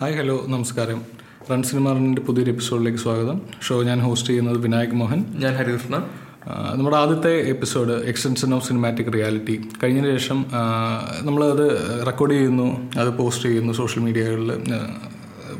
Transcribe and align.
Hi 0.00 0.16
hello 0.16 0.44
നമസ്കാരം. 0.48 1.02
റൺ 1.50 1.62
സിനിമാറിന്റെ 1.62 2.22
പുതിയൊരു 2.22 2.50
എപ്പിസോഡിലേക്ക് 2.50 2.98
സ്വാഗതം. 2.98 3.40
ഷോ 3.68 3.82
ഞാൻ 3.82 4.00
ഹോസ്റ്റ് 4.00 4.28
ചെയ്യുന്നത് 4.28 4.58
വിനായക് 4.58 4.90
മോഹൻ. 4.90 5.24
ഞാൻ 5.34 5.54
ഹരികൃഷ്ണൻ. 5.54 6.02
നമ്മുടെ 6.74 6.96
ആദ്യത്തെ 6.96 7.40
episode 7.48 7.92
extension 7.92 8.54
of 8.54 8.68
cinematic 8.68 9.12
reality. 9.12 9.68
കഴിഞ്ഞ 9.82 10.02
ശേഷം 10.02 10.46
നമ്മളത് 11.22 11.66
റെക്കോർഡ് 12.06 12.32
ചെയ്യുന്നു 12.32 12.90
അത് 12.98 13.18
പോസ്റ്റ് 13.18 13.44
ചെയ്യുന്നു 13.44 13.72
സോഷ്യൽ 13.72 14.02
മീഡിയകളിൽ 14.02 14.52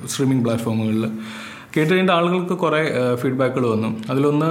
സ്ട്രീമിംഗ് 0.07 0.45
പ്ലാറ്റ്ഫോമുകളിൽ 0.45 1.11
കേട്ട് 1.75 2.13
ആളുകൾക്ക് 2.17 2.55
കുറേ 2.63 2.81
ഫീഡ്ബാക്കുകൾ 3.21 3.65
വന്നു. 3.75 3.89
അതിലൊന്ന് 4.13 4.49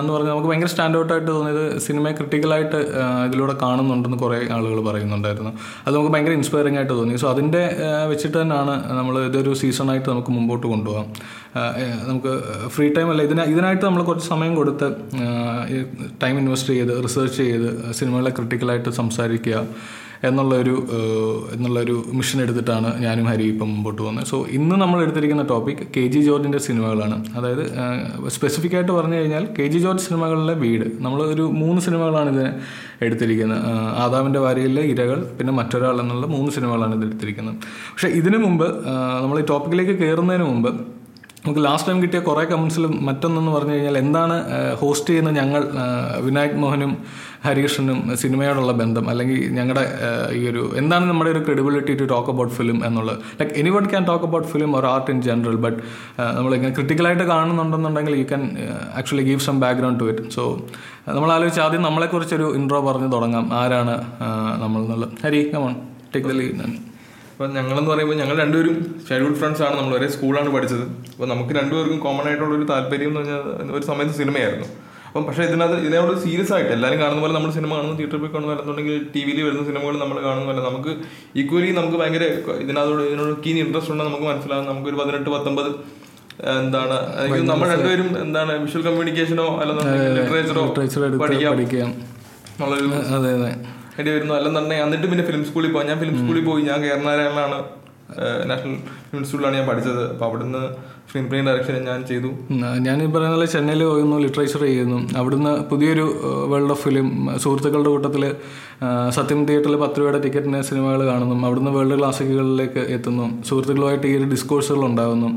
എന്ന് 0.00 0.12
പറഞ്ഞാൽ 0.14 0.32
നമുക്ക് 0.32 0.48
ഭയങ്കര 0.50 0.70
സ്റ്റാൻഡ് 0.72 0.98
ഔട്ടായിട്ട് 1.00 1.28
തോന്നിയത് 1.30 1.64
സിനിമയെ 1.86 2.14
ക്രിട്ടിക്കലായിട്ട് 2.18 2.80
ഇതിലൂടെ 3.28 3.54
കാണുന്നുണ്ടെന്ന് 3.62 4.18
കുറേ 4.24 4.38
ആളുകൾ 4.56 4.78
പറയുന്നുണ്ടായിരുന്നു. 4.88 5.52
അത് 5.84 5.92
നമുക്ക് 5.96 6.12
ഭയങ്കര 6.14 6.34
ഇൻസ്പയറിംഗ് 6.40 6.78
ആയിട്ട് 6.80 6.94
തോന്നി. 6.98 7.16
സോ 7.22 7.28
അതിന്റെ 7.34 7.62
വെച്ചിട്ട് 8.10 8.36
തന്നെയാണ് 8.40 8.74
നമ്മൾ 8.98 9.16
ഇതൊരു 9.28 9.52
സീസണായിട്ട് 9.62 10.08
നമുക്ക് 10.12 10.34
മുമ്പോട്ട് 10.38 10.66
കൊണ്ടുപോകാം. 10.72 11.06
നമുക്ക് 12.08 12.34
ഫ്രീ 12.74 12.88
ടൈം 12.96 13.08
അല്ല 13.12 13.22
ഇതിന 13.28 13.46
ഇതിനായിട്ട് 13.52 13.84
നമ്മൾ 13.88 14.02
കുറച്ച് 14.10 14.28
സമയം 14.34 14.52
കൊടുത്ത് 14.60 14.88
ടൈം 16.24 16.36
ഇൻവെസ്റ്റ് 16.42 16.74
ചെയ്ത് 16.74 16.92
റിസർച്ച് 17.06 17.38
ചെയ്ത് 17.44 17.70
സിനിമകളെ 18.00 18.32
ക്രിട്ടിക്കലായിട്ട് 18.38 18.92
സംസാരിക്കുക. 19.00 19.64
എന്നുള്ളൊരു 20.26 20.74
എന്നുള്ളൊരു 21.54 21.96
മിഷൻ 22.18 22.38
എടുത്തിട്ടാണ് 22.44 22.88
ഞാനും 23.04 23.26
ഹരി 23.30 23.44
ഇപ്പം 23.52 23.68
മുമ്പോട്ട് 23.72 24.00
പോകുന്നത്. 24.02 24.26
സോ 24.30 24.36
ഇന്ന് 24.58 24.76
നമ്മൾ 24.82 24.98
എടുത്തിരിക്കുന്ന 25.04 25.44
ടോപ്പിക് 25.52 25.82
കെ 25.96 26.04
ജി 26.14 26.20
ജോർജിന്റെ 26.28 26.60
സിനിമകളാണ്. 26.66 27.16
അതായത് 27.38 27.64
സ്പെസിഫിക് 28.36 28.76
ആയിട്ട് 28.78 28.92
പറഞ്ഞു 28.98 29.16
കഴിഞ്ഞാൽ 29.20 29.46
കെ 29.58 29.66
ജി 29.72 29.80
ജോർജ് 29.84 30.04
സിനിമകളിലെ 30.08 30.56
വീട്. 30.64 30.86
നമ്മൾ 31.06 31.22
ഒരു 31.34 31.46
മൂന്ന് 31.62 31.82
സിനിമകളാണ് 31.86 32.30
ഇതിനെ 32.34 32.50
എടുത്തിരിക്കുന്നത്. 33.06 33.64
ആദാമിന്റെ 34.04 34.42
വാരിയിലെ 34.46 34.84
ഇരകൾ 34.92 35.18
പിന്നെ 35.38 35.52
മറ്റൊരാൾ 35.60 35.96
എന്നുള്ള 36.04 36.26
മൂന്ന് 36.36 36.52
സിനിമകളാണ് 36.58 36.94
ഇത് 37.00 37.04
എടുത്തിരിക്കുന്നത്. 37.08 37.56
പക്ഷേ 37.92 38.10
ഇതിനു 38.20 38.38
മുമ്പ് 38.46 38.68
നമ്മൾ 39.22 39.38
ഈ 39.42 39.46
ടോപ്പിക്കിലേക്ക് 39.52 39.96
കയറുന്നതിന് 40.04 40.46
മുമ്പ് 40.52 40.70
നമുക്ക് 41.44 41.64
ലാസ്റ്റ് 41.64 41.92
ടൈം 41.92 42.02
കിട്ടിയ 42.02 42.20
കുറേ 42.20 42.44
കമൻസിലും 42.44 43.06
മറ്റൊന്നെന്ന് 43.06 43.52
പറഞ്ഞു 43.52 43.72
കഴിഞ്ഞാൽ 43.72 43.98
എന്താണ് 43.98 44.36
ഹോസ്റ്റ് 44.80 45.10
ചെയ്യുന്ന 45.10 45.30
ഞങ്ങൾ 45.30 45.62
വിനായക് 46.20 46.52
മോഹനും 46.54 46.92
ഹരികൃഷ്ണനും 47.44 48.16
സിനിമയോടുള്ള 48.16 48.72
ബന്ധം? 48.72 49.08
അല്ലെങ്കിൽ 49.08 49.52
ഞങ്ങളുടെ 49.52 49.84
ഈ 50.32 50.48
ഒരു 50.48 50.72
എന്താണ് 50.76 51.10
നമ്മുടെ 51.10 51.30
ഒരു 51.30 51.38
credibility 51.38 51.94
to 51.94 52.04
talk 52.04 52.30
about 52.30 52.54
film 52.54 52.86
എന്നുള്ളത് 52.86 53.18
like 53.40 53.54
anyone 53.70 53.86
can 53.86 54.04
talk 54.04 54.24
about 54.24 54.48
film 54.48 54.76
or 54.76 54.86
art 54.86 55.10
in 55.10 55.22
general 55.22 55.56
but 55.56 55.78
നമ്മളിങ്ങനെ 56.36 56.74
ക്രിട്ടിക്കലായിട്ട് 56.74 57.22
കാണുന്നുണ്ടെന്നുണ്ടെങ്കിൽ 57.24 58.16
you 58.16 58.24
can 58.24 58.44
actually 58.96 59.22
give 59.22 59.40
some 59.40 59.60
background 59.60 60.00
to 60.00 60.10
it 60.10 60.30
so 60.30 60.44
നമ്മൾ 61.08 61.32
ആലോചിച്ച് 61.32 61.60
ആദ്യം 61.60 61.82
നമ്മളെക്കുറിച്ചൊരു 61.82 62.54
ഇൻട്രോ 62.54 62.80
പറഞ്ഞ് 62.80 63.12
തുടങ്ങാം. 63.12 63.54
ആരാണ് 63.54 63.96
നമ്മൾ 64.60 64.80
എന്നുള്ളത് 64.80 65.26
Hari 65.26 65.50
come on 65.54 65.76
take 66.14 66.28
the 66.28 66.32
lead 66.32 66.97
അപ്പം 67.38 67.52
ഞങ്ങളെന്ന് 67.56 67.90
പറയുമ്പോൾ 67.90 68.16
ഞങ്ങൾ 68.20 68.36
രണ്ടുപേരും 68.42 68.76
ചൈൽഡ്ഹുഡ് 69.08 69.36
ഫ്രണ്ട്സ് 69.40 69.62
ആണ്. 69.66 69.74
നമ്മൾ 69.80 69.92
ഒരേ 69.96 70.06
സ്കൂളാണ് 70.14 70.50
പഠിച്ചത്. 70.54 70.84
അപ്പോൾ 71.12 71.28
നമുക്ക് 71.32 71.52
രണ്ടുപേർക്കും 71.58 71.98
കോമൺ 72.04 72.24
ആയിട്ടുള്ള 72.28 72.54
ഒരു 72.56 72.64
താല്പര്യം 72.70 73.10
എന്ന് 73.10 73.20
പറഞ്ഞാൽ 73.20 73.70
ഒരു 73.76 73.84
സമയത്ത് 73.90 74.14
സിനിമയായിരുന്നു. 74.20 74.66
അപ്പം 75.06 75.22
പക്ഷേ 75.26 75.42
ഇതിനകത്ത് 75.48 75.76
ഇതിനോട് 75.84 76.12
സീരിയസ് 76.24 76.52
ആയിട്ട് 76.56 76.72
എല്ലാവരും 76.76 76.98
കാണുന്ന 77.02 77.20
പോലെ 77.24 77.34
നമ്മൾ 77.36 77.52
സിനിമ 77.58 77.70
കാണുന്നു 77.76 77.94
തിയേറ്ററിൽ 78.00 78.20
പോയി 78.24 78.32
കാണുന്നു 78.32 78.52
അല്ലെന്നുണ്ടെങ്കിൽ 78.54 78.96
ടി 79.14 79.22
വിയിൽ 79.26 79.38
വരുന്ന 79.46 79.62
സിനിമകൾ 79.70 79.94
നമ്മൾ 80.02 80.18
കാണുന്ന. 80.26 80.46
പോലെ 80.50 80.64
നമുക്ക് 80.68 80.92
ഈക്വലി 81.42 81.70
നമുക്ക് 81.78 81.96
ഭയങ്കര 82.02 82.24
ഇതിനകത്തോട് 82.64 83.04
ഇതിനോട് 83.10 83.32
കീൻ 83.46 83.56
ഇൻട്രസ്റ്റ് 83.64 83.92
ഉണ്ടെന്ന് 83.94 84.10
നമുക്ക് 84.10 84.28
മനസ്സിലാകും. 84.32 84.66
നമുക്കൊരു 84.72 84.98
പതിനെട്ട് 85.02 85.30
പത്തൊമ്പത് 85.36 85.70
എന്താണ് 86.58 86.98
നമ്മൾ 87.52 87.66
രണ്ടുപേരും 87.74 88.10
എന്താണ് 88.26 88.52
വിഷ്വൽ 88.66 88.84
കമ്മ്യൂണിക്കേഷനോ 88.88 89.48
അല്ലെന്നുണ്ടെങ്കിൽ 89.62 90.14
ലിറ്ററേച്ചറോ 90.20 90.66
പഠിക്കാം. 91.24 91.94
അതെ 93.16 93.32
അതെ. 93.38 93.50
വേണ്ടി 93.98 94.10
വരുന്നു. 94.16 94.34
അല്ലെന്നുണ്ടെങ്കിൽ 94.34 94.84
എന്നിട്ട് 94.86 95.06
പിന്നെ 95.12 95.24
ഫിലിം 95.30 95.44
സ്കൂളിൽ 95.48 95.72
പോയി 95.72 95.86
ഞാൻ 95.90 95.98
ഫിലിം 96.02 96.16
സ്കൂളിൽ 96.20 96.44
പോയി. 96.48 96.62
ഞാൻ 96.70 96.78
കേരളനാരായണലാണ് 96.84 97.58
നാഷണൽ 98.50 98.76
ഫിലിം 99.10 99.24
സ്കൂളിലാണ് 99.28 99.56
ഞാൻ 99.56 99.66
പഠിച്ചത്. 99.70 100.02
അപ്പോൾ 100.12 100.26
അവിടുന്ന് 100.28 100.62
സ്ക്രീൻ 101.08 101.26
പ്ലേ 101.28 101.38
ഡയറക്ഷൻ 101.46 101.74
ഞാൻ 101.88 102.00
ചെയ്തു. 102.10 102.30
ഞാൻ 102.86 102.96
ഈ 103.02 103.06
പറയുന്ന 103.12 103.34
പോലെ 103.34 103.46
ചെന്നൈയിൽ 103.52 103.82
പോയിരുന്നു 103.84 104.16
ലിറ്ററേച്ചർ 104.24 104.62
ചെയ്യുന്നു. 104.68 104.98
അവിടുന്ന് 105.18 105.52
പുതിയൊരു 105.70 106.04
വേൾഡ് 106.52 106.72
ഓഫ് 106.74 106.82
ഫിലിം 106.84 107.06
സുഹൃത്തുക്കളുടെ 107.44 107.90
കൂട്ടത്തിൽ 107.94 108.24
സത്യം 109.18 109.40
തിയേറ്ററിൽ 109.46 109.76
പത്ത് 109.84 109.98
രൂപയുടെ 110.00 110.20
ടിക്കറ്റിന് 110.24 110.60
സിനിമകൾ 110.70 111.00
കാണുന്നു. 111.10 111.46
അവിടുന്ന് 111.46 111.70
വേൾഡ് 111.70 111.98
ക്ലാസിക്കുകളിലേക്ക് 111.98 112.84
എത്തുന്നു. 112.96 113.26
സുഹൃത്തുക്കളുമായിട്ട് 113.48 114.06
ഈ 114.06 114.16
ഒരു 114.18 114.28
ഡിസ്കോഴ്സുകൾ 114.34 114.84
ഉണ്ടാകുന്നു. 114.90 115.30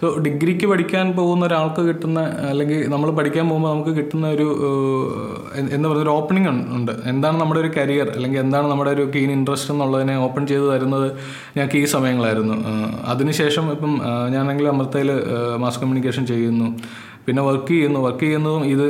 സോ 0.00 0.06
ഡിഗ്രിക്ക് 0.26 0.66
പഠിക്കാൻ 0.70 1.06
പോകുന്ന 1.18 1.42
ഒരാൾക്ക് 1.48 1.82
കിട്ടുന്ന 1.88 2.20
അല്ലെങ്കിൽ 2.50 2.80
നമ്മൾ 2.94 3.10
പഠിക്കാൻ 3.18 3.44
പോകുമ്പോൾ 3.50 3.70
നമുക്ക് 3.74 3.92
കിട്ടുന്ന 3.98 4.26
ഒരു 4.36 4.48
എന്താ 5.74 5.86
പറയുക 5.88 6.04
ഒരു 6.06 6.12
ഓപ്പണിംഗ് 6.18 6.50
ഉണ്ട്. 6.78 6.92
എന്താണ് 7.12 7.36
നമ്മുടെ 7.42 7.60
ഒരു 7.60 7.70
കരിയർ 7.78 8.08
അല്ലെങ്കിൽ 8.16 8.40
എന്താണ് 8.44 8.66
നമ്മുടെ 8.72 8.90
ഒരു 8.96 9.06
കീൻ 9.14 9.30
ഇൻട്രസ്റ്റ് 9.38 9.72
എന്നുള്ളതിനെ 9.74 10.16
ഓപ്പൺ 10.26 10.44
ചെയ്ത് 10.52 10.66
തരുന്നത് 10.74 11.08
ഞങ്ങൾക്ക് 11.56 11.80
ഈ 11.82 11.86
സമയങ്ങളായിരുന്നു. 11.96 12.56
അതിനുശേഷം 13.14 13.66
ഇപ്പം 13.76 13.94
ഞാനെങ്കിലും 14.36 14.70
അമൃത്തയിൽ 14.74 15.12
മാസ് 15.64 15.80
കമ്മ്യൂണിക്കേഷൻ 15.82 16.26
ചെയ്യുന്നു. 16.34 16.68
പിന്നെ 17.26 17.42
വർക്ക് 17.42 17.72
ചെയ്യുന്നു. 17.72 18.00
വർക്ക് 18.06 18.24
ചെയ്യുന്നതും 18.24 18.64
ഇത് 18.74 18.86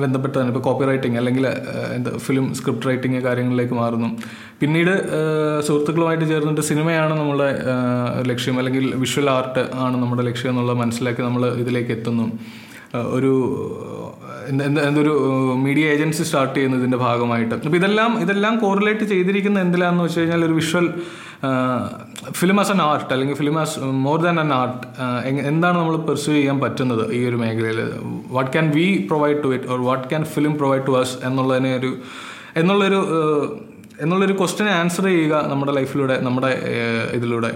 ബന്ധപ്പെട്ടതാണ്. 0.00 0.48
ഇപ്പോൾ 0.52 0.62
കോപ്പി 0.66 0.84
റൈറ്റിംഗ് 0.88 1.18
അല്ലെങ്കിൽ 1.20 1.44
എന്താ 1.96 2.10
ഫിലിം 2.24 2.46
സ്ക്രിപ്റ്റ് 2.54 2.88
റൈറ്റിംഗ് 2.88 3.20
കാര്യങ്ങളിലേക്ക് 3.26 3.76
മാറുന്നു. 3.82 4.08
പിന്നീട് 4.60 4.92
സുഹൃത്തുക്കളുമായിട്ട് 5.66 6.26
ചേർന്നിട്ട് 6.28 6.60
സിനിമയാണ് 6.60 7.14
നമ്മുടെ 7.20 7.48
ലക്ഷ്യം 8.30 8.58
അല്ലെങ്കിൽ 8.58 8.84
വിഷ്വൽ 9.02 9.28
ആർട്ട് 9.30 9.62
ആണ് 9.86 9.96
നമ്മുടെ 10.02 10.22
ലക്ഷ്യം 10.28 10.50
എന്നുള്ളത് 10.50 10.78
മനസ്സിലാക്കി 10.78 11.22
നമ്മൾ 11.22 11.42
ഇതിലേക്ക് 11.62 11.92
എത്തുന്നു. 11.96 12.26
ഒരു 13.16 13.32
എന്ത് 14.50 14.62
എന്ത് 14.64 14.80
എന്തൊരു 14.88 15.12
മീഡിയ 15.64 15.84
ഏജൻസി 15.94 16.22
സ്റ്റാർട്ട് 16.22 16.54
ചെയ്യുന്നു 16.54 16.76
ഇതിന്റെ 16.78 16.98
ഭാഗമായിട്ട്. 17.04 17.54
അപ്പോൾ 17.66 17.78
ഇതെല്ലാം 17.80 18.10
ഇതെല്ലാം 18.24 18.54
കോറിലേറ്റ് 18.58 19.04
ചെയ്തിരിക്കുന്ന 19.12 19.58
എന്തിലാന്ന് 19.66 20.02
വെച്ച് 20.04 20.20
കഴിഞ്ഞാൽ 20.20 20.44
ഒരു 20.44 20.52
visual 20.52 20.86
film 22.40 22.58
as 22.60 22.72
an 22.74 22.80
art 22.82 23.10
അല്ലെങ്കിൽ 23.14 23.36
film 23.42 23.56
as 23.62 23.78
more 24.06 24.18
than 24.24 24.38
an 24.40 24.52
art 24.60 24.86
എന്താണ് 25.52 25.76
നമ്മൾ 25.78 25.96
പെർസ്യൂ 26.10 26.32
ചെയ്യാൻ 26.34 26.60
പറ്റുന്നത് 26.60 27.04
ഈ 27.14 27.20
ഒരു 27.28 27.36
മേഖലയിൽ? 27.36 27.80
What 28.36 28.50
can 28.52 28.68
we 28.70 28.86
provide 29.10 29.38
to 29.44 29.50
it 29.56 29.68
or 29.74 29.80
what 29.90 30.06
can 30.12 30.24
film 30.36 30.54
provide 30.62 30.86
to 30.86 30.94
us 31.02 31.16
എന്നുള്ളതിനെ 31.24 31.72
ഒരു 31.76 31.92
എന്നുള്ളൊരു 32.56 33.00
എന്നുള്ളൊരു 34.02 34.32
ക്വസ്റ്റ്യൻ 34.38 34.68
ആൻസർ 34.68 35.04
ചെയ്യുക 35.04 35.34
നമ്മുടെ 35.46 35.72
ലൈഫിലൂടെ 35.72 36.20
നമ്മുടെ 36.20 36.50
ഇതിലൂടെ. 37.12 37.50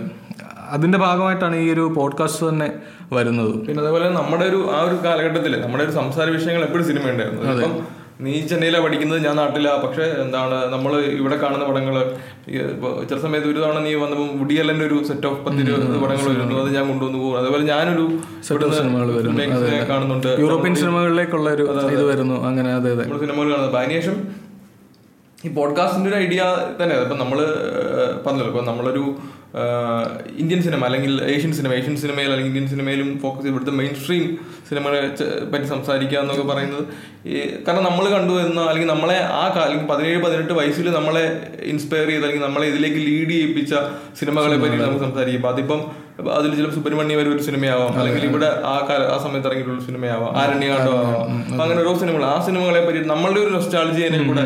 അതിന്റെ 0.70 0.98
ഭാഗമായിട്ടാണ് 0.98 1.56
ഈ 1.56 1.72
ഒരു 1.72 1.92
പോഡ്കാസ്റ്റ് 1.96 2.48
തന്നെ 2.48 2.72
വരുന്നത്. 3.12 3.52
പിന്നെ 3.66 3.82
അതേപോലെ 3.82 4.08
നമ്മുടെ 4.10 4.44
ഒരു 4.44 4.68
ആ 4.74 4.80
ഒരു 4.82 4.96
കാലഘട്ടത്തിൽ 5.04 5.60
നമ്മുടെ 5.60 5.84
ഒരു 5.84 5.90
സംസാര 5.90 6.28
വിഷയങ്ങൾ 6.30 6.62
എപ്പോഴും 6.62 6.86
സിനിമ 6.86 7.10
ഉണ്ടായിരുന്നു. 7.10 8.00
നീ 8.20 8.32
ചെന്നൈയിലാണ് 8.46 8.84
പഠിക്കുന്നത് 8.84 9.24
ഞാൻ 9.24 9.36
നാട്ടിലാ. 9.36 9.82
പക്ഷെ 9.84 10.02
എന്താണ് 10.22 10.56
നമ്മൾ 10.72 10.92
ഇവിടെ 11.00 11.36
കാണുന്ന 11.36 11.64
പടങ്ങൾ 11.64 11.94
ചില 13.10 13.18
സമയത്ത് 13.18 13.48
ഒരു 13.48 13.58
തവണ 13.58 13.78
നീ 13.78 13.94
വന്നപ്പോൾ 13.94 14.28
വുഡിയല്ലന്റെ 14.38 14.86
ഒരു 14.86 15.04
സെറ്റ് 15.08 15.26
ഓഫ് 15.26 15.40
പത്ത് 15.46 15.62
ഇരുപത് 15.64 15.86
പടങ്ങൾ 16.02 16.26
വരുന്നു. 16.32 16.58
അത് 16.62 16.74
ഞാൻ 16.74 16.88
കൊണ്ടുവന്ന് 16.88 17.18
പോകും. 17.18 17.38
അതേപോലെ 17.38 17.64
ഞാനൊരു 17.64 18.04
കാണുന്നുണ്ട്. 19.90 20.36
യൂറോപ്യൻ 20.40 20.74
സിനിമകളിലേക്കുള്ള 20.74 21.50
ഒരു 21.50 21.66
ഇത് 21.96 22.04
വരുന്നു. 22.04 22.36
അങ്ങനെ 22.50 22.74
അതെ 22.74 22.92
അതെ. 22.92 23.04
സിനിമകൾ 23.04 23.50
കാണുന്നത്. 23.52 23.76
അതിനുശേഷം 23.76 24.50
ഈ 25.40 25.50
പോഡ്കാസ്റ്റിന്റെ 25.54 26.08
ഒരു 26.10 26.16
ഐഡിയ 26.18 26.40
തന്നെ 26.80 26.94
ഇപ്പൊ 27.02 27.16
നമ്മൾ 27.16 27.38
ഏഹ്, 27.42 28.14
പറഞ്ഞല്ലോ 28.24 28.50
ഇപ്പൊ 28.50 28.62
നമ്മളൊരു 28.66 29.04
ഇന്ത്യൻ 30.38 30.60
സിനിമ 30.62 30.82
അല്ലെങ്കിൽ 30.84 31.12
ഏഷ്യൻ 31.30 31.52
സിനിമ 31.52 31.72
ഏഷ്യൻ 31.72 31.96
സിനിമയിൽ 31.96 32.28
അല്ലെങ്കിൽ 32.28 32.50
ഇന്ത്യൻ 32.50 32.68
സിനിമയിലും 32.68 33.08
ഫോക്കസ് 33.22 33.40
ചെയ്ത് 33.40 33.52
ഇവിടുത്തെ 33.52 33.74
മെയിൻ 33.76 33.94
സ്ട്രീം 33.94 34.24
സിനിമകളെ 34.68 35.00
പറ്റി 35.52 35.66
സംസാരിക്കുക 35.66 36.18
എന്നൊക്കെ 36.18 36.44
പറയുന്നത്. 36.44 36.84
ഈ 37.26 37.34
കാരണം 37.64 37.84
നമ്മൾ 37.84 38.04
കണ്ടു 38.12 38.34
എന്ന 38.42 38.60
അല്ലെങ്കിൽ 38.64 38.90
നമ്മളെ 38.90 39.16
ആ 39.34 39.44
കാലം 39.48 39.64
അല്ലെങ്കിൽ 39.64 39.88
പതിനേഴ് 39.88 40.20
പതിനെട്ട് 40.24 40.52
വയസ്സിൽ 40.52 40.88
നമ്മളെ 40.90 41.24
ഇൻസ്പയർ 41.64 42.06
ചെയ്ത് 42.08 42.24
അല്ലെങ്കിൽ 42.24 42.46
നമ്മളെ 42.46 42.66
ഇതിലേക്ക് 42.66 43.00
ലീഡ് 43.06 43.32
ചെയ്യിപ്പിച്ച 43.32 43.72
സിനിമകളെ 44.20 44.58
പറ്റി 44.58 44.78
നമുക്ക് 44.78 45.04
സംസാരിക്കും. 45.04 45.40
അപ്പൊ 45.40 45.52
അതിപ്പം 45.52 45.82
അതിൽ 46.36 46.50
ചില 46.58 46.69
സുബ്രഹ്മണ്യം 46.76 47.19
വരെ 47.19 47.31
ഒരു 47.34 47.42
സിനിമയാവാം. 47.48 47.92
അല്ലെങ്കിൽ 48.00 48.25
ഇവിടെ 48.31 48.48
ആ 48.72 48.75
കാല 48.88 49.03
ആ 49.14 49.16
സമയത്ത് 49.25 49.48
ഇറങ്ങിയിട്ടുള്ള 49.48 49.84
സിനിമയാവാം. 49.88 50.32
ആരണ്യകാണ്ടോ 50.41 50.92
ആവാം. 50.98 51.31
അങ്ങനെ 51.62 51.81
ഓരോ 51.81 51.92
സിനിമകൾ. 52.03 52.25
ആ 52.25 52.36
സിനിമകളെ 52.47 52.82
പറ്റി 52.86 53.03
നമ്മളുടെ 53.12 53.41
ഒരു 53.41 53.53
നൊസ്റ്റാളജിയെ 53.56 54.08
കൂടെ 54.31 54.44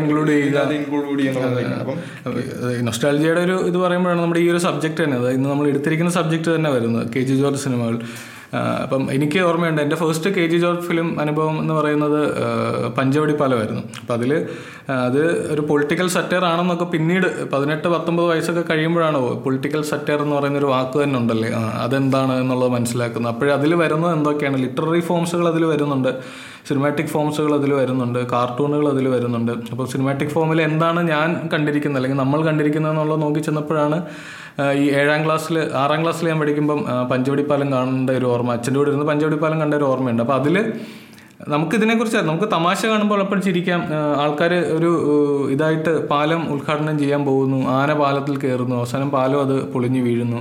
ഇൻക്ലൂഡ് 0.00 0.28
ചെയ്യുന്നുള്ളതായിരിക്കും 1.20 1.80
അപ്പം 1.84 2.84
നൊസ്റ്റാൾജിയുടെ 2.84 3.40
ഒരു 3.40 3.56
ഇത് 3.70 3.78
പറയുമ്പോഴാണ് 3.84 4.20
നമ്മുടെ 4.20 4.40
ഈ 4.40 4.50
ഒരു 4.50 4.60
സബ്ജക്ട് 4.66 5.00
തന്നെ. 5.04 5.16
അതായത് 5.16 5.36
ഇന്ന് 5.38 5.48
നമ്മൾ 5.48 5.66
എടുത്തിരിക്കുന്ന 5.68 6.12
സബ്ജക്റ്റ് 6.18 6.50
തന്നെ 6.54 6.70
വരുന്നത്. 6.70 7.06
കെ 7.12 7.20
ജി 7.20 7.34
ജോർജ് 7.42 7.62
സിനിമകൾ. 7.62 7.96
അപ്പം 8.82 9.02
എനിക്ക് 9.12 9.38
ഓർമ്മയുണ്ട് 9.38 9.80
എന്റെ 9.82 9.96
first 9.96 10.30
K 10.30 10.46
G 10.46 10.56
George 10.56 10.86
film 10.88 11.20
അനുഭവം 11.20 11.60
എന്ന് 11.60 11.74
പറയുന്നത് 11.74 12.18
പഞ്ചവടി 12.98 13.32
പാലമായിരുന്നു. 13.32 13.82
അപ്പം 14.00 14.14
അതിൽ 14.14 14.32
അത് 15.06 15.52
ഒരു 15.52 15.60
പൊളിറ്റിക്കൽ 15.60 16.08
സറ്റയർ 16.08 16.44
ആണെന്നൊക്കെ 16.44 16.84
പിന്നീട് 16.84 17.48
പതിനെട്ട് 17.52 17.88
പത്തൊമ്പത് 17.88 18.26
വയസ്സൊക്കെ 18.26 18.64
കഴിയുമ്പോഴാണ് 18.70 19.18
പൊളിറ്റിക്കൽ 19.44 19.82
സറ്റയർ 19.82 20.20
എന്ന് 20.22 20.36
പറയുന്ന 20.36 20.58
ഒരു 20.58 20.66
വാക്ക് 20.66 21.02
തന്നെ 21.02 21.18
ഉണ്ടല്ലേ? 21.18 21.50
അതെന്താണ് 21.84 22.32
എന്നുള്ളത് 22.32 22.70
മനസ്സിലാക്കുന്നത്. 22.70 23.32
അപ്പോഴേ 23.34 23.52
അതിൽ 23.52 23.74
വരുന്നത് 23.74 24.12
എന്തൊക്കെയാണ്? 24.12 24.56
ലിറ്റററി 24.56 25.00
ഫോംസുകൾ 25.00 25.48
അതിൽ 25.48 25.64
വരുന്നുണ്ട് 25.64 26.10
സിനിമാറ്റിക് 26.68 27.06
ഫോംസുകൾ 27.06 27.54
അതിൽ 27.54 27.74
വരുന്നുണ്ട് 27.74 28.18
കാർട്ടൂണുകൾ 28.32 28.88
അതിൽ 28.88 29.08
വരുന്നുണ്ട്. 29.08 29.52
അപ്പോൾ 29.70 29.86
സിനിമാറ്റിക് 29.86 30.28
ഫോമിൽ 30.28 30.62
എന്താണ് 30.62 31.00
ഞാൻ 31.08 31.48
കണ്ടിരിക്കുന്നത്? 31.52 32.00
അല്ലെങ്കിൽ 32.00 32.20
നമ്മൾ 32.22 32.40
കണ്ടിരിക്കുന്നത് 32.46 32.92
എന്നുള്ളത് 32.92 33.22
നോക്കി 33.22 33.40
ചെന്നപ്പോഴാണ് 33.40 33.98
ഈ 34.60 34.90
ഏഴാം 35.00 35.20
ക്ലാസ്സിൽ 35.24 35.56
ആറാം 35.82 36.00
ക്ലാസ്സിൽ 36.02 36.28
ഞാൻ 36.28 36.40
പഠിക്കുമ്പം 36.40 36.80
പഞ്ചവടിപ്പാലം 37.10 37.72
കാണേണ്ട 37.72 38.10
ഒരു 38.10 38.26
ഓർമ്മ 38.32 38.52
അച്ഛന്റെ 38.52 38.78
കൂടെ 38.80 38.90
ഇരുന്ന് 38.90 39.06
പഞ്ചവടിപ്പാലം 39.06 39.60
കണ്ട 39.60 39.74
ഒരു 39.74 39.84
ഓർമ്മയുണ്ട്. 39.84 40.22
അപ്പോൾ 40.22 40.36
അതിൽ 40.40 40.56
നമുക്ക് 41.48 41.74
ഇതിനെക്കുറിച്ച് 41.74 42.18
നമുക്ക് 42.18 42.48
തമാശ 42.52 42.80
കാണുമ്പോൾ 42.86 43.20
എപ്പോഴും 43.22 43.42
ചിരിക്കാം. 43.46 43.80
ആൾക്കാർ 44.22 44.52
ഒരു 44.54 44.90
ഇതായിട്ട് 45.54 45.92
പാലം 46.06 46.42
ഉദ്ഘാടനം 46.54 46.98
ചെയ്യാൻ 46.98 47.24
പോകുന്നു. 47.24 47.68
ആന 47.78 47.92
പാലത്തിൽ 47.92 48.36
കയറുന്നു. 48.44 48.76
അവസാനം 48.76 49.10
പാലം 49.10 49.40
അത് 49.40 49.56
പൊളിഞ്ഞു 49.72 50.00
വീഴുന്നു. 50.00 50.40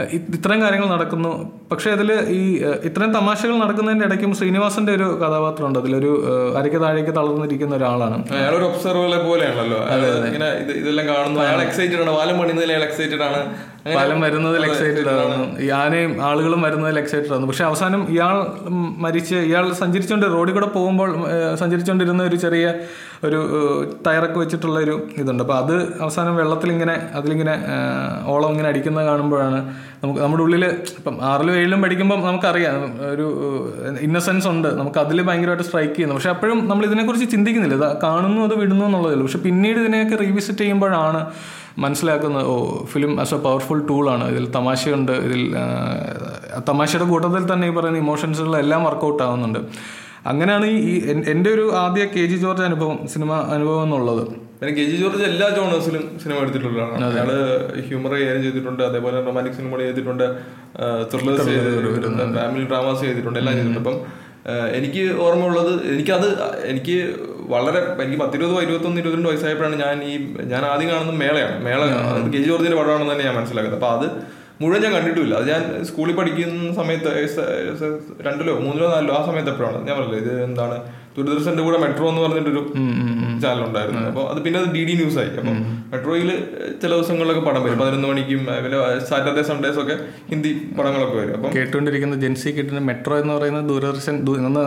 ഇത്രയും 0.00 0.62
കാര്യങ്ങൾ 0.62 0.88
നടക്കുന്നു. 0.88 1.52
പക്ഷേ 1.72 1.90
അതിൽ 1.90 2.12
ഈ 2.12 2.58
ഇത്രയും 2.84 3.12
തമാശകൾ 3.12 3.58
നടക്കുന്നതിന്റെ 3.58 4.06
ഇടയ്ക്കും 4.06 4.34
ശ്രീനിവാസന്റെ 4.34 4.92
ഒരു 4.94 5.02
കഥാപാത്രമുണ്ട്. 5.02 5.78
അതിലൊരു 5.78 6.24
അരയ്ക്ക് 6.58 6.80
താഴേക്ക് 6.80 7.10
തളർന്നിരിക്കുന്ന 7.10 7.76
ഒരാളാണ്. 7.76 8.28
അയാൾ 8.32 8.54
ഒരു 8.54 8.64
ഒബ്സർവറെ 8.64 9.28
പോലെയാണല്ലോ. 9.28 9.78
ഇങ്ങനെ 10.26 10.48
ഇതെല്ലാം 10.52 11.08
കാണുന്നു. 11.08 11.40
അയാൾ 11.40 11.62
എക്സൈറ്റഡ് 11.62 12.00
ആണ്. 12.00 12.10
വാലം 12.10 12.38
പണിയുന്നതിൽ 12.38 12.72
അയാൾ 12.72 12.82
എക്സൈറ്റഡ് 12.82 13.22
ആണ്. 13.22 13.40
പാലം 13.84 14.18
വരുന്നതിൽ 14.20 14.62
എക്സൈറ്റഡ് 14.66 15.10
ആണ് 15.14 15.38
ഈ 15.64 15.66
ആനയും 15.78 16.12
ആളുകളും 16.28 16.60
വരുന്നതിൽ 16.66 16.98
എക്സൈറ്റഡ് 17.00 17.34
ആണ് 17.36 17.46
പക്ഷെ 17.46 17.64
അവസാനം 17.64 18.02
ഇയാൾ 18.14 18.36
മരിച്ച് 19.04 19.38
ഇയാൾ 19.48 19.64
സഞ്ചരിച്ചുകൊണ്ട് 19.72 20.26
റോഡിൽ 20.36 20.54
കൂടെ 20.54 20.68
പോകുമ്പോൾ 20.76 21.10
സഞ്ചരിച്ചുകൊണ്ടിരുന്ന 21.62 22.22
ഒരു 22.22 22.36
ചെറിയ 22.44 22.66
ഒരു 23.26 23.38
ടയറൊക്കെ 24.06 24.38
വെച്ചിട്ടുള്ള 24.38 24.78
ഒരു 24.80 24.94
ഇതുണ്ട്. 25.20 25.42
അപ്പോൾ 25.44 25.58
അത് 25.62 25.74
അവസാനം 26.04 26.36
വെള്ളത്തിൽ 26.36 26.70
ഇങ്ങനെ 26.72 26.94
അതിലിങ്ങനെ 27.18 27.54
ഓളം 28.32 28.50
ഇങ്ങനെ 28.54 28.68
അടിക്കുന്നത് 28.68 29.06
കാണുമ്പോഴാണ് 29.06 29.58
നമുക്ക് 30.02 30.20
നമ്മുടെ 30.20 30.42
ഉള്ളിൽ 30.42 30.64
ഇപ്പം 30.98 31.14
ആറിലും 31.30 31.54
ഏഴിലും 31.60 31.82
പഠിക്കുമ്പോൾ 31.82 32.18
നമുക്കറിയാം 32.28 32.80
ഒരു 33.12 33.26
ഇന്നസെൻസ് 34.06 34.48
ഉണ്ട്. 34.48 34.68
നമുക്ക് 34.80 34.98
അതിൽ 35.04 35.22
ഭയങ്കരമായിട്ട് 35.28 35.66
സ്ട്രൈക്ക് 35.68 35.94
ചെയ്യുന്നു. 35.94 36.16
പക്ഷെ 36.18 36.30
അപ്പോഴും 36.34 36.60
നമ്മൾ 36.68 36.84
ഇതിനെക്കുറിച്ച് 36.90 37.28
ചിന്തിക്കുന്നില്ല. 37.34 37.76
ഇത് 37.80 37.88
കാണുന്നു 38.06 38.40
അത് 38.48 38.54
വിടുന്നു 38.62 38.84
എന്നുള്ളതേ 38.84 39.14
ഉള്ളൂ. 39.14 39.26
പക്ഷെ 39.26 39.42
പിന്നീട് 39.48 39.80
ഇതിനെയൊക്കെ 39.84 40.16
റീവിസിറ്റ് 40.24 40.58
ചെയ്യുമ്പോഴാണ് 40.58 41.22
മനസ്സിലാക്കുന്നത് 41.82 42.46
oh 42.52 42.56
film 42.92 43.12
as 43.22 43.34
a 43.36 43.38
powerful 43.46 43.80
ടൂളാണ് 43.90 44.24
ഇതിൽ 44.32 44.44
തമാശയുണ്ട്. 44.56 45.12
ഇതിൽ 45.26 45.42
തമാശയുടെ 46.70 47.06
കൂട്ടത്തിൽ 47.12 47.44
തന്നെ 47.52 47.66
ഈ 47.70 47.74
പറയുന്ന 47.76 48.00
ഇമോഷൻസുകളെല്ലാം 48.04 48.82
വർക്കൗട്ട് 48.88 49.22
ആവുന്നുണ്ട്. 49.26 49.60
അങ്ങനെയാണ് 50.30 50.66
ഈ 50.80 50.92
എന്റെ 51.32 51.48
ഒരു 51.56 51.64
ആദ്യ 51.84 52.02
കെ 52.12 52.22
ജി 52.30 52.36
ജോർജ് 52.42 52.64
അനുഭവം 52.68 52.98
സിനിമ 53.14 53.32
അനുഭവം 53.54 53.82
എന്നുള്ളത്. 53.86 54.22
കെ 54.76 54.84
ജി 54.90 54.96
ജോർജ് 55.00 55.24
എല്ലാ 55.30 55.46
ജോണേഴ്സിലും 55.56 56.04
സിനിമ 56.22 56.36
എടുത്തിട്ടുള്ളതാണ് 56.44 57.04
അയാൾ 57.08 57.30
ഹ്യൂമർ 57.88 58.12
കൈകാര്യം 58.16 58.42
ചെയ്തിട്ടുണ്ട് 58.46 58.82
അതേപോലെ 58.90 59.16
റൊമാന്റിക് 59.26 59.56
സിനിമകൾ 59.58 59.82
ചെയ്തിട്ടുണ്ട് 59.88 60.26
ത്രില്ലേഴ്സ് 61.12 61.48
ചെയ്തിട്ടുണ്ട്. 61.48 62.22
ഫാമിലി 62.38 62.64
ഡ്രാമാസ് 62.70 63.02
ചെയ്തിട്ടുണ്ട് 63.08 63.40
എല്ലാം 63.42 63.56
ചെയ്തിട്ടുണ്ട്. 63.58 63.82
അപ്പം 63.84 63.98
എനിക്ക് 64.78 65.02
ഓർമ്മയുള്ളത് 65.24 65.72
എനിക്കത് 65.92 66.26
എനിക്ക് 66.70 66.96
വളരെ 67.52 67.80
എനിക്ക് 68.04 68.18
പത്തിരുപത് 68.22 68.62
ഇരുപത്തൊന്ന് 68.66 69.00
ഇരുപത്തിരണ്ട് 69.00 69.28
വയസ്സായപ്പോഴാണ് 69.30 69.76
ഞാൻ 69.84 69.96
ഈ 70.10 70.12
ഞാൻ 70.52 70.62
ആദ്യം 70.70 70.88
കാണുന്നത് 70.92 71.18
മേളയാണ്. 71.24 71.56
മേള 71.66 71.80
കെ 72.34 72.40
ജി 72.42 72.48
ജോർജിന്റെ 72.50 72.78
പടമാണെന്ന് 72.80 73.12
തന്നെ 73.12 73.24
ഞാൻ 73.28 73.34
മനസ്സിലാക്കുന്നത്. 73.40 73.80
അപ്പൊ 73.80 73.90
അത് 73.98 74.06
മുഴുവൻ 74.62 74.80
ഞാൻ 74.84 74.92
കണ്ടിട്ടില്ല 74.96 75.34
അത് 75.40 75.46
ഞാൻ 75.52 75.62
സ്കൂളിൽ 75.88 76.14
പഠിക്കുന്ന 76.18 76.74
സമയത്ത് 76.80 77.10
രണ്ടിലോ 78.26 78.52
മൂന്നിലോ 78.66 78.88
നാലിലോ 78.94 79.14
ആ 79.18 79.22
സമയത്ത് 79.28 79.50
എപ്പോഴാണ്? 79.52 79.78
ഞാൻ 79.86 79.94
പറഞ്ഞില്ല 79.98 80.20
ഇത് 80.24 80.32
എന്താണ് 80.48 80.76
ദൂരദർശന്റെ 81.16 81.62
കൂടെ 81.62 81.78
മെട്രോ 81.84 82.06
എന്ന് 82.10 82.22
പറഞ്ഞിട്ടൊരു 82.22 82.62
ചാനൽ 83.42 83.62
ഉണ്ടായിരുന്നു 83.66 84.00
അപ്പൊ 84.10 84.22
അത് 84.32 84.38
പിന്നെ 84.44 84.58
അത് 84.60 84.68
ഡി 84.74 84.82
ഡി 84.88 84.94
ന്യൂസ് 85.00 85.18
ആയി. 85.22 85.30
അപ്പൊ 85.40 85.52
മെട്രോയിൽ 85.92 86.30
ചില 86.82 86.90
ദിവസങ്ങളിലൊക്കെ 86.94 87.42
പടം 87.48 87.62
വരും. 87.64 87.78
പതിനൊന്ന് 87.82 88.08
മണിക്കും 88.08 88.40
അതുപോലെ 88.50 88.62
പിന്നെ 88.64 88.78
സാറ്റർഡേ 89.10 89.42
സൺഡേസ് 89.50 89.78
ഒക്കെ 89.82 89.96
ഹിന്ദി 90.30 90.50
പടങ്ങളൊക്കെ 90.78 91.16
വരും. 91.20 91.34
അപ്പം 91.36 91.52
കേട്ടുകൊണ്ടിരിക്കുന്ന 91.56 92.16
ജെൻസി 92.16 92.50
കിട്ടുന്ന 92.58 92.82
മെട്രോ 92.90 93.16
എന്ന് 93.22 93.34
പറയുന്ന 93.34 93.60
ദൂരദർശൻ 93.68 94.16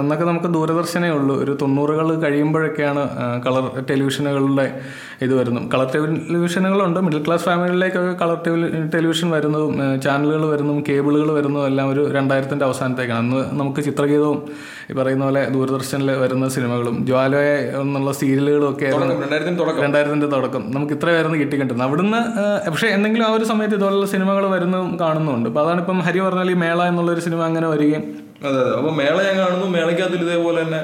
എന്നൊക്കെ 0.02 0.26
നമുക്ക് 0.32 0.52
ദൂരദർശനേ 0.58 1.10
ഉള്ളൂ. 1.10 1.36
ഒരു 1.44 1.58
തൊണ്ണൂറുകൾ 1.62 2.08
കഴിയുമ്പോഴൊക്കെയാണ് 2.26 3.04
കളർ 3.48 3.68
ടെലിവിഷനുകളുടെ 3.90 4.68
ഇത് 5.26 5.32
വരുന്നു. 5.38 5.62
കളർ 5.74 5.88
ടെലിവിഷനുകളുണ്ട് 5.94 7.00
മിഡിൽ 7.06 7.22
ക്ലാസ് 7.26 7.46
ഫാമിലിയിലേക്കൊക്കെ 7.50 8.12
കളർ 8.24 8.38
ടെലിവിഷൻ 8.94 9.28
വരുന്നതും 9.36 9.74
ചാനലുകൾ 10.06 10.44
വരുന്നതും 10.52 10.82
കേബിളുകൾ 10.90 11.30
വരുന്നതും 11.38 11.68
എല്ലാം 11.72 11.88
ഒരു 11.94 12.04
രണ്ടായിരത്തിന്റെ 12.18 12.66
അവസാനത്തേക്കാണ്. 12.68 13.22
അന്ന് 13.24 13.40
നമുക്ക് 13.60 13.82
ചിത്രഗീതവും 13.88 14.40
ഈ 14.92 14.96
പറയുന്ന 15.00 15.24
പോലെ 15.28 15.44
ദൂരദർശനിൽ 15.56 16.12
വരുന്ന 16.24 16.48
സിനിമകളും 16.56 16.98
ജ്വാലയ 17.10 17.50
എന്നുള്ള 17.82 18.12
സീരിയലുകളും 18.20 18.68
ഒക്കെ 18.74 18.92
രണ്ടായിരത്തിന്റെ 19.86 20.30
തുടക്കം. 20.36 20.64
നമുക്ക് 20.76 20.94
ഇത്രയായിരുന്നു 20.98 21.40
കിട്ടിക്കിട്ടുന്നത് 21.44 21.88
അവിടുന്ന് 21.88 22.22
പക്ഷേ 22.70 22.88
എന്തെങ്കിലും 22.98 23.26
ആ 23.30 23.32
ഒരു 23.40 23.48
സമയത്ത് 23.52 23.76
ഇതുപോലുള്ള 23.80 24.08
സിനിമകൾ 24.16 24.46
വരുന്നതും 24.56 24.92
കാണുന്നുണ്ട്. 25.04 25.50
അപ്പോൾ 25.52 25.64
അതാണ് 25.66 25.82
ഇപ്പം 25.86 26.00
ഹരി 26.08 26.22
പറഞ്ഞാൽ 26.28 26.52
ഈ 26.56 26.58
മേള 26.66 26.80
എന്നുള്ളൊരു 26.92 27.24
സിനിമ 27.28 27.42
അങ്ങനെ 27.50 27.68
വരികയും 27.74 28.04
അതെ 28.46 28.58
അതെ. 28.62 28.72
അപ്പൊ 28.80 28.90
മേള 28.98 29.16
ഞാൻ 29.28 29.36
കാണുന്നു. 29.42 29.68
മേളയ്ക്കകത്തിൽ 29.76 30.20
ഇതേപോലെ 30.26 30.58
തന്നെ 30.64 30.80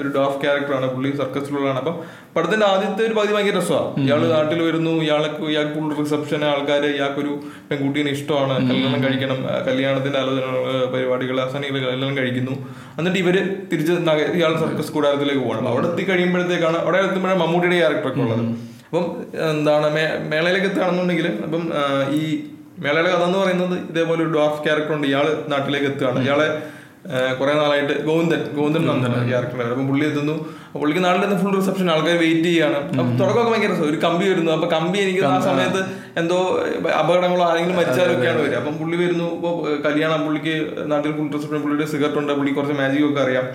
ഒരു 0.00 0.08
ഡോഫ് 0.16 0.38
ക്യാരക്ടറാണ് 0.42 0.86
പുള്ളി 0.92 1.08
സർക്കസിലുള്ളതാണ് 1.20 1.78
അപ്പം 1.82 1.96
പടത്തിന്റെ 2.34 2.66
ആദ്യത്തെ 2.66 3.02
ഒരു 3.08 3.14
പകുതി 3.18 3.32
ഭയങ്കര 3.36 3.56
രസമാണ് 3.58 4.04
ഇയാൾ 4.04 4.20
നാട്ടിൽ 4.32 4.62
വരുന്നു. 4.68 4.92
ഇയാൾക്ക് 5.06 5.42
ഇയാൾക്ക് 5.52 5.74
ഫുൾ 5.78 5.90
റിസപ്ഷൻ 6.02 6.40
ആൾക്കാർ 6.50 6.82
ഇയാൾക്കൊരു 6.86 7.32
പെൺകുട്ടീനെ 7.70 8.10
ഇഷ്ടമാണ്. 8.16 8.54
കല്യാണം 8.70 9.00
കഴിക്കണം. 9.04 9.40
കല്യാണത്തിന്റെ 9.68 10.18
ആലോചന 10.22 10.46
പരിപാടികൾ 10.94 11.36
അവസാനം 11.44 11.74
കല്യാണം 11.76 12.16
കഴിക്കുന്നു. 12.20 12.54
എന്നിട്ട് 12.98 13.18
ഇവർ 13.24 13.38
തിരിച്ച് 13.72 13.92
ഇയാൾ 14.40 14.54
സർക്കസ് 14.64 14.92
കൂടാരത്തിലേക്ക് 14.96 15.42
പോകണം 15.46 15.68
അവിടെ 15.72 15.88
എത്തി 15.92 16.04
കഴിയുമ്പോഴത്തേക്കാണ് 16.10 16.78
അവിടെ 16.84 16.98
എത്തുമ്പോഴാണ് 17.06 17.40
മമ്മൂട്ടിയുടെ 17.44 17.78
ക്യാരക്ടറൊക്കെ 17.82 18.22
ഉള്ളത്. 18.26 18.44
അപ്പം 18.88 19.04
എന്താണ് 19.50 19.86
മേളയിലേക്ക് 20.32 20.68
എത്തുകയാണെന്നുണ്ടെങ്കിൽ 20.70 21.28
അപ്പം 21.46 21.62
ഈ 22.20 22.22
മേളയുടെ 22.84 23.10
കഥ 23.12 23.24
എന്ന് 23.26 23.38
പറയുന്നത് 23.38 23.76
ഇതേപോലെ 23.90 24.20
ഒരു 24.24 24.32
ഡോഫ് 24.38 24.58
ക്യാരക്ടർ 24.64 24.92
ഉണ്ട്. 24.96 25.06
ഇയാൾ 25.10 25.26
നാട്ടിലേക്ക് 25.52 25.86
എത്തുകയാണ്. 25.90 26.18
ഇയാളെ 26.26 26.48
കുറെ 27.38 27.52
നാളായിട്ട് 27.52 27.94
ഗോവിന്ദൻ 28.06 28.40
ഗോവിന്ദൻ 28.56 28.86
നന്ദൻ 28.86 29.28
ക്യാരക്ടർ 29.28 29.60
അപ്പം 29.72 29.88
പുള്ളി 29.88 30.04
എത്തുന്നു. 30.06 30.34
പുള്ളിക്ക് 30.80 31.02
നാളെ 31.04 31.36
ഫുൾ 31.42 31.54
റിസപ്ഷൻ 31.56 31.90
ആൾക്കാർ 31.90 32.16
വെയിറ്റ് 32.22 32.48
ചെയ്യാണ്. 32.48 32.78
അപ്പൊ 33.00 33.12
തുടക്കമൊക്കെ 33.20 33.50
ഭയങ്കര 33.52 33.70
രസം 33.72 33.86
ഒരു 33.90 33.98
കമ്പി 34.06 34.24
വരുന്നു. 34.30 34.50
അപ്പൊ 34.52 34.68
കമ്പി 34.68 34.98
എനിക്ക് 34.98 35.22
ആ 35.24 35.40
സമയത്ത് 35.48 35.80
എന്തോ 36.20 36.38
അപകടങ്ങളോ 37.00 37.44
ആരെങ്കിലും 37.50 37.76
മരിച്ചാലൊക്കെയാണ് 37.76 38.42
വരിക. 38.42 38.54
അപ്പം 38.54 38.76
പുള്ളി 38.80 38.96
വരുന്നു. 39.04 39.28
ഇപ്പൊ 39.36 39.50
കല്യാണം 39.86 40.20
പുള്ളിക്ക് 40.26 40.54
നാട്ടിൽ 40.92 41.12
ഫുൾ 41.12 41.30
റിസപ്ഷൻ 41.36 41.62
പുള്ളിയുടെ 41.62 41.88
സിഗരറ്റ് 41.92 42.18
ഉണ്ട്. 42.18 42.32
പുള്ളി 42.32 42.52
കുറച്ച് 42.52 42.76
മാജിക് 42.82 43.08
ഒക്കെ 43.10 43.22
അറിയാം. 43.22 43.48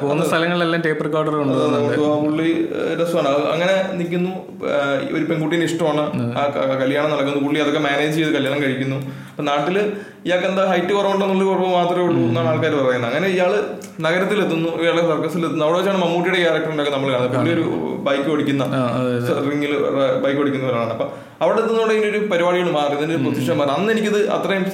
പോകുന്ന 0.00 0.24
സ്ഥലങ്ങളിലെല്ലാം 0.28 0.80
ടേപ്പ് 0.86 1.04
റെക്കോർഡർ 1.04 1.34
ഉണ്ട് 1.42 1.58
പുള്ളി 2.24 2.68
രസമാണ്. 3.00 3.28
അങ്ങനെ 3.52 3.74
നിൽക്കുന്നു. 3.98 4.32
ഒരു 5.16 5.24
പെൺകുട്ടീനെ 5.24 5.64
ഇഷ്ടമാണ്. 5.64 6.04
കല്യാണം 6.82 7.10
നടക്കുന്നു. 7.10 7.40
പുള്ളി 7.46 7.60
അതൊക്കെ 7.60 7.78
മാനേജ് 7.78 8.16
ചെയ്ത് 8.16 8.32
കല്യാണം 8.34 8.62
കഴിക്കുന്നു. 8.62 8.98
അപ്പൊ 9.38 9.46
നാട്ടിൽ 9.48 9.76
ഇയാൾക്ക് 10.26 10.46
എന്താ 10.48 10.62
ഹൈറ്റ് 10.70 10.92
കുറവുണ്ടെന്നുള്ള 10.94 11.44
കുറവ് 11.48 11.68
മാത്രമേ 11.76 12.04
ഉള്ളൂ 12.06 12.22
എന്നാണ് 12.28 12.48
ആൾക്കാർ 12.52 12.72
പറയുന്നത്. 12.78 13.08
അങ്ങനെ 13.10 13.26
ഇയാൾ 13.34 13.52
നഗരത്തിലെത്തുന്നു 14.06 14.70
ഇയാളെ 14.84 15.02
സർക്കസിൽ 15.10 15.42
എത്തുന്നു. 15.46 15.64
അവിടെ 15.66 15.76
വെച്ചാണ് 15.78 15.98
മമ്മൂട്ടിയുടെ 16.04 16.38
ക്യാരക്ടർ 16.40 16.64
ക്യാരക്ടറിനൊക്കെ 16.64 16.92
നമ്മൾ 16.94 17.08
കാണുന്നത്. 17.12 17.36
പുള്ളി 17.36 17.52
ഒരു 17.56 17.66
ബൈക്ക് 18.06 18.26
ഓടിക്കുന്ന 18.32 18.64
റിങ്ങിൽ 19.50 19.72
ബൈക്ക് 20.24 20.40
ഓടിക്കുന്നവരാണ് 20.42 20.90
അപ്പൊ 20.96 21.06
അവിടെ 21.44 21.58
എത്തുന്നതോടെ 21.62 21.94
ഇതിനൊരു 21.98 22.20
പരിപാടികൾ 22.32 22.68
മാറി. 22.78 22.92
ഇതിന്റെ 22.98 23.14
ഒരു 23.18 23.24
പൊസിഷൻ 23.28 23.56
മാറി. 23.60 23.70
അന്ന് 23.76 23.92
എനിക്കിത് 23.94 24.18
അത്രയും 24.38 24.64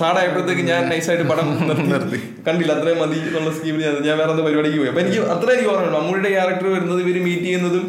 സാഡായപ്പോഴത്തേക്ക് 0.00 0.64
ഞാൻ 0.72 0.82
നൈസായിട്ട് 0.92 1.26
പടം 1.32 1.50
നിർത്തി. 1.92 2.20
കണ്ടില്ല 2.48 2.72
അത്രയും 2.78 2.98
മതി 3.04 3.20
എന്നുള്ള 3.28 3.52
സ്കീമിൽ 3.58 3.84
ഞാൻ 3.88 4.00
ഞാൻ 4.08 4.16
വേറെ 4.22 4.32
എന്താ 4.36 4.46
പരിപാടിക്ക് 4.48 4.80
പോയി. 4.82 4.90
അപ്പൊ 4.94 5.02
എനിക്ക് 5.04 5.20
അത്ര 5.36 5.48
എനിക്ക് 5.56 5.70
ഓർമ്മയുണ്ട്. 5.74 5.96
മമ്മൂടിയുടെ 5.98 6.32
ക്യാരക്ടർ 6.36 6.68
വരുന്നത് 6.76 7.02
ഇവർ 7.06 7.18
മീറ്റ് 7.28 7.46
ചെയ്യുന്നതും 7.50 7.86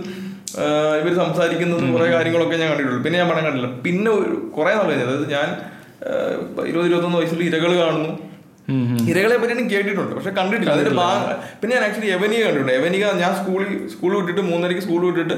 ഇവർ 1.02 1.14
സംസാരിക്കുന്നതും 1.24 1.88
കുറെ 1.96 2.06
കാര്യങ്ങളൊക്കെ 2.18 2.56
ഞാൻ 2.64 2.70
കണ്ടിട്ടുള്ളൂ. 2.74 3.02
പിന്നെ 3.08 3.18
ഞാൻ 3.22 3.28
പടം 3.32 3.44
കണ്ടില്ല. 3.48 3.72
പിന്നെ 3.88 4.12
ഒരു 4.20 4.36
കുറെ 4.58 4.72
നാൾ 4.78 4.92
അതായത് 4.98 5.26
ഞാൻ 5.38 5.48
ഇരുപത് 6.70 6.88
ഇരുപത്തൊന്ന് 6.88 7.18
വയസ്സിൽ 7.18 7.44
ഇരകൾ 7.50 7.72
കാണുന്നു. 7.84 8.12
ഇരകളെ 9.12 9.36
പറ്റി 9.42 9.54
കേട്ടിട്ടുണ്ട്. 9.74 10.14
പക്ഷെ 10.16 10.30
കണ്ടിട്ടില്ല. 10.30 10.72
അതിന്റെ 10.74 10.92
ഭാഗം 10.92 11.36
പിന്നെ 11.62 11.76
ഞാൻ 11.76 11.86
ആക്ച്വലി 11.86 12.10
എവനിക 12.12 12.42
കണ്ടിട്ടുണ്ട്. 12.46 12.72
എവനിക 12.72 13.12
ഞാൻ 13.22 13.32
സ്കൂളിൽ 13.36 13.88
സ്കൂൾ 13.94 14.12
വിട്ടിട്ട് 14.18 14.42
മൂന്നരക്ക് 14.42 14.82
സ്കൂൾ 14.82 15.02
വിട്ടിട്ട് 15.06 15.34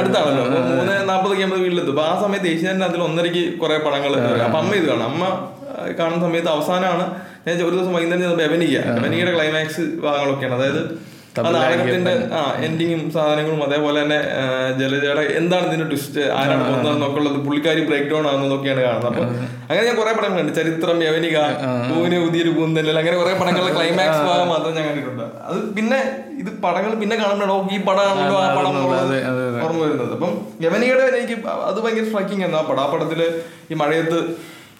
അടുത്താണല്ലോ. 0.00 0.44
മൂന്ന് 0.76 1.08
നാൽപ്പതൊക്കെ 1.08 1.42
അമ്പത് 1.42 1.60
വീട്ടിലെത്തും. 1.60 1.92
അപ്പൊ 1.94 2.04
ആ 2.04 2.20
സമയത്ത് 2.22 2.48
ഏഷ്യാന്റെ 2.48 2.86
അതിൽ 2.86 3.02
ഒന്നരക്ക് 3.02 3.58
കുറെ 3.58 3.78
പടങ്ങൾ 3.78 4.12
അപ്പൊ 4.46 4.58
അമ്മ 4.58 4.74
ഇത് 4.74 4.86
കാണും. 4.90 5.04
അമ്മ 5.04 5.24
കാണുന്ന 5.98 6.20
സമയത്ത് 6.26 6.48
അവസാനമാണ്. 6.48 7.04
ഞാൻ 7.46 7.62
ഒരു 7.68 7.76
ദിവസം 7.76 7.92
വൈകുന്നേരം 7.94 8.22
ചെന്നപ്പോൾ 8.22 8.44
എവനിക 8.44 8.74
എവനികയുടെ 9.00 9.34
ക്ലൈമാക്സ് 9.34 9.80
ഭാഗങ്ങളൊക്കെയാണ്. 9.80 10.54
അതായത് 10.54 10.82
നാടകത്തിന്റെ 11.44 12.12
ആ 12.38 12.40
എൻഡിങ്ങും 12.66 13.02
സാധനങ്ങളും 13.16 13.60
അതേപോലെ 13.66 13.96
തന്നെ 14.02 14.18
ജലജയുടെ 14.80 15.24
എന്താണ് 15.40 15.64
ഇതിന്റെ 15.70 15.86
ട്വിസ്റ്റ് 15.92 16.22
ആരാണ് 16.38 16.64
കൊന്നതെന്നൊക്കെ 16.70 17.18
ഉള്ളത്. 17.20 17.38
പുള്ളിക്കാരി 17.46 17.82
ബ്രേക്ക് 17.88 18.08
ഡൗൺ 18.12 18.26
ആകുന്നതൊക്കെയാണ് 18.30 18.82
കാണുന്നത്. 18.86 19.08
അപ്പൊ 19.10 19.22
അങ്ങനെ 19.68 19.84
ഞാൻ 19.88 19.96
കുറെ 20.00 20.12
പടങ്ങൾ 20.18 20.38
കണ്ടു 20.40 20.54
ചരിത്രം 20.58 20.98
യവനിക 21.08 21.38
പൂവിന് 21.90 22.18
പുതിയൊരു 22.24 22.52
പൂന്തല്ലൽ 22.58 22.98
അങ്ങനെ 23.02 23.16
കുറെ 23.22 23.34
പടങ്ങളുടെ 23.40 23.72
ക്ലൈമാക്സ് 23.78 24.22
ഭാഗം 24.30 24.48
മാത്രം 24.54 24.74
ഞാൻ 24.78 24.86
കണ്ടിട്ടുണ്ട്. 24.88 25.24
അത് 25.48 25.58
പിന്നെ 25.78 26.00
ഇത് 26.42 26.50
പടങ്ങൾ 26.64 26.92
പിന്നെ 27.02 27.16
കാണുമ്പോഴോ 27.22 27.56
ഈ 27.74 27.78
പടമാണല്ലോ 27.88 28.36
ആ 28.42 28.48
പടം 28.58 28.76
ഓർമ്മ 29.64 29.80
വരുന്നത്. 29.84 30.12
അപ്പം 30.18 30.34
യവനികയുടെ 30.66 31.04
എനിക്ക് 31.22 31.36
അത് 31.70 31.80
ഭയങ്കര 31.84 32.06
സ്ട്രൈക്കിംഗ് 32.10 32.44
ആണ്. 32.48 32.56
ആ 32.60 32.62
പടം 32.70 32.82
ആ 32.84 32.88
പടത്തിൽ 32.94 33.20
ഈ 33.72 33.76
മഴയത്ത്. 33.82 34.20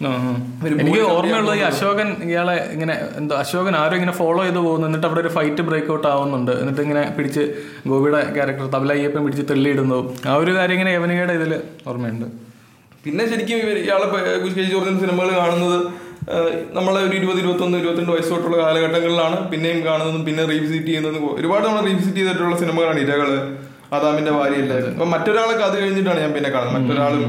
എനിക്ക് 0.00 1.00
ഓർമ്മയുള്ളത് 1.12 1.56
ഈ 1.60 1.62
അശോകൻ 1.68 2.08
ഇയാളെ 2.26 2.56
ഇങ്ങനെ 2.74 2.94
എന്തോ 3.20 3.34
അശോകൻ 3.42 3.74
ആരും 3.82 3.96
ഇങ്ങനെ 3.98 4.14
ഫോളോ 4.18 4.42
ചെയ്ത് 4.46 4.58
പോകുന്നു. 4.66 4.84
എന്നിട്ട് 4.88 5.06
അവിടെ 5.08 5.20
ഒരു 5.24 5.30
ഫൈറ്റ് 5.36 5.62
ബ്രേക്ക് 5.68 5.90
ഔട്ട് 5.94 6.06
ആവുന്നുണ്ട്. 6.12 6.52
എന്നിട്ട് 6.62 6.82
ഇങ്ങനെ 6.86 7.02
പിടിച്ച് 7.16 7.42
ഗോപിയുടെ 7.90 8.20
ക്യാരക്ടർ 8.36 8.66
തബല 8.74 8.92
അയ്യപ്പൻ 8.96 9.22
പിടിച്ച് 9.26 9.44
തെള്ളിയിടുന്നു. 9.50 9.98
ആ 10.32 10.34
ഒരു 10.42 10.52
കാര്യം 10.58 10.74
ഇങ്ങനെ 10.78 10.92
യവനികയുടെ 10.96 11.34
ഇതിൽ 11.38 11.54
ഓർമ്മയുണ്ട്. 11.92 12.26
പിന്നെ 13.06 13.24
ശരിക്കും 13.32 13.58
ഇവർ 13.64 13.76
ഇയാളെ 13.86 14.06
ജോർജൻ 14.74 14.96
സിനിമകൾ 15.02 15.30
കാണുന്നത് 15.40 15.78
നമ്മളെ 16.76 17.00
ഒരു 17.08 17.14
ഇരുപത് 17.18 17.38
ഇരുപത്തൊന്ന് 17.42 17.76
ഇരുപത്തിരണ്ട് 17.82 18.12
വയസ്സ് 18.14 18.30
തൊട്ടുള്ള 18.32 18.56
കാലഘട്ടങ്ങളിലാണ് 18.62 19.36
പിന്നെയും 19.50 19.80
കാണുന്നതും 19.88 20.22
പിന്നെ 20.28 20.42
റീവിസിറ്റ് 20.52 20.88
ചെയ്യുന്നതും 20.90 21.24
ഒരുപാട് 21.38 21.64
നമ്മൾ 21.68 21.82
റീവിസിറ്റ് 21.88 22.18
ചെയ്തിട്ടുള്ള 22.20 22.56
സിനിമകളാണ് 22.62 23.00
ഇരകൾ 23.06 23.30
ആദാമിന്റെ 23.96 24.32
ഭാര്യയല്ലേ 24.38 24.78
അപ്പൊ 24.94 25.06
മറ്റൊരാളൊക്കെ 25.14 25.64
അത് 25.68 25.76
കഴിഞ്ഞിട്ടാണ് 25.82 26.20
ഞാൻ 26.24 26.32
പിന്നെ 26.36 26.50
കാണുന്നത്. 26.56 26.76
മറ്റൊരാളും 26.78 27.22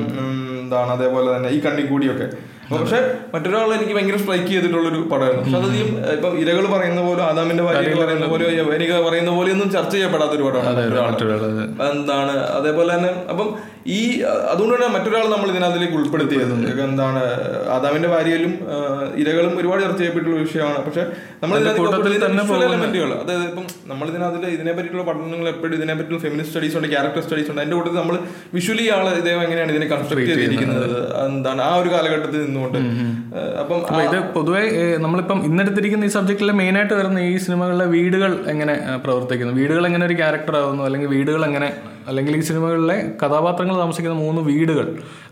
എന്താണ് 0.64 0.92
അതേപോലെ 0.98 1.28
തന്നെ 1.36 1.50
ഈ 1.58 1.60
കണ്ണിക്കൂടിയൊക്കെ. 1.66 2.28
പക്ഷെ 2.72 3.00
മറ്റൊരാൾ 3.34 3.70
എനിക്ക് 3.74 3.94
ഭയങ്കര 3.96 4.18
സ്ട്രൈക്ക് 4.18 4.48
ചെയ്തിട്ടുള്ള 4.48 4.88
ഒരു 4.90 5.00
പടമായിരുന്നു. 5.12 5.44
പക്ഷെ 5.44 5.58
അതധികം 5.58 5.88
ഇപ്പൊ 6.18 6.30
ഇരകൾ 6.44 6.66
പറയുന്ന 6.74 7.02
പോലെ 7.02 7.22
ആദാമിന്റെ 7.22 7.64
ഭാര്യ 7.64 7.96
പറയുന്ന 8.02 8.26
പോലെ 8.26 8.46
വരിക 8.72 9.00
പറയുന്ന 9.08 9.32
പോലെ 9.32 9.50
ഒന്നും 9.52 9.70
ചർച്ച 9.72 9.94
ചെയ്യപ്പെടാത്ത 9.96 10.32
ഒരു 10.32 10.44
പടമാണ് 10.44 11.90
എന്താണ് 11.92 12.36
അതേപോലെ 12.60 12.90
തന്നെ 12.96 13.12
അപ്പം 13.30 13.50
ഈ 13.98 14.00
അതുകൊണ്ട് 14.52 14.70
അതുകൊണ്ടാണ് 14.70 14.94
മറ്റൊരാൾ 14.96 15.26
നമ്മൾ 15.34 15.50
ഇതിനകത്തിലേക്ക് 15.52 15.96
ഉൾപ്പെടുത്തിയത്. 16.00 16.54
എന്താണ് 16.86 17.22
ആദാമിന്റെ 17.76 18.10
ഭാര്യയിലും 18.14 18.54
ഇരകളും 19.22 19.54
ഒരുപാട് 19.60 19.82
ചർച്ച 19.86 20.00
ചെയ്യപ്പെട്ടുള്ള 20.02 20.38
വിഷയമാണ്. 20.46 20.80
പക്ഷെ 20.88 21.04
നമ്മൾ 21.42 21.56
എലമെന്റുകൾ 22.68 23.12
അതായത് 23.22 23.46
ഇപ്പം 23.50 23.66
നമ്മൾ 23.92 24.06
ഇതിനകത്തിൽ 24.12 24.44
ഇതിനെ 24.56 24.72
പറ്റിയിട്ടുള്ള 24.76 25.06
പഠനങ്ങൾ 25.10 25.48
എപ്പോഴും 25.54 25.76
ഇതിനെ 25.80 25.94
പറ്റിയുള്ള 26.00 26.22
ഫെമിനിസ്റ്റ് 26.26 26.54
സ്റ്റഡീസ് 26.54 26.78
ഉണ്ട് 26.80 26.90
ക്യാരക്ടർ 26.94 27.22
സ്റ്റഡീസ് 27.26 27.50
ഉണ്ട്. 27.52 27.62
അതിന്റെ 27.62 27.78
കൂട്ടത്തിൽ 27.78 28.00
നമ്മൾ 28.02 28.18
വിഷ്വലി 28.58 28.86
ആൾ 28.96 29.06
ഇദ്ദേഹം 29.22 29.42
എങ്ങനെയാണ് 29.46 29.72
ഇതിനെ 29.76 29.88
കൺസ്ട്രക്ട് 29.94 30.28
ചെയ്തിരിക്കുന്നത്? 30.32 30.98
എന്താണ് 31.30 31.64
ആ 31.70 31.72
ഒരു 31.82 31.92
കാലഘട്ടത്തിൽ 31.96 32.40
നിന്നുകൊണ്ട്. 32.48 32.80
അപ്പം 33.64 33.80
ഇത് 34.08 34.20
പൊതുവെ 34.38 34.64
നമ്മളിപ്പം 35.06 35.40
ഇന്നെടുത്തിരിക്കുന്ന 35.50 36.10
ഈ 36.10 36.14
സബ്ജക്റ്റിൽ 36.18 36.52
മെയിൻ 36.62 36.78
ആയിട്ട് 36.82 36.96
വരുന്ന 37.00 37.20
ഈ 37.32 37.34
സിനിമകളിലെ 37.46 37.88
വീടുകൾ 37.96 38.34
എങ്ങനെ 38.56 38.76
പ്രവർത്തിക്കുന്നു? 39.06 39.54
വീടുകൾ 39.62 39.86
എങ്ങനെ 39.92 40.06
ഒരു 40.10 40.18
ക്യാരക്ടർ 40.22 40.58
ആവുന്നു? 40.62 40.84
അല്ലെങ്കിൽ 40.90 41.12
വീടുകൾ 41.18 41.44
എങ്ങനെ 41.50 41.70
അല്ലെങ്കിൽ 42.10 42.38
ഈ 42.38 42.40
സിനിമകളിലെ 42.40 42.98
കഥാപാത്രങ്ങൾ 43.24 43.76
താമസിക്കുന്ന 43.78 44.18
മൂന്ന് 44.18 44.42
വീടുകൾ 44.42 44.88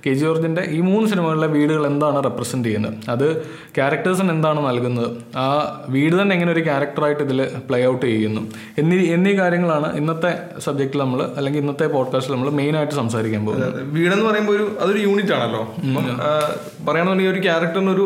കെ 0.06 0.12
ജി 0.14 0.20
ജോർജിന്റെ 0.20 0.64
ഈ 0.70 0.80
മൂന്ന് 0.82 1.10
സിനിമകളിലെ 1.10 1.48
വീടുകൾ 1.48 1.88
എന്താണ് 1.88 2.24
റെപ്രസെന്റ് 2.24 2.68
ചെയ്യുന്നത്? 2.68 2.94
അത് 3.10 3.28
ക്യാരക്ടേഴ്സിന് 3.76 4.32
എന്താണ് 4.32 4.60
നൽകുന്നത്? 4.68 5.38
ആ 5.38 5.46
വീട് 5.90 6.22
തന്നെ 6.22 6.34
എങ്ങനെ 6.34 6.52
ഒരു 6.52 6.64
ക്യാരക്ടറായിട്ട് 6.64 7.24
ഇതിൽ 7.24 7.40
പ്ലേ 7.70 7.80
ഔട്ട് 7.88 8.06
ചെയ്യുന്നു? 8.06 8.42
എന്നീ 8.78 8.98
എന്നീ 9.16 9.34
കാര്യങ്ങളാണ് 9.34 9.98
ഇന്നത്തെ 9.98 10.32
സബ്ജക്റ്റിൽ 10.60 11.00
നമ്മൾ 11.00 11.22
അല്ലെങ്കിൽ 11.38 11.60
ഇന്നത്തെ 11.60 11.88
പോഡ്കാസ്റ്റിൽ 11.88 12.34
നമ്മൾ 12.34 12.50
മെയിനായിട്ട് 12.50 12.94
സംസാരിക്കാൻ 12.94 13.46
പോകുന്നത്. 13.46 13.80
വീടെന്ന് 13.98 14.26
പറയുമ്പോൾ 14.26 14.56
ഒരു 14.56 14.78
അതൊരു 14.82 14.98
യൂണിറ്റ് 14.98 15.34
ആണല്ലോ. 15.34 15.64
പറയുകയാണെന്നുണ്ടെങ്കിൽ 16.86 17.34
ഒരു 17.34 17.44
ക്യാരക്ടറിന് 17.44 17.92
ഒരു 17.92 18.06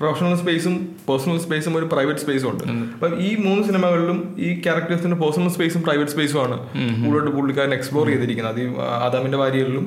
പ്രൊഫഷണൽ 0.00 0.34
സ്പേസും 0.36 0.74
പേഴ്സണൽ 1.08 1.38
സ്പേസും 1.38 1.72
ഒരു 1.78 1.86
പ്രൈവറ്റ് 1.92 2.20
സ്പേസും 2.20 2.48
ഉണ്ട്. 2.50 2.64
അപ്പം 2.94 3.12
ഈ 3.26 3.28
മൂന്ന് 3.44 3.62
സിനിമകളിലും 3.68 4.18
ഈ 4.38 4.48
ക്യാരക്ടേഴ്സിന്റെ 4.62 5.16
പേഴ്സണൽ 5.16 5.48
സ്പേസും 5.48 5.82
പ്രൈവറ്റ് 5.82 6.10
സ്പേസും 6.10 6.40
ആണ് 6.42 6.56
കൂടുതലായിട്ട് 7.04 7.36
പുള്ളിക്കാരൻ 7.36 7.74
എക്സ്പ്ലോർ 7.74 8.06
ചെയ്തിരിക്കുന്നത്. 8.06 8.54
അത് 8.54 8.80
ആദാമിന്റെ 9.06 9.38
ഭാര്യയിലും 9.38 9.86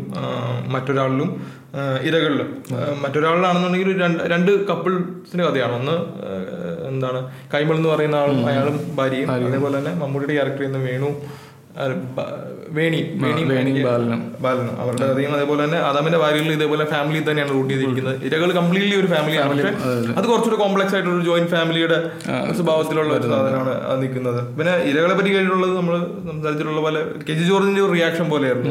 മറ്റൊരാളിലും 0.74 1.30
ഇരകളിലും. 2.08 2.50
മറ്റൊരാളിലാണെന്നുണ്ടെങ്കിൽ 3.04 3.92
രണ്ട് 4.34 4.52
കപ്പിൾസിന്റെ 4.68 5.44
കഥയാണ്. 5.46 5.76
ഒന്ന് 5.80 5.96
എന്താണ് 6.88 7.20
കൈമൾ 7.54 7.76
എന്ന് 7.76 7.90
പറയുന്ന 7.90 8.16
ആളും 8.16 8.40
അയാളും 8.48 8.96
ഭാര്യയും 8.96 9.32
അതേപോലെ 9.32 9.76
തന്നെ 9.80 9.94
മമ്മൂട്ടിയുടെ 9.94 10.34
ക്യാരക്ടർ 10.34 10.62
ചെയ്യുന്ന 10.64 10.82
വേണു 10.90 11.12
വേണി 12.78 13.00
വേണി 13.52 13.72
ബാലനും. 13.86 14.20
ബാലനും. 14.44 14.74
അവരുടെ 14.82 15.06
കഥയും 15.10 15.32
അതേപോലെ 15.38 15.60
തന്നെ 15.66 15.78
ആദാമിന്റെ 15.88 16.20
ഭാര്യകളിൽ 16.24 16.54
ഇതേപോലെ 16.58 16.84
ഫാമിലി 16.92 17.20
തന്നെയാണ് 17.30 17.52
റൂട്ട് 17.56 17.70
ചെയ്തിരിക്കുന്നത്. 17.74 18.16
ഇരകൾ 18.28 18.50
കംപ്ലീറ്റ്ലി 18.58 18.96
ഒരു 19.02 19.10
ഫാമിലിയാണ് 19.14 19.50
പക്ഷേ 19.52 19.72
അത് 20.18 20.26
കുറച്ചുകൂടെ 20.32 20.58
കോംപ്ലക്സ് 20.64 20.96
ആയിട്ടുള്ള 20.96 21.18
ഒരു 21.20 21.26
ജോയിന്റ് 21.30 21.52
ഫാമിലിയുടെ 21.56 21.98
സ്വഭാവത്തിലുള്ള 22.60 23.14
ഒരു 23.20 23.28
സാധനമാണ് 23.34 23.74
അത് 23.90 23.98
നിൽക്കുന്നത്. 24.04 24.40
പിന്നെ 24.58 24.74
ഇരകളെ 24.92 25.14
പറ്റി 25.20 25.30
കഴിഞ്ഞിട്ടുള്ളത് 25.36 25.74
നമ്മൾ 25.80 25.96
സംസാരിച്ചിട്ടുള്ള 26.30 26.82
പോലെ 26.88 27.02
കെ 27.28 27.36
ജി 27.40 27.46
ജോർജിന്റെ 27.50 27.82
ഒരു 27.82 27.92
റിയാക്ഷൻ 27.98 28.30
പോലെയായിരുന്നു. 28.30 28.70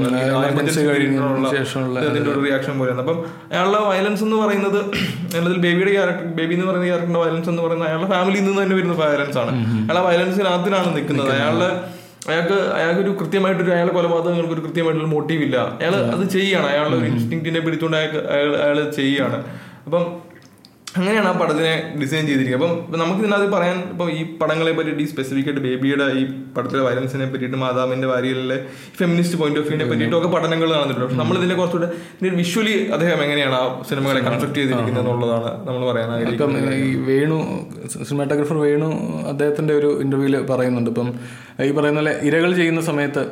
ശേഷമുള്ള 1.57 2.01
ഒരു 2.35 2.41
റിയാക്ഷൻ 2.47 2.79
പോലെയാണ് 2.79 3.01
അപ്പം 3.07 3.19
അയാളുടെ 3.53 3.83
വയലൻസ് 3.91 4.25
എന്ന് 4.29 4.37
പറയുന്നത് 4.45 4.81
അതിൽ 5.39 5.59
ബേബിയുടെ 5.67 5.93
ക്യാരക്ടർ 5.99 6.27
ബേബി 6.41 6.55
എന്ന് 6.59 6.67
പറയുന്ന 6.71 6.89
ക്യാരക്ടറിന്റെ 6.91 7.23
വയലൻസ് 7.25 7.49
എന്ന് 7.55 7.63
പറയുന്നത് 7.63 7.89
അയാളുടെ 7.91 8.11
ഫാമിലിയിൽ 8.17 8.45
നിന്ന് 8.45 8.63
തന്നെ 8.63 8.77
വരുന്ന 8.81 8.97
വയലൻസ് 9.05 9.39
ആണ്. 9.45 9.53
അയാളെ 9.89 10.03
വയലൻസിനകത്തിനാണ് 10.09 10.91
നിൽക്കുന്നത്. 10.99 11.33
അയാളുടെ 11.39 11.71
അയാൾക്ക് 12.31 12.59
അയാൾക്ക് 12.79 13.03
ഒരു 13.07 13.13
കൃത്യമായിട്ടൊരു 13.21 13.75
അയാളെ 13.77 13.93
കൊലപാതകങ്ങൾക്ക് 13.99 14.57
ഒരു 14.59 14.65
കൃത്യമായിട്ടുള്ള 14.67 15.11
മോട്ടീവ് 15.17 15.45
ഇല്ല. 15.49 15.59
അയാൾ 15.81 15.95
അത് 16.17 16.25
ചെയ്യാണ്. 16.39 16.69
അയാളുടെ 16.73 16.99
ഒരു 17.01 17.09
ഇൻസ്റ്റിങ്റ്റിനെ 17.13 17.63
പിടിച്ചുകൊണ്ട് 17.67 17.99
അയാൾക്ക് 18.01 18.23
അയാൾ 18.35 18.51
അയാൾ 18.65 18.81
ചെയ്യാണ്. 18.99 19.39
അപ്പം 19.87 20.05
അങ്ങനെയാണ് 20.99 21.29
ആ 21.31 21.33
പടത്തിനെ 21.41 21.73
ഡിസൈൻ 21.99 22.23
ചെയ്തിരിക്കുന്നത്. 22.29 22.71
അപ്പം 22.87 23.01
നമുക്ക് 23.03 23.21
ഇതിനകത്ത് 23.23 23.51
പറയാൻ 23.53 23.77
ഇപ്പൊ 23.91 24.05
ഈ 24.17 24.23
പടങ്ങളെ 24.39 24.73
പറ്റിയിട്ട് 24.77 25.03
ഈ 25.05 25.07
സ്പെസിഫിക് 25.11 25.49
ആയിട്ട് 25.49 25.63
ബേബിയുടെ 25.67 26.07
ഈ 26.21 26.23
പടത്തിലെ 26.57 26.83
വയലൻസിനെ 26.87 27.27
പറ്റിയിട്ട് 27.33 27.59
മാതാവിന്റെ 27.63 28.09
വാരികളിലെ 28.13 28.57
ഫെമിനിസ്റ്റ് 28.99 29.37
പോയിന്റ് 29.41 29.61
ഓഫ് 29.61 29.69
വ്യൂവിനെ 29.69 29.87
പറ്റിയിട്ടും 29.91 30.17
ഒക്കെ 30.19 30.31
പഠനങ്ങൾ 30.35 30.69
നടന്നിട്ടുണ്ട്. 30.75 31.05
പക്ഷെ 31.05 31.21
നമ്മൾ 31.23 31.37
ഇതിനെ 31.41 31.57
കുറച്ചുകൂടെ 31.61 32.31
വിഷ്വലി 32.41 32.75
അദ്ദേഹം 32.97 33.23
എങ്ങനെയാണ് 33.27 33.57
ആ 33.61 33.63
സിനിമകളെ 33.91 34.23
കൺസ്ട്രക്ട് 34.29 34.59
ചെയ്തിരിക്കുന്നത് 34.61 35.05
എന്നുള്ളതാണ് 35.05 35.53
നമ്മൾ 35.69 35.85
പറയാൻ 35.91 36.11
ഇപ്പം 36.33 36.57
ഈ 36.81 36.91
വേണു 37.11 37.39
സിനിമാറ്റോഗ്രാഫർ 38.09 38.59
വേണു 38.67 38.91
അദ്ദേഹത്തിന്റെ 39.33 39.75
ഒരു 39.81 39.93
ഇന്റർവ്യൂൽ 40.07 40.37
പറയുന്നുണ്ട്. 40.53 40.91
ഇപ്പം 40.95 41.11
ഈ 41.63 41.73
പറയുന്ന 41.73 42.01
പോലെ 42.01 42.13
ഇരകൾ 42.27 42.51
ചെയ്യുന്ന 42.55 42.81
സമയത്ത് 42.87 43.23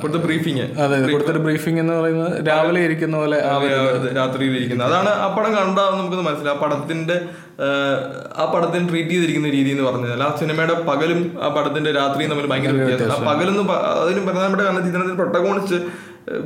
കൊടുത്ത 0.00 0.18
ബ്രീഫിംഗ് 0.18 0.64
ബ്രീഫിങ് 0.64 0.64
അതെ 0.84 0.96
കൊടുത്തൊരു 1.08 1.40
ബ്രീഫിംഗ് 1.44 1.80
എന്ന് 1.80 1.94
പറയുന്നത് 1.94 2.34
രാവിലെ 2.48 2.80
ഇരിക്കുന്ന 2.84 3.16
പോലെ 3.16 3.38
രാത്രി 3.44 4.10
രാത്രിയിൽ 4.16 4.54
ഇരിക്കുന്നത്. 4.56 4.88
അതാണ് 4.88 5.10
ആ 5.18 5.28
പടം 5.36 5.52
കണ്ടാൽ 5.56 5.90
നമുക്ക് 5.94 6.18
മനസ്സിലാവും 6.26 6.56
ആ 6.56 6.64
പടത്തിന്റെ 6.64 7.16
ആ, 7.60 8.44
പടത്തിന് 8.50 8.88
ട്രീറ്റ് 8.88 9.10
ചെയ്തിരിക്കുന്ന 9.10 9.48
രീതി 9.50 9.70
എന്ന് 9.70 9.84
പറഞ്ഞാൽ 9.84 10.20
ആ 10.22 10.36
സിനിമയുടെ 10.36 10.74
പകലും 10.84 11.20
ആ 11.42 11.48
പടത്തിന്റെ 11.48 11.92
രാത്രിയും 11.92 12.30
തമ്മിൽ 12.30 12.46
ഭയങ്കര 12.46 12.72
വ്യത്യാസം. 12.80 13.14
ആ 13.16 13.30
പകലെന്ന് 13.30 13.64
പ- 13.64 13.80
പറഞ്ഞാൽ 14.26 14.44
നമ്മുടെ 14.44 14.64
കാരണം 14.64 14.84
ചിത്രത്തിൽ 14.86 15.14
പ്രൊട്ടഗോണിസ്റ്റ് 15.14 15.78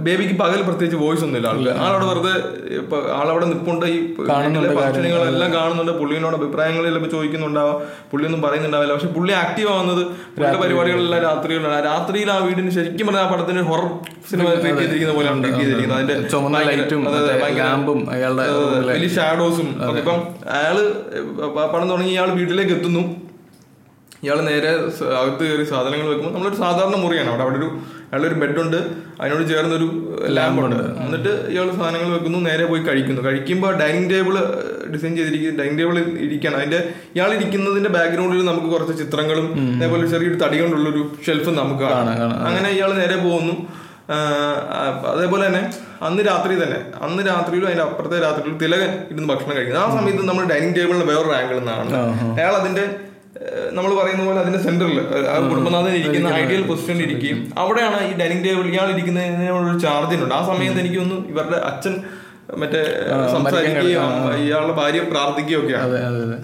ബേബിക്ക് 0.05 0.35
പകൽ 0.41 0.61
പ്രത്യേകിച്ച് 0.69 0.99
വോയിസ് 1.05 1.25
ഒന്നുമില്ല. 1.27 1.49
ആൾക്ക് 1.53 1.73
ആളവിടെ 1.85 2.07
വെറുതെ 2.11 2.33
ഇപ്പൊ 2.81 2.97
ആളവിടെ 3.19 3.47
നിൽപ്പുണ്ട് 3.51 3.87
ഈ 3.87 3.97
ഫംഗ്ഷനുകളെല്ലാം 4.19 5.51
കാണുന്നുണ്ട് 5.59 5.93
പുള്ളിനോട് 6.01 6.37
ചിലപ്പോൾ 6.37 7.11
ചോദിക്കുന്നുണ്ടാവാം. 7.17 7.77
പുള്ളിയൊന്നും 8.11 8.43
പറയുന്നുണ്ടാവില്ല. 8.47 8.93
പക്ഷെ 8.97 9.11
പുള്ളി 9.17 9.33
ആക്റ്റീവ് 9.43 9.69
ആവുന്നത് 9.75 10.03
പുള്ളിയുടെ 10.37 10.59
പരിപാടികളെല്ലാം 10.63 11.23
രാത്രിയിലാണ് 11.29 11.77
ആ 11.79 11.81
രാത്രിയിൽ 11.91 12.31
ആ 12.31 12.39
വീടിന് 12.47 12.73
ശരിക്കും 12.79 13.07
പറഞ്ഞാൽ 13.07 13.25
ആ 13.27 13.31
പടത്തിന് 13.33 13.63
ഹൊറർ 13.71 13.89
സിനിമ 14.31 14.47
ട്രീറ്റ് 14.63 14.79
ചെയ്തിരിക്കുന്ന 14.81 15.15
പോലെയാണ് 15.19 15.43
ട്രീറ്റ് 15.45 15.61
ചെയ്തിരിക്കുന്നത്. 15.63 15.99
അതിന്റെ 15.99 16.29
ചുമന്ന 16.35 16.63
ലൈറ്റും 16.71 17.03
ലാമ്പും 17.61 18.01
അയാളുടെ 18.15 18.47
വലിയ 18.93 19.11
ഷാഡോസും 19.17 19.69
ഇപ്പം 20.01 20.21
അയാൾ 20.59 20.77
പടം 21.73 21.87
തുടങ്ങി 21.93 22.13
ഇയാൾ 22.17 22.31
വീട്ടിലേക്ക് 22.41 22.73
എത്തുന്നു. 22.79 23.05
ഇയാൾ 24.25 24.41
നേരെ 24.41 24.69
അകത്ത് 25.21 25.45
കയറി 25.45 25.65
സാധനങ്ങൾ 25.65 26.09
വെക്കുമ്പോൾ 26.09 26.35
നമ്മളൊരു 26.35 26.57
സാധാരണ 26.57 26.97
മുറിയാണ്. 26.97 27.29
അവിടെ 27.31 27.43
അവിടെ 27.43 27.57
ഒരു 27.57 27.69
അയാളുടെ 28.11 28.29
ഒരു 28.29 28.35
ബെഡുണ്ട്. 28.41 28.77
അതിനോട് 29.21 29.49
ചേർന്നൊരു 29.49 29.89
ലാമ്പുണ്ട്. 30.27 30.77
എന്നിട്ട് 31.05 31.33
ഇയാൾ 31.53 31.69
സാധനങ്ങൾ 31.71 32.11
വെക്കുന്നു. 32.13 32.39
നേരെ 32.39 32.65
പോയി 32.65 32.83
കഴിക്കുന്നു. 32.83 33.23
കഴിക്കുമ്പോൾ 33.23 33.73
ഡൈനിങ് 33.79 34.11
ടേബിൾ 34.11 34.35
ഡിസൈൻ 34.93 35.17
ചെയ്തിരിക്കുന്ന 35.17 35.63
ഡൈനിങ് 35.63 35.79
ടേബിൾ 35.79 35.99
ഇരിക്കണം. 35.99 36.57
അതിന്റെ 36.57 36.81
ഇയാൾ 37.15 37.31
ഇരിക്കുന്നതിന്റെ 37.35 37.91
ബാക്ക്ഗ്രൗണ്ടിൽ 37.91 38.45
നമുക്ക് 38.45 38.67
കുറച്ച് 38.67 38.99
ചിത്രങ്ങളും 38.99 39.77
അതേപോലെ 39.77 40.07
ചെറിയൊരു 40.07 40.35
തടി 40.35 40.61
കൊണ്ടുള്ളൊരു 40.61 41.03
ഷെൽഫും 41.27 41.57
നമുക്ക് 41.57 41.81
കാണാം. 41.81 42.47
അങ്ങനെ 42.47 42.71
ഇയാൾ 42.71 42.93
നേരെ 42.95 43.17
പോകുന്നു. 43.17 43.55
അതേപോലെ 45.13 45.47
തന്നെ 45.47 45.63
അന്ന് 46.03 46.23
രാത്രി 46.27 46.55
തന്നെ 46.63 46.79
അന്ന് 47.03 47.23
രാത്രിയിലും 47.27 47.67
അതിന്റെ 47.67 47.85
അപ്പുറത്തെ 47.85 48.21
രാത്രിയിലും 48.23 48.59
തിലകൻ 48.59 48.91
ഇരുന്ന് 49.11 49.29
ഭക്ഷണം 49.35 49.57
കഴിക്കുന്നു. 49.57 49.81
ആ 49.81 49.89
സമയത്ത് 49.99 50.29
നമ്മൾ 50.29 50.45
ഡൈനിങ് 50.45 50.75
ടേബിളിന് 50.75 51.05
വേറൊരു 51.05 51.35
ആംഗിൾ 51.37 51.59
നിന്നാണ്. 51.59 51.95
അയാൾ 52.41 52.53
അതിന്റെ 52.53 52.85
നമ്മൾ 53.73 53.93
പറയുന്ന 53.95 54.23
പോലെ 54.25 54.41
അതിന്റെ 54.41 54.61
സെന്ററിൽ 54.65 54.99
ആ 55.29 55.37
കുടുംബനാഥൻ 55.47 55.95
ഇരിക്കുന്ന 55.99 56.29
ഐഡിയൽ 56.41 56.63
പൊസിഷനിൽ 56.69 57.03
ഇരിക്കുകയും 57.07 57.39
അവിടെയാണ് 57.59 57.99
ഈ 58.09 58.15
ഡൈനിങ് 58.21 58.45
ടേബിൾ 58.45 58.67
ഇയാൾ 58.73 58.89
ഇരിക്കുന്നതിനുള്ള 58.95 59.71
ഉണ്ട്. 60.19 60.35
ആ 60.35 60.43
സമയത്ത് 60.51 60.81
എനിക്കൊന്ന് 60.83 61.17
ഇവരുടെ 61.33 61.59
അച്ഛൻ 61.71 61.95
മറ്റേ 62.63 62.81
സംസാരിക്കുകയും 63.35 64.07
ഇയാളുടെ 64.43 64.75
ഭാര്യ 64.81 65.03
പ്രാർത്ഥിക്കുകയും 65.13 65.61
ഒക്കെ 65.63 65.77
അതെ 65.83 66.01
അതെ 66.09 66.23
അതെ. 66.27 66.39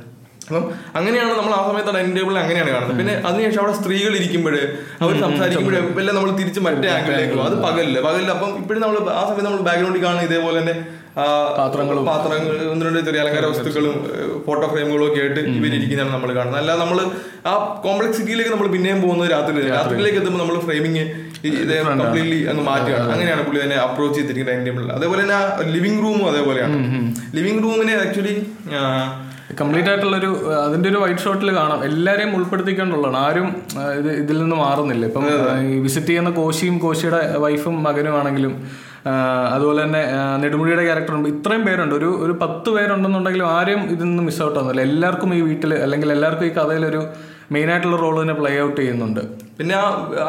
അപ്പം 0.49 0.63
അങ്ങനെയാണ് 0.99 1.33
നമ്മൾ 1.39 1.53
ആ 1.55 1.63
സമയത്ത് 1.67 1.93
ഡൈനിങ് 1.97 2.17
ടേബിൾ 2.19 2.35
അങ്ങനെയാണ് 2.43 2.71
കാണുന്നത്. 2.75 2.99
പിന്നെ 3.01 3.15
അതിനുശേഷം 3.29 3.61
അവിടെ 3.63 3.75
സ്ത്രീകൾ 3.79 4.13
ഇരിക്കുമ്പോൾ 4.21 4.55
അവർ 5.03 5.13
സംസാരിക്കുമ്പോഴേ 5.25 5.81
എല്ലാം 6.03 6.15
നമ്മൾ 6.19 6.31
തിരിച്ച് 6.39 6.61
മറ്റേ 6.67 6.89
ആംഗിളിലേക്ക് 6.95 7.35
പോകും. 7.35 7.49
അത് 7.49 7.57
പകലില്ല 7.67 7.99
പകലില്ല 8.07 8.31
അപ്പം 8.37 8.53
ഇപ്പോഴും 8.61 8.81
നമ്മൾ 8.85 8.97
ആ 9.15 9.25
സമയത്ത് 9.29 9.49
നമ്മൾ 9.49 9.63
ബാക്ക്ഗ്രൗണ്ടിൽ 9.69 10.03
കാണുന്ന 10.05 10.25
ഇതേപോലെ 10.31 10.59
തന്നെ 10.63 10.75
പാത്രങ്ങളും. 11.59 12.03
പാത്രങ്ങൾ 12.11 12.57
ഒന്ന് 12.73 12.85
രണ്ട് 12.87 13.01
ചെറിയ 13.07 13.21
അലങ്കാര 13.23 13.47
വസ്തുക്കളും 13.53 13.95
ഫോട്ടോ 14.47 14.67
ഫ്രെയിമുകളും 14.73 15.05
ഒക്കെ 15.07 15.21
ആയിട്ട് 15.23 15.41
ഇവരിയ്ക്കുന്നതാണ് 15.59 16.13
നമ്മൾ 16.17 16.31
കാണുന്നത്. 16.39 16.61
അല്ലാതെ 16.63 16.81
നമ്മൾ 16.83 16.99
ആ 17.51 17.53
കോംപ്ലക്സിറ്റിയിലേക്ക് 17.87 18.53
നമ്മൾ 18.55 18.69
പിന്നെയും 18.75 19.01
പോകുന്നത് 19.05 19.31
രാത്രി 19.35 19.67
രാത്രിയിലേക്ക് 19.77 20.19
എത്തുമ്പോൾ 20.23 20.43
നമ്മൾ 20.43 20.59
ഫ്രെയിമിങ് 20.67 21.05
ഇത് 21.49 21.73
കംപ്ലീറ്റ്ലി 22.03 22.41
അങ്ങ് 22.51 22.65
മാറ്റുകയാണ് 22.71 23.09
അങ്ങനെയാണ് 23.15 23.43
പുള്ളി 23.47 23.61
തന്നെ 23.65 23.77
അപ്രോച്ച് 23.87 24.17
ചെയ്തിരിക്കുന്നത് 24.19 24.55
ഡൈനിങ് 24.55 24.69
ടേബിളിൽ 24.71 24.93
അതേപോലെ 24.99 25.21
തന്നെ 25.25 25.39
ലിവിംഗ് 25.77 26.03
റൂമും 26.05 26.27
അതേപോലെയാണ്. 26.33 26.77
ലിവിംഗ് 27.39 27.63
റൂമിനെ 27.67 27.95
ആക്ച്വലി 28.05 28.37
കംപ്ലീറ്റ് 29.61 29.91
ആയിട്ടുള്ള 29.91 30.17
ഒരു 30.23 30.31
അതിന്റെ 30.65 30.89
ഒരു 30.91 30.99
വൈറ്റ് 31.03 31.23
ഷോട്ടിൽ 31.27 31.51
കാണാം. 31.59 31.81
എല്ലാരെയും 31.89 32.33
ഉൾപ്പെടുത്തിക്കൊണ്ടുള്ളതാണ്. 32.39 33.19
ആരും 33.27 33.49
ഇത് 34.01 34.11
ഇതിൽ 34.23 34.37
നിന്ന് 34.43 34.57
മാറുന്നില്ല. 34.65 35.05
ഇപ്പം 35.11 35.25
വിസിറ്റ് 35.85 36.11
ചെയ്യുന്ന 36.11 36.31
കോശിയും 36.41 36.77
കോശിയുടെ 36.85 37.21
വൈഫും 37.45 37.77
മകനും 37.87 38.17
ആണെങ്കിലും 38.21 38.55
അതുപോലെ 39.55 39.81
തന്നെ 39.85 40.03
നെടുമുടിയുടെ 40.43 40.85
ക്യാരക്ടർ 40.85 41.15
ഉണ്ട്. 41.15 41.29
ഇത്രയും 41.29 41.65
പേരുണ്ട്. 41.65 41.95
ഒരു 41.95 42.11
ഒരു 42.25 42.35
പത്ത് 42.43 42.71
പേരുണ്ടെന്നുണ്ടെങ്കിലും 42.77 43.49
ആരും 43.57 43.83
ഇതിൽ 43.95 44.05
നിന്ന് 44.05 44.23
മിസ് 44.23 44.43
ഔട്ട് 44.43 44.59
ആവുന്നില്ല. 44.59 44.83
എല്ലാവർക്കും 44.91 45.35
ഈ 45.39 45.41
വീട്ടിൽ 45.41 45.75
അല്ലെങ്കിൽ 45.87 46.13
എല്ലാവർക്കും 46.13 46.47
ഈ 46.47 46.53
കഥയിലൊരു 46.59 47.03
മെയിൻ 47.53 47.69
ആയിട്ടുള്ള 47.71 47.97
റോൾ 47.97 48.15
തന്നെ 48.23 48.35
പ്ലേ 48.35 48.51
ഔട്ട് 48.63 48.79
ചെയ്യുന്നുണ്ട്. 48.81 49.21
പിന്നെ 49.59 49.75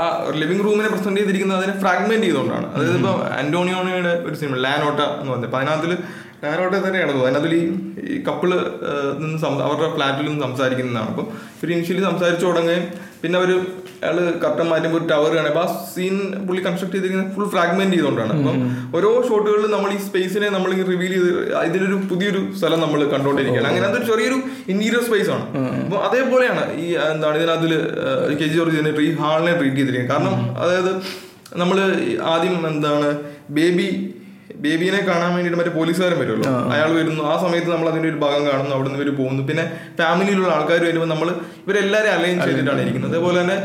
ആ 0.01 0.05
ലിവിംഗ് 0.41 0.63
റൂമിനെ 0.65 0.89
പ്രസന്റ് 0.89 1.19
ചെയ്തിരിക്കുന്നത് 1.19 1.57
അതിനെ 1.57 1.73
ഫ്രാഗ്മെന്റ് 1.79 2.25
ചെയ്തുകൊണ്ടാണ്. 2.25 2.67
അതായത് 2.73 2.95
ഇപ്പൊ 2.95 3.11
ആന്റോണിയോണിയുടെ 3.39 4.13
ഒരു 4.27 4.35
സിനിമ 4.35 4.55
ലാനോട്ട 4.65 4.99
എന്ന് 5.19 5.31
പറഞ്ഞത് 5.31 5.49
അപ്പൊ 5.49 5.59
അതിനകത്തിൽ 5.59 5.91
ലാനോട്ട 6.43 6.75
തന്നെയാണ് 6.85 7.11
തോന്നുന്നത് 7.15 7.41
അതിൽ 7.41 7.53
ഈ 8.13 8.17
കപ്പിൾ 8.27 8.49
നിന്ന് 9.21 9.37
അവരുടെ 9.67 9.89
ഫ്ലാറ്റിൽ 9.95 10.25
നിന്ന് 10.29 10.43
സംസാരിക്കുന്നതാണ്. 10.47 11.09
അപ്പം 11.13 11.27
ഇവർ 11.59 11.71
ഇനിഷ്യലി 11.75 12.03
സംസാരിച്ചു 12.09 12.45
തുടങ്ങുകയും 12.49 12.85
പിന്നെ 13.21 13.35
അവർ 13.39 13.49
അയാൾ 14.03 14.17
കർട്ടൻ 14.43 14.67
മാറ്റുമ്പോൾ 14.71 14.97
ഒരു 14.99 15.05
ടവർ 15.11 15.31
കാണുക 15.37 15.49
അപ്പൊ 15.53 15.61
ആ 15.63 15.69
സീൻ 15.93 16.15
പുള്ളി 16.47 16.61
കൺസ്ട്രക്ട് 16.67 16.95
ചെയ്തിരിക്കുന്നത് 16.95 17.31
ഫുൾ 17.35 17.47
ഫ്രാഗ്മെന്റ് 17.53 17.95
ചെയ്തുകൊണ്ടാണ്. 17.95 18.33
അപ്പം 18.37 18.59
ഓരോ 18.97 19.09
ഷോട്ടുകളിലും 19.29 19.71
നമ്മൾ 19.75 19.89
ഈ 19.95 19.99
സ്പേസിനെ 20.05 20.49
നമ്മൾ 20.55 20.71
റിവീൽ 20.91 21.11
ചെയ്ത് 21.15 21.31
ഇതിലൊരു 21.69 21.97
പുതിയൊരു 22.11 22.41
സ്ഥലം 22.59 22.79
നമ്മൾ 22.85 22.99
കണ്ടുകൊണ്ടിരിക്കുകയാണ്. 23.13 23.69
അങ്ങനെ 23.71 23.87
അതൊരു 23.89 24.05
ചെറിയൊരു 24.11 24.37
ഇന്റീരിയർ 24.73 25.03
സ്പേസ് 25.07 25.31
ആണ്. 25.35 25.45
അപ്പൊ 25.85 25.99
അതേപോലെയാണ് 26.09 26.63
ഈ 26.83 26.87
എന്താണ് 27.13 27.35
ഇതിനകത്തിൽ 27.41 27.73
കെ 28.41 28.47
ജി 28.51 28.55
ജോർജ് 28.59 29.01
ഈ 29.07 29.11
ഹാളിനെ 29.23 29.55
ട്രീറ്റ് 29.59 29.79
ചെയ്തിരിക്കുന്നത്. 29.81 30.13
കാരണം 30.13 30.37
അതായത് 30.61 30.93
നമ്മൾ 31.61 31.77
ആദ്യം 32.33 32.55
എന്താണ് 32.71 33.09
ബേബി 33.57 33.89
ബേബീനെ 34.59 34.99
കാണാൻ 35.07 35.31
വേണ്ടിയിട്ട് 35.33 35.59
മറ്റേ 35.59 35.71
പോലീസുകാരൻ 35.71 36.19
വരുമല്ലോ. 36.19 36.51
അയാൾ 36.73 36.89
വരുന്നു. 36.91 37.23
ആ 37.23 37.35
സമയത്ത് 37.43 37.69
നമ്മൾ 37.71 37.89
അതിന്റെ 37.89 38.09
ഒരു 38.09 38.15
ഭാഗം 38.15 38.45
കാണുന്നു. 38.45 38.75
അവിടെ 38.75 38.89
നിന്ന് 38.89 39.03
ഇവർ 39.03 39.15
പോകുന്നു. 39.17 39.43
പിന്നെ 39.47 39.65
ഫാമിലിയിലുള്ള 39.97 40.53
ആൾക്കാർ 40.53 40.83
വരുമ്പോൾ 40.83 41.07
നമ്മൾ 41.07 41.29
ഇവരെല്ലാവരും 41.67 42.11
അലൈൻ 42.11 42.37
ചെയ്തിട്ടാണ് 42.45 42.81
ഇരിക്കുന്നത്. 42.81 43.11
അതേപോലെ 43.11 43.41
തന്നെ 43.41 43.57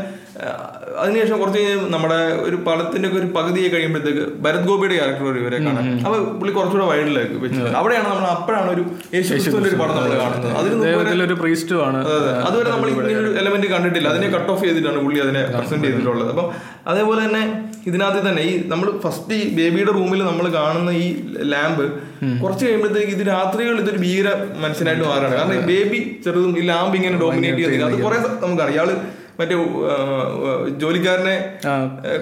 അതിനുശേഷം 1.01 1.37
കുറച്ച് 1.41 1.59
കഴിഞ്ഞ് 1.59 1.87
നമ്മുടെ 1.93 2.17
ഒരു 2.47 2.57
പടത്തിന്റെ 2.67 3.07
ഒക്കെ 3.09 3.17
ഒരു 3.21 3.27
പകുതിയെ 3.37 3.69
കഴിയുമ്പോഴത്തേക്ക് 3.73 4.23
ഭരത് 4.45 4.65
ഗോപിയുടെ 4.69 4.95
ക്യാരക്ടർ 4.99 5.27
ഒരു 5.31 5.39
ഇവരെ 5.43 5.57
കാണാൻ 5.65 5.85
അപ്പൊ 6.05 6.17
പുള്ളി 6.39 6.51
കുറച്ചുകൂടെ 6.53 6.85
വൈഡിലേക്ക് 6.91 7.37
വെച്ചിട്ടുണ്ട്. 7.43 7.77
അവിടെയാണ് 7.81 8.07
നമ്മൾ 8.09 8.25
അപ്പോഴാണ് 8.35 8.69
ഒരു 8.75 8.83
ഒരു 9.69 9.77
പടം 9.81 9.93
നമ്മൾ 9.97 10.15
കാണുന്നത്. 10.23 10.53
അതിന് 10.59 10.75
ആണ്. 11.87 11.99
അതെ, 12.05 12.15
അതെ. 12.19 12.33
അതുവരെ 12.47 12.69
നമ്മൾ 12.69 12.87
ഇങ്ങനെ 12.89 13.19
ഒരു 13.23 13.31
എലമെന്റ് 13.41 13.67
കണ്ടിട്ടില്ല. 13.67 14.07
അതിനെ 14.09 14.29
കട്ട് 14.35 14.49
ഓഫ് 14.51 14.63
ചെയ്തിട്ടാണ് 14.65 14.99
പുള്ളി 15.05 15.19
അതിനെ 15.25 15.43
പ്രസന്റ് 15.55 15.85
ചെയ്തിട്ടുള്ളത്. 15.87 16.29
അപ്പം 16.29 16.47
അതേപോലെ 16.87 17.19
തന്നെ 17.25 17.43
ഇതിനകത്ത് 17.89 18.21
തന്നെ 18.29 18.43
ഈ 18.49 18.53
നമ്മൾ 18.67 18.87
ഫസ്റ്റ് 19.05 19.33
ഈ 19.33 19.43
ബേബിയുടെ 19.59 19.91
റൂമിൽ 19.91 20.21
നമ്മൾ 20.23 20.45
കാണുന്ന 20.59 20.91
ഈ 21.03 21.05
ലാമ്പ് 21.53 21.85
കുറച്ച് 22.43 22.63
കഴിയുമ്പോഴത്തേക്ക് 22.65 23.13
ഇത് 23.17 23.23
രാത്രികൾ 23.27 23.75
ഇതൊരു 23.83 23.97
ഭീകര 23.97 24.29
മനുഷ്യനായിട്ട് 24.63 25.05
മാറുകയാണ്. 25.11 25.35
കാരണം 25.35 25.67
ബേബി 25.71 25.99
ചെറുതും 26.25 26.53
ഈ 26.61 26.65
ലാമ്പ് 26.71 26.95
ഇങ്ങനെ 26.99 27.17
ഡോമിനേറ്റ് 27.23 27.61
ചെയ്തിട്ട് 27.63 27.85
അത് 27.89 27.97
കുറെ 28.05 28.17
നമുക്കറിയാം 28.45 28.73
ഇയാൾ 28.77 28.89
മറ്റേ 29.39 29.55
ജോലിക്കാരനെ 30.81 31.35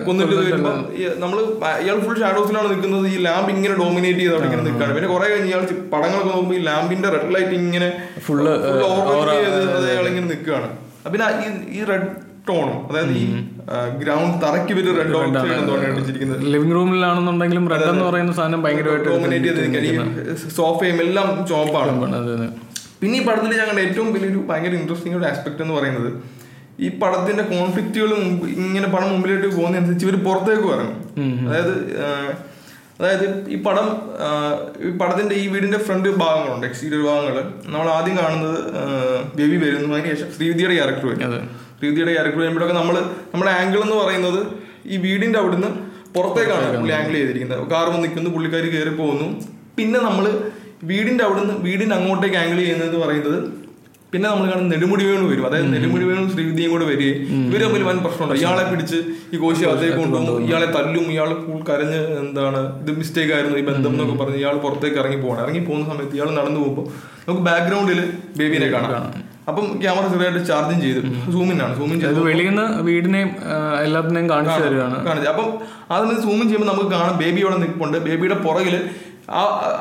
കൊന്നിട്ട് 0.05 0.35
വരുമ്പോൾ 0.39 0.75
നമ്മൾ 1.23 1.39
ഇയാൾ 1.83 1.97
ഫുൾ 2.05 2.17
ഷാഡോസിലാണ് 2.23 2.67
നിൽക്കുന്നത്. 2.73 3.05
ഈ 3.13 3.17
ലാമ്പ് 3.27 3.49
ഇങ്ങനെ 3.55 3.75
ഡോമിനേറ്റ് 3.81 4.21
ചെയ്ത് 4.23 4.35
അവിടെ 4.35 4.47
ഇങ്ങനെ 4.49 4.65
നിൽക്കുകയാണ്. 4.67 4.93
പിന്നെ 4.97 5.09
കുറെ 5.13 5.27
കഴിഞ്ഞ് 5.31 5.49
ഇയാൾ 5.51 5.63
പടങ്ങളൊക്കെ 5.93 6.29
നോക്കുമ്പോൾ 6.33 6.57
ഈ 6.59 6.61
ലാമ്പിന്റെ 6.69 7.11
റെഡ് 7.15 7.31
ലൈറ്റ് 7.35 7.55
ഇങ്ങനെ 7.61 7.89
ഫുൾ 8.27 8.43
ഓവർ 8.89 9.29
ചെയ്ത് 9.33 9.87
അയാൾ 9.93 10.05
ഇങ്ങനെ 10.11 10.27
നിൽക്കുകയാണ്. 10.33 10.69
പിന്നെ 11.13 11.25
ഈ 11.79 11.81
റെഡ് 11.91 12.09
ടോണും 12.47 12.79
അതായത് 12.89 13.13
ഈ 13.19 13.25
ഗ്രൗണ്ട് 13.99 14.35
തറയ്ക്ക് 14.43 14.73
വലിയ 14.77 14.93
റെഡ് 14.97 15.13
അടിച്ചിരിക്കുന്നത്. 15.91 16.41
ലിവിംഗ് 16.53 16.75
റൂമിലാണെന്നുണ്ടെങ്കിലും 16.77 17.65
റെഡ് 17.73 17.87
എന്ന് 17.91 18.05
പറയുന്ന 18.09 18.33
സാധനം 18.39 18.61
ഭയങ്കരമായിട്ട് 18.65 19.07
ഡോമിനേറ്റ് 19.09 19.47
ചെയ്തിരിക്കുകയാണ് 19.59 20.51
സോഫയും 20.59 20.99
എല്ലാം 21.05 21.29
ചോപ്പാണ് 21.51 21.91
പിന്നെ 23.01 23.15
ഈ 23.19 23.23
പടത്തിൽ 23.27 23.51
ഞങ്ങളുടെ 23.61 23.81
ഏറ്റവും 23.87 24.09
വലിയൊരു 24.15 24.41
ഭയങ്കര 24.49 24.73
ഇൻട്രസ്റ്റിംഗ് 24.81 25.17
ഒരു 25.19 25.25
ആസ്പെക്ട് 25.29 25.61
എന്ന് 25.63 25.75
പറയുന്നത് 25.79 26.11
ഈ 26.79 26.89
പടത്തിന്റെ 27.01 27.43
കോൺഫ്ലിക്റ്റുകൾ 27.43 28.11
ഇങ്ങനെ 28.65 28.87
പടം 28.87 29.09
മുമ്പിലോട്ട് 29.13 29.47
പോകുന്നതനുസരിച്ച് 29.57 30.05
ഇവർ 30.07 30.15
പുറത്തേക്ക് 30.27 30.65
പറഞ്ഞു 30.71 30.93
അതായത് 31.47 31.73
അതായത് 32.99 33.25
ഈ 33.49 33.55
പടം 33.63 33.87
ഈ 34.87 34.89
പടത്തിന്റെ 34.97 35.35
ഈ 35.35 35.45
വീടിന്റെ 35.47 35.77
ഫ്രണ്ട് 35.77 36.09
ഭാഗങ്ങളുണ്ട് 36.23 36.65
എക്സ്റ്റീരിയർ 36.67 37.01
ഭാഗങ്ങൾ 37.07 37.35
നമ്മൾ 37.65 37.87
ആദ്യം 37.89 38.15
കാണുന്നത് 38.17 38.59
ബേബി 39.37 39.57
വരുന്നു. 39.63 39.93
അതിന് 39.95 40.09
ശേഷം 40.11 40.29
ശ്രീവിദ്യയുടെ 40.35 40.75
ക്യാരക്ടർ 40.75 41.05
വരും 41.07 41.47
ശ്രീവിദ്യയുടെ 41.79 42.13
ക്യാരക്ടർ 42.13 42.39
വരുമ്പോഴൊക്കെ 42.43 42.75
നമ്മൾ 42.81 42.95
നമ്മുടെ 43.33 43.51
ആംഗിൾ 43.51 43.79
എന്ന് 43.81 43.97
പറയുന്നത് 44.03 44.41
ഈ 44.85 44.97
വീടിന്റെ 44.97 45.39
അവിടുന്ന് 45.39 45.69
പുറത്തേക്കാണ് 46.15 46.65
പുള്ളി 46.79 46.93
ആംഗിൾ 46.99 47.13
ചെയ്തിരിക്കുന്നത്. 47.19 47.61
കാർ 47.73 47.85
വന്ന് 47.89 48.03
നിൽക്കുന്നു 48.05 48.29
പുള്ളിക്കാർ 48.29 48.65
കയറി 48.75 48.93
പോകുന്നു 49.01 49.27
പിന്നെ 49.77 49.99
നമ്മൾ 49.99 50.25
വീടിന്റെ 50.83 51.23
അവിടുന്ന് 51.23 51.53
വീടിന്റെ 51.65 51.95
അങ്ങോട്ടേക്ക് 51.95 52.35
ആംഗിൾ 52.35 52.57
ചെയ്യുന്നത് 52.57 52.95
പറയുന്നത് 53.03 53.37
പിന്നെ 54.13 54.27
നമ്മൾ 54.29 54.45
കാണുന്ന 54.49 54.69
നെടുമുടി 54.73 55.03
വേണു 55.09 55.25
വരും. 55.31 55.45
അതായത് 55.49 55.69
നെടുമുടി 55.75 56.05
വേണു 56.09 56.25
ശ്രീവിദ്യയും 56.33 56.71
കൂടെ 56.73 56.85
വരികയും 56.91 57.19
ഇവർ 57.49 57.61
തമ്മിൽ 57.65 57.83
വൻ 57.89 57.97
പ്രശ്നമുണ്ട്. 58.05 58.35
ഇയാളെ 58.41 58.63
പിടിച്ച് 58.71 58.99
ഈ 59.33 59.39
കോശി 59.43 59.63
അതേക്ക് 59.73 59.97
കൊണ്ടുപോകും 60.01 60.45
ഇയാളെ 60.49 60.67
തല്ലും 60.77 61.05
ഇയാൾ 61.15 61.29
ഫുൾ 61.45 61.59
കരഞ്ഞ് 61.69 62.01
എന്താണ് 62.21 62.61
ഇത് 62.83 62.91
മിസ്റ്റേക്ക് 62.99 63.33
ആയിരുന്നു 63.37 63.57
ഈ 63.61 63.65
ബന്ധം 63.71 63.91
എന്നൊക്കെ 63.95 64.17
പറഞ്ഞ് 64.21 64.39
ഇയാൾ 64.43 64.55
പുറത്തേക്ക് 64.65 64.99
ഇറങ്ങി 65.03 65.19
പോകണം 65.25 65.41
ഇറങ്ങി 65.45 65.61
പോകുന്ന 65.67 65.85
സമയത്ത് 65.91 66.15
ഇയാൾ 66.19 66.29
നടന്നു 66.39 66.59
പോകുമ്പോൾ 66.63 66.87
നമുക്ക് 67.27 67.45
ബാക്ക്ഗ്രൗണ്ടിൽ 67.49 68.01
ബേബിനെ 68.39 68.67
കാണാം. 68.75 69.05
അപ്പം 69.51 69.65
ക്യാമറ 69.83 70.03
ചെറിയായിട്ട് 70.11 70.41
ചാർജിങ് 70.49 70.81
ചെയ്തു 70.83 70.99
സൂമിനാണ് 71.35 71.73
സൂമിൻ 71.79 71.97
ചെയ്ത് 72.01 72.19
വെളിയിൽ 72.27 72.49
നിന്ന് 72.49 72.65
വീടിനെയും 72.87 73.31
എല്ലാത്തിനെയും 73.85 74.27
കാണിച്ചു 74.33 74.59
തരുവാണ്. 74.65 74.97
കാണിച്ചു 75.07 75.29
അപ്പം 75.31 75.47
അതിന് 75.95 76.13
സൂമിൻ 76.25 76.45
ചെയ്യുമ്പോൾ 76.49 76.69
നമുക്ക് 76.71 76.89
കാണാം. 76.95 77.15
ബേബി 77.23 77.41
അവിടെ 77.45 77.57
നിൽപ്പുണ്ട്. 77.63 77.97
ബേബിയുടെ 78.05 78.37
പുറകിൽ 78.45 78.75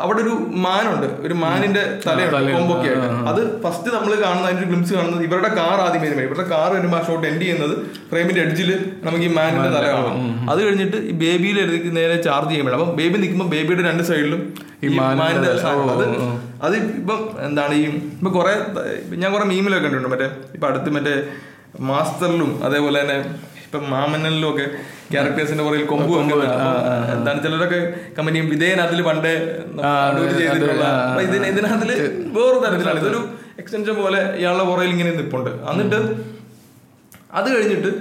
അവിടെ 0.03 0.21
ഒരു 0.25 0.35
മാനുണ്ട്. 0.65 1.07
ഒരു 1.27 1.35
മാനിന്റെ 1.43 1.83
തലയുണ്ട് 2.05 2.53
കൊമ്പൊക്കെ 2.57 2.89
ആയിട്ട്. 2.91 3.09
അത് 3.31 3.41
ഫസ്റ്റ് 3.63 3.89
നമ്മൾ 3.95 4.13
കാണുന്ന 4.25 4.47
അതിന്റെ 4.51 4.67
ഗ്ലിംസ് 4.71 4.93
കാണുന്നത് 4.97 5.23
ഇവരുടെ 5.29 5.51
കാർ 5.59 5.77
ആദ്യം 5.85 6.03
വരുമ്പോൾ 6.05 6.25
ഇവരുടെ 6.29 6.47
കാർ 6.53 6.69
വരുമ്പോൾ 6.77 6.99
ആ 7.01 7.03
ഷോട്ട് 7.09 7.27
എൻഡ് 7.31 7.43
ചെയ്യുന്നത് 7.43 7.75
ഫ്രെയിമിന്റെ 8.11 8.43
എഡ്ജിൽ 8.47 8.71
നമുക്ക് 9.07 9.25
ഈ 9.31 9.33
മാനിന്റെ 9.39 9.71
തല 9.77 9.85
കാണാം. 9.95 10.17
അത് 10.53 10.61
കഴിഞ്ഞിട്ട് 10.67 10.99
ഈ 11.11 11.15
ബേബിയിൽ 11.25 11.59
നേരെ 11.99 12.17
ചാർജ് 12.29 12.51
ചെയ്യുമ്പോൾ 12.51 12.77
അപ്പം 12.79 12.91
ബേബി 13.01 13.17
നിൽക്കുമ്പോൾ 13.23 13.51
ബേബിയുടെ 13.55 13.85
രണ്ട് 13.91 14.05
സൈഡിലും 14.11 14.43
ഈ 14.85 14.89
മാനിന്റെ. 14.99 15.53
അത് 15.97 16.05
അത് 16.67 16.77
ഇപ്പം 17.01 17.21
എന്താണ് 17.47 17.75
ഈ 17.75 17.87
ഇപ്പൊ 18.19 18.33
കുറെ 18.39 18.55
ഞാൻ 19.23 19.29
കുറെ 19.37 19.47
മീമിലൊക്കെ 19.53 19.85
കണ്ടിട്ടുണ്ട്. 19.87 20.13
മറ്റേ 20.15 20.29
ഇപ്പൊ 20.57 20.69
അടുത്ത് 20.73 20.91
മറ്റേ 20.99 21.15
മാസ്റ്ററിലും 21.91 22.51
അതേപോലെ 22.67 22.97
തന്നെ 23.03 23.19
ഇപ്പൊ 23.73 23.87
മാമന്നലിലും 23.93 24.47
ഒക്കെ 24.49 24.65
ക്യാരക്ടേഴ്സിന്റെ 25.13 25.63
പുറകിൽ 25.67 25.85
കൊമ്പ് 25.91 26.11
എന്താണ് 27.13 27.39
ചിലരൊക്കെ 27.45 27.79
കമ്പനിയും 28.17 28.47
വിധേയനകത്തിൽ 28.55 29.01
പണ്ട് 29.07 29.29
ചെയ്തിട്ടുള്ള 30.41 30.87
ഇതിന് 31.27 31.47
ഇതിനകത്തിൽ 31.53 31.91
വേറൊരു 32.35 32.59
തരത്തിലാണ്. 32.65 32.99
ഇതൊരു 33.03 33.21
എക്സ്റ്റൻഷൻ 33.61 33.95
പോലെ 34.01 34.21
ഇയാളുടെ 34.41 34.65
പുറയിൽ 34.71 34.91
ഇങ്ങനെ 34.97 35.13
നിപ്പുണ്ട്. 35.21 35.51
എന്നിട്ട് 35.73 36.01
അത് 37.39 37.49
കഴിഞ്ഞിട്ട് 37.55 37.93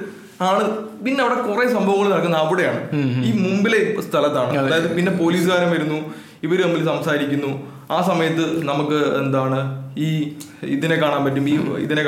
ആൾ 0.47 0.59
പിന്നെ 1.05 1.21
അവിടെ 1.25 1.37
കുറെ 1.47 1.65
സംഭവങ്ങൾ 1.77 2.07
നടക്കുന്നത് 2.15 2.41
അവിടെയാണ്. 2.45 2.81
ഈ 3.27 3.31
മുമ്പിലെ 3.45 3.79
സ്ഥലത്താണ്. 4.07 4.51
അതായത് 4.63 4.89
പിന്നെ 4.97 5.13
പോലീസുകാരൻ 5.21 5.71
വരുന്നു 5.75 5.99
ഇവർ 6.47 6.59
തമ്മിൽ 6.65 6.83
സംസാരിക്കുന്നു. 6.91 7.53
ആ 7.95 7.99
സമയത്ത് 8.09 8.45
നമുക്ക് 8.71 8.99
എന്താണ് 9.21 9.61
ഈ 9.97 10.09
ഇതിനെ 10.75 10.95
കാണാൻ 10.95 11.21
പറ്റും 11.25 11.45
ഈ 11.49 11.55
ഇതിനെ 11.85 12.01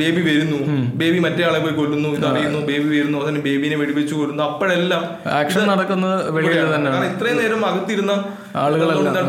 ബേബി 0.00 0.20
വരുന്നു. 0.28 0.58
ബേബി 1.00 1.18
മറ്റേ 1.18 1.44
ആളെ 1.48 1.58
പോയി 1.58 1.74
കൊല്ലുന്നു 1.74 2.08
ഇതറിയുന്നു 2.08 2.60
ബേബി 2.70 2.88
വരുന്നു 2.96 3.18
അതിന് 3.24 3.40
ബേബിനെ 3.46 3.76
വെടിവെച്ച് 3.76 4.14
കൊല്ലുന്നു. 4.14 4.44
അപ്പോഴെല്ലാം 4.44 5.04
ആക്ഷൻ 5.40 5.66
നടക്കുന്നത് 5.72 6.16
കാരണം 6.34 7.04
ഇത്രയും 7.12 7.38
നേരം 7.42 7.66
അകത്തിരുന്ന 7.66 8.12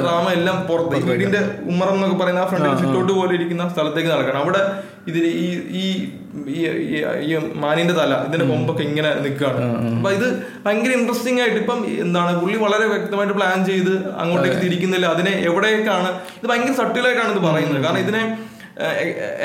ഡ്രാമ 0.03 0.25
എല്ലാം 0.37 0.57
പുറത്ത് 0.69 0.95
ഇതിന്റെ 0.95 1.11
വീടിന്റെ 1.11 1.41
ഉമ്മറം 1.71 1.93
എന്നൊക്കെ 1.93 2.17
പറയുന്ന 2.23 2.39
ആ 2.39 2.47
ഫ്രണ്ടിൽ 2.51 2.77
സിറ്റോട്ട് 2.83 3.13
പോലെ 3.13 3.33
ഇരിക്കുന്ന 3.33 3.69
സ്ഥലത്തേക്ക് 3.69 4.09
നടക്കണം. 4.09 4.39
അവിടെ 4.39 4.61
ഇതിന് 5.07 5.29
ഈ 5.39 5.47
ഈ 5.77 5.85
ഈ- 6.53 6.67
ഈ- 6.89 7.01
ഈ 7.23 7.31
മാനിന്റെ 7.55 7.93
തല 7.93 8.13
ഇതിന്റെ 8.27 8.45
കൊമ്പൊക്കെ 8.45 8.83
ഇങ്ങനെ 8.83 9.09
നിൽക്കുകയാണ് 9.15 9.61
അപ്പൊ 9.91 10.11
ഇത് 10.11 10.27
ഭയങ്കര 10.65 10.91
ഇൻട്രസ്റ്റിംഗ് 10.91 11.41
ആയിട്ട് 11.41 11.57
ഇപ്പം 11.57 11.79
എന്താണ് 11.99 12.31
പുള്ളി 12.39 12.57
വളരെ 12.57 12.85
വ്യക്തമായിട്ട് 12.87 13.33
പ്ലാൻ 13.33 13.65
ചെയ്ത് 13.65 13.91
അങ്ങോട്ടേക്ക് 14.15 14.59
തിരിക്കുന്നില്ല. 14.61 15.07
അതിനെ 15.07 15.33
എവിടെയൊക്കെയാണ് 15.49 16.09
ഇത് 16.37 16.47
ഭയങ്കര 16.47 16.73
സട്ടിലായിട്ടാണ് 16.73 17.31
ഇത് 17.31 17.41
പറയുന്നത്. 17.47 17.81
കാരണം 17.83 17.99
ഇതിനെ 17.99 18.23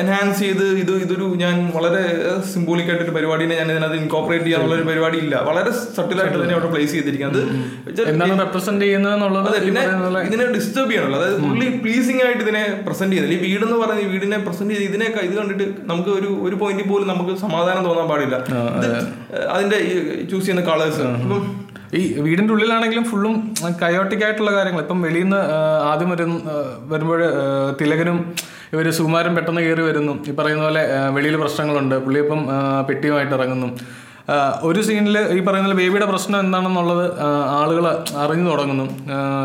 എൻഹാൻസ് 0.01 0.39
ചെയ്ത് 0.43 0.65
ഇത് 0.83 0.93
ഇതൊരു 1.05 1.27
ഞാൻ 1.41 1.55
വളരെ 1.77 2.03
സിംബോളിക് 2.51 2.91
ആയിട്ടൊരു 2.91 3.15
പരിപാടിനെ 3.17 3.55
ഞാൻ 3.61 3.69
ഇതിനകത്ത് 3.73 3.99
ഇൻകോപ്പറേറ്റ് 4.03 4.45
ചെയ്യാനുള്ള 4.45 4.75
ഒരു 4.79 4.85
പരിപാടി 4.91 5.19
ഇല്ല 5.25 5.35
വളരെ 5.49 5.71
സട്ടിലായിട്ട് 5.97 6.39
തന്നെ 6.43 6.55
അവിടെ 6.59 6.71
പ്ലേസ് 6.75 6.93
ചെയ്തിരിക്കുന്നത്. 6.97 7.41
റെപ്രസെന്റ് 8.45 8.85
ചെയ്യുന്നത് 8.87 9.59
പിന്നെ 9.67 9.83
ഇതിനെ 10.29 10.47
ഡിസ്റ്റർബ് 10.57 10.91
ചെയ്യണല്ലോ. 10.93 11.19
അതായത് 11.21 11.39
പുള്ളി 11.47 11.69
പ്ലീസിംഗ് 11.85 12.23
ആയിട്ട് 12.27 12.43
ഇതിനെ 12.47 12.62
പ്രസന്റ് 12.87 13.12
ചെയ്യുന്നില്ല 13.15 13.37
ഈ 13.39 13.53
വീടെന്ന് 13.53 13.79
പറഞ്ഞ 13.85 14.07
വീടിനെ 14.15 14.41
പ്രസന്റ് 14.49 14.73
ചെയ്ത് 14.75 14.89
ഇതിനെ 14.91 15.07
ഇത് 15.29 15.35
കണ്ടിട്ട് 15.41 15.69
നമുക്ക് 15.93 16.12
ഒരു 16.19 16.31
ഒരു 16.49 16.59
പോയിന്റിൽ 16.62 16.89
പോലും 16.95 17.07
നമുക്ക് 17.15 17.35
സമാധാനം 17.45 17.85
തോന്നാൻ 17.91 18.09
പാടില്ല. 18.15 18.37
അതിന്റെ 19.55 19.79
ചൂസ് 20.33 20.45
ചെയ്യുന്ന 20.47 20.65
കളേഴ്സ് 20.73 21.07
ഇപ്പം 21.23 21.43
ഈ 21.99 22.01
വീടിന്റെ 22.27 22.53
ഉള്ളിലാണെങ്കിലും 22.55 23.05
ഫുള്ളും 23.11 23.35
കയോട്ടിക് 23.83 24.23
ആയിട്ടുള്ള 24.27 24.53
കാര്യങ്ങൾ. 24.59 24.81
ഇപ്പം 24.85 25.01
വെളിയിൽ 25.07 25.27
നിന്ന് 25.27 25.41
ആദ്യം 25.91 26.09
വരും 26.15 26.33
വരുമ്പോൾ 26.93 27.21
തിലകനും 27.81 28.19
ഇവർ 28.72 28.87
സുകുമാരൻ 28.98 29.33
പെട്ടെന്ന് 29.37 29.62
കയറി 29.66 29.83
വരുന്നു. 29.90 30.14
ഈ 30.31 30.35
പറയുന്ന 30.40 30.62
പോലെ 30.62 30.83
വെളിയിൽ 31.16 31.37
പ്രശ്നങ്ങളുണ്ട്. 31.42 31.96
പുള്ളി 32.05 32.20
ഇപ്പം 32.24 32.40
പെട്ടിയുമായിട്ട് 32.88 33.35
ഇറങ്ങുന്നു. 33.38 33.68
ഒരു 34.68 34.81
സീനിൽ 34.87 35.16
ഈ 35.38 35.40
പറയുന്ന 35.48 35.74
ബേബിയുടെ 35.81 36.07
പ്രശ്നം 36.12 36.38
എന്താണെന്നുള്ളത് 36.44 37.05
ആളുകൾ 37.59 37.85
അറിഞ്ഞു 38.22 38.48
തുടങ്ങുന്നു. 38.50 38.87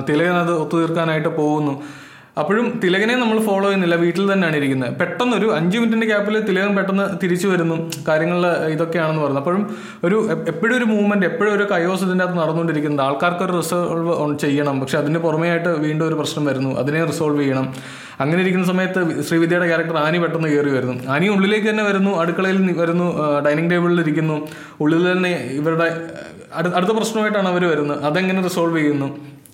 തിലകൻ 0.10 0.38
അത് 0.43 0.53
ഒത്തുതീർക്കാനായിട്ട് 0.62 1.31
പോകുന്നു. 1.39 1.73
അപ്പോഴും 2.39 2.65
തിലകനെ 2.84 3.15
നമ്മൾ 3.22 3.38
ഫോളോ 3.48 3.65
ചെയ്യുന്നില്ല 3.65 3.96
വീട്ടിൽ 4.04 4.26
തന്നെയാണ് 4.32 4.56
ഇരിക്കുന്നത്. 4.60 4.91
പെട്ടെന്ന് 5.00 5.34
ഒരു 5.39 5.48
അഞ്ച് 5.56 5.78
മിനിറ്റിന്റെ 5.80 6.08
ഗ്യാപ്പിൽ 6.12 6.36
തിലകൻ 6.50 6.72
പെട്ടെന്ന് 6.78 7.06
തിരിച്ചു 7.22 7.48
വരുന്നു 7.52 7.78
കാര്യങ്ങളിൽ 8.10 8.46
ഇതൊക്കെയാണെന്ന് 8.74 9.22
പറഞ്ഞു 9.24 9.39
അപ്പോഴും 9.41 9.63
ഒരു 10.08 10.17
എപ്പോഴും 10.52 10.76
ഒരു 10.78 10.86
മൂവ്മെന്റ് 10.91 11.26
എപ്പോഴും 11.32 11.52
ഒരു 11.58 11.65
കയോസ് 11.72 12.04
ഇതിന്റെ 12.08 12.26
അകത്ത് 12.26 12.39
നടന്നുകൊണ്ടിരിക്കുന്നത്. 12.41 13.04
ആൾക്കാർക്ക് 13.08 13.44
ഒരു 13.48 13.56
റിസോൾവ് 13.62 14.38
ചെയ്യണം 14.44 14.78
പക്ഷെ 14.84 14.98
അതിന് 15.02 15.22
പുറമേ 15.26 15.50
ആയിട്ട് 15.54 15.74
വീണ്ടും 15.86 16.06
ഒരു 16.10 16.17
പ്രശ്നം 16.22 16.46
വരുന്നു 16.50 16.72
അതിനെ 16.84 17.02
റിസോൾവ് 17.12 17.41
ചെയ്യണം. 17.44 17.67
അങ്ങനെ 18.22 18.39
ഇരിക്കുന്ന 18.44 18.67
സമയത്ത് 18.72 19.02
ശ്രീവിദ്യയുടെ 19.28 19.67
ക്യാരക്ടർ 19.72 19.98
ആനി 20.06 20.17
പെട്ടെന്ന് 20.24 20.50
കയറി 20.54 20.72
വരുന്നു. 20.78 20.96
ആനി 21.13 21.28
ഉള്ളിലേക്ക് 21.36 21.67
തന്നെ 21.72 21.84
വരുന്നു 21.89 22.13
അടുക്കളയിൽ 22.24 22.60
വരുന്നു 22.82 23.08
ഡൈനിങ് 23.48 23.72
ടേബിളിൽ 23.74 24.02
ഇരിക്കുന്നു. 24.06 24.38
ഉള്ളിൽ 24.86 25.04
തന്നെ 25.12 25.34
ഇവരുടെ 25.60 25.89
അടുത്ത 26.78 26.91
പ്രശ്നമായിട്ടാണ് 27.00 27.50
അവർ 27.54 27.65
വരുന്നത്. 27.74 28.00
അതെങ്ങനെ 28.10 28.39
റിസോൾവ് 28.48 28.80
ചെയ്യുന്നു? 28.82 29.10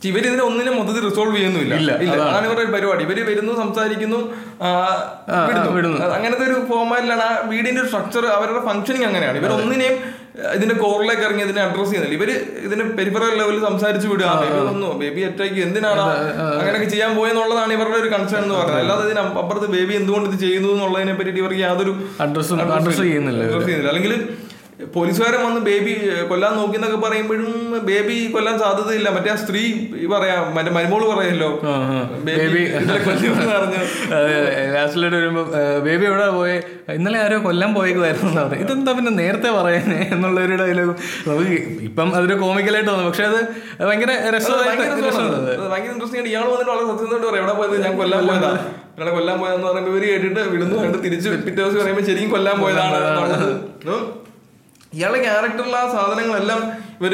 ഇവർ 0.10 0.24
ഇതിനെ 0.30 0.44
ഒന്നിനും 0.48 0.74
മൊത്തത്തിൽ 0.80 1.04
റിസോൾവ് 1.10 1.36
ചെയ്യുന്നില്ല 1.38 1.74
ഇല്ല, 1.82 1.92
ഇല്ല. 2.06 2.16
അതാണ്. 2.26 2.46
ഇവരുടെ 2.48 2.64
ഒരു 2.66 2.72
പരിപാടി. 2.76 3.02
ഇവർ 3.08 3.20
വരുന്നു 3.30 3.54
സംസാരിക്കുന്നു 3.62 4.20
വിടുന്നു. 5.78 5.98
അങ്ങനത്തെ 6.18 6.44
ഒരു 6.50 6.58
ഫോർമാറ്റിലാണ് 6.70 7.24
ആ 7.30 7.32
വീടിന്റെ 7.52 7.82
ഒരു 7.84 7.90
സ്ട്രക്ചർ 7.92 8.26
അവരുടെ 8.38 8.62
ഫംഗ്ഷനിങ് 8.70 9.08
അങ്ങനെയാണ്. 9.10 9.38
ഇവർ 9.42 9.52
ഒന്നിനെയും 9.58 9.98
ഇതിന്റെ 10.56 10.76
കോറിലേക്ക് 10.82 11.24
ഇറങ്ങി 11.28 11.44
ഇതിനെ 11.48 11.62
അഡ്രസ് 11.68 11.90
ചെയ്യുന്നില്ല. 11.92 12.16
ഇവർ 12.20 12.30
ഇതിന്റെ 12.66 12.86
പെരിഫറൽ 12.98 13.32
ലെവലിൽ 13.42 13.62
സംസാരിച്ചു 13.70 14.08
വിടുക. 14.12 14.32
ബേബി 14.44 14.60
വന്നു. 14.72 14.90
ബേബി 15.02 15.22
അറ്റാക്ക് 15.30 15.62
എന്തിനാണ് 15.68 16.04
അങ്ങനെയൊക്കെ 16.60 16.90
ചെയ്യാൻ 16.94 17.12
പോയെന്നുള്ളതാണ് 17.20 17.72
ഇവരുടെ 17.78 17.98
ഒരു 18.04 18.10
കൺസേൺ 18.16 18.42
എന്ന് 18.46 18.56
പറയുന്നത്. 18.60 18.82
അല്ലാതെ 18.84 19.06
ഇതിന് 19.08 19.22
അപ്പുറത്ത് 19.44 19.70
ബേബി 19.76 19.96
എന്തുകൊണ്ട് 20.02 20.28
ഇത് 20.32 20.38
ചെയ്യുന്നു 20.46 20.70
എന്നുള്ളതിനെ 20.76 21.16
പറ്റി 21.22 21.40
ഇവർക്ക് 21.44 21.64
യാതൊരു 21.68 21.94
അഡ്രസ് 22.26 22.60
അഡ്രസ് 22.78 23.02
ചെയ്യുന്നില്ല. 23.08 23.44
അല്ലെങ്കിൽ 23.94 24.14
പോലീസുകാരൻ 24.96 25.40
വന്ന് 25.46 25.62
ബേബി 25.68 25.94
കൊല്ലാൻ 26.30 26.52
നോക്കി 26.58 26.76
എന്നൊക്കെ 26.78 26.98
പറയുമ്പോഴും 27.04 27.54
ബേബി 27.88 28.16
കൊല്ലാൻ 28.34 28.56
സാധ്യതയില്ല. 28.64 29.10
മറ്റേ 29.16 29.30
ആ 29.34 29.38
സ്ത്രീ 29.44 29.62
പറയാം 30.14 30.44
മറ്റേ 30.56 30.72
മരുമോൾ 30.76 31.04
പറയല്ലോ. 31.12 31.50
ബേബി 32.28 32.62
ലാസ്റ്റിലോട്ട് 34.76 35.16
വരുമ്പോ 35.18 35.44
ബേബി 35.86 36.06
എവിടെ 36.10 36.28
പോയെ? 36.38 36.58
ഇന്നലെ 36.98 37.18
ആരോ 37.24 37.38
കൊല്ലാൻ 37.48 37.72
പോയേക്കുമായിരുന്നു 37.78 38.44
ഇതെന്താ 38.64 38.94
പിന്നെ 38.98 39.14
നേരത്തെ 39.22 39.50
പറയുന്നേ 39.58 40.00
എന്നുള്ള 40.16 40.38
ഒരു 40.48 40.58
ഡയലോഗ് 40.62 40.94
നമുക്ക് 41.30 41.58
ഇപ്പം 41.90 42.12
അതൊരു 42.20 42.38
കോമിക്കലായിട്ട് 42.44 42.90
തോന്നുന്നു 42.92 43.12
പക്ഷെ 43.12 43.26
അത് 43.32 43.40
ഭയങ്കര 43.88 44.12
രസമായിട്ട് 44.36 44.84
ഭയങ്കര 45.74 45.92
ഇൻട്രസ്റ്റിംഗ് 45.96 46.22
ആണ് 46.24 46.32
ഇയാൾ 46.34 46.46
വന്നിട്ട് 46.52 46.72
വളരെ 46.74 46.86
സത്യസന്ധമായിട്ട് 46.92 47.28
പറയാം. 47.30 47.44
എവിടെ 47.44 47.56
പോയത്? 47.60 47.76
ഞാൻ 47.88 47.96
കൊല്ലാൻ 48.02 48.22
പോയതാ. 48.30 48.52
ഇയാളെ 48.98 49.12
കൊല്ലാൻ 49.18 49.36
പോയതെന്ന് 49.42 49.68
പറയുമ്പോൾ 49.72 49.92
ഇവർ 49.96 50.06
കേട്ടിട്ട് 50.14 50.42
വിടുന്നു. 50.54 50.78
കണ്ട് 50.84 50.98
തിരിച്ച് 51.08 51.28
പിറ്റേ 51.48 51.60
ദിവസം 51.64 51.80
പറയുമ്പോൾ 51.84 52.08
ശരിക്കും 52.12 52.32
കൊല്ലാൻ 52.38 52.56
പോയതാണ്. 52.64 52.98
ഇയാളുടെ 54.94 55.20
ക്യാരക്ടറിലുള്ള 55.24 55.78
ആ 55.78 55.88
സാധനങ്ങളെല്ലാം 55.94 56.60
ഇവർ 57.00 57.14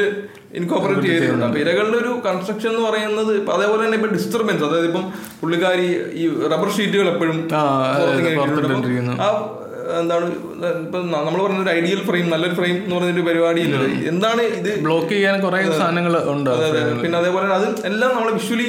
ഇൻകോപ്പറേറ്റ് 0.58 1.06
ചെയ്തിട്ടുണ്ട്. 1.06 1.44
അപ്പൊ 1.46 1.58
ഇരകളുടെ 1.60 1.96
ഒരു 1.96 2.10
കൺസ്ട്രക്ഷൻ 2.26 2.70
എന്ന് 2.70 2.82
പറയുന്നത് 2.82 3.32
ഇപ്പൊ 3.36 3.52
അതേപോലെ 3.56 3.80
തന്നെ 3.82 3.96
ഇപ്പൊ 3.98 4.10
ഡിസ്റ്റർബൻസ് 4.12 4.64
അതായത് 4.66 4.88
ഇപ്പം 4.90 5.04
പുള്ളിക്കാരി 5.40 5.88
ഈ 6.14 6.24
റബ്ബർ 6.52 6.70
ഷീറ്റുകൾ 6.76 7.08
എപ്പോഴും 7.12 7.38
ആ, 9.18 9.28
എന്താണ് 10.00 10.26
ഇപ്പൊ 10.78 10.98
നമ്മൾ 11.18 11.38
പറഞ്ഞ 11.42 11.58
ഒരു 11.58 11.70
ഐഡിയൽ 11.70 12.00
ഫ്രെയിം 12.06 12.26
നല്ലൊരു 12.30 12.54
ഫ്രെയിം 12.54 12.76
എന്ന് 12.78 12.94
പറഞ്ഞൊരു 12.96 13.24
പരിപാടിയില്ല 13.26 13.78
എന്താണ് 14.08 14.42
ഇത്? 14.52 14.70
ബ്ലോക്ക് 14.82 15.10
ചെയ്യാൻ 15.10 15.36
കുറെ 15.42 15.60
സാധനങ്ങൾ 15.74 16.14
ഉണ്ട്. 16.34 16.50
പിന്നെ 17.02 17.16
അതേപോലെ 17.18 17.54
അത് 17.58 17.66
എല്ലാം 17.86 18.12
നമ്മളെ 18.16 18.34
വിഷ്വലി 18.38 18.68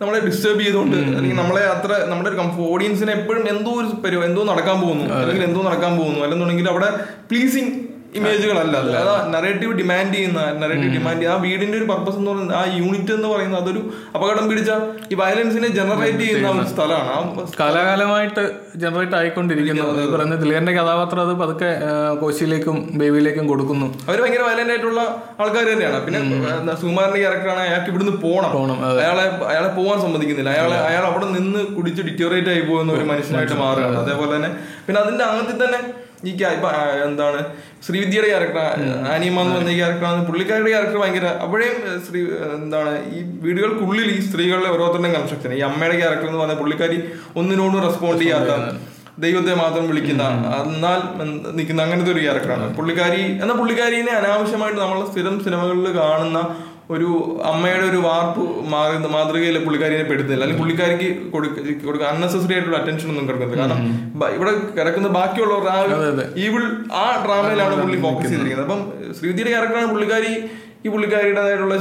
നമ്മളെ 0.00 0.18
ഡിസ്റ്റർബ് 0.24 0.60
ചെയ്തുകൊണ്ട് 0.60 0.96
അല്ലെങ്കിൽ 1.10 1.36
നമ്മളെ 1.36 1.62
അത്ര 1.70 1.92
നമ്മുടെ 2.08 2.30
ഒരു 2.30 2.38
ഓഡിയൻസിനെ 2.66 3.12
എപ്പോഴും 3.12 3.44
എന്തോ 3.48 3.70
ഒരു 3.78 3.88
എന്തോ 4.24 4.42
നടക്കാൻ 4.50 4.76
പോകുന്നു. 4.80 5.04
അല്ലെങ്കിൽ 5.14 5.44
എന്തോ 5.44 5.60
നടക്കാൻ 5.62 5.92
പോകുന്നു. 5.98 6.20
അല്ലെന്നുണ്ടെങ്കിൽ 6.24 6.68
അവിടെ 6.68 6.88
പ്ലീസിങ് 7.30 7.70
ഇമേജുകളല്ല 8.18 8.76
അത്. 8.78 9.12
നറേറ്റീവ് 9.34 9.72
ഡിമാൻഡ് 9.80 10.14
ചെയ്യുന്ന 10.16 10.40
നറേറ്റീവ് 10.62 10.92
ഡിമാൻഡ് 10.96 11.20
ചെയ്യുന്ന. 11.20 11.38
ആ 11.38 11.42
വീടിന്റെ 11.46 11.76
ഒരു 11.80 11.86
പർപ്പസ് 11.90 12.18
എന്ന് 12.20 12.30
പറയുന്നത് 12.30 12.56
ആ 12.60 12.62
യൂണിറ്റ് 12.80 13.12
എന്ന് 13.16 13.28
പറയുന്നത് 13.32 13.60
അതൊരു 13.62 13.80
അപകടം 14.16 14.44
പിടിച്ച 14.50 14.70
ഈ 15.12 15.16
വയലൻസിനെ 15.22 15.68
ജനറേറ്റ് 15.78 16.22
ചെയ്യുന്ന 16.24 16.50
ഒരു 16.50 16.68
സ്ഥലമാണ്. 16.74 17.46
കാലാകാലമായിട്ട് 17.60 18.44
ജനറേറ്റ് 18.84 19.16
ആയിക്കൊണ്ടിരിക്കുന്നത് 19.20 20.00
പറയുന്ന 20.14 20.38
തിലകന്റെ 20.42 20.74
കഥാപാത്രം 20.78 21.22
അത് 21.26 21.34
പതുക്കെ 21.42 21.70
കോശിയിലേക്കും 22.22 22.78
ബേബിയിലേക്കും 23.00 23.46
കൊടുക്കുന്നു. 23.52 23.88
അവർ 24.08 24.18
ഭയങ്കര 24.22 24.42
വയലന്റ് 24.48 24.72
ആയിട്ടുള്ള 24.74 25.00
ആൾക്കാർ 25.40 25.66
തന്നെയാണ്. 25.72 26.00
പിന്നെ 26.06 26.74
സുകുമാരന്റെ 26.80 27.20
ക്യാരക്ടറാണ് 27.24 27.62
അയാൾക്ക് 27.66 27.90
ഇവിടുന്ന് 27.92 28.16
പോകണം 28.24 28.50
പോണം, 28.56 28.78
അയാളെ 29.02 29.26
അയാളെ 29.50 29.70
പോകാൻ 29.78 29.98
സമ്മതിക്കുന്നില്ല. 30.06 30.50
അയാളെ 30.56 30.78
അയാൾ 30.88 31.04
അവിടെ 31.10 31.26
നിന്ന് 31.36 31.60
കുടിച്ച് 31.76 32.02
ഡിറ്റോറേറ്റ് 32.08 32.50
ആയി 32.54 32.64
പോകുന്ന 32.70 32.92
ഒരു 32.98 33.06
മനുഷ്യനായിട്ട് 33.12 33.56
മാറുകയാണ്. 33.62 33.96
അതേപോലെ 34.04 34.30
തന്നെ 34.36 34.50
പിന്നെ 34.86 35.00
അതിന്റെ 35.04 35.24
അങ്ങനത്തെ 35.30 35.56
തന്നെ 35.64 35.80
ഈ 36.24 36.32
എന്താണ് 37.06 37.40
ശ്രീവിദ്യയുടെ 37.82 38.28
ക്യാരക്ടർ 38.28 38.58
ആനിമ 39.10 39.40
എന്ന് 39.40 39.54
പറഞ്ഞ 39.54 39.72
ക്യാരക്ടറാണ് 39.76 40.20
പുള്ളിക്കാരുടെ 40.26 40.70
ക്യാരക്ടർ 40.70 40.98
ഭയങ്കര 40.98 41.28
അപ്പോഴേയും 41.44 41.78
ശ്രീ 42.06 42.20
എന്താണ് 42.56 42.92
ഈ 43.12 43.20
വീടുകൾക്കുള്ളിൽ 43.40 44.10
ഈ 44.10 44.18
സ്ത്രീകളുടെ 44.20 44.68
ഓരോരുത്തരുടെയും 44.68 45.16
കൺസ്ട്രക്ഷൻ 45.16 45.54
ഈ 45.54 45.62
അമ്മയുടെ 45.62 45.96
ക്യാരക്ടർ 45.96 46.28
എന്ന് 46.28 46.42
പറഞ്ഞാൽ 46.42 46.58
പുള്ളിക്കാരി 46.58 47.00
ഒന്നിനോടും 47.36 47.80
റെസ്പോണ്ട് 47.80 48.22
ചെയ്യാത്ത 48.22 48.52
ദൈവത്തെ 49.18 49.52
മാത്രം 49.54 49.84
വിളിക്കുന്ന 49.88 50.24
എന്നാൽ 50.66 50.98
നിൽക്കുന്ന 51.52 51.80
അങ്ങനത്തെ 51.82 52.10
ഒരു 52.12 52.22
ക്യാരക്ടറാണ് 52.24 52.66
പുള്ളിക്കാരി 52.74 53.22
എന്നാൽ 53.34 53.56
പുള്ളിക്കാരിനെ 53.56 54.12
അനാവശ്യമായിട്ട് 54.12 54.80
നമ്മൾ 54.80 54.98
സ്ഥിരം 55.06 55.36
സിനിമകളിൽ 55.44 55.92
കാണുന്ന 55.96 56.40
ഒരു 56.94 57.08
അമ്മയുടെ 57.50 57.84
ഒരു 57.90 58.00
വാർപ്പ് 58.06 58.42
മാറുന്ന 58.72 59.06
മാതൃകയിൽ 59.14 59.56
പുള്ളിക്കാരിനെ 59.64 60.04
പെടുത്തില്ല. 60.10 60.42
അല്ലെങ്കിൽ 60.42 60.60
പുള്ളിക്കാരിക്ക് 60.62 61.08
കൊടുക്ക 61.86 62.04
അൺനെസസറി 62.10 62.54
ആയിട്ടുള്ള 62.56 62.76
അറ്റൻഷൻ 62.80 63.08
ഒന്നും 63.12 63.26
കൊടുക്കുന്നില്ല 63.28 63.62
കാരണം 63.62 63.80
ഇവിടെ 64.36 64.52
കിടക്കുന്ന 64.76 65.08
ബാക്കിയുള്ളവർ 65.18 65.66
ആ 65.76 65.78
ഈവിൾ 66.44 66.62
ആ 67.02 67.06
ഡ്രാമയിലാണ് 67.24 67.74
പുള്ളി 67.82 67.98
ഫോക്കസ് 68.06 68.30
ചെയ്തിരിക്കുന്നത്. 68.32 68.68
അപ്പം 68.68 68.82
ശ്രീതിയുടെ 69.18 69.50
ക്യാരക്ടറാണ് 69.54 69.90
പുള്ളിക്കാരി 69.94 70.32
ഈ 70.86 70.90
പുള്ളിക്കാരിയുടേതായിട്ടുള്ള 70.94 71.76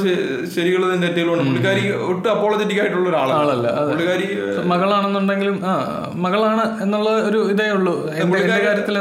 ശരികളും 0.53 1.01
തെറ്റുകളും 1.03 1.45
പുള്ളിക്കാരി 1.47 1.81
ഒട്ടും 2.09 2.29
അപ്പോളജറ്റിക് 2.35 2.79
ആയിട്ടുള്ള 2.83 3.07
ഒരാളല്ല. 3.11 3.67
പുള്ളിക്കാരി 3.89 4.27
മകളാണെന്നുണ്ടെങ്കിലും 4.73 5.57
മകളാണ് 6.25 6.65
എന്നുള്ള 6.83 7.09
ഒരു 7.29 7.39
ഇതേ 7.53 7.67
ഉള്ളൂ. 7.77 7.95
കാര്യത്തിൽ 8.67 8.97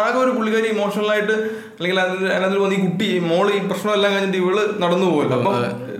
ആകെ 0.00 0.18
ഒരു 0.24 0.32
പുള്ളിക്കാരി 0.38 0.68
ഇമോഷണൽ 0.68 1.10
ആയിട്ട് 1.10 1.36
അല്ലെങ്കിൽ 1.76 2.00
അതിനകത്ത് 2.00 2.60
വന്ന് 2.64 2.76
ഈ 2.76 2.82
കുട്ടി 2.82 3.08
മോൾ 3.30 3.46
ഈ 3.50 3.60
പ്രശ്നമെല്ലാം 3.70 4.12
കഴിഞ്ഞിട്ട് 4.14 4.38
ഇവൾ 4.42 4.56
നടന്നു 4.84 5.06
പോകുമല്ലോ 5.06 5.38
അപ്പൊ 5.38 5.52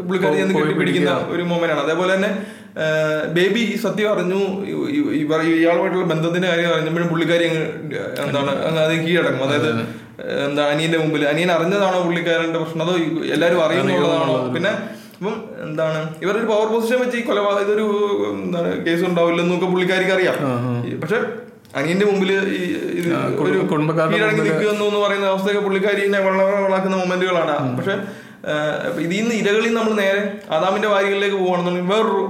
പുള്ളിക്കാരി 0.09 0.75
പിടിക്കുന്ന 0.81 1.13
ഒരു 1.35 1.45
മൊമെന്റ് 1.51 1.75
ആണ്. 1.75 1.83
അതേപോലെ 1.87 2.13
തന്നെ 2.15 2.31
ബേബി 3.35 3.61
ഈ 3.73 3.77
സത്യം 3.83 4.09
അറിഞ്ഞു. 4.13 4.41
ഇവർ 5.23 5.41
ഇയാളുമായിട്ടുള്ള 5.43 6.07
ബന്ധത്തിന്റെ 6.13 6.49
കാര്യം 6.49 6.71
അറിഞ്ഞപ്പോഴും 6.75 7.09
പുള്ളിക്കാരി 7.13 7.45
അങ്ങ് 7.49 7.65
എന്താണ് 8.25 8.53
അത് 8.85 8.95
കീഴടങ്ങും. 9.05 9.45
അതായത് 9.49 9.71
എന്താ 10.47 10.63
അനിയന്റെ 10.73 10.99
മുമ്പിൽ 10.99 11.23
അനിയൻ 11.29 11.51
അറിഞ്ഞതാണോ 11.53 11.99
പുള്ളിക്കാരന്റെ 12.07 12.59
പ്രശ്നം? 12.63 12.83
അതോ 12.87 12.95
എല്ലാരും 12.97 13.33
എല്ലാവരും 13.35 13.61
അറിയുന്നുള്ളതാണോ? 13.65 14.35
പിന്നെ 14.55 14.73
അപ്പം 15.17 15.35
എന്താണ് 15.65 15.99
ഇവരൊരു 16.23 16.47
പവർ 16.51 16.67
പൊസിഷൻ 16.73 16.99
വെച്ച് 17.03 17.17
ഈ 17.17 17.23
കൊലപാതക 17.27 17.63
ഇതൊരു 17.67 17.87
എന്താണ് 18.45 18.71
കേസ് 18.87 19.05
ഉണ്ടാവില്ലെന്നൊക്കെ 19.11 19.67
പുള്ളിക്കാരിക്ക് 19.67 20.13
അറിയാം. 20.13 20.37
പക്ഷെ 21.03 21.19
അനിയന്റെ 21.79 22.07
മുമ്പിൽ 22.07 22.31
ഒരു 23.43 23.59
നിൽക്കുന്നു 24.41 24.85
എന്ന് 24.91 25.01
പറയുന്ന 25.05 25.27
അവസ്ഥയൊക്കെ 25.35 25.63
പുള്ളിക്കാരിനെ 25.67 26.21
വളരെ 26.27 26.63
വളാക്കുന്ന 26.67 26.97
മൊമെന്റുകളാണ്. 26.97 27.77
പക്ഷെ 27.77 27.95
ഇതിൽ 29.05 29.21
നിന്ന് 29.21 29.37
ഇരകളിൽ 29.43 29.73
നമ്മൾ 29.79 29.93
നേരെ 30.03 30.23
ആദാമിന്റെ 30.57 30.89
വാരികളിലേക്ക് 30.89 31.37
പോകണമെന്നുണ്ടെങ്കിൽ 31.37 31.93
വേറൊരു 31.95 32.25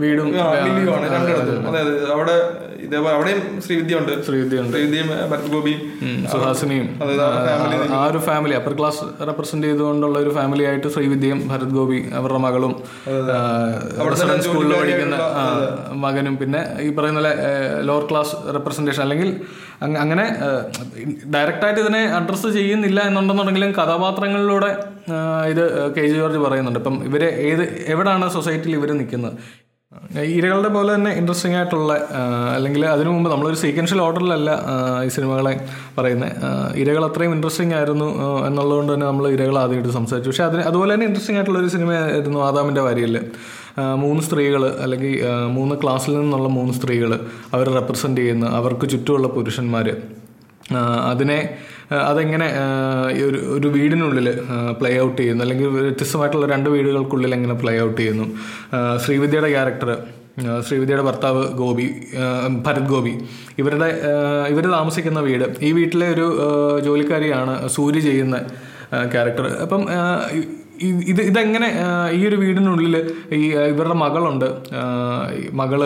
വീടും 0.00 0.28
ആ, 0.36 0.44
മില്ലിയുമാണ് 0.58 1.06
രണ്ടിടത്തും 1.14 1.66
അതെ 1.68 1.80
അതെ. 1.80 1.94
അവിടെ 2.12 2.36
ഇതേപോലെ 2.84 3.12
അവിടെയും 3.14 3.40
ശ്രീവിദ്യ 3.64 3.94
ഉണ്ട്. 4.00 4.12
ശ്രീവിദ്യയുണ്ട് 4.26 4.72
ശ്രീവിദ്യയും 4.72 5.08
ഭരത് 5.30 5.50
ഗോപിയും 5.52 5.80
ഉം, 6.04 6.16
സുഹാസിനിയും. 6.32 6.86
അതായത് 7.02 7.22
ആ 7.94 8.02
ഒരു 8.06 8.20
ഫാമിലി 8.26 8.54
അപ്പർ 8.58 8.74
ക്ലാസ് 8.78 9.00
റെപ്രസെന്റ് 9.28 9.66
ചെയ്തുകൊണ്ടുള്ള 9.66 10.16
ഒരു 10.18 10.32
ഫാമിലി 10.36 10.64
ആയിട്ട് 10.70 10.88
ശ്രീവിദ്യയും 10.94 11.40
ഭരത് 11.48 11.74
ഗോപി 11.76 11.98
അവരുടെ 12.18 12.40
മകളും 12.44 12.72
സ്കൂളിൽ 14.42 14.72
പഠിക്കുന്ന 14.74 15.16
മകനും. 16.04 16.34
പിന്നെ 16.36 16.62
ഈ 16.80 16.90
പറയുന്ന 16.94 17.20
ലോവർ 17.82 18.06
ക്ലാസ് 18.10 18.36
റെപ്രസെന്റേഷൻ 18.54 19.02
അല്ലെങ്കിൽ 19.02 19.30
അങ്ങനെ 19.98 20.24
ഡയറക്റ്റ് 21.34 21.64
ആയിട്ട് 21.66 21.80
ഇതിനെ 21.80 22.02
അഡ്രസ്സ് 22.18 22.48
ചെയ്യുന്നില്ല 22.56 23.00
എന്നുണ്ടെന്നുണ്ടെങ്കിലും 23.08 23.72
കഥാപാത്രങ്ങളിലൂടെ 23.78 24.70
ഇത് 25.52 25.64
കെ 25.96 26.04
ജി 26.04 26.14
ജോർജ് 26.14 26.38
പറയുന്നുണ്ട്. 26.38 26.78
ഇപ്പം 26.80 26.96
ഇവർ 27.08 27.22
ഏത് 27.48 27.62
എവിടാണ് 27.86 28.26
സൊസൈറ്റിയിൽ 28.30 28.76
ഇവർ 28.76 28.90
നിൽക്കുന്നത്? 29.00 29.36
ഇരകളുടെ 30.36 30.68
പോലെ 30.68 30.90
തന്നെ 30.94 31.10
ഇൻട്രസ്റ്റിംഗ് 31.20 31.56
ആയിട്ടുള്ള 31.56 31.92
അല്ലെങ്കിൽ 32.56 32.82
അതിനു 32.86 33.10
മുമ്പ് 33.10 33.28
നമ്മളൊരു 33.30 33.58
സീക്വൻഷ്യൽ 33.62 34.00
ഓർഡറിലല്ല 34.00 34.50
ഈ 35.06 35.08
സിനിമകളെ 35.08 35.54
പറയുന്നത് 35.98 36.32
ഇരകൾ 36.82 37.04
അത്രയും 37.04 37.32
ഇൻട്രസ്റ്റിംഗ് 37.32 37.74
ആയിരുന്നു 37.74 38.08
എന്നുള്ളതുകൊണ്ട് 38.46 38.92
തന്നെ 38.92 39.06
നമ്മൾ 39.06 39.26
ഇരകൾ 39.28 39.58
ആദ്യമായിട്ട് 39.58 39.94
സംസാരിച്ചു. 39.98 40.30
പക്ഷേ 40.30 40.44
അതിന് 40.44 40.62
അതുപോലെ 40.62 40.90
തന്നെ 40.94 41.06
ഇൻട്രസ്റ്റിംഗ് 41.06 41.38
ആയിട്ടുള്ള 41.38 41.58
ഒരു 41.58 41.68
സിനിമയായിരുന്നു 41.68 42.40
ആദാമിന്റെ 42.48 42.80
വാരിയൽ 42.80 43.16
മൂന്ന് 44.04 44.22
സ്ത്രീകൾ 44.22 44.64
അല്ലെങ്കിൽ 44.84 45.14
മൂന്ന് 45.50 45.76
ക്ലാസ്സിൽ 45.82 46.12
നിന്നുള്ള 46.20 46.48
മൂന്ന് 46.48 46.74
സ്ത്രീകൾ 46.74 47.12
അവരെ 47.54 47.70
റെപ്രസെന്റ് 47.70 48.20
ചെയ്യുന്ന 48.20 48.46
അവർക്ക് 48.60 48.88
ചുറ്റുമുള്ള 48.88 49.28
പുരുഷന്മാർ 49.28 49.88
അതിനെ 51.10 51.40
അതെങ്ങനെ 51.90 52.48
ഒരു 53.26 53.38
ഒരു 53.56 53.68
വീടിനുള്ളിൽ 53.68 54.28
പ്ലേ 54.80 55.00
ഔട്ട് 55.02 55.18
ചെയ്യുന്നു? 55.20 55.44
അല്ലെങ്കിൽ 55.44 55.68
വ്യത്യസ്തമായിട്ടുള്ള 55.68 56.46
രണ്ട് 56.46 56.70
വീടുകൾക്കുള്ളിൽ 56.70 57.34
എങ്ങനെ 57.34 57.54
പ്ലേ 57.54 57.80
ഔട്ട് 57.80 58.00
ചെയ്യുന്നു? 58.00 58.26
ശ്രീവിദ്യയുടെ 59.04 59.48
ക്യാരക്ടർ 59.48 59.90
ശ്രീവിദ്യയുടെ 60.66 61.02
ഭർത്താവ് 61.02 61.42
ഗോപി 61.54 61.86
ഭരത് 62.66 62.88
ഗോപി 62.88 63.12
ഇവരുടെ 63.58 63.88
ഇവർ 64.52 64.64
താമസിക്കുന്ന 64.70 65.20
വീട് 65.20 65.46
ഈ 65.62 65.72
വീട്ടിലെ 65.72 66.08
ഒരു 66.10 66.26
ജോലിക്കാരിയാണ് 66.84 67.68
സൂര്യ 67.68 68.00
ചെയ്യുന്ന 68.00 68.38
ക്യാരക്ടർ 69.12 69.46
അപ്പം 69.46 69.82
ഇത് 70.88 71.20
ഇതെങ്ങനെ 71.22 71.68
ഈ 72.12 72.26
ഒരു 72.28 72.36
വീടിനുള്ളിൽ 72.36 72.96
ഈ 73.32 73.40
ഇവരുടെ 73.52 73.94
മകളുണ്ട്. 73.94 74.46
മകൾ 75.52 75.80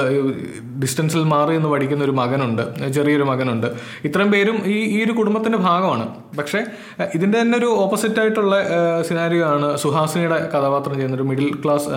ഡിസ്റ്റൻസിൽ 0.83 1.23
മാറി 1.23 1.55
എന്ന് 1.57 1.69
പഠിക്കുന്ന 1.69 2.05
ഒരു 2.05 2.11
മകനുണ്ട്. 2.11 2.91
ചെറിയൊരു 2.93 3.23
മകനുണ്ട്. 3.23 3.67
ഇത്രയും 4.05 4.31
പേരും 4.33 4.57
ഈ 4.67 4.77
ഈ 4.97 5.05
ഒരു 5.05 5.13
കുടുംബത്തിന്റെ 5.13 5.59
ഭാഗമാണ്. 5.59 6.07
പക്ഷേ 6.39 6.61
ഇതിന്റെ 7.15 7.41
തന്നെ 7.41 7.59
ഒരു 7.59 7.67
ഓപ്പോസിറ്റ് 7.67 8.21
ആയിട്ടുള്ള 8.21 8.55
സിനാരിയോ 9.09 9.47
ആണ് 9.47 9.77
സുഹാസിനിയുടെ 9.77 10.51
കഥാപാത്രം 10.55 10.95
ചെയ്യുന്ന 10.95 11.17
ഒരു 11.17 11.23
മിഡിൽ 11.23 11.51
ക്ലാസ് 11.65 11.89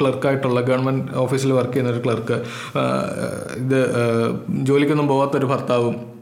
ക്ലർക്കായിട്ടുള്ള 0.00 0.60
ഗവൺമെന്റ് 0.60 1.16
ഓഫീസിൽ 1.16 1.52
വർക്ക് 1.52 1.72
ചെയ്യുന്ന 1.72 1.94
ഒരു 1.96 2.04
ക്ലർക്ക് 2.04 2.38
ഇത് 3.64 3.80
ജോലിക്കൊന്നും 4.62 5.08
പോകാത്ത 5.08 5.36
ഒരു 5.36 5.46
ഭർത്താവും 5.46 6.17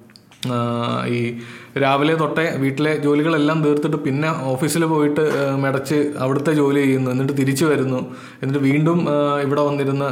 ഈ 1.17 1.39
രാവിലെ 1.79 2.15
തൊട്ടേ 2.15 2.45
വീട്ടിലെ 2.57 2.97
ജോലികളെല്ലാം 2.97 3.63
തീർത്തിട്ട് 3.63 3.97
പിന്നെ 3.97 4.29
ഓഫീസിൽ 4.29 4.85
പോയിട്ട് 4.85 5.25
മെടച്ച് 5.57 6.13
അവിടുത്തെ 6.19 6.53
ജോലി 6.53 6.81
ചെയ്യുന്നു 6.81 7.11
എന്നിട്ട് 7.11 7.33
തിരിച്ചു 7.33 7.65
വരുന്നു 7.65 8.01
എന്നിട്ട് 8.43 8.59
വീണ്ടും 8.59 9.01
ഇവിടെ 9.43 9.61
വന്നിരുന്ന് 9.61 10.09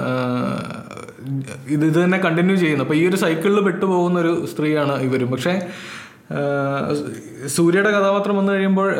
ഇത് 1.69 1.85
ഇത് 1.85 2.05
തന്നെ 2.05 2.19
കണ്ടിന്യൂ 2.19 2.57
ചെയ്യുന്നു. 2.57 2.85
അപ്പോൾ 2.85 2.95
ഈ 2.95 3.09
ഒരു 3.09 3.17
സൈക്കിളിൽ 3.17 3.61
പെട്ടുപോകുന്ന 3.61 4.19
ഒരു 4.21 4.47
സ്ത്രീയാണ് 4.47 5.03
ഇവരും. 5.03 5.31
പക്ഷേ 5.31 5.55
സൂര്യയുടെ 7.47 7.91
കഥാപാത്രം 7.91 8.37
വന്നു 8.37 8.53
കഴിയുമ്പോൾ 8.53 8.91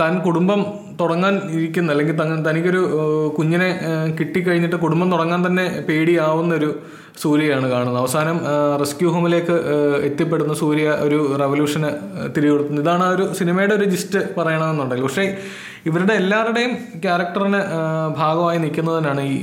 താൻ 0.00 0.18
കുടുംബം 0.18 0.60
തുടങ്ങാൻ 1.00 1.34
ഇരിക്കുന്ന. 1.56 1.92
അല്ലെങ്കിൽ 1.94 2.16
തനിക്കൊരു 2.48 2.82
കുഞ്ഞിനെ 3.38 3.68
കിട്ടിക്കഴിഞ്ഞിട്ട് 4.18 4.76
കുടുംബം 4.76 5.08
തുടങ്ങാൻ 5.14 5.40
തന്നെ 5.46 5.64
പേടിയാവുന്ന 5.88 6.54
ഒരു 6.54 6.70
സൂര്യയാണ് 7.22 7.66
കാണുന്നത്. 7.70 7.98
അവസാനം 8.02 8.36
റെസ്ക്യൂ 8.82 9.08
ഹോമിലേക്ക് 9.14 9.56
എത്തിപ്പെടുന്ന 10.08 10.54
സൂര്യ 10.62 10.86
ഒരു 11.06 11.18
റവല്യൂഷന് 11.42 11.90
തിരികൊടുക്കുന്നു. 12.36 12.80
ഇതാണ് 12.82 13.04
ആ 13.08 13.10
ഒരു 13.16 13.24
സിനിമയുടെ 13.38 13.74
ഒരു 13.74 13.86
ജിസ്റ്റ് 13.94 14.20
പറയണമെന്നുണ്ടെങ്കിൽ. 14.38 15.06
പക്ഷേ 15.08 15.26
ഇവരുടെ 15.90 16.14
എല്ലാവരുടെയും 16.22 16.72
ക്യാരക്ടറിന് 17.04 17.60
ഭാഗമായി 18.20 18.58
നിൽക്കുന്നതിനാണ് 18.64 19.22
ഈ 19.34 19.38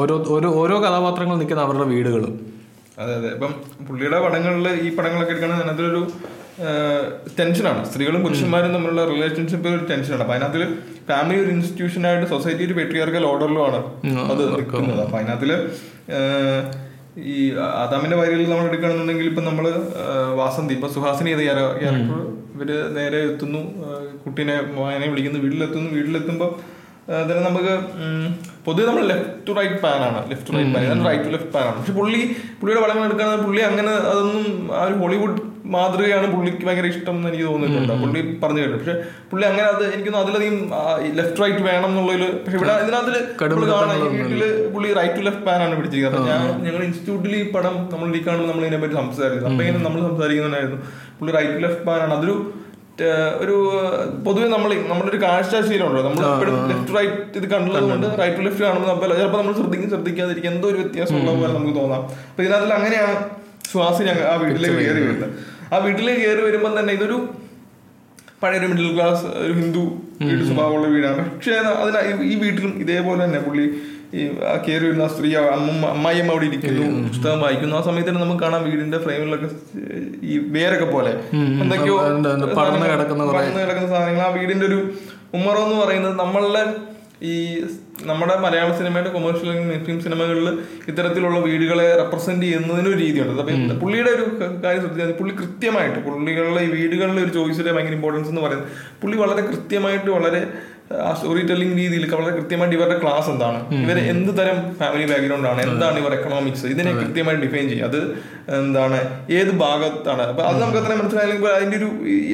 ഓരോ 0.00 0.16
ഓരോ 0.34 0.48
ഓരോ 0.62 0.76
കഥാപാത്രങ്ങൾ 0.86 1.36
നിൽക്കുന്ന 1.42 1.62
അവരുടെ 1.66 1.86
വീടുകളും. 1.94 2.34
അതെ 3.02 3.12
അതെ. 3.18 3.28
ഇപ്പം 3.36 3.52
പുള്ളിയുടെ 3.88 4.18
പടങ്ങളിൽ 4.24 4.68
ഈ 4.86 4.88
പടങ്ങളൊക്കെ 4.96 5.32
എടുക്കുകയാണെങ്കിൽ 5.34 5.64
അതിനകത്തൊരു 5.66 6.02
ടെൻഷനാണ്. 7.38 7.80
സ്ത്രീകളും 7.90 8.20
പുരുഷന്മാരും 8.26 8.70
തമ്മിലുള്ള 8.76 9.02
റിലേഷൻഷിപ്പ് 9.12 9.68
ഒരു 9.78 9.84
ടെൻഷനാണ്. 9.90 10.22
അപ്പൊ 10.24 10.34
അതിനകത്ത് 10.36 10.66
ഫാമിലി 11.10 11.38
ഒരു 11.44 11.50
ഇൻസ്റ്റിറ്റ്യൂഷനായിട്ട് 11.56 12.26
സൊസൈറ്റി 12.32 12.64
ഒരു 12.68 12.76
പെട്രിയാർക്കൽ 12.78 13.24
ഓർഡറിലുമാണ് 13.30 13.80
അത് 14.32 14.42
നിൽക്കുന്നത്. 14.54 15.02
അപ്പൊ 15.06 15.18
അതിനകത്തിൽ 15.20 15.52
ഈ 17.34 17.38
ആദാമിന്റെ 17.84 18.16
വരിയിൽ 18.20 18.50
നമ്മൾ 18.50 18.66
എടുക്കുകയാണെന്നുണ്ടെങ്കിൽ 18.70 19.28
ഇപ്പൊ 19.30 19.42
നമ്മൾ 19.48 19.64
വാസന്തി 20.40 20.72
ഇപ്പൊ 20.78 20.88
സുഹാസിനി 20.96 21.30
ചെയ്ത 21.32 21.42
ക്യാരക്ടർ 21.46 22.20
ഇവർ 22.56 22.70
നേരെ 22.98 23.18
എത്തുന്നു. 23.30 23.62
കുട്ടീനെ 24.24 24.56
വായനെ 24.78 25.06
വിളിക്കുന്നു. 25.12 25.40
വീട്ടിലെത്തുന്നു. 25.44 25.90
വീട്ടിലെത്തുമ്പോൾ 25.96 26.50
അതിന് 27.18 27.40
നമുക്ക് 27.48 27.74
പൊതുവെ 28.66 28.86
നമ്മൾ 28.88 29.04
ലെഫ്റ്റ് 29.10 29.36
ടു 29.46 29.52
റൈറ്റ് 29.58 29.78
പാൻ 29.84 30.00
ആണ്. 30.08 30.18
ലെഫ്റ്റ് 30.30 30.48
ടു 30.48 30.56
റൈറ്റ് 30.56 30.72
പാൻ 30.74 30.82
ഇതാണ് 30.86 31.06
റൈറ്റ് 31.10 31.24
ടു 31.28 31.32
ലെഫ്റ്റ് 31.36 31.52
പാൻ 31.54 31.64
ആണ്. 31.68 31.76
പക്ഷെ 31.80 31.94
പുള്ളി 32.00 32.20
പുള്ളിയുടെ 32.58 32.82
വളങ്ങൾ 32.86 33.04
എടുക്കുന്നത് 33.08 33.40
പുള്ളി 33.46 33.62
അങ്ങനെ 33.70 33.92
അതൊന്നും 34.10 34.44
ആ 34.80 34.82
ഒരു 34.88 34.98
ഹോളിവുഡ് 35.04 35.38
മാതൃകയാണ് 35.74 36.26
പുള്ളിക്ക് 36.34 36.64
ഭയങ്കര 36.66 36.86
ഇഷ്ടം 36.92 37.14
എന്ന് 37.18 37.28
എനിക്ക് 37.30 37.46
തോന്നിയിട്ടുണ്ട്. 37.48 37.92
പുള്ളി 38.02 38.20
പറഞ്ഞു 38.42 38.60
കേട്ടു. 38.62 38.76
പക്ഷെ 38.78 38.94
പുള്ളി 39.30 39.44
അങ്ങനെ 39.50 39.66
അത് 39.72 39.82
എനിക്കൊന്നും 39.94 40.20
അതിലധികം 40.22 40.56
ലെഫ്റ്റ് 41.18 41.42
റൈറ്റ് 41.42 41.62
വേണം 41.68 41.88
എന്നുള്ളതിൽ 41.90 42.24
പക്ഷെ 42.44 42.56
ഇവിടെ 42.60 42.72
ഇതിനകത്ത് 42.84 43.68
കാണാൻ 43.72 44.00
വീട്ടിൽ 44.16 44.42
പുള്ളി 44.74 44.88
റൈറ്റ് 45.00 45.16
ടു 45.18 45.24
ലെഫ്റ്റ് 45.28 45.46
പാൻ 45.48 45.60
ആണ് 45.66 45.74
പിടിച്ചിരിക്കുന്നത്. 45.80 46.22
അപ്പൊ 46.22 46.32
ഞാൻ 46.32 46.42
ഞങ്ങൾ 46.66 46.82
ഇൻസ്റ്റിറ്റ്യൂട്ടിൽ 46.88 47.36
ഈ 47.42 47.44
പടം 47.56 47.76
നമ്മൾ 47.92 48.16
ഈ 48.20 48.22
കാണുമ്പോൾ 48.28 48.50
നമ്മൾ 48.52 48.64
ഇതിനെ 48.66 48.80
പറ്റി 48.84 48.98
സംസാരിക്കുന്നത് 49.02 49.52
അപ്പൊ 49.52 49.64
ഇങ്ങനെ 49.66 49.84
നമ്മൾ 49.88 50.00
സംസാരിക്കുന്നതായിരുന്നു 50.10 50.80
പുള്ളി 51.20 51.34
റൈറ്റ് 51.38 51.54
ടു 51.58 51.62
ലെഫ്റ്റ് 51.66 51.86
പാൻ 51.90 52.00
ആണ്. 52.06 52.14
അതൊരു 52.18 52.36
ഒരു 53.42 53.56
പൊതുവെ 54.26 54.46
നമ്മൾ 54.54 54.70
നമ്മളൊരു 54.90 55.10
ഒരു 55.10 55.20
കാഴ്ചശീലമുണ്ടല്ലോ 55.24 56.02
നമ്മൾ 56.08 56.22
ലെഫ്റ്റ് 56.70 56.94
റൈറ്റ് 56.96 57.38
ഇത് 57.40 57.46
കണ്ടുള്ളത് 57.54 57.86
കൊണ്ട് 57.92 58.06
റൈറ്റ് 58.20 58.38
ടു 58.38 58.44
ലെഫ്റ്റ് 58.46 58.64
കാണുമ്പോൾ 58.66 58.88
നമ്മൾ 58.92 59.12
ചിലപ്പോൾ 59.20 59.40
നമ്മൾ 59.42 59.54
ശ്രദ്ധിക്കും 59.60 59.90
ശ്രദ്ധിക്കാതിരിക്കും. 59.94 60.50
എന്തോ 60.54 60.68
ഒരു 60.72 60.78
വ്യത്യാസം 60.82 61.16
ഉള്ള 61.20 61.30
പോലെ 61.40 61.52
നമുക്ക് 61.58 61.74
തോന്നാം. 61.80 62.02
അപ്പൊ 62.30 62.42
ഇതിനകത്തിൽ 62.44 62.72
അങ്ങനെയാണ് 62.78 63.14
ശ്വാസിനി 63.72 64.08
ഞങ്ങൾ 64.10 64.24
ആ 64.32 64.34
വീട്ടിലേക്ക് 64.42 64.78
കയറി 64.82 65.00
വരുന്നത്. 65.06 65.30
ആ 65.72 65.78
വീട്ടിലേക്ക് 65.86 66.22
കയറി 66.26 66.42
വരുമ്പോൾ 66.48 66.74
തന്നെ 66.80 66.92
ഇതൊരു 66.98 67.18
പഴയ 68.42 68.58
ഒരു 68.60 68.68
മിഡിൽ 68.72 68.88
ക്ലാസ് 68.96 69.24
ഒരു 69.44 69.52
ഹിന്ദു 69.60 69.82
വീട് 70.28 70.44
സ്വഭാവമുള്ള 70.50 70.86
വീടാണ്. 70.94 71.22
പക്ഷേ 71.34 71.54
അതിന് 71.82 71.98
ഈ 72.32 72.34
വീട്ടിലും 72.44 72.72
ഇതേപോലെ 72.84 73.20
തന്നെ 73.24 73.40
പുള്ളി 73.46 73.66
ഈ 74.18 74.22
ആ 74.52 74.54
കയറി 74.66 74.84
വരുന്ന 74.86 75.02
ആ 75.02 75.06
സ്ത്രീ 75.06 75.28
അമ്മ 75.34 75.86
അമ്മായിയമ്മ 75.86 76.32
അവിടെ 76.32 76.46
ഇരിക്കുന്നു 76.46 77.08
പുസ്തകം 77.08 77.40
വായിക്കുന്നു. 77.40 77.76
ആ 77.76 77.82
സമയത്ത് 77.88 78.08
തന്നെ 78.08 78.22
നമുക്ക് 78.22 78.42
കാണാം 78.42 78.64
വീടിന്റെ 78.64 78.98
ഫ്രെയിമിലൊക്കെ 78.98 79.48
ഈ 80.22 80.36
വേരൊക്കെ 80.56 80.84
പോലെ. 80.84 81.12
എന്തൊക്കെയോ. 81.62 81.96
പടർന്ന് 82.60 82.86
കിടക്കുന്ന 82.92 83.24
സാധനങ്ങൾ. 83.94 84.22
ആ 84.26 84.30
വീടിന്റെ 84.38 84.66
ഒരു 84.66 84.78
ഉമ്മറം 85.34 85.64
എന്ന് 85.64 85.76
പറയുന്നത് 85.82 86.18
നമ്മളുടെ 86.18 86.62
ഈ 87.22 87.34
നമ്മുടെ 88.08 88.34
മലയാള 88.36 88.68
സിനിമയുടെ 88.76 89.10
കൊമേഴ്ഷ്യൽ 89.10 89.48
മുസ്ലിം 89.70 90.00
സിനിമകളിൽ 90.04 90.46
ഇത്തരത്തിലുള്ള 90.88 91.38
വീടുകളെ 91.38 91.86
റെപ്രസെന്റ് 91.96 92.44
ചെയ്യുന്നതിനൊരു 92.46 92.98
രീതിയുണ്ട്. 92.98 93.42
അപ്പൊ 93.42 93.74
പുള്ളിയുടെ 93.80 94.10
ഒരു 94.10 94.24
കാര്യം 94.64 94.80
ശ്രദ്ധിച്ചാൽ 94.80 95.12
പുള്ളി 95.12 95.34
കൃത്യമായിട്ട് 95.34 95.98
പുള്ളികളുടെ 95.98 96.60
ഈ 96.60 96.70
വീടുകളിലെ 96.76 97.22
ഒരു 97.22 97.32
ചോയ്സിന്റെ 97.38 97.72
ഭയങ്കര 97.72 97.92
ഇമ്പോർട്ടൻസ് 97.92 98.28
എന്ന് 98.28 98.40
പറയുന്നത് 98.40 98.68
പുള്ളി 99.02 99.16
വളരെ 99.16 99.42
കൃത്യമായിട്ട് 99.42 100.10
വളരെ 100.10 100.40
ആ 100.90 101.10
സ്റ്റോറി 101.16 101.42
ടെല്ലിംഗ് 101.48 101.76
രീതിയിൽ 101.80 102.04
വളരെ 102.14 102.32
കൃത്യമായിട്ട് 102.36 102.76
ഇവരുടെ 102.76 102.96
ക്ലാസ് 103.02 103.28
എന്താണ്? 103.32 103.58
ഇവർ 103.82 103.98
എന്ത് 104.12 104.30
തരം 104.38 104.56
ഫാമിലി 104.80 105.04
ബാക്ക്ഗ്രൗണ്ട് 105.10 105.48
ആണ്? 105.50 105.60
എന്താണ് 105.68 105.96
ഇവർ 106.02 106.12
എക്കണോമിക്സ് 106.16 106.66
ഇതിനെ 106.72 106.92
കൃത്യമായിട്ട് 107.00 107.42
ഡിഫൈൻ 107.44 107.66
ചെയ്യും 107.72 107.86
അത് 107.90 108.00
എന്താണ്? 108.60 108.98
ഏത് 109.38 109.52
ഭാഗത്താണ്? 109.64 110.24
അപ്പൊ 110.30 110.42
അത് 110.48 110.58
നമുക്ക് 110.62 110.80
അത്ര 110.82 110.96
മനസ്സിലായാലും 111.02 111.46
അതിന്റെ 111.58 111.78
ഒരു 111.80 111.90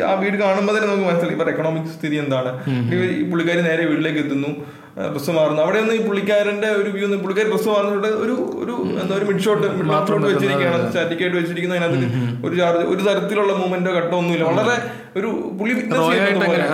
ആ 0.09 0.13
വീട് 0.23 0.39
കാണുമ്പോൾ 0.45 0.75
തന്നെ 0.77 0.89
നമുക്ക് 0.93 1.09
മനസ്സിലായി. 1.11 1.37
ഇവർ 1.39 1.51
എക്കണോമിക് 1.55 1.93
സ്ഥിതി 1.97 2.19
എന്താണ്? 2.25 2.53
പുള്ളിക്കാരി 3.33 3.65
നേരെ 3.71 3.87
വീട്ടിലേക്ക് 3.93 4.23
എത്തുന്നു. 4.25 4.53
ഡ്രസ്സ് 5.13 5.33
മാറുന്നു. 5.37 5.61
അവിടെ 5.65 5.79
ഒന്നും 5.83 5.95
ഈ 5.97 6.01
പുള്ളിക്കാരന്റെ 6.07 6.69
ഒരു 6.81 6.91
വ്യൂ 6.93 7.03
ഒന്നും 7.07 7.19
പുള്ളിക്കാരി 7.23 7.49
ഡ്രസ്സ് 7.53 7.69
മാറുന്നിട്ട് 7.73 8.11
ഒരു 8.25 8.35
ഒരു 8.63 8.75
എന്താ 9.01 9.13
ഒരു 9.19 9.27
മിഡ് 9.31 9.43
ഷോട്ട് 9.47 9.67
മിഡ് 9.79 9.97
ഷോട്ട് 10.11 10.27
വെച്ചിരിക്കുകയാണ്. 10.27 10.79
സ്റ്റാറ്റിക് 10.87 11.23
ആയിട്ട് 11.25 11.37
വെച്ചിരിക്കുന്ന 11.41 11.81
അതിനകത്ത് 11.81 12.47
ഒരു 12.47 12.55
ചാർജ് 12.61 12.85
ഒരു 12.93 13.03
തരത്തിലുള്ള 13.09 13.53
മൂവ്മെന്റോ 13.61 13.93
ഘട്ടോ 13.99 14.15
ഒന്നുമില്ല 14.21 14.47
വളരെ 14.51 14.77
ഒരു 15.19 15.29
പുള്ളി 15.59 15.75
വിറ്റ്നസ് 15.81 16.07
ചെയ്യുന്ന 16.13 16.47
പോലെ 16.47 16.65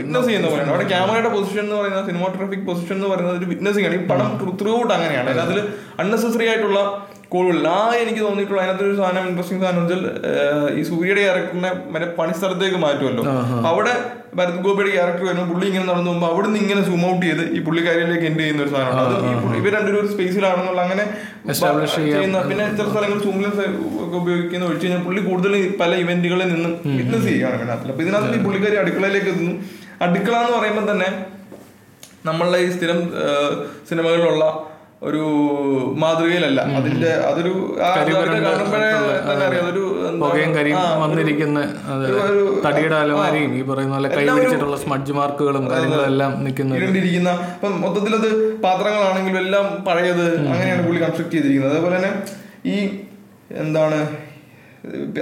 വിറ്റ്നസ് 0.00 0.28
ചെയ്യുന്ന 0.28 0.50
പോലെയാണ്. 0.52 0.70
അവിടെ 0.74 0.86
ക്യാമറയുടെ 0.92 1.30
പൊസിഷൻ 1.36 1.62
എന്ന് 1.66 1.78
പറയുന്നത് 1.80 2.06
സിനിമാറ്റോഗ്രാഫിക് 2.10 2.66
പൊസിഷൻ 2.68 2.94
എന്ന് 2.98 3.08
പറയുന്നത് 3.12 3.38
ഒരു 3.40 3.48
വിറ്റ്നസിംഗ് 3.52 3.86
ആണ് 3.88 3.96
ഈ 4.00 4.04
പടം 4.12 4.28
ത്രൂ 4.62 4.70
ഔട്ട് 4.80 4.92
അങ്ങനെയാണ്. 4.98 5.32
അതിൽ 5.46 5.58
അൺനെസസറി 6.04 6.48
ആയിട്ടുള്ള 6.52 6.80
കോളുകളിൽ 7.32 7.66
ആ 7.68 7.80
എനിക്ക് 8.00 8.22
തോന്നിയിട്ടുള്ള 8.24 8.60
അതിനകത്ത് 8.62 8.84
ഒരു 8.88 8.96
സാധനം 9.00 9.26
ഇൻട്രസ്റ്റിംഗ് 9.28 9.62
സാധനം 9.64 9.82
വെച്ചാൽ 9.82 10.02
ഈ 10.78 10.82
സൂര്യയുടെ 10.88 11.22
ക്യാരക്ടറിനെ 11.24 11.70
മറ്റേ 11.92 12.08
പണിസ്ഥലത്തേക്ക് 12.18 12.78
മാറ്റുമല്ലോ. 12.84 13.22
അവിടെ 13.70 13.94
ഭരത് 14.38 14.60
ഗോപിയുടെ 14.64 14.90
ക്യാരക്ടർ 14.94 15.24
വരുമ്പോൾ 15.28 15.48
പുള്ളി 15.50 15.66
ഇങ്ങനെ 15.70 15.86
നടന്നു 15.88 16.10
പോകുമ്പോൾ 16.10 16.30
അവിടെ 16.32 16.46
നിന്ന് 16.48 16.60
ഇങ്ങനെ 16.64 16.82
സൂം 16.88 17.02
ഔട്ട് 17.08 17.24
ചെയ്ത് 17.26 17.42
ഈ 17.56 17.58
പുള്ളിക്കാരിയിലേക്ക് 17.66 18.26
എൻഡ് 18.30 18.40
ചെയ്യുന്ന 18.42 18.62
ഒരു 18.64 18.72
സാധനമാണ് 18.74 19.02
അത് 19.02 19.56
ഇവർ 19.60 19.72
രണ്ടുപേരും 19.76 20.00
ഒരു 20.02 20.10
സ്പേസിലാണെന്നുള്ള 20.14 20.80
അങ്ങനെ 20.86 21.04
ചെയ്യുന്ന 21.96 22.40
പിന്നെ 22.50 22.64
ചില 22.78 22.86
സ്ഥലങ്ങൾ 22.94 23.18
സൂമിലെൻസ് 23.26 23.64
ഒക്കെ 24.04 24.16
ഉപയോഗിക്കുന്ന 24.22 24.64
ഒഴിച്ച് 24.68 24.86
കഴിഞ്ഞാൽ 24.86 25.04
പുള്ളി 25.08 25.22
കൂടുതൽ 25.28 25.54
പല 25.82 25.92
ഇവന്റുകളിൽ 26.04 26.48
നിന്നും 26.54 26.74
വിറ്റ്നസ് 26.98 27.26
ചെയ്യുകയാണ് 27.28 27.56
ഇതിനകത്ത് 27.58 27.92
അപ്പൊ 27.92 28.04
ഇതിനകത്ത് 28.06 28.38
ഈ 28.38 28.42
പുള്ളിക്കാരി 28.46 28.78
അടുക്കളയിലേക്ക് 28.82 29.30
എത്തുന്നു. 29.32 29.54
അടുക്കള 30.06 30.34
എന്ന് 30.42 30.54
പറയുമ്പോൾ 30.58 30.86
തന്നെ 30.92 31.08
നമ്മളുടെ 32.26 32.58
ഈ 32.64 32.68
സ്ഥിരം 32.74 32.98
സിനിമകളിലുള്ള 33.88 34.44
ഒരു 35.02 35.22
മാതൃകയിലല്ല. 35.96 36.60
അതിന്റെ 36.78 37.10
അതൊരു 37.20 37.52
വന്നിരിക്കുന്ന 41.02 41.60
അതെ, 41.92 42.06
ഒരു- 42.24 42.52
തടിയുടെ 42.66 42.96
അലമാരിയും 42.96 43.52
ഈ 43.54 43.62
പറയുന്ന 43.62 43.94
പോലെ 43.94 44.08
കൈ 44.08 44.24
പിടിച്ചിട്ടുള്ള 44.28 44.76
സ്മഡ്ജ് 44.76 45.12
മാർക്കുകളും 45.12 45.64
നിൽക്കുന്ന 46.40 46.78
മൊത്തത്തിൽ 46.78 47.32
അത് 47.62 47.74
മൊത്തത്തിലത് 47.84 48.28
പാത്രങ്ങളാണെങ്കിലും 48.62 49.38
എല്ലാം 49.38 49.66
പഴയത് 49.88 50.26
അങ്ങനെയാണ് 50.44 50.82
പുള്ളി 50.86 51.00
കൺസ്ട്രക്ട് 51.02 51.34
ചെയ്തിരിക്കുന്നത്. 51.34 51.72
അതേപോലെ 51.72 51.96
തന്നെ 51.96 52.12
ഈ 52.66 52.76
എന്താണ് 53.58 53.98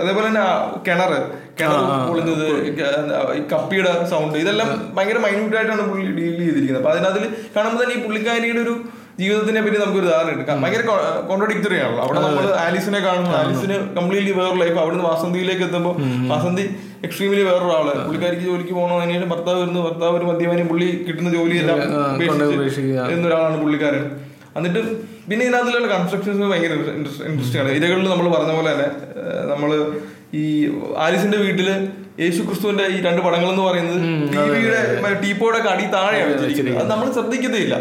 അതേപോലെ 0.03 0.27
തന്നെ 0.27 0.45
കിണർ 0.87 1.11
കിണർ 1.59 1.81
പൊളിഞ്ഞത് 2.09 2.47
ഈ 3.37 3.43
കപ്പിയുടെ 3.53 3.91
സൗണ്ട് 4.05 4.39
ഇതെല്ലാം 4.39 4.69
ഭയങ്കര 4.95 5.19
മൈന്യൂട്ട് 5.19 5.57
ആയിട്ടാണ് 5.57 5.83
പുള്ളി 5.91 6.07
ഡീൽ 6.19 6.39
ചെയ്തിരിക്കുന്നത്. 6.41 6.83
അപ്പൊ 6.83 6.93
അതിനകത്ത് 6.95 7.23
കാണുമ്പോൾ 7.57 7.83
തന്നെ 7.83 7.95
ഈ 7.97 8.03
പുള്ളിക്കാരിയുടെ 8.07 8.61
ഒരു 8.61 8.75
ജീവിതത്തിനെ 9.21 9.61
പറ്റി 9.65 9.79
നമുക്കൊരു 9.83 10.09
ധാരണ 10.13 10.31
എടുക്കാം 10.37 10.57
ഭയങ്കര 10.63 10.83
കോൺട്രഡിക്ടറി 11.31 11.79
ആണല്ലോ. 11.85 12.03
അവിടെ 12.07 12.21
നമ്മൾ 12.27 12.45
ആലിസിനെ 12.65 13.01
കാണുന്നു 13.07 13.33
ആലിസിന് 13.41 13.77
കംപ്ലീറ്റ്ലി 13.99 14.33
വേറെ 14.41 14.57
ലൈഫ് 14.63 14.79
അവിടുന്ന് 14.83 15.07
വാസന്തിയിലേക്ക് 15.11 15.65
എത്തുമ്പോൾ 15.69 15.95
വാസന്തി 16.33 16.65
എക്സ്ട്രീമിലി 17.07 17.43
വേറൊരാൾ 17.49 17.87
പുള്ളിക്കാരിക്ക് 18.07 18.45
ജോലിക്ക് 18.49 18.75
പോകണോ 18.79 18.97
അതിനുശേഷം 19.01 19.31
ഭർത്താവ് 19.35 19.59
വരുന്നു. 19.63 19.81
ഭർത്താവ് 19.87 20.15
ഒരു 20.19 20.27
മദ്യപാനി 20.31 20.65
പുള്ളി 20.73 20.89
കിട്ടുന്ന 21.07 21.31
ജോലിയെല്ലാം. 21.37 21.79
എന്നൊരാളാണ് 23.15 23.59
പുള്ളിക്കാരൻ. 23.65 24.05
എന്നിട്ട് 24.59 24.81
പിന്നെ 25.31 25.43
ഇതിനകത്തുള്ള 25.47 25.89
കൺസ്ട്രക്ഷൻസ് 25.97 26.51
ഭയങ്കര 26.53 26.73
ഇൻട്രസ്റ്റിംഗ് 27.31 27.61
ആണ്. 27.63 27.71
ഇരകളിൽ 27.79 28.07
നമ്മൾ 28.13 28.27
പറഞ്ഞ 28.37 28.53
പോലെ 28.59 28.71
തന്നെ 28.75 28.89
നമ്മൾ 29.53 29.71
ഈ 30.41 30.45
ആലിസിന്റെ 31.05 31.39
വീട്ടിൽ 31.45 31.69
യേശു 32.19 32.41
ക്രിസ്തുവിന്റെ 32.47 32.85
ഈ 32.95 32.97
രണ്ട് 33.05 33.21
പടങ്ങൾ 33.25 33.49
എന്ന് 33.51 33.65
പറയുന്നത് 33.67 33.99
ടിവിയുടെ 34.33 34.81
ടീപ്പോയുടെ 35.23 35.61
കടി 35.67 35.85
താഴെയാണ് 35.95 36.33
വെച്ചിരിക്കുന്നത്. 36.33 36.81
അത് 36.83 36.91
നമ്മൾ 36.91 37.07
ഇല്ല 37.57 37.75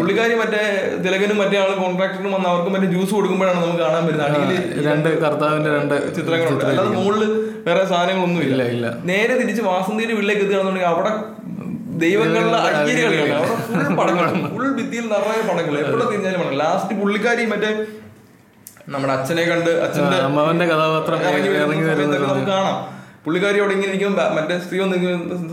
പുള്ളിക്കാരി 0.00 0.34
മറ്റേ 0.34 0.62
തിലകനും 1.04 1.38
മറ്റേ 1.42 1.58
ആളും 1.64 1.78
കോൺട്രാക്ടറും 1.82 2.32
വന്ന് 2.36 2.48
അവർക്ക് 2.52 2.70
മറ്റേ 2.74 2.88
ജ്യൂസ് 2.94 3.12
കൊടുക്കുമ്പോഴാണ് 3.14 3.58
നമുക്ക് 3.62 3.82
കാണാൻ 3.84 4.04
വരുന്നത്. 4.06 4.26
അടിയിൽ 4.28 4.86
രണ്ട് 4.88 5.08
കർത്താവിന്റെ 5.24 5.70
രണ്ട് 5.76 5.94
ചിത്രങ്ങളുണ്ട്. 6.16 6.64
അല്ലാതെ 6.70 6.90
മുകളിൽ 6.98 7.32
വേറെ 7.68 7.84
സാധനങ്ങളൊന്നും 7.92 8.42
ഇല്ല. 8.48 8.62
ഇല്ല 8.76 8.86
നേരെ 9.12 9.36
തിരിച്ച് 9.42 9.62
വാസന്തിയുടെ 9.62 10.12
വീട്ടിലേക്ക് 10.12 10.42
എത്തുകയാണെന്നുണ്ടെങ്കിൽ 10.42 10.92
അവിടെ 10.94 11.12
ദൈവങ്ങളുടെ 12.04 12.58
അയ്യര് 12.80 13.02
കളിയാണ് 13.04 13.36
അവിടെ 13.36 13.54
ഫുൾ 13.68 13.94
പടങ്ങൾ. 14.00 14.26
ഫുൾ 14.56 14.66
ഭിത്തിയിൽ 14.80 15.06
നിറയെ 15.14 15.42
പടങ്ങൾ. 15.50 15.74
എവിടെ 15.84 16.04
തിരിഞ്ഞാലും 16.10 16.40
പടങ്ങൾ. 16.40 16.58
ലാസ്റ്റ് 16.64 16.96
പുള്ളിക്കാരി 17.00 17.46
മറ്റേ 17.54 17.70
നമ്മുടെ 18.88 19.12
അച്ഛനെ 19.12 19.44
കണ്ട് 19.44 19.70
അച്ഛന്റെ 19.86 20.18
അമ്മാവന്റെ 20.26 20.66
കഥാപാത്രം 20.66 21.22
നമുക്ക് 22.26 22.46
കാണാം. 22.50 22.76
പുള്ളിക്കാരി 23.26 23.58
അവിടെ 23.60 23.74
ഇങ്ങനെ 23.76 23.90
ഇരിക്കും 23.92 24.12
മറ്റേ 24.36 24.58
സ്ത്രീ 24.64 24.78
വന്ന് 24.80 24.96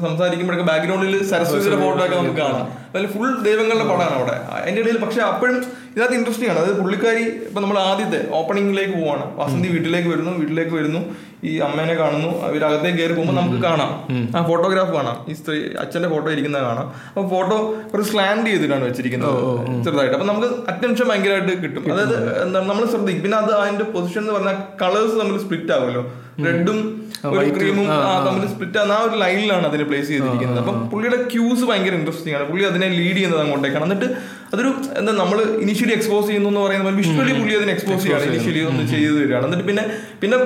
സംസാരിക്കുമ്പോഴൊക്കെ 0.01 0.65
ബാക്ക്ഗ്രൗണ്ടിൽ 0.71 1.23
സരസ്വതിയുടെ 1.29 1.79
ഫോട്ടോ 1.83 2.05
ഒക്കെ 2.05 2.15
നമുക്ക് 2.15 2.39
കാണാം. 2.39 2.67
അതിൽ 2.89 3.07
ഫുൾ 3.07 3.29
ദൈവങ്ങളുടെ 3.47 3.83
പടമാണ് 3.83 4.15
അവിടെ. 4.19 4.35
അതിന്റെ 4.57 4.81
ഇടയിൽ 4.81 4.97
പക്ഷെ 4.97 5.21
അപ്പോഴും 5.21 5.55
ഇതിനകത്ത് 5.93 6.15
ഇൻട്രസ്റ്റിംഗ് 6.17 6.51
ആണ്. 6.51 6.59
അതായത് 6.59 6.79
പുള്ളിക്കാരി 6.81 7.23
ഇപ്പൊ 7.47 7.61
നമ്മൾ 7.61 7.79
ആദ്യത്തെ 7.79 8.33
ഓപ്പണിംഗിലേക്ക് 8.39 8.93
പോവാണ്. 8.93 9.37
വസന്തി 9.39 9.67
വീട്ടിലേക്ക് 9.67 10.09
വരുന്നു. 10.09 10.31
വീട്ടിലേക്ക് 10.31 10.71
വരുന്നു. 10.71 11.01
ഈ 11.43 11.57
അമ്മേനെ 11.59 11.95
കാണുന്നു. 11.95 12.29
അവരകത്തേക്ക് 12.45 12.97
കയറി 12.97 13.13
പോകുമ്പോൾ 13.13 13.35
നമുക്ക് 13.41 13.63
കാണാം. 13.63 13.91
ആ 14.37 14.47
ഫോട്ടോഗ്രാഫ് 14.47 14.91
കാണാം. 14.91 15.25
ഈ 15.29 15.33
സ്ത്രീ 15.33 15.57
അച്ഛന്റെ 15.79 16.09
ഫോട്ടോ 16.09 16.31
ഇരിക്കുന്നത് 16.31 16.63
കാണാം. 16.63 16.87
അപ്പൊ 17.07 17.27
ഫോട്ടോ 17.29 17.75
ഒരു 17.95 18.01
സ്ലാൻഡ് 18.01 18.47
ചെയ്തിട്ടാണ് 18.47 18.83
വെച്ചിരിക്കുന്നത്. 18.83 19.39
ചെറുതായിട്ട്. 19.85 20.15
അപ്പൊ 20.15 20.27
നമുക്ക് 20.27 20.47
അറ്റൻഷൻ 20.73 21.07
ഭയങ്കരമായിട്ട് 21.09 21.63
കിട്ടും. 21.63 21.93
അതായത് 21.93 22.43
എന്താണ് 22.43 22.69
നമ്മൾ 22.69 22.85
ശ്രദ്ധിക്കും. 22.85 23.23
പിന്നെ 23.23 23.37
അത് 23.37 23.53
അതിന്റെ 23.53 23.83
പൊസിഷൻ 23.83 24.21
എന്ന് 24.21 24.33
പറഞ്ഞാൽ 24.33 24.57
കളേഴ്സ് 24.81 25.19
തമ്മിൽ 25.21 25.39
സ്പ്ലിറ്റ് 25.39 25.73
ആവുമല്ലോ. 25.77 26.03
റെഡും 26.45 27.02
ഒരു 27.39 27.49
ക്രീമും 27.57 27.85
തമ്മിൽ 28.25 28.45
സ്പ്ലിറ്റ് 28.53 28.77
ആകുന്ന 28.79 28.93
ആ 28.97 29.01
ഒരു 29.07 29.15
ലൈനിലാണ് 29.23 29.65
അതിനെ 29.69 29.85
പ്ലേസ് 29.89 30.07
ചെയ്തിരിക്കുന്നത്. 30.13 30.59
അപ്പം 30.63 30.77
പുള്ളിയുടെ 30.91 31.19
ക്യൂസ് 31.33 31.63
ഭയങ്കര 31.69 31.93
ഇൻട്രസ്റ്റിംഗ് 31.99 32.35
ആണ്. 32.37 32.45
പുള്ളി 32.49 32.65
അതിനെ 32.71 32.87
ലീഡ് 32.99 33.15
ചെയ്യുന്നത് 33.17 33.41
അങ്ങോട്ടേക്കാണ്. 33.43 33.85
എന്നിട്ട് 33.87 34.09
അതൊരു 34.53 34.71
എന്താ 34.99 35.11
നമ്മൾ 35.21 35.37
ഇനിഷ്യലി 35.65 35.93
എക്സ്പോസ് 35.97 36.25
ചെയ്യുന്നു 36.27 36.49
എന്ന് 36.51 36.61
പറയുന്നത് 36.65 36.97
വിഷ്വലി 37.01 37.33
പുള്ളി 37.39 37.53
അതിനെ 37.59 37.71
എക്സ്പോസ് 37.75 38.01
ചെയ്യാണ് 38.05 38.25
ഇനിഷ്യലി 38.31 38.61
ഒന്ന് 38.71 38.83
ചെയ്ത് 38.93 39.13
തരികയാണ് 39.19 39.45
എന്നിട്ട് 39.47 39.67
പിന്നെ 39.69 39.85
പിന്നെ 40.23 40.37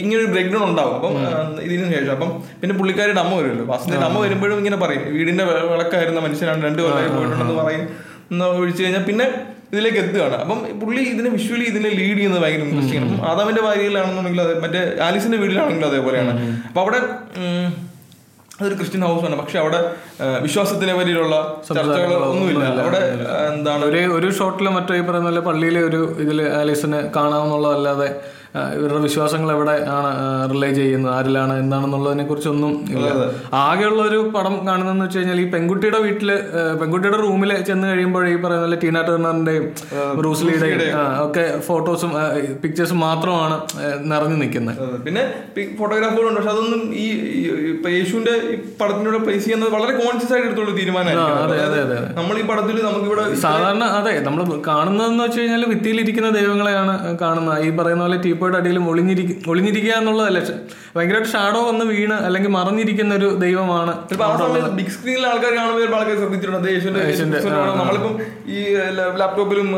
ഇങ്ങനെ 0.00 0.20
ഒരു 0.22 0.30
ബ്രേക്ക് 0.34 0.52
ഡൗൺ 0.54 0.64
ഉണ്ടാവും. 0.70 0.94
അപ്പം 0.98 1.14
ഇതിനു 1.66 1.90
ശേഷം. 1.96 2.12
അപ്പം 2.16 2.30
പിന്നെ 2.60 2.76
പുള്ളിക്കാരുടെ 2.80 3.22
അമ്മ 3.24 3.34
വരുമല്ലോ. 3.40 3.66
വാസന്തിയുടെ 3.72 4.06
അമ്മ 4.10 4.20
വരുമ്പോഴും 4.26 4.56
ഇങ്ങനെ 4.62 4.78
പറയും. 4.84 5.04
വീടിന്റെ 5.16 5.46
വിളക്കായിരുന്ന 5.72 6.22
മനുഷ്യനാണ് 6.26 6.62
രണ്ടു 6.68 6.82
കൊല്ലമായി 6.86 7.12
പോയിട്ടുണ്ടെന്ന് 7.16 7.58
പറയും. 7.62 7.84
ഒഴിച്ചു 8.60 8.80
കഴിഞ്ഞാൽ 8.82 9.04
പിന്നെ 9.10 9.26
ഇതിലേക്ക് 9.72 9.98
എത്തുകയാണ് 10.02 10.36
അപ്പം 10.42 10.58
പുള്ളി 10.82 11.02
ഇതിനെ 11.14 11.30
വിഷ്വലി 11.36 11.66
ഇതിനെ 11.72 11.90
ലീഡ് 11.98 12.16
ചെയ്യുന്നത് 12.18 12.42
ഭയങ്കര 12.44 12.62
ഇൻട്രസ്റ്റിംഗ് 12.68 13.02
ആണ്. 13.04 13.18
ആദാമിന്റെ 13.30 13.62
ഭാര്യയിലാണെന്നുണ്ടെങ്കിൽ 13.66 14.42
അത് 14.46 14.54
മറ്റേ 14.64 14.80
ആലിസിന്റെ 15.06 15.38
വീട്ടിലാണെങ്കിലും 15.42 15.88
അതേപോലെയാണ്. 15.90 16.32
അപ്പൊ 16.68 16.80
അവിടെ 16.84 17.00
അതൊരു 18.60 18.76
ക്രിസ്ത്യൻ 18.78 19.02
ഹൗസ് 19.08 19.24
ആണ്. 19.26 19.36
പക്ഷെ 19.40 19.58
അവിടെ 19.62 19.80
വിശ്വാസത്തിനെ 20.46 20.94
പറ്റിയുള്ള 20.98 21.36
ചർച്ചകൾ 21.68 22.12
ഒന്നുമില്ല. 22.30 22.64
അവിടെ 22.84 23.02
എന്താണ്? 23.50 23.82
ഒരു 23.90 24.00
ഒരു 24.16 24.28
ഷോട്ടിൽ 24.38 24.68
മറ്റേ 24.76 25.00
പറയുന്ന 25.10 25.28
പോലെ 25.30 25.42
പള്ളിയിലെ 25.48 25.82
ഒരു 25.90 26.00
ഇതിൽ 26.24 26.40
ആലീസിനെ 26.60 27.00
കാണാമെന്നുള്ളതല്ലാതെ 27.16 28.08
ഇവരുടെ 28.76 28.98
വിശ്വാസങ്ങൾ 28.98 29.52
എവിടെ 29.52 29.84
ആണ് 29.96 30.10
റിലേ 30.52 30.74
ചെയ്യുന്നത് 30.74 31.14
ആരിലാണ് 31.14 31.58
എന്താണെന്നുള്ളതിനെ 31.58 32.24
കുറിച്ചൊന്നും 32.24 32.72
ഇല്ല. 32.90 33.08
ആകെയുള്ള 33.52 34.02
ഒരു 34.02 34.32
പടം 34.36 34.66
കാണുന്നതെന്ന് 34.66 35.04
വെച്ച് 35.04 35.18
കഴിഞ്ഞാൽ 35.18 35.40
ഈ 35.40 35.50
പെൺകുട്ടിയുടെ 35.50 35.98
വീട്ടിൽ 35.98 36.30
പെൺകുട്ടിയുടെ 36.80 37.16
റൂമിൽ 37.16 37.62
ചെന്ന് 37.62 37.88
കഴിയുമ്പോൾ 37.88 38.28
ഈ 38.28 38.36
പറയുന്ന 38.36 38.78
ടീനാ 38.84 39.00
ടേർണറിന്റെയും 39.00 39.66
ബ്രൂസ്ലിയുടെയും 40.16 40.96
ഒക്കെ 41.26 41.60
ഫോട്ടോസും 41.66 42.12
പിക്ചേഴ്സും 42.62 43.00
മാത്രമാണ് 43.00 43.58
നിറഞ്ഞു 44.12 44.36
നിൽക്കുന്നത്. 44.36 44.80
പിന്നെ 45.06 45.24
ഫോട്ടോഗ്രാഫുകളുണ്ട്. 45.78 46.40
പക്ഷെ 46.40 46.52
അതൊന്നും 46.54 46.94
ഈ 46.94 47.06
യേശുവിന്റെ 47.96 48.34
പടത്തിനോട് 48.80 49.16
പ്ലേസ് 49.16 49.44
ചെയ്യുന്നത് 49.44 49.70
വളരെ 49.76 49.92
കോൺഷ്യസ് 49.92 50.32
ആയിട്ട് 50.32 50.48
എടുത്തുള്ള 50.48 50.72
അതെ. 51.84 51.98
നമ്മൾ 52.18 52.38
ഈ 52.38 52.42
പടത്തിൽ 52.42 52.76
നമുക്കിവിടെ 52.84 53.34
സാധാരണ 53.34 53.84
അതെ 53.98 54.14
നമ്മൾ 54.28 54.42
കാണുന്നതെന്ന് 54.66 55.24
വെച്ച് 55.24 55.40
കഴിഞ്ഞാൽ 55.40 55.64
ഭിത്തിയിലിരിക്കുന്ന 55.74 56.30
ദൈവങ്ങളെയാണ് 56.30 57.18
കാണുന്നത്. 57.18 57.62
ഈ 57.66 57.70
പറയുന്ന 57.76 58.02
പോലെ 58.04 58.18
ടീപ്പോയുടെ 58.38 58.58
അടിയിൽ 58.62 58.78
ഒളിഞ്ഞിരിക്കും 58.90 59.36
ഒളിഞ്ഞിരിക്കുക 59.52 59.92
എന്നുള്ളതല്ല. 60.00 60.38
ഭയങ്കരമായിട്ട് 60.96 61.30
ഷാഡോ 61.34 61.60
വന്ന് 61.68 61.84
വീണ് 61.90 62.16
അല്ലെങ്കിൽ 62.26 62.50
മറഞ്ഞിരിക്കുന്ന 62.58 63.12
ഒരു 63.20 63.28
ദൈവമാണ് 63.42 63.92
ബിഗ് 64.78 64.92
സ്ക്രീനിൽ 64.96 65.24
ആൾക്കാർ 65.30 65.52
കാണുമ്പോൾ 65.58 65.94
ആൾക്കാർ 65.98 66.16
ശ്രദ്ധിച്ചിട്ടുണ്ട്. 66.22 66.68
യേശുവിന്റെ. 66.74 67.40
നമ്മളിപ്പം 67.80 68.14
ഈ 68.56 68.60
ലാപ്ടോപ്പിലും 69.22 69.68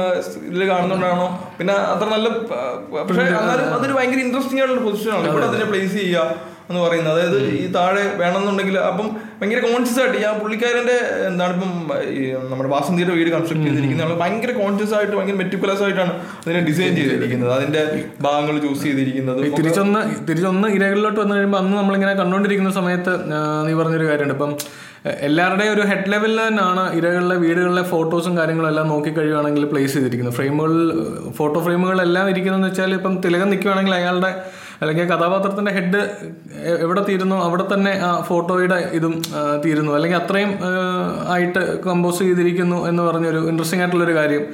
ഇതിൽ 0.50 0.62
കാണുന്നുണ്ടാണോ? 0.72 1.26
പിന്നെ 1.58 1.74
അത്ര 1.94 2.08
നല്ല 2.14 2.28
പക്ഷേ 3.08 3.26
അതൊരു 3.76 3.94
ഭയങ്കര 3.98 4.20
ഇൻട്രസ്റ്റിംഗ് 4.26 4.62
ആയിട്ടുള്ള 4.62 4.84
പൊസിഷനാണ് 4.88 5.28
ഇവിടെ 5.32 5.46
അതിനെ 5.50 5.66
പ്ലേസ് 5.72 5.94
ചെയ്യുക. 6.00 6.26
എന്ന് 6.70 6.80
പറയുന്നത്. 6.86 7.14
അതായത് 7.14 7.38
ഈ 7.60 7.64
താഴെ 7.76 8.04
വേണമെന്നുണ്ടെങ്കിൽ 8.22 8.76
അപ്പം 8.90 9.06
ഭയങ്കര 9.38 9.60
കോൺഷ്യസ് 9.68 10.00
ആയിട്ട് 10.00 10.18
ഞാൻ 10.24 10.34
പുള്ളിക്കാരന്റെ 10.42 10.58
പുള്ളിക്കാരന്റെ 10.60 10.96
എന്താണ് 11.28 11.52
ഇപ്പം 11.56 11.72
നമ്മുടെ 12.50 12.70
വാസന്തിയുടെ 12.72 13.14
വീട് 13.18 13.30
കൺസ്ട്രക്ട് 13.34 13.64
ചെയ്തിരിക്കുന്ന 13.66 14.02
ആൾ 14.06 14.12
ഭയങ്കര 14.22 14.52
കോൺഷ്യസ് 14.60 14.94
ആയിട്ട് 14.96 15.14
ഭയങ്കര 15.16 15.36
മെറ്റിക്കുലസ് 15.40 15.82
ആയിട്ടാണ് 15.86 16.12
അതിനെ 16.42 16.60
ഡിസൈൻ 16.68 16.92
ചെയ്തിരിക്കുന്നത്. 16.98 17.52
അതിന്റെ 17.56 17.82
ഭാഗങ്ങൾ 18.26 18.56
ചൂസ് 18.66 18.82
ചെയ്തിരിക്കുന്നത്. 18.88 19.40
തിരിച്ചൊന്ന് 19.58 20.02
തിരിച്ചൊന്ന് 20.28 20.68
ഇരകളിലോട്ട് 20.76 21.20
വന്നു 21.20 21.34
കഴിയുമ്പോൾ 21.36 21.60
അന്ന് 21.62 21.74
നമ്മളിങ്ങനെ 21.80 22.14
കണ്ടുകൊണ്ടിരിക്കുന്ന 22.20 22.72
സമയത്ത് 22.80 23.14
നീ 23.66 23.74
പറഞ്ഞൊരു 23.80 24.08
കാര്യമുണ്ട്. 24.10 24.36
ഇപ്പം 24.38 24.52
എല്ലാവരുടെയും 25.26 25.72
ഒരു 25.74 25.84
ഹെഡ് 25.90 26.10
ലെവലിൽ 26.12 26.40
തന്നെയാണ് 26.46 26.82
ഇരകളിലെ 26.98 27.36
വീടുകളിലെ 27.44 27.84
ഫോട്ടോസും 27.92 28.32
കാര്യങ്ങളും 28.38 28.70
എല്ലാം 28.72 28.88
നോക്കി 28.94 29.10
കഴിയുകയാണെങ്കിൽ 29.18 29.64
പ്ലേസ് 29.72 29.94
ചെയ്തിരിക്കുന്നത്. 29.96 30.36
ഫ്രെയിമുകളിൽ 30.38 30.82
ഫോട്ടോ 31.38 31.58
ഫ്രെയിമുകളെല്ലാം 31.66 32.26
ഇരിക്കുന്നതെന്ന് 32.32 32.70
വെച്ചാൽ 32.70 32.94
ഇപ്പം 32.98 33.14
തിലകം 33.26 33.50
നിൽക്കുകയാണെങ്കിൽ 33.52 33.94
അയാളുടെ 34.00 34.32
അല്ലെങ്കിൽ 34.80 35.04
കഥാപാത്രത്തിന്റെ 35.10 35.70
ഹെഡ് 35.70 36.00
എവിടെ 36.80 37.00
തീരുന്നു 37.00 37.36
അവിടെ 37.44 37.64
തന്നെ 37.72 37.92
ആ 38.00 38.10
ഫോട്ടോയുടെ 38.20 38.78
ഇതും 38.92 39.14
തീരുന്നു. 39.64 39.92
അല്ലെങ്കിൽ 39.94 40.18
അത്രയും 40.18 40.52
ആയിട്ട് 41.28 41.62
കമ്പോസ് 41.86 42.20
ചെയ്തിരിക്കുന്നു 42.20 42.78
എന്ന് 42.88 43.02
പറഞ്ഞൊരു 43.02 43.40
ഇൻട്രസ്റ്റിംഗ് 43.48 43.82
ആയിട്ടുള്ള 43.82 44.04
ഒരു 44.04 44.14
കാര്യം 44.16 44.44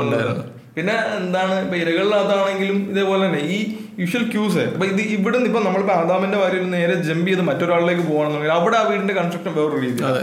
ഉണ്ടായിരുന്നു. 0.00 0.44
പിന്നെ 0.76 0.94
എന്താണ് 1.16 1.54
ഇപ്പൊ 1.60 1.76
ഇരകളിനകത്താണെങ്കിലും 1.76 2.78
ഇതേപോലെ 2.90 3.22
തന്നെ 3.24 3.40
ഈ 3.48 3.58
യൂഷ്വൽ 3.98 4.22
ക്യൂസ് 4.30 4.62
അപ്പൊ 4.68 4.86
ഇത് 4.86 5.02
ഇവിടെ 5.16 5.34
നിന്ന് 5.36 5.48
ഇപ്പൊ 5.50 5.60
നമ്മളിപ്പോ 5.60 5.94
ആദാമിന്റെ 5.94 6.38
വാരിയിൽ 6.38 6.64
നേരെ 6.70 6.94
ജമ്പ് 7.08 7.28
ചെയ്ത് 7.28 7.42
മറ്റൊരാളിലേക്ക് 7.42 8.04
പോകണമെന്നുണ്ടെങ്കിൽ 8.06 8.56
അവിടെ 8.58 8.76
ആ 8.76 8.84
വീടിന്റെ 8.88 9.14
കൺസ്ട്രക്ഷൻ 9.14 9.52
വേറൊരു 9.58 9.80
രീതി 9.82 10.00
അതെ. 10.10 10.22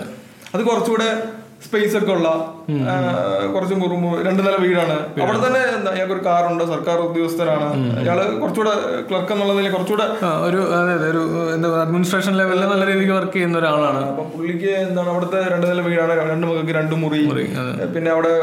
അത് 0.55 0.61
കുറച്ചുകൂടെ 0.63 1.09
സ്പേസ് 1.65 1.95
ഒക്കെ 1.99 2.11
ഉള്ള 2.17 2.29
കുറച്ച് 3.53 3.75
കുറുമ്പ് 3.81 4.09
രണ്ട് 4.25 4.41
നില 4.45 4.55
വീടാണ്. 4.63 4.95
അവിടെ 5.23 5.39
തന്നെ 5.45 5.61
എന്താ 5.77 5.91
ഇയാൾക്ക് 5.97 6.15
ഒരു 6.15 6.23
കാറുണ്ട് 6.27 6.63
സർക്കാർ 6.71 6.97
ഉദ്യോഗസ്ഥനാണ്. 7.07 7.67
ഇയാൾ 8.03 8.19
കുറച്ചുകൂടെ 8.41 8.73
ക്ലർക്ക് 9.09 9.33
എന്നുള്ള 9.35 9.53
നിലയിൽ 9.57 9.73
കുറച്ചുകൂടെ 9.75 10.05
ഒരു 10.47 10.59
അതെ 10.79 10.91
അതെ 10.97 11.07
ഒരു 11.13 11.23
എന്താ 11.55 11.69
അഡ്മിനിസ്ട്രേഷൻ 11.85 12.35
ലെവലിൽ 12.41 12.65
നല്ല 12.73 12.85
രീതിക്ക് 12.91 13.13
വർക്ക് 13.17 13.35
ചെയ്യുന്ന 13.37 13.57
ഒരാളാണ്. 13.61 14.03
അപ്പൊ 14.11 14.25
പുള്ളിക്ക് 14.35 14.71
എന്താണ് 14.85 15.11
അവിടുത്തെ 15.13 15.41
രണ്ട് 15.53 15.67
നില 15.71 15.81
വീടാണ് 15.87 16.15
രണ്ട് 16.33 16.45
മുഖക്ക് 16.49 16.75
രണ്ട് 16.79 16.95
മുറി. 17.03 17.21
പിന്നെ 17.95 18.11
അവിടെ 18.15 18.33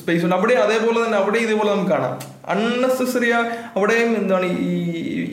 സ്പേസ് 0.00 0.22
ഉണ്ട്. 0.26 0.36
അവിടെ 0.38 0.56
അതേപോലെ 0.66 0.98
തന്നെ 1.04 1.18
അവിടെ 1.22 1.40
ഇതേപോലെ 1.46 1.70
നമുക്ക് 1.74 1.92
കാണാം. 1.96 2.14
അൺനെസസറി 2.52 3.28
അവിടെയും 3.76 4.08
എന്താണ് 4.20 4.46
ഈ 4.68 4.72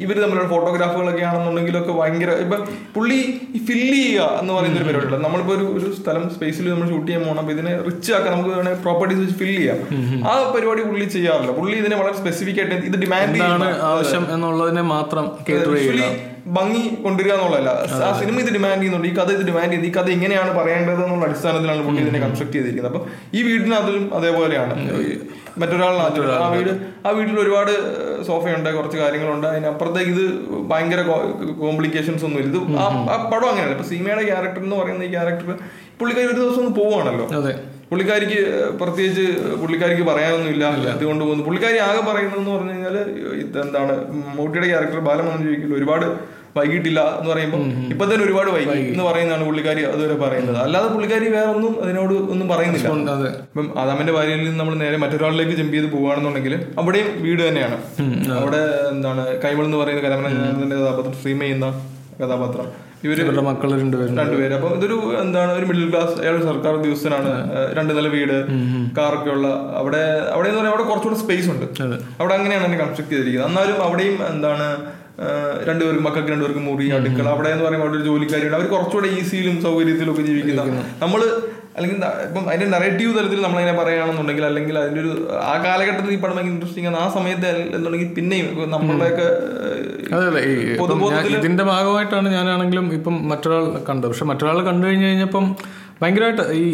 ഇവർ 0.04 0.18
തമ്മിലുള്ള 0.24 0.50
ഫോട്ടോഗ്രാഫുകളൊക്കെ 0.52 1.24
ആണെന്നുണ്ടെങ്കിലൊക്കെ 1.30 1.94
ഭയങ്കര 2.00 2.32
ഇപ്പൊ 2.44 2.58
പുള്ളി 2.96 3.18
ഫില്ല് 3.68 3.98
ചെയ്യുക 4.04 4.28
എന്ന് 4.42 4.54
പറയുന്ന 4.58 4.78
ഒരു 4.80 4.88
പരിപാടിയുണ്ട്. 4.88 5.20
നമ്മളിപ്പോ 5.26 5.54
ഒരു 5.58 5.66
ഒരു 5.78 5.88
സ്ഥലം 6.00 6.24
സ്പേസിൽ 6.36 6.66
നമ്മൾ 6.74 6.88
ഷൂട്ട് 6.92 7.08
ചെയ്യാൻ 7.08 7.19
പോകണം 7.26 7.42
അപ്പൊ 7.44 7.54
ഇതിനെ 7.56 7.74
റിച്ച് 7.88 8.12
ആക്കാൻ 8.18 8.32
നമുക്ക് 8.36 8.74
പ്രോപ്പർട്ടീസ് 8.86 9.20
വെച്ച് 9.24 9.38
ഫില്ല് 9.42 9.58
ചെയ്യാം. 9.60 9.80
ആ 10.30 10.34
പരിപാടി 10.56 10.82
പുള്ളി 10.90 11.08
ചെയ്യാറില്ല. 11.18 11.54
പുള്ളി 11.60 11.76
ഇതിനെ 11.84 11.98
വളരെ 12.02 12.16
സ്പെസിഫിക് 12.22 12.60
ആയിട്ട് 12.64 12.76
ഇത് 12.90 12.98
ഡിമാൻഡ് 13.06 13.38
ചെയ്യുന്ന 13.38 13.70
ആവശ്യം 13.92 14.26
എന്നുള്ളതിനെ 14.36 14.86
മാത്രം 14.96 15.28
ഭംഗി 16.58 16.84
കൊണ്ടുവരിക 17.06 17.32
എന്നുള്ളതല്ല. 17.38 17.72
ആ 18.06 18.12
സിനിമ 18.20 18.36
ഇത് 18.44 18.52
ഡിമാൻഡ് 18.58 18.80
ചെയ്യുന്നുണ്ട്. 18.80 19.08
ഈ 19.10 19.14
കഥ 19.18 19.30
ഇത് 19.38 19.44
ഡിമാൻഡ് 19.50 19.72
ചെയ്യുന്നത് 19.72 19.90
ഈ 19.90 19.94
കഥ 19.98 20.10
ഇങ്ങനെയാണ് 20.18 20.52
പറയേണ്ടത് 20.60 21.02
എന്നുള്ള 21.06 21.26
അടിസ്ഥാനത്തിലാണ് 21.28 21.82
പുള്ളി 21.88 22.02
ഇതിനെ 22.06 22.20
കൺസ്ട്രക്ട് 22.26 22.56
ചെയ്തിരിക്കുന്നത്. 22.58 22.94
അപ്പൊ 22.94 23.02
ഈ 23.38 23.42
വീടിനകത്തും 23.48 24.06
അതേപോലെയാണ്. 24.20 24.74
മറ്റൊരാൾ 25.62 25.94
മറ്റൊരാളിനകത്ത്. 26.02 26.44
ആ 26.46 26.48
വീട് 26.56 26.72
ആ 27.08 27.12
വീട്ടിൽ 27.18 27.38
ഒരുപാട് 27.44 27.72
സോഫയുണ്ട് 28.28 28.70
കുറച്ച് 28.78 28.98
കാര്യങ്ങളുണ്ട്. 29.04 29.48
അതിനപ്പുറത്തേക്ക് 29.52 30.12
ഇത് 30.16 30.26
ഭയങ്കര 30.72 31.02
കോംപ്ലിക്കേഷൻസ് 31.64 32.24
ഒന്നും 32.28 32.40
ഇല്ല 32.42 32.52
ഇത് 32.54 32.60
ആ 32.84 32.86
ആ 33.14 33.18
പടം 33.32 33.48
അങ്ങനെയാണ് 33.52 33.76
ഇപ്പൊ 33.78 33.88
സീമയുടെ 33.92 34.24
ക്യാരക്ടർ 34.30 34.62
എന്ന് 34.68 34.78
പറയുന്ന 34.82 35.04
ഈ 35.10 35.12
ക്യാരക്ടർ 35.18 35.52
പുള്ളിക്കാരി 36.00 36.28
ഒരു 36.32 36.40
ദിവസം 36.42 36.62
ഒന്ന് 36.64 36.74
പോവാണല്ലോ 36.80 37.28
അതെ. 37.40 37.54
പുള്ളിക്കാരിക്ക് 37.92 38.40
പ്രത്യേകിച്ച് 38.80 39.24
പുള്ളിക്കാരിക്ക് 39.62 40.04
പറയാനൊന്നുമില്ല. 40.10 40.66
ഇതുകൊണ്ട് 40.96 41.24
പോകുന്നു. 41.24 41.44
പുള്ളിക്കാരി 41.48 41.78
ആകെ 41.86 42.02
പറയുന്നതെന്ന് 42.10 42.52
പറഞ്ഞു 42.56 42.74
കഴിഞ്ഞാൽ 42.74 42.98
ഇതെന്താണ് 43.44 43.94
എന്താണ് 43.94 44.36
മൂട്ടിയുടെ 44.40 44.68
ക്യാരക്ടർ 44.72 45.00
ബാലമോഹൻ 45.08 45.40
ചോദിക്കില്ല 45.46 45.76
ഒരുപാട് 45.80 46.06
വൈകിട്ടില്ല 46.58 47.00
എന്ന് 47.18 47.30
പറയുമ്പോൾ 47.32 47.64
ഇപ്പൊ 47.94 48.06
തന്നെ 48.12 48.24
ഒരുപാട് 48.28 48.50
വൈകി 48.56 48.78
എന്ന് 48.94 49.04
പറയുന്നതാണ് 49.08 49.44
പുള്ളിക്കാരി 49.48 49.82
അതുവരെ 49.90 50.16
പറയുന്നത്. 50.24 50.58
അല്ലാതെ 50.66 50.88
പുള്ളിക്കാരി 50.94 51.28
വേറെ 51.36 51.50
ഒന്നും 51.56 51.74
അതിനോട് 51.84 52.14
ഒന്നും 52.34 52.48
പറയുന്നില്ല. 52.54 52.88
ഇപ്പം 53.48 53.68
ആദാമിന്റെ 53.82 54.14
ഭാര്യയിൽ 54.18 54.42
നിന്ന് 54.44 54.60
നമ്മൾ 54.60 54.76
നേരെ 54.84 54.98
മറ്റൊരാളിലേക്ക് 55.04 55.56
ജമ്പ് 55.60 55.76
ചെയ്ത് 55.78 55.90
പോവുകയാണെന്നുണ്ടെങ്കിൽ 55.96 56.56
അവിടെയും 56.82 57.10
വീട് 57.26 57.42
തന്നെയാണ്. 57.48 57.78
അവിടെ 58.40 58.62
എന്താണ് 58.94 59.26
കൈമൾ 59.46 59.66
എന്ന് 59.70 59.80
പറയുന്ന 59.82 60.04
കഥാപാത്രം 60.04 61.16
സ്ട്രീം 61.20 61.40
ചെയ്യുന്ന 61.46 61.70
കഥാപാത്രം. 62.22 62.68
ഇവരുടെ 63.06 63.42
മക്കൾ 63.50 63.70
രണ്ടുപേരും. 63.82 64.16
രണ്ടുപേര്. 64.22 64.54
അപ്പൊ 64.60 64.70
ഇതൊരു 64.78 64.98
എന്താണ് 65.24 65.52
ഒരു 65.60 65.66
മിഡിൽ 65.66 65.86
ക്ലാസ് 65.92 66.16
അയാൾ 66.22 66.38
സർക്കാർ 66.50 66.72
ഉദ്യോഗസ്ഥനാണ്. 66.80 67.32
രണ്ട് 67.78 67.92
നില 67.98 68.08
വീട് 68.16 68.38
കാറൊക്കെ 68.98 69.30
ഉള്ള 69.36 69.48
അവിടെ 69.82 70.02
അവിടെ 70.36 70.48
എന്ന് 70.50 70.60
പറഞ്ഞാൽ 70.60 70.74
അവിടെ 70.76 70.88
കുറച്ചുകൂടെ 70.90 71.20
സ്പേസ് 71.24 71.50
ഉണ്ട്. 71.54 71.66
അവിടെ 72.22 72.34
അങ്ങനെയാണ് 72.40 72.66
എന്നെ 72.70 72.80
കൺസ്ട്രക്ട് 72.84 73.12
ചെയ്തിരിക്കുന്നത്. 73.12 73.52
എന്നാലും 73.52 73.78
അവിടെയും 73.88 74.18
എന്താണ് 74.32 74.68
രണ്ടുപേർക്കും 75.68 76.04
മക്കൾക്ക് 76.08 76.30
രണ്ടുപേർക്കും 76.34 76.66
മുറി 76.66 76.86
അടുക്കള 76.98 77.28
അവിടെ 77.36 77.50
എന്ന് 77.54 77.64
പറയുമ്പോൾ 77.66 77.88
അവിടെ 77.88 78.00
ഒരു 78.00 78.06
ജോലിക്കാരിയുണ്ട്. 78.10 78.58
അവർ 78.58 78.68
കുറച്ചുകൂടെ 78.74 79.08
ഈസിയിലും 79.20 79.56
സൗകര്യത്തിലും 79.66 80.12
ഒക്കെ 80.14 80.24
ജീവിക്കുന്ന. 80.28 80.84
നമ്മൾ 81.02 81.22
അല്ലെങ്കിൽ 81.80 82.00
ഇപ്പം 82.28 82.44
അതിന്റെ 82.50 82.68
നെറേറ്റീവ് 82.76 83.12
തലത്തിൽ 83.18 83.42
നമ്മൾ 83.46 83.60
അതിനെ 83.62 83.74
പറയുകയാണെന്നുണ്ടെങ്കിൽ 83.80 84.46
അല്ലെങ്കിൽ 84.50 84.76
അതിന്റെ 84.82 85.02
ഒരു 85.04 85.12
ആ 85.52 85.54
കാലഘട്ടത്തിൽ 85.66 86.12
ഈ 86.16 86.20
പടം 86.24 86.36
ഭയങ്കര 86.38 86.54
ഇൻട്രസ്റ്റിംഗ് 86.56 86.90
ആണ്. 86.92 86.98
ആ 87.04 87.08
സമയത്ത് 87.18 87.50
എന്നുണ്ടെങ്കിൽ 87.78 88.12
പിന്നെയും 88.20 88.48
നമ്മളുടെയൊക്കെ 88.76 89.28
ഇതിന്റെ 91.40 91.64
ഭാഗമായിട്ടാണ് 91.72 92.28
ഞാനാണെങ്കിലും 92.38 92.86
ഇപ്പം 93.00 93.16
മറ്റൊരാൾ 93.32 93.66
കണ്ടത്. 93.90 94.10
പക്ഷെ 94.12 94.28
മറ്റൊരാൾ 94.32 94.60
കണ്ടു 94.70 94.84
കഴിഞ്ഞു 94.88 95.08
കഴിഞ്ഞപ്പം 95.10 95.46
ഭയങ്കരമായിട്ട് 96.02 96.44
ഈ 96.64 96.66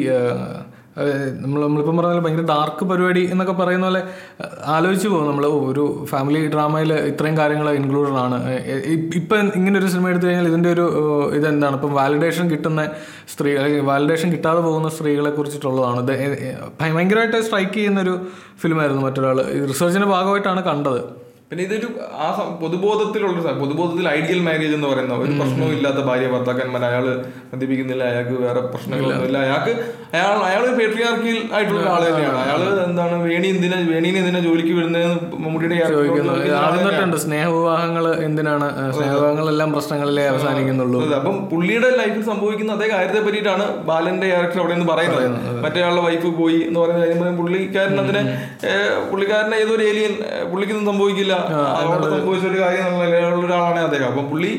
നമ്മൾ 1.43 1.61
നമ്മളിപ്പം 1.61 1.97
പറഞ്ഞ 1.97 2.11
പോലെ 2.11 2.21
ഭയങ്കര 2.25 2.45
ഡാർക്ക് 2.51 2.83
പരിപാടി 2.85 3.21
എന്നൊക്കെ 3.31 3.53
പറയുന്ന 3.53 3.85
പോലെ 3.85 4.01
ആലോചിച്ച് 4.75 5.07
പോകും. 5.07 5.27
നമ്മൾ 5.27 5.45
ഒരു 5.45 6.05
ഫാമിലി 6.11 6.41
ഡ്രാമയിൽ 6.53 6.93
ഇത്രയും 6.93 7.37
കാര്യങ്ങൾ 7.37 7.69
ഇൻക്ലൂഡഡ് 7.79 8.19
ആണ്. 8.25 8.37
ഇപ്പം 9.19 9.51
ഇങ്ങനെ 9.55 9.79
ഒരു 9.79 9.89
സിനിമ 9.93 10.09
എടുത്തു 10.09 10.25
കഴിഞ്ഞാൽ 10.25 10.47
ഇതിന്റെ 10.47 10.69
ഒരു 10.75 10.85
ഇതെന്താണ്? 11.39 11.75
ഇപ്പം 11.75 11.93
വാലിഡേഷൻ 11.93 12.49
കിട്ടുന്ന 12.53 12.87
സ്ത്രീ 13.33 13.51
അല്ലെങ്കിൽ 13.57 13.81
വാലിഡേഷൻ 13.91 14.31
കിട്ടാതെ 14.31 14.61
പോകുന്ന 14.61 14.89
സ്ത്രീകളെ 14.89 15.29
കുറിച്ചിട്ടുള്ളതാണ്. 15.29 16.01
ഇത് 16.11 16.57
ഭയങ്കരമായിട്ട് 16.81 17.41
സ്ട്രൈക്ക് 17.41 17.73
ചെയ്യുന്നൊരു 17.73 18.15
ഫിലിമായിരുന്നു 18.63 19.01
മറ്റൊരാൾ 19.01 19.39
റിസർച്ചിന്റെ 19.73 20.07
ഭാഗമായിട്ടാണ് 20.07 20.63
കണ്ടത്. 20.63 21.24
പിന്നെ 21.49 21.63
ഇതൊരു 21.65 21.87
ആ 22.25 22.27
പൊതുബോധത്തിലുള്ള 22.61 23.49
പൊതുബോധത്തിൽ 23.59 24.05
ഐഡിയൽ 24.19 24.39
മാരേജ് 24.45 24.73
എന്ന് 24.77 24.87
പറയുന്ന 24.91 25.17
ഒരു 25.23 25.33
പ്രശ്നവും 25.39 25.71
ഇല്ലാത്ത 25.75 25.99
ഭാര്യ 26.07 26.27
ഭർത്താക്കന്മാർ 26.31 26.83
അയാൾ 26.87 27.05
മദ്യപിക്കുന്നില്ല 27.51 28.03
അയാൾക്ക് 28.11 28.35
വേറെ 28.45 28.61
പ്രശ്നങ്ങളൊന്നുമില്ല. 28.71 29.37
അയാൾക്ക് 29.45 29.73
അയാൾ 30.15 30.37
അയാൾ 30.47 30.63
പേട്രിയാർക്കിൽ 30.79 31.37
ആയിട്ടുള്ള 31.55 31.83
ആൾ 31.95 32.01
തന്നെയാണ്. 32.07 32.39
അയാൾ 32.45 32.61
എന്താണ് 32.85 33.17
വേണി 33.27 33.47
എന്തിനാ 33.55 33.77
വേണീനെ 33.91 34.17
എന്തിനാ 34.21 34.41
ജോലിക്ക് 34.47 34.73
വരുന്നതെന്ന് 34.79 35.37
മമ്മൂട്ടിയുടെ 35.43 37.19
സ്നേഹവിവാഹങ്ങൾ 37.25 38.07
എന്തിനാണ്? 38.29 38.69
സ്നേഹവിവാഹങ്ങളെല്ലാം 38.97 39.69
പ്രശ്നങ്ങളിലെ 39.77 40.25
അവസാനിക്കുന്നുള്ളൂ. 40.31 41.03
അപ്പം 41.19 41.37
പുള്ളിയുടെ 41.53 41.91
ലൈഫിൽ 42.01 42.25
സംഭവിക്കുന്ന 42.31 42.73
അതേ 42.79 42.89
കാര്യത്തെ 42.95 43.23
പറ്റിയിട്ടാണ് 43.27 43.67
ബാലന്റെ 43.91 44.29
ക്യാരക്ടർ 44.33 44.61
അവിടെ 44.63 44.75
നിന്ന് 44.77 44.89
പറയുന്നത്. 44.93 45.61
മറ്റേ 45.67 45.85
ആളുടെ 45.89 46.03
വൈഫ് 46.07 46.33
പോയി 46.41 46.59
എന്ന് 46.67 46.81
പറയുന്ന 46.83 47.03
കാര്യം. 47.05 47.21
പറയുമ്പോൾ 47.21 47.39
പുള്ളിക്കാരൻ 47.43 47.95
അതിനെ 48.05 48.23
പുള്ളിക്കാരനെ 49.13 49.55
ഏതൊരു 49.63 49.85
ഏലിയൻ 49.91 50.15
പുള്ളിക്കൊന്നും 50.51 50.89
സംഭവിക്കില്ല. 50.93 51.33
അവിടെ 51.79 52.07
സംഭവിച്ച 52.09 52.47
ഒരു 52.47 52.59
കാര്യം 52.61 52.87
എന്നുള്ള 52.87 53.05
ഒരാളാണ് 53.45 53.79
അദ്ദേഹം. 53.79 54.07
അപ്പം 54.07 54.29
പുള്ളി 54.29 54.51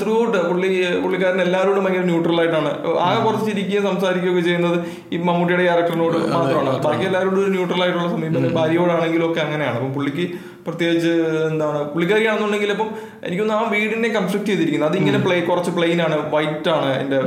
ത്രൂ 0.00 0.14
ഔട്ട് 0.22 0.38
പുള്ളി 0.48 0.70
പുള്ളിക്കാരൻ 1.02 1.40
എല്ലാവരോടും 1.44 1.84
ഭയങ്കര 1.84 2.04
ന്യൂട്രൽ 2.10 2.38
ആയിട്ടാണ്. 2.40 2.70
ആകെ 3.04 3.20
കുറച്ച് 3.26 3.46
ചിരിക്കുകയും 3.50 3.84
സംസാരിക്കുകയൊക്കെ 3.90 4.42
ചെയ്യുന്നത് 4.48 4.78
ഈ 5.12 5.18
മമ്മൂട്ടിയുടെ 5.28 5.64
ക്യാരക്ടറിനോട് 5.68 6.18
മാത്രമാണ്. 6.32 6.72
ബാക്കി 6.86 7.04
എല്ലാവരോടും 7.10 7.40
ഒരു 7.44 7.52
ന്യൂട്രൽ 7.56 7.82
ആയിട്ടുള്ള 7.84 8.08
സമീപനം 8.16 8.54
ഭാര്യയോടാണെങ്കിലും 8.58 9.26
ഒക്കെ 9.30 9.40
അങ്ങനെയാണ്. 9.46 9.76
അപ്പം 9.80 9.92
പുള്ളിക്ക് 9.98 10.26
പ്രത്യേകിച്ച് 10.66 11.12
എന്താണ് 11.48 11.78
പുള്ളിക്കാരിയാണെന്നുണ്ടെങ്കിൽ 11.92 12.70
അപ്പം 12.74 12.90
എനിക്കൊന്ന് 13.26 13.54
ആ 13.54 13.62
വീടിനെ 13.72 14.08
കൺസ്ട്രക്ട് 14.08 14.48
ചെയ്തിരിക്കുന്നത്. 14.50 14.90
അതിങ്ങനെ 14.90 15.18
പ്ലേ 15.24 15.36
കുറച്ച് 15.48 15.72
പ്ലെയിൻ 15.78 15.98
ആണ്. 16.06 16.16
വൈറ്റ് 16.34 16.70
ആണ് 16.76 16.88
അതിന്റെ 16.94 17.18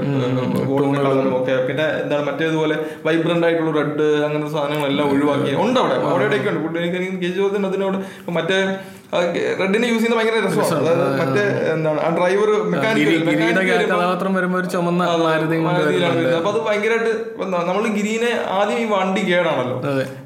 കളറും 1.05 1.33
ഒക്കെ. 1.39 1.55
പിന്നെ 1.67 1.85
എന്താണ് 2.03 2.25
മറ്റേതുപോലെ 2.29 2.77
വൈബ്രന്റ് 3.07 3.45
ആയിട്ടുള്ള 3.47 3.73
റെഡ് 3.79 4.07
അങ്ങനത്തെ 4.27 4.51
സാധനങ്ങളെല്ലാം 4.57 5.09
ഒഴിവാക്കി. 5.13 5.51
ഉണ്ട് 5.65 5.79
അവിടെ 5.83 5.97
അവിടെയൊക്കെ 6.11 6.49
ഉണ്ട്. 6.53 6.61
പുള്ളി 6.65 6.79
എനിക്ക് 6.83 6.97
എനിക്ക് 6.97 7.65
അതിനോട് 7.71 7.97
മറ്റേ 8.37 8.59
റെഡിനെ 9.59 9.87
യൂസ് 9.89 9.99
ചെയ്യുന്ന 10.01 10.17
ഭയങ്കര 10.19 10.37
രസമാണ്. 10.45 10.93
മറ്റേ 11.19 11.43
എന്താണ് 11.73 11.99
ആ 12.05 12.07
ഡ്രൈവർ 12.17 12.49
കഥാപാത്രം 13.91 14.33
വരുമ്പോൾ 14.37 14.59
ഒരു 14.61 14.69
ചുമന്ന 14.73 15.03
അപ്പൊ 16.39 16.49
അത് 16.53 16.59
ഭയങ്കരമായിട്ട് 16.67 17.11
നമ്മൾ 17.69 17.83
ഗിരീനെ 17.97 18.31
ആദ്യം 18.57 18.79
ഈ 18.83 18.85
വണ്ടി 18.95 19.21
കേടാണല്ലോ. 19.31 19.77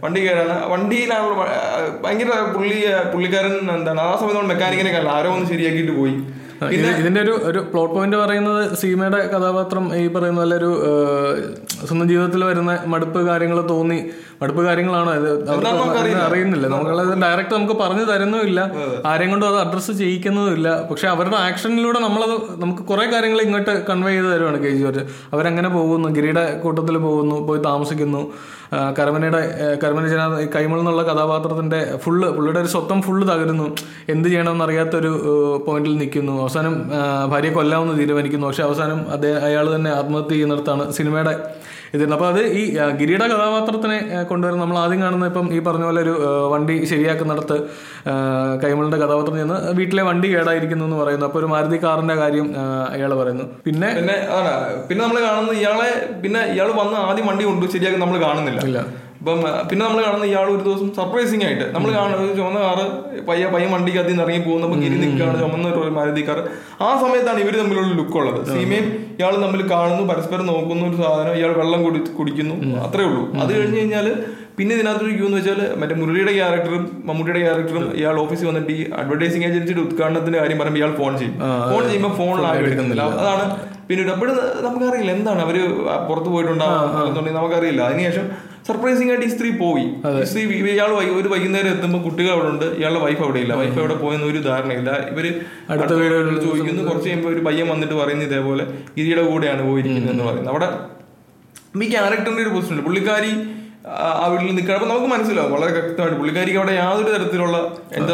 വണ്ടി 0.05 0.19
കേടാണ്. 0.27 0.55
വണ്ടിയിലാണല്ലോ 0.73 1.35
ഭയങ്കര 2.05 2.29
പുള്ളി 2.57 2.79
പുള്ളിക്കാരൻ 3.13 3.55
എന്താണ് 3.77 4.01
ആ 4.07 4.11
സമയത്ത് 4.19 4.37
നമ്മൾ 4.39 4.51
മെക്കാനിക്കിനെ 4.53 4.93
കണ്ട 4.97 5.09
ആരോ 5.17 5.31
ഒന്ന് 5.37 5.49
ശരിയാക്കിയിട്ട് 5.53 5.95
പോയി. 6.01 6.15
ഇതിന്റെ 6.97 7.21
ഒരു 7.21 7.33
ഒരു 7.49 7.59
പ്ലോട്ട് 7.71 7.93
പോയിന്റ് 7.95 8.17
പറയുന്നത് 8.17 8.75
സീമയുടെ 8.77 9.19
കഥാപാത്രം 9.33 9.85
ഈ 9.99 10.07
പറയുന്ന 10.07 10.41
പോലെ 10.41 10.55
ഒരു 10.55 10.69
സ്വന്തം 11.87 12.07
ജീവിതത്തിൽ 12.09 12.43
വരുന്ന 12.43 12.79
മടുപ്പ് 12.93 13.19
കാര്യങ്ങൾ 13.29 13.61
തോന്നി 13.71 13.99
മടുപ്പ് 14.41 14.61
കാര്യങ്ങളാണോ 14.67 15.11
അവർക്ക് 15.13 16.19
അറിയുന്നില്ല. 16.27 16.65
നമുക്കത് 16.67 17.21
ഡയറക്റ്റ് 17.23 17.53
നമുക്ക് 17.55 17.73
പറഞ്ഞു 17.73 18.05
തരുന്നുമില്ല 18.11 18.59
ആരെയും 19.11 19.31
കൊണ്ടും 19.31 19.47
അത് 19.47 19.57
അഡ്രസ്സ് 19.63 19.91
ചെയ്യിക്കുന്നതുമില്ല 19.91 20.69
പക്ഷെ 20.91 21.07
അവരുടെ 21.07 21.37
ആക്ഷനിലൂടെ 21.47 21.99
നമ്മളത് 21.99 22.35
നമുക്ക് 22.63 22.83
കുറെ 22.83 23.05
കാര്യങ്ങൾ 23.05 23.41
ഇങ്ങോട്ട് 23.41 23.73
കൺവേ 23.89 24.13
ചെയ്ത് 24.13 24.29
തരുവാണ് 24.33 24.57
കെ 24.63 24.71
ജി 24.77 24.81
ജോർജ്. 24.83 25.03
അവരങ്ങനെ 25.33 25.69
പോകുന്നു 25.69 26.09
ഗിരിയുടെ 26.09 26.45
കൂട്ടത്തിൽ 26.63 26.97
പോകുന്നു 26.97 27.35
പോയി 27.49 27.61
താമസിക്കുന്നു. 27.69 28.21
കരമനയുടെ 28.97 29.39
കരമന 29.83 30.07
ജന 30.07 30.25
കൈമൾ 30.55 30.79
എന്നുള്ള 30.79 31.03
കഥാപാത്രത്തിന്റെ 31.03 31.97
ഫുള്ള് 32.03 32.27
പുള്ളിയുടെ 32.35 32.59
ഒരു 32.59 32.67
സ്വത്തം 32.67 33.01
ഫുള്ള് 33.01 33.25
തകരുന്നു. 33.31 33.75
എന്ത് 34.09 34.27
ചെയ്യണമെന്ന് 34.27 34.65
അറിയാത്തൊരു 34.65 35.11
പോയിന്റിൽ 35.67 35.97
നിൽക്കുന്നു. 35.97 36.41
അവസാനം 36.41 36.75
ഭാര്യയെ 37.29 37.53
കൊല്ലാമെന്ന് 37.53 37.99
തീരുമാനിക്കുന്നു. 37.99 38.47
പക്ഷെ 38.47 38.63
അവസാനം 38.63 39.11
അദ്ദേഹം 39.11 39.45
അയാൾ 39.45 39.75
തന്നെ 39.75 39.91
ആത്മഹത്യ 39.91 40.29
ചെയ്യുന്നിടത്താണ് 40.29 40.91
സിനിമയുടെ 40.91 41.33
ഇതിരുന്നത് 41.93 42.15
അപ്പോൾ 42.17 42.29
അത് 42.33 42.41
ഈ 42.59 42.61
ഗിരിയുടെ 42.99 43.25
കഥാപാത്രത്തിനെ 43.33 43.97
കൊണ്ടുവരുന്ന 44.29 44.61
നമ്മൾ 44.63 44.77
ആദ്യം 44.83 44.99
കാണുന്ന 45.05 45.25
ഇപ്പം 45.31 45.47
ഈ 45.55 45.59
പറഞ്ഞ 45.67 45.85
പോലെ 45.89 46.01
ഒരു 46.05 46.13
വണ്ടി 46.53 46.75
ശരിയാക്കുന്നിടത്ത് 46.91 47.57
കൈമളുടെ 48.63 48.99
കഥാപാത്രം 49.03 49.37
ചെന്ന് 49.41 49.57
വീട്ടിലെ 49.79 50.03
വണ്ടി 50.09 50.27
കേടായിരിക്കുന്നു 50.33 50.85
എന്ന് 50.87 50.99
പറയുന്നു. 51.01 51.25
അപ്പോൾ 51.29 51.41
ഒരു 51.41 51.49
മാരുതി 51.53 51.79
കാറിന്റെ 51.85 52.15
കാര്യം 52.23 52.47
അയാൾ 52.95 53.13
പറയുന്നു. 53.21 53.45
പിന്നെ 53.67 53.89
പിന്നെ 53.99 54.17
പിന്നെ 54.89 55.01
നമ്മൾ 55.05 55.19
കാണുന്നത് 55.27 55.55
ഇയാളെ 55.61 55.91
പിന്നെ 56.25 56.43
ഇയാൾ 56.55 56.71
വന്ന് 56.81 56.97
ആദ്യം 57.09 57.27
വണ്ടി 57.31 57.45
കൊണ്ടു 57.51 57.71
ശരിയാക്കി 57.77 58.01
നമ്മൾ 58.05 58.19
കാണുന്നില്ല. 58.27 58.81
ആ, 59.21 59.33
പിന്നെ 59.65 59.81
നമ്മൾ 59.81 59.99
കാണുന്ന 60.03 60.25
ഇയാൾ 60.29 60.45
ഒരു 60.51 60.63
ദിവസം 60.63 60.87
സർപ്രൈസിങ് 60.95 61.43
ആയിട്ട് 61.47 61.65
നമ്മൾ 61.73 61.89
കാണുന്നത് 61.95 62.31
ചുമന്ന 62.37 62.59
കാറ് 62.63 62.85
പയ്യ 63.27 63.43
പയ്യ 63.51 63.65
വണ്ടിക്ക് 63.71 63.99
അതിൽ 64.01 64.11
നിന്ന് 64.11 64.23
ഇറങ്ങി 64.25 64.41
പോകുന്നപ്പോൾ 64.45 64.79
ഗിരി 64.81 64.95
നിൽക്കുകയാണ് 65.01 65.37
ചുമന്ന 65.41 65.67
ഒരു 65.75 65.91
മാരുതി 65.97 66.21
കാർ 66.27 66.39
ആ 66.81 66.91
സമയത്താണ് 67.01 67.39
ഇവർ 67.43 67.55
തമ്മിലുള്ള 67.59 67.93
ലുക്ക് 67.99 68.17
ഉള്ളത്. 68.19 68.39
സീമയും 68.49 68.85
ഇയാൾ 69.15 69.33
തമ്മിൽ 69.43 69.61
കാണുന്നു 69.71 70.03
പരസ്പരം 70.09 70.45
നോക്കുന്ന 70.49 70.83
ഒരു 70.89 70.97
സാധനം 71.01 71.33
ഇയാൾ 71.39 71.51
വെള്ളം 71.59 71.81
കുടി 71.85 71.99
കുടിക്കുന്നു 72.15 72.55
അത്രേ 72.85 73.05
ഉള്ളൂ. 73.09 73.23
അത് 73.41 73.51
കഴിഞ്ഞ് 73.55 73.79
കഴിഞ്ഞാൽ 73.79 74.07
പിന്നെ 74.57 74.73
ഇതിനകത്തൊരു 74.77 75.11
ക്യൂ 75.13 75.25
എന്ന് 75.27 75.37
വെച്ചാൽ 75.39 75.59
മറ്റേ 75.79 75.95
മുരളിയുടെ 75.99 76.33
ക്യാരക്ടറും 76.35 76.81
മമ്മൂട്ടിയുടെ 77.07 77.41
ക്യാരക്ടറും 77.43 77.85
ഇയാൾ 77.99 78.15
ഓഫീസിൽ 78.23 78.47
വന്നിട്ട് 78.49 78.73
ഈ 78.73 78.83
അഡ്വർടൈസിംഗ് 78.99 79.45
ഏജൻസിയുടെ 79.47 79.81
ഉദ്ഘാടനത്തിന്റെ 79.85 80.39
കാര്യം 80.39 80.59
പറയുമ്പോൾ 80.59 80.81
ഇയാൾ 80.81 80.93
ഫോൺ 80.99 81.13
ചെയ്യും. 81.19 81.35
ഫോൺ 81.69 81.83
ചെയ്യുമ്പോൾ 81.87 82.13
ഫോണിൽ 82.19 82.45
ആരും 82.49 82.65
എടുക്കുന്നില്ല. 82.65 83.03
അതാണ് 83.21 83.45
പിന്നീട് 83.87 84.11
അപ്പോഴും 84.13 84.35
നമുക്കറിയില്ല 84.65 85.11
എന്താണ് 85.15 85.41
അവർ 85.45 85.55
പുറത്ത് 86.07 86.29
പോയിട്ടുണ്ടാകുന്നുണ്ടെങ്കിൽ 86.33 87.37
നമുക്കറിയില്ല. 87.37 87.81
അതിനുശേഷം 87.89 88.25
സർപ്രൈസിംഗ് 88.67 89.09
ആയിട്ട് 89.11 89.25
ഈ 89.27 89.31
സ്ത്രീ 89.35 89.49
പോയി. 89.61 89.85
ഈ 90.21 90.25
സ്ത്രീ 90.29 90.41
ഇയാൾ 90.75 90.91
ഒരു 91.19 91.27
വൈകുന്നേരം 91.33 91.69
എത്തുമ്പോൾ 91.75 92.01
കുട്ടികൾ 92.07 92.31
അവിടെ 92.35 92.49
ഉണ്ട്. 92.53 92.65
ഇയാളുടെ 92.79 93.01
വൈഫ് 93.05 93.21
അവിടെ 93.25 93.39
ഇല്ല. 93.43 93.53
വൈഫ് 93.61 93.77
അവിടെ 93.81 93.95
പോയെന്ന് 94.03 94.27
ഒരു 94.31 94.39
ധാരണയില്ല. 94.49 94.91
ഇവർ 95.13 95.25
അടുത്ത 95.71 95.93
വീടുകളിൽ 96.01 96.37
ചോദിക്കുന്നു. 96.47 96.81
കുറച്ച് 96.89 97.07
കഴിയുമ്പോൾ 97.07 97.31
ഒരു 97.35 97.43
പയ്യൻ 97.47 97.67
വന്നിട്ട് 97.73 97.95
പറയുന്നു 98.01 98.25
ഇതേപോലെ. 98.29 98.65
ഗിരിയുടെ 98.97 99.23
കൂടെയാണ് 99.31 99.63
പോയിരിക്കുന്നത് 99.69 100.13
എന്ന് 100.15 100.25
പറയുന്നത് 100.29 100.53
അവിടെ 100.55 100.69
ഈ 101.85 101.89
ക്യാരക്ടറിന്റെ 101.95 102.43
ഒരു 102.45 102.53
ഉണ്ട്. 102.73 102.83
പുള്ളിക്കാരി 102.87 103.33
ആ 103.89 104.25
വീട്ടിൽ 104.31 104.49
നിൽക്കണം. 104.57 104.75
അപ്പൊ 104.77 104.87
നമുക്ക് 104.89 105.07
മനസ്സിലാവും. 105.13 105.51
വളരെ 105.55 105.71
വ്യക്തമായിട്ട് 105.75 106.17
പുള്ളിക്കാരിക്ക് 106.19 106.59
അവിടെ 106.61 106.73
യാതൊരു 106.79 107.09
തരത്തിലുള്ള 107.13 107.57
എന്താ 107.99 108.13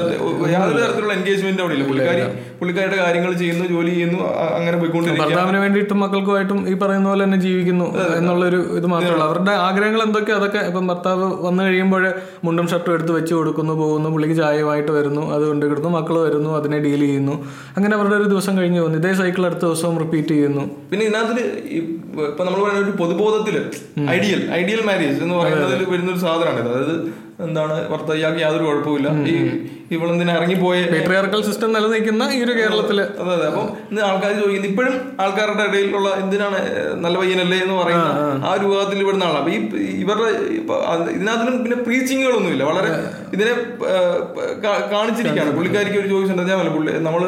യാതൊരു 0.53 0.79
തരത്തിലുള്ള 0.83 1.13
എൻഗേജ്മെന്റ് 1.17 1.61
അവിടെ 1.63 1.73
ഇല്ല. 1.77 1.85
പുള്ളിക്കാരി 1.89 2.21
പുള്ളിക്കാരുടെ 2.59 2.97
കാര്യങ്ങൾ 3.01 3.31
ചെയ്യുന്നു 3.41 3.65
ജോലി 3.73 3.91
ചെയ്യുന്നു 3.95 4.19
അങ്ങനെ 4.57 4.75
പോയിക്കൊണ്ടിരിക്കുന്നു 4.81 5.25
ഭർത്താവിന് 5.31 5.59
വേണ്ടിയിട്ടും 5.63 5.99
മക്കൾക്കുമായിട്ടും 6.03 6.59
ഈ 6.71 6.75
പറയുന്ന 6.83 7.07
പോലെ 7.11 7.23
തന്നെ 7.25 7.39
ജീവിക്കുന്നു 7.45 7.87
എന്നുള്ളൊരു 8.19 8.59
ഇത് 8.79 8.87
മാത്രമല്ല 8.93 9.25
അവരുടെ 9.29 9.53
ആഗ്രഹങ്ങൾ 9.67 10.01
എന്തൊക്കെ? 10.07 10.33
അതൊക്കെ 10.39 10.61
ഇപ്പം 10.69 10.87
ഭർത്താവ് 10.91 11.27
വന്നു 11.47 11.61
കഴിയുമ്പോൾ 11.67 12.05
മുണ്ടും 12.47 12.67
ഷർട്ടും 12.73 12.93
എടുത്ത് 12.95 13.13
വെച്ച് 13.17 13.33
കൊടുക്കുന്നു 13.39 13.75
പോകുന്നു 13.81 14.11
പുള്ളിക്ക് 14.15 14.37
ചായയുമായിട്ട് 14.41 14.91
വരുന്നു 14.97 15.25
അത് 15.35 15.45
കൊണ്ടുകിടുന്നു 15.49 15.91
മക്കൾ 15.97 16.17
വരുന്നു 16.27 16.49
അതിനെ 16.59 16.79
ഡീൽ 16.85 17.03
ചെയ്യുന്നു. 17.07 17.35
അങ്ങനെ 17.77 17.93
അവരുടെ 17.97 18.15
ഒരു 18.21 18.27
ദിവസം 18.33 18.53
കഴിഞ്ഞു 18.59 18.81
പോകുന്നു 18.81 18.99
ഇതേ 19.03 19.13
സൈക്കിൾ 19.21 19.45
അടുത്ത 19.49 19.63
ദിവസവും 19.69 19.97
റിപ്പീറ്റ് 20.03 20.33
ചെയ്യുന്നു. 20.35 20.65
പിന്നെ 20.93 21.03
ഇതിനകത്ത് 21.09 21.45
ഇപ്പൊ 21.79 22.41
നമ്മൾ 22.47 22.59
പറയുന്ന 22.63 22.83
ഒരു 22.87 22.95
പൊതുബോധത്തിൽ 23.03 23.55
ഐഡിയൽ 24.17 24.41
ഐഡിയൽ 24.59 24.81
മാരേജ് 24.89 25.19
എന്ന് 25.25 25.35
പറയുന്നതിൽ 25.37 25.56
വരുന്ന 25.93 26.11
ഒരു 26.15 26.21
സാധനമാണ് 26.25 26.69
അതായത് 26.73 26.95
എന്താണ് 27.45 27.73
ഭർത്താവ് 27.89 28.17
ഇയാൾക്ക് 28.19 28.41
യാതൊരു 28.43 28.63
കുഴപ്പമില്ല 28.67 29.07
ഈ 29.31 29.33
ഇവളെന്തിനെ 29.95 30.31
ഇറങ്ങിപ്പോയ 30.37 30.77
പേട്രിയാർക്കൽ 30.93 31.41
സിസ്റ്റം 31.47 31.69
നിലനിൽക്കുന്ന 31.75 32.23
ഈ 32.35 32.39
ഒരു 32.45 32.53
കേരളത്തിൽ. 32.59 32.97
അതെ 33.21 33.31
അതെ. 33.35 33.45
അപ്പം 33.49 33.67
ഇന്ന് 33.89 34.01
ആൾക്കാർ 34.07 34.31
ചോദിക്കുന്നത് 34.39 34.69
ഇപ്പോഴും 34.71 34.95
ആൾക്കാരുടെ 35.23 35.65
ഇടയിലുള്ള 35.69 36.09
എന്തിനാണ് 36.23 36.59
നല്ല 37.03 37.15
പയ്യനല്ലേ 37.21 37.59
എന്ന് 37.65 37.75
പറയുന്ന 37.81 38.07
ആ 38.47 38.53
ഒരു 38.57 38.65
വിഭാഗത്തിൽ 38.67 39.03
ഇവിടുന്ന 39.05 39.27
ആളാണ്. 39.29 39.39
അപ്പൊ 39.41 39.51
ഈ 39.83 39.91
ഇവരുടെ 40.03 40.31
ഇതിനകത്തിനും 41.17 41.55
പിന്നെ 41.65 41.77
പ്രീച്ചിങ്ങുകളൊന്നുമില്ല 41.87 42.63
വളരെ 42.71 42.89
ഇതിനെ 43.35 43.53
കാണിച്ചിരിക്കുകയാണ്. 44.95 45.53
പുള്ളിക്കാരിക്ക് 45.59 45.99
ഒരു 46.03 46.09
ഞാൻ 46.51 46.73
പുള്ളി 46.77 46.93
നമ്മൾ 47.07 47.23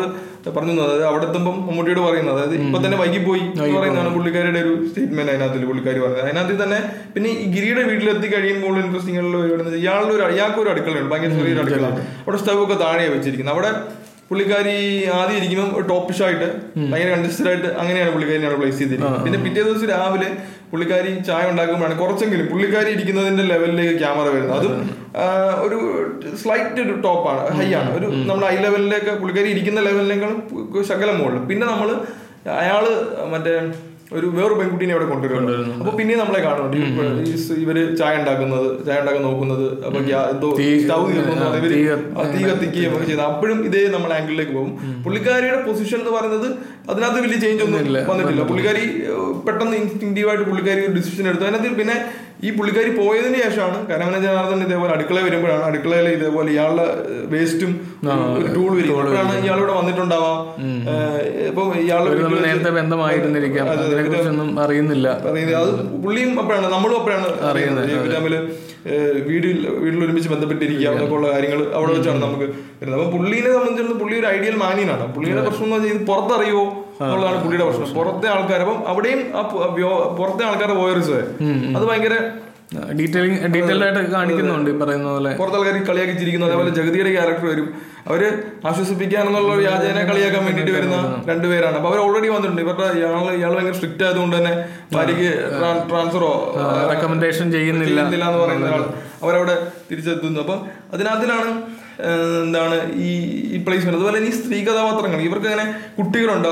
പറഞ്ഞു 0.56 0.74
അതായത് 0.84 1.06
അവിടെ 1.12 1.26
എത്തുമ്പോൾ 1.28 1.54
മമ്മൂട്ടിയോട് 1.68 2.02
പറയുന്നത് 2.08 2.36
അതായത് 2.36 2.56
ഇപ്പൊ 2.66 2.80
തന്നെ 2.86 2.98
വൈകി 3.02 3.20
പോയി 3.26 3.44
എന്ന് 3.54 3.78
പറയുന്നതാണ് 3.78 4.12
പുള്ളിക്കാരുടെ 4.16 4.60
ഒരു 4.66 4.74
സ്റ്റേറ്റ്മെന്റ് 4.90 5.32
അതിനകത്തിൽ 5.34 5.66
പുള്ളിക്കാർ 5.70 5.96
പറഞ്ഞത്. 6.04 6.22
അതിനകത്ത് 6.26 6.58
തന്നെ 6.64 6.80
പിന്നെ 7.16 7.30
ഈ 7.44 7.46
ഗിരിയുടെ 7.56 7.84
വീട്ടിലെത്തി 7.90 8.30
കഴിയുമ്പോൾ 8.36 8.78
ഇൻട്രസ്റ്റിംഗ് 8.84 9.20
ആയിട്ടുള്ള 9.22 9.76
ഇയാളുടെ 9.84 10.14
ഒരു 10.18 10.24
ഇയാൾക്ക് 10.38 10.62
ഒരു 10.64 10.72
അടുക്കളയുണ്ട്. 10.74 11.12
ഭയങ്കര 11.14 11.32
ചെറിയൊരു 11.40 11.64
അടുക്കള. 11.66 11.90
അവിടെ 12.26 12.40
സ്റ്റവ് 12.44 12.62
ഒക്കെ 12.66 12.78
താഴെയാണ് 12.86 13.16
വെച്ചിരിക്കുന്നത്. 13.18 13.56
അവിടെ 13.56 13.72
പുള്ളിക്കാരി 14.30 14.76
ആദ്യം 15.18 15.38
ഇരിക്കുമ്പോൾ 15.40 15.84
ടോപ്പിഷ് 15.92 16.22
ആയിട്ട് 16.26 16.48
ഭയങ്കര 16.92 17.10
കൺജസ്റ്റഡ് 17.16 17.50
ആയിട്ട് 17.52 17.70
അങ്ങനെയാണ് 17.82 18.12
പുള്ളിക്കാരി 18.16 18.56
പ്ലേസ് 18.62 18.78
ചെയ്തിരിക്കുന്നത് 18.82 19.24
പിന്നെ 19.26 19.40
പിറ്റേ 19.46 19.62
ദിവസം 19.68 19.88
രാവിലെ 19.94 20.30
പുള്ളിക്കാരി 20.72 21.12
ചായ 21.28 21.44
ഉണ്ടാക്കുമ്പോഴാണ് 21.52 21.96
കുറച്ചെങ്കിലും 22.02 22.48
പുള്ളിക്കാരി 22.52 22.90
ഇരിക്കുന്നതിന്റെ 22.96 23.44
ലെവലിലേക്ക് 23.52 23.96
ക്യാമറ 24.02 24.28
വരുന്നത്. 24.36 24.58
അതും 24.58 24.74
ഒരു 25.66 25.78
സ്ലൈറ്റ് 26.42 26.82
ഒരു 26.86 26.96
ടോപ്പാണ് 27.06 27.42
ഹൈ 27.60 27.70
ആണ്. 27.80 27.90
ഒരു 27.98 28.08
നമ്മുടെ 28.30 28.48
ഹൈ 28.52 28.58
ലെവലിലേക്ക് 28.66 29.14
പുള്ളിക്കാരി 29.22 29.50
ഇരിക്കുന്ന 29.56 29.82
ലെവലിനേക്കാളും 29.90 30.40
ശകലം 30.92 31.18
മുകളിൽ. 31.22 31.42
പിന്നെ 31.52 31.66
നമ്മൾ 31.72 31.90
അയാൾ 32.62 32.84
മറ്റേ 33.34 33.54
ഒരു 34.18 34.28
വേറൊരു 34.36 34.56
പെൺകുട്ടീനെ 34.60 34.94
അവിടെ 34.96 35.08
കൊണ്ടുവരുന്നു 35.10 35.74
അപ്പൊ 35.82 35.92
പിന്നെ 35.98 36.14
നമ്മളെ 36.22 36.40
കാണുന്നുണ്ട്. 36.46 36.78
ഇവർ 37.64 37.78
ചായ 38.00 38.14
ഉണ്ടാക്കുന്നത് 38.22 38.68
ചായ 38.88 38.98
ഉണ്ടാക്കാൻ 39.02 39.24
നോക്കുന്നത് 39.28 39.66
അപ്പൊ 39.88 40.00
എന്തോ 40.34 40.48
സ്റ്റൗ 40.84 41.02
ഇവർ 41.16 41.68
തീ 42.36 42.42
കത്തിക്കുകയും 42.50 42.96
ഒക്കെ 42.96 43.08
ചെയ്ത് 43.12 43.24
അപ്പോഴും 43.30 43.60
ഇതേ 43.68 43.82
നമ്മൾ 43.96 44.14
ആംഗിളിലേക്ക് 44.18 44.56
പോകും. 44.58 44.72
പുള്ളിക്കാരിയുടെ 45.06 45.60
പൊസിഷൻ 45.68 46.00
എന്ന് 46.04 46.14
പറയുന്നത് 46.18 46.48
അതിനകത്ത് 46.92 47.22
വലിയ 47.26 47.38
ചേഞ്ച് 47.44 47.64
ഒന്നും 47.66 47.80
വന്നിട്ടില്ല. 48.12 48.46
പുള്ളിക്കാരി 48.52 48.86
പെട്ടെന്ന് 49.48 49.76
ഇൻസ്റ്റിങ്റ്റീവായിട്ട് 49.84 50.48
പുള്ളിക്കാരി 50.50 50.82
ഒരു 50.88 50.96
ഡിസിഷൻ 50.98 51.24
എടുത്തു. 51.32 51.46
അതിനകത്ത് 51.48 51.78
പിന്നെ 51.82 51.98
ഈ 52.48 52.50
പുള്ളിക്കാരി 52.58 52.92
പോയതിന് 53.00 53.38
ശേഷമാണ് 53.44 53.78
കരമന 53.88 54.18
ജനാർദ്ദൻ 54.26 54.60
ഇതേപോലെ 54.66 54.92
അടുക്കള 54.98 55.18
വരുമ്പോഴാണ് 55.26 55.64
അടുക്കളയിൽ 55.70 56.08
ഇതേപോലെ 56.18 56.50
ഇയാളുടെ 56.56 56.86
വേസ്റ്റും 57.34 57.72
ടൂൾ 58.56 58.70
വരും 58.78 58.94
അപ്പോഴാണ് 59.00 59.34
ഇയാളിവിടെ 59.46 59.74
വന്നിട്ടുണ്ടാവാം. 59.80 60.38
ഇപ്പൊ 61.50 61.64
ഇയാളുടെ 61.86 62.42
നേരത്തെ 62.48 62.72
ബന്ധമായിരുന്നിരിക്കാം. 62.80 63.66
അതിനെ 64.00 64.16
കുറിച്ചൊന്നും 64.16 64.50
അറിയുന്നില്ല. 64.64 65.08
അത് 65.62 65.70
പുള്ളിയും 66.04 66.34
അപ്പോഴാണ് 66.42 66.68
നമ്മളും 66.76 66.98
അപ്പോഴാണ് 67.00 67.28
അറിയുന്നത് 67.52 68.12
തമ്മിൽ 68.16 68.36
വീടിൽ 69.30 69.58
വീട്ടിൽ 69.84 70.02
ഒരുമിച്ച് 70.06 70.30
ബന്ധപ്പെട്ടിരിക്കുക 70.34 71.08
ഉള്ള 71.16 71.26
കാര്യങ്ങൾ 71.34 71.62
അവിടെ 71.78 71.92
വെച്ചാണ് 71.96 72.20
നമുക്ക് 72.26 72.46
വരുന്നത്. 72.80 73.00
അപ്പൊ 73.00 73.10
പുള്ളീനെ 73.16 73.50
സംബന്ധിച്ചിടത്തോളം 73.56 74.00
പുള്ളി 74.04 74.16
ഒരു 74.22 74.28
ഐഡിയൽ 74.36 74.56
മാനിയനാണ്. 74.66 75.06
പുള്ളിയുടെ 75.16 75.42
പ്രശ്നം 75.48 75.66
എന്ന് 75.68 75.78
വെച്ചാൽ 75.78 75.96
ഇത് 75.96 76.06
പുറത്തറിയോ 76.12 76.62
എന്നുള്ളതാണ് 77.04 77.40
പുള്ളിയുടെ 77.44 77.66
പ്രശ്നം. 77.68 77.96
പുറത്തെ 78.00 78.28
ആൾക്കാർ 78.36 78.62
അപ്പം 78.66 78.80
അവിടെയും 78.92 79.20
പുറത്തെ 80.20 80.44
ആൾക്കാരുടെ 80.50 80.78
വോയർസ് 80.84 81.20
അത് 81.78 81.86
ഭയങ്കര 81.90 82.16
ഡീറ്റെയിലിംഗ് 82.98 83.38
ഡീറ്റെയിൽഡ് 83.54 83.86
ആയിട്ട് 83.86 84.12
കാണിക്കുന്നുണ്ട് 84.12 84.70
ഈ 84.72 84.74
പറയുന്ന 84.82 85.08
പോലെ. 85.14 85.32
പുറത്തെ 85.40 85.58
ആൾക്കാർ 85.60 85.78
കളിയാക്കി 85.88 86.14
ചിരിക്കുന്നു. 86.20 86.48
അതേപോലെ 86.48 86.72
ജഗതിയുടെ 86.78 87.12
ക്യാരക്ടർ 87.16 87.46
വരും. 87.52 87.68
അവർ 88.10 88.22
ആശ്വസിപ്പിക്കാനെന്നുള്ള 88.70 89.54
വ്യാജേനെ 89.62 90.04
കളിയാക്കാൻ 90.10 90.44
വേണ്ടിട്ട് 90.48 90.72
വരുന്ന 90.78 91.24
രണ്ടുപേരാണ്. 91.30 91.76
അപ്പൊ 91.80 91.90
അവർ 91.92 92.00
ഓൾറെഡി 92.06 92.30
വന്നിട്ടുണ്ട്. 92.36 92.62
ഇവരുടെ 92.66 92.88
ഇയാൾ 93.00 93.26
ഇയാൾ 93.40 93.52
ഭയങ്കര 93.56 93.76
സ്ട്രിക്റ്റ് 93.80 94.04
ആയതുകൊണ്ട് 94.04 94.36
തന്നെ 94.38 94.54
ഭാര്യയ്ക്ക് 94.94 95.32
ട്രാൻസ്ഫറോ 95.90 96.32
റെക്കമെൻഡേഷൻ 96.92 97.52
ചെയ്യുന്നില്ല. 97.52 98.00
എന്ന് 98.08 98.40
പറയുന്ന 98.44 98.68
ഒരാൾ 98.70 98.86
അവരവിടെ 99.24 99.56
തിരിച്ചെത്തുന്നു. 99.92 100.40
അപ്പൊ 100.46 100.58
അതിനകത്തിലാണ് 100.94 101.52
എന്താണ് 102.44 102.76
ഈ 103.08 103.10
ഈ 103.54 103.58
പ്ലേസ്മെന്റ് 103.66 103.98
അതുപോലെ 103.98 104.16
തന്നെ 104.18 104.30
ഈ 104.32 104.36
സ്ത്രീ 104.40 104.58
കഥാപാത്രങ്ങൾ 104.68 105.20
ഇവർക്ക് 105.28 105.48
അങ്ങനെ 105.52 105.66
കുട്ടികളുണ്ട് 105.98 106.50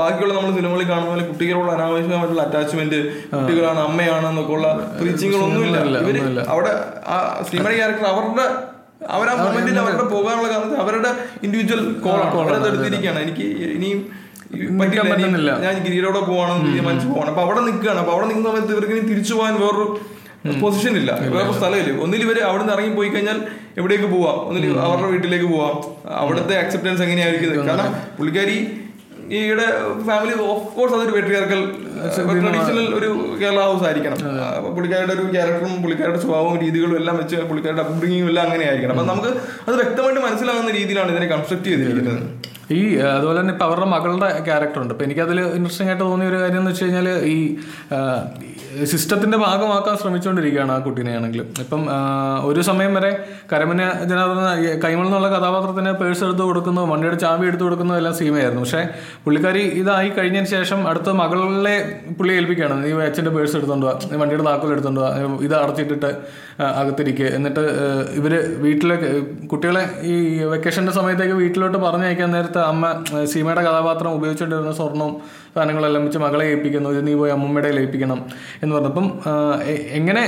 ബാക്കിയുള്ള 0.00 0.32
നമ്മൾ 0.34 0.50
സിനിമകളിൽ 0.58 0.88
കാണുന്ന 0.90 1.10
പോലെ 1.12 1.24
കുട്ടികളോട് 1.30 1.70
അനാവശ്യമായിട്ടുള്ള 1.76 2.42
അറ്റാച്ച്മെന്റ് 2.46 2.98
കുട്ടികളാണ് 3.32 3.80
അമ്മയാണ് 3.88 4.26
എന്നൊക്കെ 4.30 4.54
ഉള്ള 4.56 4.68
പ്രീച്ചിങ്ങുകളൊന്നുമില്ല 5.00 5.98
ഇവർ 6.04 6.18
അവിടെ 6.54 6.72
ആ 7.14 7.16
സിനിമ 7.50 7.66
ക്യാരക്ടർ 7.78 8.06
അവരുടെ 8.14 8.46
അവർ 9.14 9.26
ആ 9.30 9.34
മൊമെന്റിൽ 9.40 9.78
അവരുടെ 9.84 10.04
പോകാനുള്ള 10.12 10.48
കാരണം 10.52 10.80
അവരുടെ 10.84 11.10
ഇൻഡിവിജ്വൽ 11.46 11.80
എടുത്തിരിക്കുകയാണ്. 12.70 13.20
എനിക്ക് 13.26 13.46
ഇനിയും 13.78 14.00
പറ്റില്ല. 15.10 15.52
ഞാൻ 15.64 15.74
ഗിരിയിലൂടെ 15.86 16.20
പോവാണെന്ന് 16.28 16.66
തീരുമാനിച്ചു 16.68 17.08
പോകണം. 17.12 17.30
അപ്പൊ 17.32 17.42
അവിടെ 17.46 17.60
നിൽക്കുകയാണ്. 17.68 18.00
അപ്പൊ 18.02 18.12
അവിടെ 18.14 18.26
നിൽക്കുന്ന 18.28 18.50
സമയത്ത് 18.50 18.72
ഇവർക്ക് 18.74 18.94
ഇനി 18.96 19.04
തിരിച്ചു 19.12 19.32
പോകാൻ 19.38 19.54
വേറൊരു 19.62 19.86
പൊസിഷൻ 20.62 20.94
ഇല്ല. 21.02 21.10
വേറെ 21.36 21.52
സ്ഥലമില്ല? 21.58 21.92
ഒന്നിൽ 22.06 22.22
ഇവർ 22.26 22.38
അവിടെ 22.48 22.62
നിന്ന് 22.62 22.74
ഇറങ്ങി 22.76 22.92
പോയി 22.98 23.10
കഴിഞ്ഞാൽ 23.14 23.38
എവിടേക്ക് 23.80 24.08
പോവാം? 24.14 24.38
ഒന്നിൽ 24.48 24.64
അവരുടെ 24.86 25.08
വീട്ടിലേക്ക് 25.14 25.48
പോവാം. 25.54 25.76
അവിടുത്തെ 26.22 26.56
അക്സെപ്റ്റൻസ് 26.64 27.02
എങ്ങനെയായിരിക്കും? 27.06 27.68
കാരണം 27.68 27.92
പുള്ളിക്കാരി 28.18 28.58
ഈയുടെ 29.36 29.66
ഫാമിലി 30.08 30.34
ഓഫ് 30.50 30.66
കോഴ്സ് 30.74 30.94
അതൊരു 30.96 31.12
വെട്രിയാർക്കൽ 31.16 31.60
ട്രഡീഷണൽ 32.42 32.86
ഒരു 32.98 33.08
കേരള 33.40 33.60
ഹൗസ് 33.68 33.84
ആയിരിക്കണം. 33.88 34.18
അപ്പൊ 34.56 34.68
പുള്ളിക്കാരുടെ 34.76 35.14
ഒരു 35.18 35.24
ക്യാരക്ടറും 35.34 35.72
പുള്ളിക്കാരുടെ 35.84 36.20
സ്വഭാവവും 36.24 36.56
രീതികളും 36.64 36.96
എല്ലാം 37.00 37.16
വെച്ച് 37.22 37.38
പുള്ളിക്കാരുടെ 37.48 37.82
അപ്ബ്രിങ്ങിങ്ങും 37.86 38.28
എല്ലാം 38.32 38.44
അങ്ങനെ 38.48 38.64
ആയിരിക്കണം 38.68 38.94
അപ്പൊ 38.96 39.06
നമുക്ക് 39.12 39.30
അത് 39.68 39.74
വ്യക്തമായിട്ട് 39.82 40.20
മനസ്സിലാകുന്ന 40.26 40.72
രീതിയിലാണ് 40.80 41.10
ഇതിനെ 41.14 41.28
കൺസ്ട്രക്ട് 41.34 41.68
ചെയ്തിരിക്കുന്നത്. 41.72 42.22
ഈ 42.74 42.80
അതുപോലെ 43.16 43.38
തന്നെ 43.40 43.52
ഇപ്പം 43.54 43.66
അവരുടെ 43.68 43.86
മകളുടെ 43.94 44.28
ക്യാരക്ടർ 44.48 44.80
ഉണ്ട്. 44.82 44.92
ഇപ്പൊ 44.94 45.04
എനിക്കതിൽ 45.04 45.40
ഇൻട്രസ്റ്റിംഗ് 45.58 45.90
ആയിട്ട് 45.92 46.04
തോന്നിയ 46.04 46.28
ഒരു 46.32 46.38
കാര്യം 46.42 46.60
എന്ന് 46.62 46.70
വെച്ച് 46.72 46.84
കഴിഞ്ഞാൽ 46.84 47.08
ഈ 47.34 47.38
സിസ്റ്റത്തിന്റെ 48.90 49.38
ഭാഗമാക്കാൻ 49.38 49.94
ശ്രമിച്ചുകൊണ്ടിരിക്കുകയാണ് 50.00 50.72
ആ 50.74 50.78
കുട്ടീനെയാണെങ്കിലും 50.86 51.46
ഇപ്പം 51.62 51.82
ഒരു 52.48 52.60
സമയം 52.68 52.92
വരെ 52.98 53.10
കരമന 53.52 53.82
ജനാർദ്ദന 54.10 54.48
കൈമൾ 54.84 55.04
എന്നുള്ള 55.06 55.28
കഥാപാത്രത്തിന് 55.34 55.92
പേഴ്സ് 56.00 56.22
എടുത്ത് 56.26 56.42
കൊടുക്കുന്നു 56.48 56.82
വണ്ടിയുടെ 56.90 57.18
ചാവി 57.24 57.46
എടുത്ത് 57.50 57.64
കൊടുക്കുന്നതും 57.66 57.98
എല്ലാം 58.00 58.14
സീമയായിരുന്നു. 58.14 58.62
പക്ഷേ 58.64 58.82
പുള്ളിക്കാരി 59.24 59.62
ഇതായി 59.82 60.10
കഴിഞ്ഞതിന് 60.18 60.50
ശേഷം 60.56 60.88
അടുത്ത 60.90 61.08
മകളെ 61.20 61.76
പുള്ളി 62.18 62.34
ഏൽപ്പിക്കുകയാണ്. 62.40 62.76
നീ 62.84 62.90
അച്ഛന്റെ 63.06 63.32
പേഴ്സ് 63.36 63.56
എടുത്തോണ്ട് 63.60 63.86
വാ 63.86 63.94
വണ്ടിയുടെ 64.22 64.46
താക്കോൽ 64.50 64.72
എടുത്തോണ്ട് 64.76 65.00
വാ 65.04 65.10
ഇത് 65.48 65.56
അടച്ചിട്ടിട്ട് 65.62 66.10
അകത്തിരിക്കുക. 66.80 67.26
എന്നിട്ട് 67.38 67.64
ഇവർ 68.18 68.34
വീട്ടിലേക്ക് 68.66 69.08
കുട്ടികളെ 69.52 69.82
ഈ 70.12 70.14
വെക്കേഷന്റെ 70.52 70.92
സമയത്തേക്ക് 70.98 71.34
വീട്ടിലോട്ട് 71.42 71.78
പറഞ്ഞയക്കാൻ 71.86 72.30
നേരത്തെ 72.36 72.55
അമ്മ 72.58 73.04
സീമയുടെ 73.24 73.62
കഥാപാത്രം 73.62 74.12
ഉപയോഗിച്ചുകൊണ്ടിരുന്ന 74.12 74.72
സ്വർണവും 74.72 75.16
സാധനങ്ങളെല്ലാം 75.56 76.04
വെച്ച് 76.04 76.18
മകളെ 76.18 76.46
ഏൽപ്പിക്കുന്നു. 76.46 76.90
ഇത് 76.90 77.06
നീ 77.06 77.14
പോയി 77.14 77.30
അമ്മൂമ്മയുടെ 77.30 77.68
ഏൽപ്പിക്കണം 77.68 78.24
എന്ന് 78.62 78.76
പറഞ്ഞപ്പം 78.76 79.18
എങ്ങനെ 79.90 80.22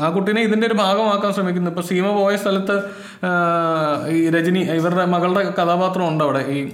ആ- 0.00 0.10
കുട്ടീനെ 0.10 0.40
ഇതിന്റെ 0.40 0.66
ഒരു 0.66 0.74
ഭാഗമാക്കാൻ 0.74 1.32
ശ്രമിക്കുന്നു. 1.32 1.70
ഇപ്പം 1.70 1.82
സീമ 1.82 2.12
പോയ 2.12 2.36
സ്ഥലത്ത് 2.36 2.82
ഈ 4.08 4.30
രജനി 4.30 4.58
ഇവരുടെ 4.58 5.04
മകളുടെ 5.04 5.50
കഥാപാത്രം 5.50 6.08
ഉണ്ട് 6.08 6.24
അവിടെ 6.24 6.38
ഈ 6.38 6.68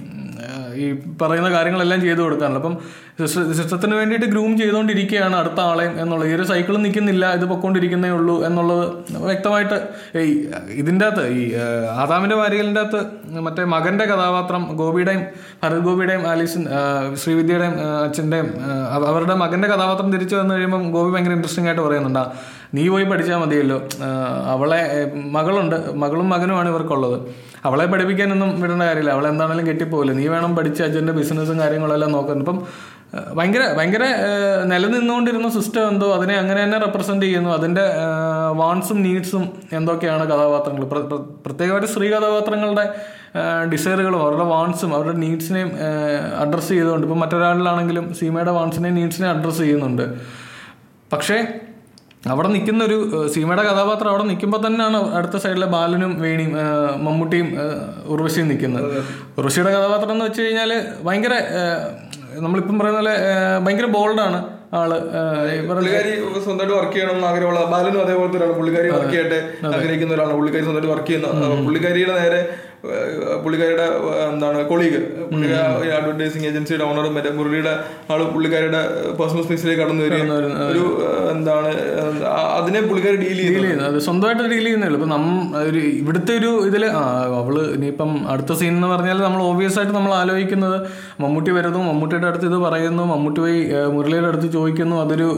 ഈ 0.77 0.85
പറയുന്ന 1.21 1.49
കാര്യങ്ങളെല്ലാം 1.51 2.01
ചെയ്തു 2.01 2.21
കൊടുക്കാനുള്ള 2.21 2.59
അപ്പം 2.59 2.75
സിസ്റ്റ- 3.19 3.53
സിസ്റ്റത്തിന് 3.53 3.95
വേണ്ടിയിട്ട് 3.95 4.25
ഗ്രൂം 4.25 4.51
ചെയ്തുകൊണ്ടിരിക്കുകയാണ് 4.57 5.35
അടുത്ത 5.35 5.59
ആളെയും 5.63 5.93
എന്നുള്ളത് 5.99 6.29
ഈ 6.29 6.35
ഒരു 6.35 6.43
സൈക്കിൾ 6.43 6.77
നിൽക്കുന്നില്ല 6.77 7.33
ഇത് 7.33 7.45
പൊക്കോണ്ടിരിക്കുന്നേ 7.45 8.09
ഉള്ളൂ 8.11 8.45
എന്നുള്ളത് 8.45 8.85
വ്യക്തമായിട്ട് 9.25 9.77
ഈ 10.21 10.31
ഇതിന്റെ 10.75 11.05
അകത്ത് 11.05 11.25
ഈ 11.35 11.43
ആദാമിന്റെ 11.97 12.35
വാരികലിന്റെ 12.35 12.81
അകത്ത് 12.81 13.01
മറ്റേ 13.39 13.63
മകന്റെ 13.73 14.05
കഥാപാത്രം 14.05 14.63
ഗോപിയുടെയും 14.75 15.23
ഭരത് 15.63 15.81
ഗോപിയുടെയും 15.81 16.23
ആലീസിൻ 16.29 16.63
ശ്രീവിദ്യയുടെയും 17.15 17.75
അച്ഛന്റെയും 18.03 18.49
അവരുടെ 19.09 19.35
മകന്റെ 19.43 19.67
കഥാപാത്രം 19.67 20.09
തിരിച്ചു 20.13 20.35
വന്നു 20.35 20.53
കഴിയുമ്പം 20.53 20.83
ഗോപി 20.91 21.11
ഭയങ്കര 21.11 21.33
ഇൻട്രസ്റ്റിംഗ് 21.33 21.69
ആയിട്ട് 21.69 21.83
പറയുന്നുണ്ട്. 21.83 22.19
"ആ, 22.19 22.25
നീ 22.73 22.87
പോയി 22.87 23.03
പഠിച്ചാൽ 23.03 23.37
മതിയല്ലോ. 23.37 23.81
അവളെ 24.45 25.11
മകളുണ്ട്. 25.15 25.95
മകളും 25.95 26.29
മകനുമാണ് 26.29 26.69
ഇവർക്കുള്ളത്. 26.69 27.21
അവളെ 27.65 27.85
പഠിപ്പിക്കാനൊന്നും 27.85 28.61
വിടേണ്ട 28.61 28.83
കാര്യമില്ല. 28.83 29.11
അവളെ 29.11 29.29
എന്താണെങ്കിലും 29.29 29.67
കെട്ടിപ്പോകില്ല 29.67 30.11
നീ 30.11 30.27
വേണം 30.27 30.55
പഠിച്ച് 30.55 30.83
അച്ഛന്റെ 30.83 31.13
ബിസിനസ്സും 31.13 31.59
കാര്യങ്ങളെല്ലാം 31.59 32.11
നോക്കാൻ 32.11 32.37
ഇപ്പം 32.37 32.63
ഭയങ്കര 33.33 33.73
ഭയങ്കര 33.77 33.99
നിലനിന്നുകൊണ്ടിരുന്ന 34.63 35.49
സിസ്റ്റം 35.49 35.87
എന്തോ 35.87 36.13
അതിനെ 36.13 36.33
അങ്ങനെ 36.33 36.63
തന്നെ 36.63 36.79
റെപ്രസെന്റ് 36.79 37.25
ചെയ്യുന്നു. 37.25 37.49
അതിന്റെ 37.49 37.81
വാൺസും 38.51 39.03
നീഡ്സും 39.03 39.49
എന്തൊക്കെയാണ് 39.73 40.27
കഥാപാത്രങ്ങൾ? 40.27 40.83
പ്ര- 40.83 41.01
പ്ര- 41.01 41.43
പ്രത്യേകമായിട്ട് 41.45 41.87
സ്ത്രീ 41.87 42.09
കഥാപാത്രങ്ങളുടെ 42.09 42.93
ഡിസൈറുകളും 43.73 44.21
അവരുടെ 44.21 44.43
വാൺസും 44.43 44.95
അവരുടെ 44.95 45.17
നീഡ്സിനെയും 45.17 45.71
അഡ്രസ്സ് 46.39 46.69
ചെയ്തുകൊണ്ട്. 46.69 47.07
ഇപ്പം 47.07 47.19
മറ്റൊരാളിലാണെങ്കിലും 47.19 48.13
സീമയുടെ 48.13 48.51
വാൺസിനെയും 48.51 48.95
നീഡ്സിനെയും 48.95 49.39
അഡ്രസ്സ് 49.39 49.59
ചെയ്യുന്നുണ്ട്. 49.59 50.13
പക്ഷേ 51.13 51.59
അവിടെ 52.31 52.49
നിൽക്കുന്ന 52.53 52.81
ഒരു 52.89 52.97
സീമയുടെ 53.33 53.63
കഥാപാത്രം 53.69 54.09
അവിടെ 54.11 54.25
നിൽക്കുമ്പോൾ 54.29 54.59
തന്നെയാണ് 54.65 54.99
അടുത്ത 55.17 55.37
സൈഡിലെ 55.43 55.67
ബാലനും 55.75 56.11
വേണിയും 56.23 56.53
മമ്മൂട്ടിയും 57.05 57.47
ഉർവശിയും 58.13 58.47
നിൽക്കുന്നത്. 58.51 58.85
ഉർവശിയുടെ 59.39 59.71
കഥാപാത്രം 59.77 60.13
എന്ന് 60.15 60.25
വെച്ച് 60.25 60.41
കഴിഞ്ഞാൽ 60.45 60.71
ഭയങ്കര 61.07 61.33
നമ്മളിപ്പം 62.45 62.77
പറയുന്ന 62.79 62.99
പോലെ 62.99 63.15
ഭയങ്കര 63.65 63.87
ബോൾഡാണ് 63.95 64.39
ആൾ. 64.79 64.91
പുള്ളിക്കാരി 65.69 66.11
സ്വന്തമായിട്ട് 66.45 66.75
വർക്ക് 66.77 66.93
ചെയ്യണം 66.93 67.25
ആഗ്രഹമുള്ള 67.31 67.63
ബാലനും 67.73 68.01
അതേപോലത്തെ 68.05 68.37
ഒരാൾ 68.39 68.53
പുള്ളിക്കാരി 68.59 68.89
വർക്ക് 68.95 69.13
ചെയ്യട്ടെ 69.15 69.39
ആഗ്രഹിക്കുന്ന 69.75 70.15
ഒരാളാണ്. 70.15 70.37
പുള്ളിക്കാരി 70.39 70.65
സ്വന്തമായിട്ട് 70.67 70.93
വർക്ക് 70.95 71.09
ചെയ്യുന്ന 71.11 71.61
പുള്ളിക്കാരിയുടെ 71.67 72.15
നേരെ 72.21 72.39
പുള്ളിക്കാരിയുടെ 73.43 73.85
എന്താണ് 74.25 74.59
കൊളീഗ് 74.69 74.99
അഡ്വർടൈസിങ് 75.93 76.47
ഏജൻസിയുടെ 76.47 76.85
ഓണറും 76.87 77.13
മറ്റേ 77.15 77.31
മുരളിയുടെ 77.37 77.73
ആൾ 78.09 78.21
പുള്ളിക്കാരുടെ 78.33 78.81
പേഴ്സണൽ 79.17 79.43
സ്പേസിലേക്ക് 79.45 79.81
കടന്നു 79.81 80.03
വരിക 80.05 80.33
ഒരു 80.71 80.83
എന്താണ് 81.31 81.69
അതിനെ 82.53 82.81
പുള്ളിക്കാർ 82.87 83.15
ഡീൽ 83.21 83.39
ചെയ്യുന്നത് 83.39 83.99
സ്വന്തമായിട്ട് 84.07 84.43
ഡീൽ 84.45 84.65
ചെയ്യുന്നേ 84.65 84.89
ഇപ്പൊ 84.91 85.09
നമ്മ 85.13 85.29
ഒരു 85.63 85.81
ഇവിടുത്തെ 85.99 86.35
ഒരു 86.39 86.51
ഇതിൽ 86.67 86.85
ആ 86.93 87.03
അവൾ 87.39 87.55
ഇനിയിപ്പം 87.73 88.11
അടുത്ത 88.31 88.53
സീൻ 88.59 88.73
എന്ന് 88.73 88.89
പറഞ്ഞാൽ 88.93 89.19
നമ്മൾ 89.23 89.41
ഓബിയസ് 89.49 89.77
ആയിട്ട് 89.79 89.95
നമ്മൾ 89.95 90.13
ആലോചിക്കുന്നത് 90.19 90.77
മമ്മൂട്ടി 91.19 91.51
വരുന്നു 91.57 91.81
മമ്മൂട്ടിയുടെ 91.87 92.27
അടുത്ത് 92.27 92.47
ഇത് 92.47 92.57
പറയുന്നു 92.65 93.05
മമ്മൂട്ടി 93.05 93.39
പോയി 93.39 93.59
മുരളിയുടെ 93.93 94.27
അടുത്ത് 94.27 94.49
ചോദിക്കുന്നു 94.53 94.97
അതൊരു 95.03 95.29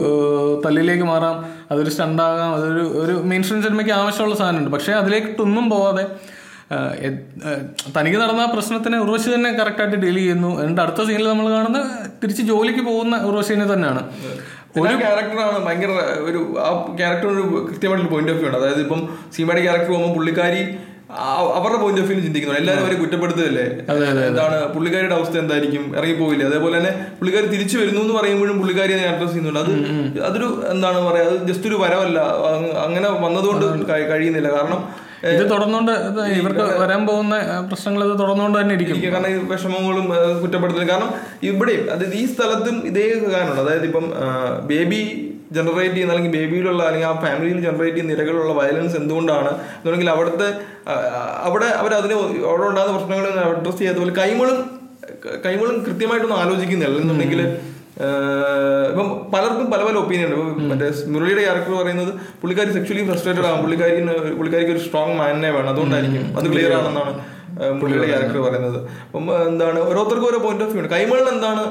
തല്ലിലേക്ക് 0.64 1.06
മാറാം 1.06 1.36
അതൊരു 1.70 1.90
സ്റ്റണ്ടാകാം 1.90 2.50
അതൊരു 2.56 2.84
ഒരു 3.02 3.16
മെയിൻ 3.24 3.42
സ്ട്രീം 3.42 3.62
സിനിമയ്ക്ക് 3.62 3.94
ആവശ്യമുള്ള 3.96 4.36
സാധനമുണ്ട്. 4.36 4.72
പക്ഷേ 4.72 4.92
അതിലേക്കൊന്നും 4.94 5.66
പോവാതെ 5.70 6.04
ഏഹ്, 6.04 6.12
എ- 6.12 6.24
ഏഹ്, 6.24 6.35
തനിക്ക് 7.96 8.18
നടന്ന 8.22 8.40
ആ 8.46 8.48
പ്രശ്നത്തിനെ 8.54 8.96
ഉർവശി 9.04 9.28
തന്നെ 9.34 9.50
കറക്റ്റായിട്ട് 9.58 9.98
ഡീൽ 10.04 10.16
ചെയ്യുന്നു. 10.20 10.50
എന്നിട്ട് 10.62 10.82
അടുത്ത 10.84 11.00
സീനിൽ 11.08 11.28
നമ്മൾ 11.32 11.46
കാണുന്ന 11.56 11.80
തിരിച്ച് 12.22 12.42
ജോലിക്ക് 12.50 12.82
പോകുന്ന 12.90 13.16
ഉർവശിനെ 13.28 13.66
തന്നെയാണ്. 13.72 14.02
ഒരു 14.80 14.94
ക്യാരക്ടറാണ് 15.02 15.58
ഭയങ്കര 15.66 15.90
ഒരു 16.28 16.40
ആ 16.64 16.70
ക്യാരക്ടർ 16.98 17.28
ഒരു 17.34 17.44
കൃത്യമായിട്ടുള്ള 17.68 18.10
പോയിന്റ് 18.14 18.32
ഓഫ് 18.32 18.40
വ്യൂ 18.40 18.48
ഉണ്ട് 18.50 18.58
അതായത് 18.60 18.82
ഇപ്പം 18.86 19.00
സീമയുടെ 19.36 19.62
ക്യാരക്ടർ 19.66 19.88
പോകുമ്പോൾ 19.92 20.12
പുള്ളിക്കാരി 20.18 20.62
അവരുടെ 21.58 21.78
പോയിന്റ് 21.82 22.00
ഓഫ് 22.02 22.08
വ്യൂ 22.10 22.20
ചിന്തിക്കുന്നു 22.26 22.56
എല്ലാവരും 22.60 22.82
അവരെ 22.84 22.96
കുറ്റപ്പെടുത്തുകയല്ലേ? 23.02 23.66
എന്താണ്? 24.28 24.56
പുള്ളിക്കാരിയുടെ 24.74 25.16
അവസ്ഥ 25.18 25.34
എന്തായിരിക്കും? 25.44 25.84
ഇറങ്ങിപ്പോയില്ല 25.98 26.44
അതേപോലെ 26.50 26.74
തന്നെ 26.78 26.92
പുള്ളിക്കാരി 27.18 27.48
തിരിച്ചു 27.54 27.76
വരുന്നു 27.80 28.00
എന്ന് 28.04 28.14
പറയുമ്പോഴും 28.18 28.56
പുള്ളിക്കാരി 28.62 28.92
അഡ്രസ് 29.14 29.32
ചെയ്യുന്നുണ്ട് 29.34 29.60
അത് 29.64 29.72
അതൊരു 30.28 30.48
എന്താണ് 30.74 30.98
പറയാ 31.08 31.24
അത് 31.30 31.36
ജസ്റ്റ് 31.50 31.68
ഒരു 31.70 31.78
വരവല്ല. 31.84 32.18
അങ്ങനെ 32.86 33.08
വന്നതുകൊണ്ട് 33.26 33.66
കഴിയുന്നില്ല. 34.12 34.50
കാരണം 34.58 34.80
ഇത് 35.34 35.44
തുടർന്നുകൊണ്ട് 35.50 35.92
ഇവർക്ക് 36.38 36.64
വരാൻ 36.82 37.06
പോകുന്ന 37.06 37.36
പ്രശ്നങ്ങൾ 37.70 38.02
ഇത് 38.08 38.14
തുടർന്നുകൊണ്ട് 38.22 38.56
തന്നെ 38.60 38.74
ഇരിക്കും. 38.74 38.98
കാരണം 39.14 39.30
ഈ 39.34 39.38
വിഷമങ്ങളും 39.52 40.06
കുറ്റപ്പെടുത്തലും. 40.42 40.88
കാരണം 40.88 41.10
ഇവിടെയും 41.50 41.84
അതായത് 41.92 42.16
ഈ 42.22 42.24
സ്ഥലത്തും 42.34 42.76
ഇതേ 42.90 43.06
കാരണമാണ് 43.34 43.60
അതായത് 43.60 43.86
ഇപ്പം 43.90 44.06
ബേബി 44.70 45.00
ജനറേറ്റ് 45.56 45.94
ചെയ്യുന്ന 45.94 46.12
അല്ലെങ്കിൽ 46.12 46.32
ബേബിയിലുള്ള 46.38 46.82
അല്ലെങ്കിൽ 46.82 47.08
ആ 47.08 47.12
ഫാമിലിയിൽ 47.24 47.58
ജനറേറ്റ് 47.66 47.96
ചെയ്യുന്ന 47.96 48.12
നിരകളുള്ള 48.12 48.52
വയലൻസ് 48.60 48.96
എന്തുകൊണ്ടാണ്? 49.00 49.50
എന്നുണ്ടെങ്കിൽ 49.76 50.10
അവിടുത്തെ 50.10 50.48
അവിടെ 51.48 51.68
അവർ 51.82 51.94
അതിന് 52.00 52.14
അവിടെ 52.50 52.66
ഉണ്ടാകുന്ന 52.70 52.96
പ്രശ്നങ്ങൾ 52.98 53.26
അഡ്രസ്സ് 53.44 53.78
ചെയ്യാത്ത 53.78 53.98
പോലെ 53.98 54.14
കൈമളും 54.22 54.58
കൈമളും 55.46 55.76
കൃത്യമായിട്ടൊന്നും 55.86 56.40
ആലോചിക്കുന്നില്ല. 56.42 57.00
എന്നുണ്ടെങ്കിൽ 57.02 57.40
ഇപ്പം 58.90 59.06
പലർക്കും 59.32 59.66
പല 59.72 59.80
പല 59.88 59.94
ഒപ്പീനിയൻ 60.00 60.32
ഉണ്ട്. 60.34 60.62
മറ്റേ 60.70 60.88
മുരളിയുടെ 61.12 61.42
ക്യാരക്ടർ 61.42 61.72
പറയുന്നത് 61.82 62.10
പുള്ളിക്കാരി 62.40 62.72
സെക്ഷലി 62.72 63.04
ഫ്രസ്ട്രേറ്റഡ് 63.08 63.46
ആകും 63.50 63.60
പുള്ളിക്കാരി 63.62 63.94
പുള്ളിക്കാരിക്ക് 64.38 64.72
ഒരു 64.72 64.82
സ്ട്രോങ് 64.86 65.14
മാനിനെ 65.20 65.50
വേണം. 65.50 65.68
അതുകൊണ്ടായിരിക്കും. 65.68 66.26
അത് 66.38 66.52
ക്ലിയർ 66.52 66.74
ആണെന്നാണ് 66.78 67.12
പുള്ളിയുടെ 67.80 68.06
ക്യാരക്ടർ 68.06 68.38
പറയുന്നത്. 68.46 68.78
അപ്പം 69.06 69.48
എന്താണ് 69.48 69.78
ഓരോരുത്തർക്കും 69.88 70.26
ഓരോ 70.26 70.38
പോയിന്റ് 70.38 70.64
ഓഫ് 70.64 70.72
വ്യൂ 70.72 70.82
ഉണ്ട്. 70.82 70.92
കൈമളിൽ 70.94 71.28
എന്താണ് 71.34 71.62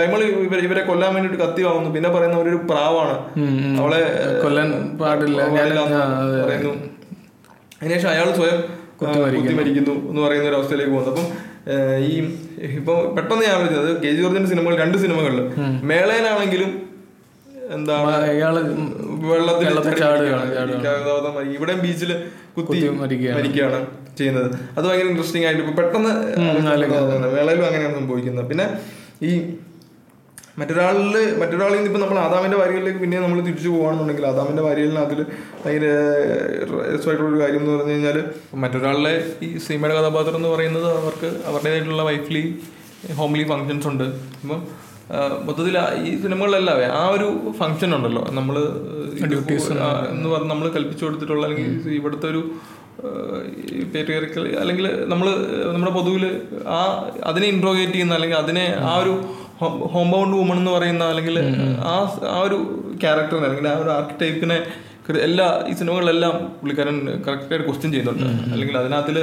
കൈമൾ 0.00 0.22
ഇവരെ 0.66 0.82
കൊല്ലാൻ 0.90 1.14
വേണ്ടിട്ട് 1.14 1.38
കത്തി 1.44 1.62
വാങ്ങുന്നു. 1.62 1.90
പിന്നെ 1.94 2.10
പറയുന്ന 2.10 2.38
ഒരു 2.38 2.56
പ്രാവാണ്. 2.70 3.16
അവളെ 3.80 4.00
കൊല്ലാൻ 4.42 4.98
പാടില്ല. 5.02 5.42
പറയുന്നു. 6.46 6.74
അതിനുശേഷം 7.82 8.08
അയാൾ 8.08 8.28
സ്വയം 8.40 8.58
കുത്തി 9.00 9.54
മരിക്കുന്നു 9.60 9.94
എന്ന് 10.10 10.20
പറയുന്ന 10.22 10.48
ഒരു 10.48 10.56
അവസ്ഥയിലേക്ക് 10.56 10.92
പോകുന്നു. 10.92 11.12
അപ്പം 11.12 11.51
ഈ 12.10 12.14
ഇപ്പൊ 12.78 12.94
പെട്ടെന്ന് 13.16 13.44
ഞാൻ 13.48 13.56
വിളിച്ചത് 13.60 13.90
കെ 14.04 14.10
ജി 14.14 14.20
ജോർജിന്റെ 14.22 14.50
സിനിമകൾ 14.52 14.74
രണ്ട് 14.84 14.96
സിനിമകളിൽ. 15.04 15.40
മേളയിലാണെങ്കിലും 15.90 16.70
എന്താണ് 17.76 18.12
അയാൾ 18.30 18.54
വെള്ളത്തിൽ 19.30 19.66
ഇവിടെ 19.72 19.92
ചാടുകയാണ്, 20.00 21.74
ബീച്ചിൽ 21.84 22.10
കുത്തി 22.56 22.86
മരിക്കുകയാണ്. 23.02 23.80
ചെയ്യുന്നത്. 24.18 24.48
അത് 24.76 24.84
ഭയങ്കര 24.86 25.06
ഇൻട്രസ്റ്റിംഗ് 25.12 25.46
ആയിട്ട് 25.48 25.62
ഇപ്പൊ 25.64 25.74
പെട്ടെന്ന് 25.80 26.12
വേളയിലും 27.36 27.64
അങ്ങനെയാണ് 27.68 27.94
സംഭവിക്കുന്നത്. 28.00 28.46
പിന്നെ 28.50 28.66
ഈ 29.28 29.32
മറ്റൊരാളിൽ 30.56 31.04
മറ്റൊരാളിൽ 31.40 31.76
നിന്ന് 31.76 31.88
ഇപ്പൊ 31.90 32.00
നമ്മൾ 32.02 32.18
ആദാമിന്റെ 32.24 32.56
വാരികളിലേക്ക് 32.60 33.00
പിന്നെ 33.04 33.18
നമ്മൾ 33.20 33.38
തിരിച്ചു 33.46 33.68
പോകുകയാണെന്നുണ്ടെങ്കിൽ 33.68 34.26
ആദാമിന്റെ 34.30 34.62
വാരികളിൽ 34.66 34.98
അതിൽ 35.04 35.20
ഭയങ്കര 35.62 35.86
രസമായിട്ടുള്ള 36.92 37.30
ഒരു 37.30 37.40
കാര്യം 37.42 37.62
എന്ന് 37.62 37.72
പറഞ്ഞു 37.74 37.94
കഴിഞ്ഞാൽ 37.94 38.18
മറ്റൊരാളിലെ 38.64 39.14
ഈ 39.46 39.50
സിനിമയുടെ 39.66 39.96
കഥാപാത്രം 39.98 40.38
എന്ന് 40.40 40.50
പറയുന്നത് 40.54 40.88
അവർക്ക് 41.00 41.30
അവരുടേതായിട്ടുള്ള 41.48 42.04
വൈഫ്ലി 42.10 42.42
ഹോംലി 43.20 43.44
ഫങ്ഷൻസ് 43.44 43.88
ഉണ്ട്. 43.92 44.06
അപ്പം 44.36 44.60
മൊത്തത്തിൽ 45.46 45.74
ഈ 46.04 46.12
സിനിമകളിലെല്ലാം 46.22 46.76
ആ 46.98 47.02
ഒരു 47.08 47.26
ഫങ്ഷൻ 47.58 47.90
ഉണ്ടല്ലോ. 47.96 48.22
നമ്മൾ 48.38 48.56
ഡ്യൂട്ടീസ് 49.32 49.72
എന്ന് 50.12 50.28
പറഞ്ഞ് 50.28 50.50
നമ്മൾ 50.52 50.68
കൽപ്പിച്ചു 50.76 51.04
കൊടുത്തിട്ടുള്ള 51.04 51.44
അല്ലെങ്കിൽ 51.48 51.68
ഇവിടുത്തെ 51.98 52.28
ഒരു 52.32 52.42
പേട്രിയറിക്കൽ 53.92 54.42
അല്ലെങ്കിൽ 54.62 54.86
നമ്മൾ 55.08 55.26
നമ്മുടെ 55.72 55.92
പൊതുവിൽ 55.98 56.24
ആ 56.74 56.80
അതിനെ 57.30 57.46
ഇൻട്രോഗേറ്റ് 57.46 57.92
ചെയ്യുന്ന 57.92 58.14
അല്ലെങ്കിൽ 58.14 58.38
അതിനെ 58.38 58.64
ആ 58.90 58.94
ഒരു 59.02 59.14
ഹോം 59.92 60.10
ബൗണ്ട് 60.10 60.36
വുമൺ 60.36 60.56
എന്ന് 60.56 60.70
പറയുന്ന 60.70 61.04
അല്ലെങ്കിൽ 61.04 61.36
ആ 61.84 61.96
ആ 62.28 62.38
ഒരു 62.40 62.58
ക്യാരക്ടറിനെ 63.02 63.44
അല്ലെങ്കിൽ 63.44 63.68
ആ 63.68 63.74
ഒരു 63.74 63.90
ആർക്കിടൈപ്പിനെ 63.90 64.58
എല്ലാ 65.20 65.46
ഈ 65.68 65.72
സിനിമകളിലെല്ലാം 65.72 66.34
പുള്ളിക്കാരൻ 66.60 66.96
കറക്റ്റായിട്ട് 67.26 67.66
ക്വസ്റ്റ്യൻ 67.68 67.92
ചെയ്യുന്നുണ്ട്. 67.92 68.52
അല്ലെങ്കിൽ 68.52 68.78
അതിനകത്തിൽ 68.78 69.16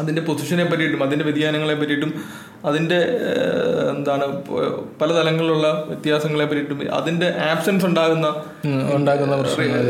അതിന്റെ 0.00 0.22
പൊസിഷനെ 0.28 0.64
പറ്റിയിട്ടും 0.70 1.02
അതിന്റെ 1.06 1.24
വ്യതിയാനങ്ങളെ 1.24 1.74
പറ്റിയിട്ടും 1.80 2.10
അതിന്റെ 2.68 2.98
എന്താണ് 3.92 4.24
പല 5.00 5.08
തലങ്ങളിലുള്ള 5.18 5.66
വ്യത്യാസങ്ങളെ 5.90 6.46
പറ്റിയിട്ടും 6.50 6.80
അതിന്റെ 6.98 7.28
ആബ്സെൻസ് 7.50 7.86
ഉണ്ടാകുന്ന 7.90 8.28
ഉണ്ടാകുന്ന 8.96 9.34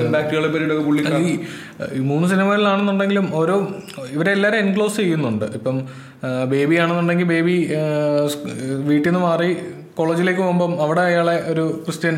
ഇമ്പാക്റ്റുകളെ 0.04 0.48
പറ്റിയിട്ടൊക്കെ 0.54 0.84
പുള്ളി 0.88 1.02
ഈ 1.28 1.34
ഈ 1.98 2.02
മൂന്ന് 2.10 2.28
സിനിമകളിലാണെന്നുണ്ടെങ്കിലും 2.32 3.28
ഓരോ 3.40 3.56
ഇവരെല്ലാവരും 4.14 4.58
എൻക്ലോസ് 4.64 4.96
ചെയ്യുന്നുണ്ട്. 5.02 5.46
ഇപ്പം 5.58 5.78
ബേബി 6.52 6.76
ആണെന്നുണ്ടെങ്കിൽ 6.82 7.28
ബേബി 7.34 7.56
വീട്ടിൽ 8.90 9.10
നിന്ന് 9.10 9.22
മാറി 9.28 9.50
കോളേജിലേക്ക് 9.98 10.40
പോകുമ്പം 10.40 10.72
അവിടെ 10.84 11.02
അയാളെ 11.10 11.36
ഒരു 11.52 11.64
ക്രിസ്ത്യൻ 11.84 12.16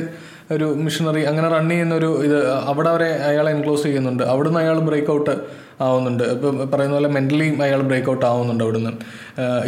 ഒരു 0.55 0.67
മിഷണറി 0.85 1.23
അങ്ങനെ 1.31 1.49
റൺ 1.55 1.65
ചെയ്യുന്ന 1.71 1.95
ഒരു 2.01 2.11
ഇത് 2.27 2.37
അവിടെ 2.71 2.89
അവരെ 2.95 3.09
അയാളെ 3.29 3.51
എൻക്ലോസ് 3.57 3.85
ചെയ്യുന്നുണ്ട്. 3.87 4.23
അവിടുന്ന് 4.33 4.61
അയാൾ 4.61 4.77
ബ്രേക്ക് 4.89 5.11
ഔട്ട് 5.17 5.35
ആവുന്നുണ്ട്. 5.85 6.25
ഇപ്പം 6.35 6.71
പറയുന്ന 6.73 6.95
പോലെ 6.99 7.09
മെന്റലി 7.09 7.47
അയാൾ 7.67 7.81
ബ്രേക്ക് 7.91 8.11
ഔട്ട് 8.11 8.27
ആവുന്നുണ്ട് 8.27 8.65
അവിടുന്ന്. 8.65 8.93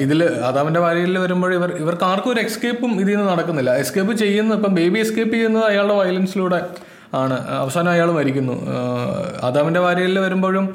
ഇതിൽ 0.05 0.23
അതാവിന്റെ 0.25 0.81
വാരിയിൽ 0.81 1.19
വരുമ്പോൾ 1.19 1.55
ഇവർ 1.55 1.71
ഇവർക്ക് 1.85 2.07
ആർക്കും 2.11 2.33
ഒരു 2.33 2.41
എസ്കേപ്പും 2.41 2.93
ഇതിൽ 3.01 3.15
നിന്ന് 3.17 3.33
നടക്കുന്നില്ല. 3.33 3.73
എസ്കേപ്പ് 3.85 4.13
ചെയ്യുന്ന 4.13 4.55
ഇപ്പം 4.61 4.75
ബേബി 4.75 4.99
എസ്കേപ്പ് 4.99 5.35
ചെയ്യുന്നത് 5.35 5.65
അയാളുടെ 5.65 5.95
വയലൻസിലൂടെ 5.95 6.61
ആണ്. 7.15 7.37
അവസാനം 7.63 7.91
അയാൾ 7.91 8.11
മരിക്കുന്നു. 8.11 8.57
അതാവിന്റെ 9.49 9.81
വാരിയിൽ 9.81 10.19
വരുമ്പോഴും 10.19 10.67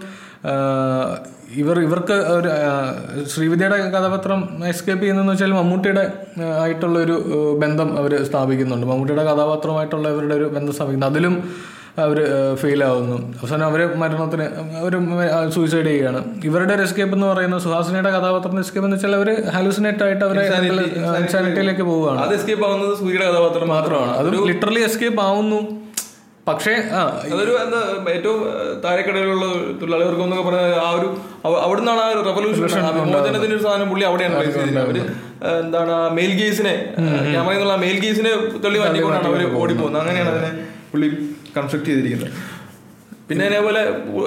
ഇവർ 1.62 1.78
ഇവർക്ക് 1.80 2.16
ഒരു 2.36 2.50
ശ്രീവിദ്യയുടെ 3.32 3.78
കഥാപാത്രം 3.96 4.40
എസ്കേപ്പ് 4.72 5.02
ചെയ്യുന്നതെന്ന് 5.02 5.34
വെച്ചാൽ 5.34 5.52
മമ്മൂട്ടിയുടെ 5.58 6.04
ആയിട്ടുള്ള 6.62 6.98
ഒരു 7.00 7.16
ബന്ധം 7.64 7.90
അവർ 8.00 8.14
സ്ഥാപിക്കുന്നുണ്ട്. 8.30 8.86
മമ്മൂട്ടിയുടെ 8.92 9.26
കഥാപാത്രമായിട്ടുള്ള 9.32 10.08
ഇവരുടെ 10.14 10.36
ഒരു 10.40 10.48
ബന്ധം 10.56 10.74
സ്ഥാപിക്കുന്നു 10.74 11.08
അതിലും 11.12 11.36
അവർ 11.98 12.30
ഫെയിൽ 12.56 12.84
ആവുന്നു. 12.84 13.34
അവസാനം 13.42 13.66
അവർ 13.66 13.96
മരണത്തിന് 13.96 14.44
അവർ 14.78 14.94
സൂയിസൈഡ് 15.52 15.86
ചെയ്യുകയാണ്. 15.86 16.24
ഇവരുടെ 16.44 16.74
ഒരു 16.74 16.82
എസ്കേപ്പ് 16.82 17.16
എന്ന് 17.16 17.28
പറയുന്നത് 17.28 17.62
സുഹാസിനിയുടെ 17.62 18.10
കഥാപാത്രത്തിന്റെ 18.10 18.62
എസ്കേപ്പ് 18.62 18.86
എന്ന് 18.86 18.96
വെച്ചാൽ 18.96 19.16
അവർ 19.16 19.44
ഹാലുസിനേറ്റ് 19.50 20.04
ആയിട്ട് 20.04 20.26
അവരെ 20.26 20.42
ഇൻസാനിറ്റിയിലേക്ക് 21.20 21.82
പോവുകയാണ്. 21.82 22.20
അത് 22.20 22.36
എസ്കേപ്പ് 22.36 22.68
ആവുന്നത് 22.68 22.98
സൂര്യയുടെ 22.98 23.32
കഥാപാത്രം 23.32 23.68
മാത്രമാണ്. 23.68 24.12
അത് 24.12 24.48
ലിറ്ററലി 24.48 24.80
എസ്കേപ്പ് 24.80 25.22
ആവുന്നു. 25.22 25.84
പക്ഷേ 26.48 26.72
ആ 26.72 27.22
അതൊരു 27.34 27.52
എന്താ 27.52 28.12
ഏറ്റവും 28.12 28.40
താഴെക്കടയിലുള്ള 28.82 29.46
തൊഴിലാളികൾക്ക് 29.82 30.22
എന്നൊക്കെ 30.22 30.46
പറഞ്ഞ 30.46 30.60
ആ 30.60 30.90
ഒരു 30.90 31.18
അവ- 31.46 31.58
അവിടുന്നാണ് 31.58 32.00
ആ 32.00 32.08
ഒരു 32.08 32.20
റെവല്യൂഷൻ 32.26 32.62
വിമോചനത്തിന്റെ 33.06 33.56
ഒരു 33.56 33.64
സാധനം 33.64 33.90
പുള്ളി 33.90 34.06
അവിടെയാണ്. 34.06 34.36
അവർ 34.36 35.02
എന്താണ് 35.60 36.12
മെയിൽ 36.14 36.44
ഗേസിനെ 36.44 36.94
ക്യാമറയിൽ 37.32 37.60
നിന്നുള്ള 37.60 37.76
മെയിൽ 37.76 38.00
ഗേസിനെ 38.00 38.60
തള്ളി 38.66 38.80
മാറ്റിക്കൊണ്ടാണ് 38.80 39.28
അവർ 39.28 39.62
ഓടിപ്പോകുന്നത്. 39.62 40.02
അങ്ങനെയാണ് 40.02 40.30
അതിനെ 40.30 40.52
പുള്ളി 40.92 41.36
കൺസ്ട്രക്ട് 41.58 41.88
ചെയ്തിരിക്കുന്നത്. 41.92 42.34
പിന്നെ 43.28 43.44
അതേപോലെ 43.50 43.82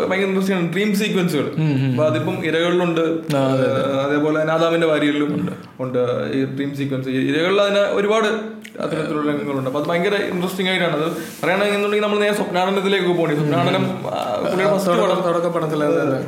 ഭയങ്കര 0.08 0.26
ഇൻട്രസ്റ്റിംഗ് 0.28 0.58
ആണ്. 0.58 0.68
ഡ്രീം 0.74 0.90
സീക്വൻസുകൾ 1.00 1.46
അപ്പൊ 1.88 2.04
അതിപ്പം 2.10 2.36
ഇരകളിലുണ്ട്. 2.48 3.02
അതേപോലെ 4.04 4.38
നാദാമിന്റെ 4.50 4.86
വാരികളിലും 4.90 5.30
ഉണ്ട്. 5.38 5.52
ഉണ്ട് 5.84 5.98
ഈ 6.36 6.38
ഡ്രീം 6.56 6.70
സീക്വൻസ് 6.78 7.08
ഇരകളിൽ 7.30 7.60
അതിന് 7.64 7.82
ഒരുപാട് 7.98 8.28
അത്തരത്തിലുള്ള 8.84 9.26
രംഗങ്ങളുണ്ട്. 9.32 9.68
അപ്പൊ 9.70 9.80
അത് 9.80 9.88
ഭയങ്കര 9.90 10.14
ഇൻട്രസ്റ്റിംഗ് 10.32 10.70
ആയിട്ടാണ്. 10.70 10.96
അത് 10.98 11.06
പറയുകയാണെന്നുണ്ടെങ്കിൽ 11.40 12.06
നമ്മൾ 12.06 12.18
നേരെ 12.24 12.34
സ്വപ്നാനന്ദത്തിലേക്ക് 12.40 13.12
പോകണേ 13.18 13.36
സ്വപ്നാനന്ദം 13.40 13.84
ഫസ്റ്റ് 14.72 15.52
പടത്തിൽ. 15.58 15.82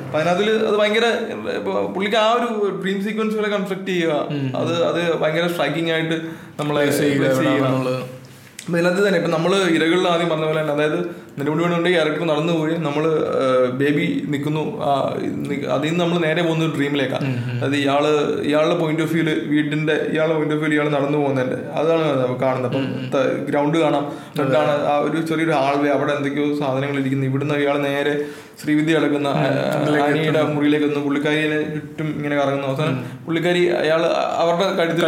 അപ്പൊ 0.04 0.18
അതിനകത്തിൽ 0.20 0.50
അത് 0.68 0.76
ഭയങ്കര 0.82 1.06
പുള്ളിക്ക് 1.96 2.18
ആ 2.24 2.28
ഒരു 2.38 2.48
ഡ്രീം 2.84 3.00
സീക്വൻസുകളെ 3.06 3.50
കൺസ്ട്രക്ട് 3.56 3.90
ചെയ്യുക 3.94 4.12
അത് 4.60 4.72
അത് 4.90 5.00
ഭയങ്കര 5.24 5.46
സ്ട്രൈക്കിംഗ് 5.54 5.92
ആയിട്ട് 5.96 6.18
നമ്മളെ 6.60 6.86
ചെയ്യുക. 7.00 7.98
ഇതിനകത്ത് 8.68 9.02
തന്നെ 9.06 9.18
ഇപ്പൊ 9.18 9.30
നമ്മൾ 9.30 9.52
ഇരകളിൽ 9.68 10.06
ആദ്യം 10.08 10.28
പറഞ്ഞ 10.28 10.44
പോലെ 10.44 10.60
തന്നെ 10.60 10.74
അതായത് 10.74 11.00
നെടുമുടി 11.38 11.62
വേണുണ്ട് 11.64 11.88
ക്യാരക്ടർ 11.94 12.22
നടന്നു 12.32 12.52
പോയി. 12.60 12.74
നമ്മൾ 12.86 13.04
ബേബി 13.80 14.06
നിൽക്കുന്നു 14.32 14.62
അതിൽ 15.74 15.86
നിന്ന് 15.88 16.00
നമ്മൾ 16.02 16.18
നേരെ 16.26 16.42
പോകുന്നത് 16.46 16.72
ഡ്രീമിലേക്കാണ് 16.78 17.30
അത് 17.66 17.74
ഇയാൾ 17.82 18.04
ഇയാളുടെ 18.48 18.76
പോയിന്റ് 18.80 19.04
ഓഫ് 19.06 19.12
വ്യൂൽ 19.16 19.30
വീടിന്റെ 19.52 19.96
ഇയാളുടെ 20.14 20.36
പോയിന്റ് 20.38 20.56
ഓഫ് 20.56 20.62
വ്യൂ 20.64 20.72
ഇയാൾ 20.78 20.88
നടന്നു 20.96 21.18
പോകുന്നതിന്റെ 21.22 21.58
അതാണ് 21.80 22.08
കാണുന്നത്. 22.44 22.66
അപ്പം 22.70 22.84
ഗ്രൗണ്ട് 23.50 23.78
കാണാം. 23.84 24.04
എന്നിട്ടാണ് 24.34 24.74
ആ 24.92 24.94
ഒരു 25.06 25.20
ചെറിയൊരു 25.30 25.54
ഹാൾവേ 25.60 25.90
അവിടെ 25.96 26.12
എന്തൊക്കെയോ 26.18 26.46
സാധനങ്ങൾ 26.60 26.98
ഇരിക്കുന്നു. 27.02 27.26
ഇവിടുന്ന് 27.30 27.56
ഇയാൾ 27.64 27.78
നേരെ 27.88 28.14
ശ്രീവിദ്യ 28.60 28.92
കിടക്കുന്ന 28.96 29.28
ആനിയുടെ 30.04 30.40
മുറിയിലേക്ക് 30.54 30.86
വന്നു 30.86 31.00
പുള്ളിക്കാരിനെ 31.04 31.58
ചുറ്റും 31.74 32.08
ഇങ്ങനെ 32.18 32.36
കറങ്ങുന്നു. 32.38 32.68
അവസാനം 32.70 32.96
പുള്ളിക്കാരി 33.26 33.62
അയാൾ 33.82 34.02
അവരുടെ 34.42 34.66
കഴുത്തിൽ. 34.78 35.04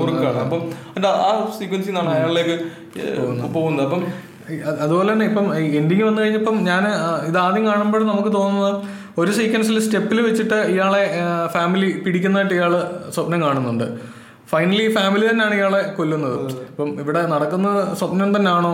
മുറുക്കാണ്. 0.00 0.40
അപ്പം 0.46 0.62
എന്നിട്ട് 0.88 1.10
ആ 1.26 1.30
സീക്വൻസിൽ 1.58 1.90
നിന്നാണ് 1.92 2.10
അയാളിലേക്ക് 2.16 2.56
പോകുന്നത്. 3.56 3.84
അപ്പം 3.86 4.02
അതുപോലെ 4.82 5.08
തന്നെ 5.12 5.26
ഇപ്പം 5.30 5.46
എൻഡിങ് 5.80 6.04
വന്നു 6.08 6.20
കഴിഞ്ഞപ്പം 6.22 6.56
ഞാൻ 6.70 6.84
ഇത് 7.28 7.38
ആദ്യം 7.46 7.64
കാണുമ്പോഴും 7.70 8.06
നമുക്ക് 8.12 8.32
തോന്നുന്നത് 8.38 8.74
ഒരു 9.20 9.30
സീക്വൻസിൽ 9.38 9.78
സ്റ്റെപ്പിൽ 9.86 10.20
വെച്ചിട്ട് 10.28 10.58
ഇയാളെ 10.74 11.02
ഫാമിലി 11.54 11.90
പിടിക്കുന്നതായിട്ട് 12.04 12.54
ഇയാൾ 12.58 12.74
സ്വപ്നം 13.16 13.40
കാണുന്നുണ്ട്. 13.46 13.86
ഫൈനലി 14.52 14.84
ഫാമിലി 14.94 15.24
തന്നെയാണ് 15.30 15.54
ഇയാളെ 15.58 15.80
കൊല്ലുന്നത്. 15.96 16.38
ഇപ്പം 16.70 16.88
ഇവിടെ 17.02 17.20
നടക്കുന്ന 17.32 17.68
സ്വപ്നം 17.98 18.30
തന്നെയാണോ 18.36 18.72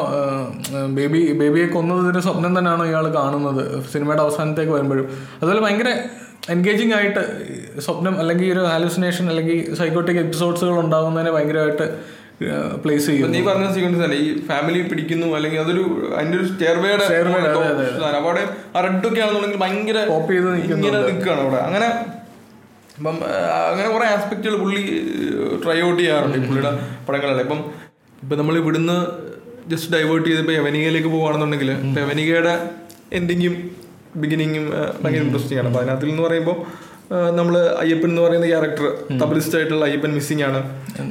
ബേബി 0.99 1.20
ബേബിയെ 1.41 1.66
കൊന്നതിന്റെ 1.74 2.22
സ്വപ്നം 2.27 2.53
തന്നെയാണോ 2.59 2.85
ഇയാൾ 2.93 3.07
കാണുന്നത് 3.18 3.64
സിനിമയുടെ 3.93 4.22
അവസാനത്തേക്ക് 4.27 4.72
വരുമ്പോഴും? 4.77 5.09
അതുപോലെ 5.41 5.62
ഭയങ്കര 5.66 5.91
എൻഗേജിങ് 6.55 6.95
ആയിട്ട് 6.99 7.22
സ്വപ്നം 7.85 8.14
അല്ലെങ്കിൽ 8.22 8.49
ഒരു 8.55 8.62
ഹാലുസിനേഷൻ 8.72 9.24
അല്ലെങ്കിൽ 9.31 9.59
സൈക്കോട്ടിക് 9.81 10.20
എപ്പിസോഡ്സുകൾ 10.24 10.77
ഉണ്ടാകുന്നതിനെ 10.85 11.31
ഭയങ്കരമായിട്ട് 11.37 11.87
പ്ലേസ് 12.82 13.07
ചെയ്യും 13.07 13.30
നീ 13.30 13.41
പറഞ്ഞ 13.43 13.66
സീക്വൻസ് 13.74 14.01
തന്നെ 14.03 14.16
ഈ 14.16 14.26
ഫാമിലി 14.49 14.80
പിടിക്കുന്നു 14.82 15.28
അല്ലെങ്കിൽ 15.37 15.61
അതൊരു 15.61 15.84
അതിന്റെ 16.16 16.37
ഒരു 16.39 16.47
സ്റ്റെയർവേയുടെ 16.49 17.05
അവിടെ 18.20 18.43
ആ 18.74 18.80
റെഡ് 18.80 19.07
ഒക്കെ 19.09 19.20
ആണെന്നുണ്ടെങ്കിൽ 19.20 19.61
ഭയങ്കര 19.62 19.99
ഇങ്ങനെ 20.68 20.99
നിൽക്കുകയാണ് 21.07 21.41
അവിടെ. 21.41 21.61
അങ്ങനെ 21.68 21.89
ഇപ്പം 22.99 23.16
അങ്ങനെ 23.70 23.89
കുറെ 23.89 24.07
ആസ്പെക്റ്റുകൾ 24.12 24.57
പുള്ളി 24.61 24.82
ട്രൈ 25.64 25.78
ഔട്ട് 25.82 25.99
ചെയ്യാറുണ്ട് 25.99 26.39
പുള്ളിയുടെ 26.47 26.72
പടങ്ങളിൽ 27.09 27.41
ഇപ്പം 27.41 27.61
ഇപ്പം 28.22 28.37
നമ്മൾ 28.39 28.57
ഇവിടുന്ന് 28.59 28.97
ജസ്റ്റ് 29.68 29.91
ഡൈവേർട്ട് 29.93 30.26
ചെയ്ത് 30.28 30.41
ഇപ്പൊ 30.41 30.53
യവനികയിലേക്ക് 30.53 31.09
പോകുകയാണെന്നുണ്ടെങ്കിൽ 31.09 31.70
ഇപ്പം 31.78 32.01
യവനികയുടെ 32.03 32.55
എൻഡിങ്ങും 33.12 33.57
ബിഗിനിങ്ങും 34.16 34.66
ഭയങ്കര 35.03 35.22
ഇൻട്രസ്റ്റിംഗ് 35.22 35.61
ആണ്. 35.61 35.68
അപ്പൊ 35.68 35.80
അതിനകത്തിൽ 35.80 36.11
എന്ന് 36.11 36.22
പറയുമ്പോൾ 36.22 36.57
നമ്മൾ 37.11 37.55
അയ്യപ്പൻ 37.83 38.11
എന്ന് 38.11 38.23
പറയുന്ന 38.23 38.47
ക്യാരക്ടർ 38.47 38.87
തബലിസ്റ്റ് 39.23 39.57
ആയിട്ടുള്ള 39.59 39.85
അയ്യപ്പൻ 39.85 40.13
മിസ്സിംഗ് 40.15 40.45
ആണ്. 40.49 40.61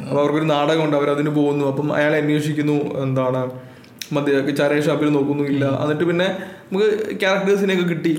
അപ്പോൾ 0.08 0.20
അവർക്കൊരു 0.22 0.50
നാടകമുണ്ട് 0.56 0.98
അവർ 0.98 1.10
അതിന് 1.10 1.30
പോകുന്നു. 1.30 1.66
അപ്പം 1.72 1.96
അയാൾ 1.98 2.16
അന്വേഷിക്കുന്നു 2.16 2.78
എന്താണ് 3.04 3.41
മധ്യ 4.16 4.39
ചാരയ 4.58 4.82
ഷാപ്പിൽ 4.88 5.10
നോക്കുന്നുമില്ല. 5.10 5.66
എന്നിട്ട് 5.84 6.04
പിന്നെ 6.04 6.28
നമുക്ക് 6.72 6.89
ക്യാരക്ടേഴ്സിനെയൊക്കെ 7.22 7.86
കിട്ടി. 7.91 8.12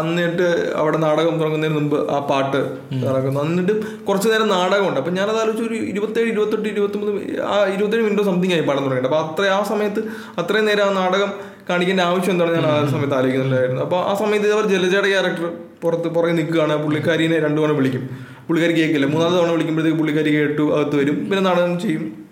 എന്നിട്ട് 0.00 0.46
അവിടെ 0.80 0.98
നാടകം 1.06 1.34
തുടങ്ങുന്നതിന് 1.40 1.76
മുമ്പ് 1.78 2.10
ആ 2.10 2.18
പാട്ട് 2.30 2.60
നടക്കുന്നു 3.06 3.40
എന്നിട്ട് 3.40 3.74
കുറച്ച് 4.06 4.28
നേരം 4.32 4.48
നാടകമുണ്ട്. 4.48 5.00
അപ്പം 5.00 5.14
ഞാനത് 5.14 5.38
ആലോചിച്ച് 5.42 5.64
ഒരു 5.68 5.74
ഇരുപത്തേഴ് 5.74 6.28
ഇരുപത്തെട്ട് 6.34 6.68
ഇരുപത്തൊമ്പത് 6.68 7.40
ആ 7.52 7.66
ഇരുപത്തേഴ് 7.74 8.02
മിനിറ്റ് 8.02 8.24
സംതിങ് 8.30 8.52
ആയി 8.52 8.60
പാടാൻ 8.60 8.82
തുടങ്ങിയിട്ട്. 8.84 9.10
അപ്പോൾ 9.10 9.22
അത്ര 9.24 9.46
ആ 9.58 9.62
സമയത്ത് 9.72 10.02
അത്രയും 10.42 10.66
നേരം 10.70 10.84
ആ 10.88 10.92
നാടകം 11.02 11.32
കാണിക്കേണ്ട 11.70 12.00
ആവശ്യം 12.00 12.32
എന്താണ്? 12.32 12.52
ഞാൻ 12.54 12.66
ആ 12.66 12.86
സമയത്ത് 12.94 13.14
ആലോചിക്കുന്നുണ്ടായിരുന്നു. 13.14 13.82
അപ്പോൾ 13.82 14.00
ആ 14.10 14.14
സമയത്ത് 14.22 14.52
അവർ 14.56 14.64
ജലജയുടെ 14.74 15.08
ക്യാരക്ടർ 15.08 15.48
പുറത്ത് 15.82 16.08
പുറകെ 16.16 16.32
നിൽക്കുകയാണ്. 16.32 16.76
പുള്ളിക്കാരിനെ 16.84 17.38
രണ്ടു 17.44 17.60
തവണ 17.60 17.72
വിളിക്കും. 17.72 18.04
പുള്ളിക്കാരി 18.48 18.74
കേൾക്കില്ല. 18.80 19.06
മൂന്നാമത്തെ 19.06 19.38
തവണ 19.38 19.50
വിളിക്കുമ്പോഴത്തേക്ക് 19.50 19.98
പുള്ളിക്കാരി 19.98 20.30
കേട്ടു 20.36 20.64
അകത്ത് 20.76 20.96
വരും. 20.96 21.18
പിന്നെ 21.30 21.40
നാടകം 21.40 21.80
ചെയ്യും. 21.80 22.28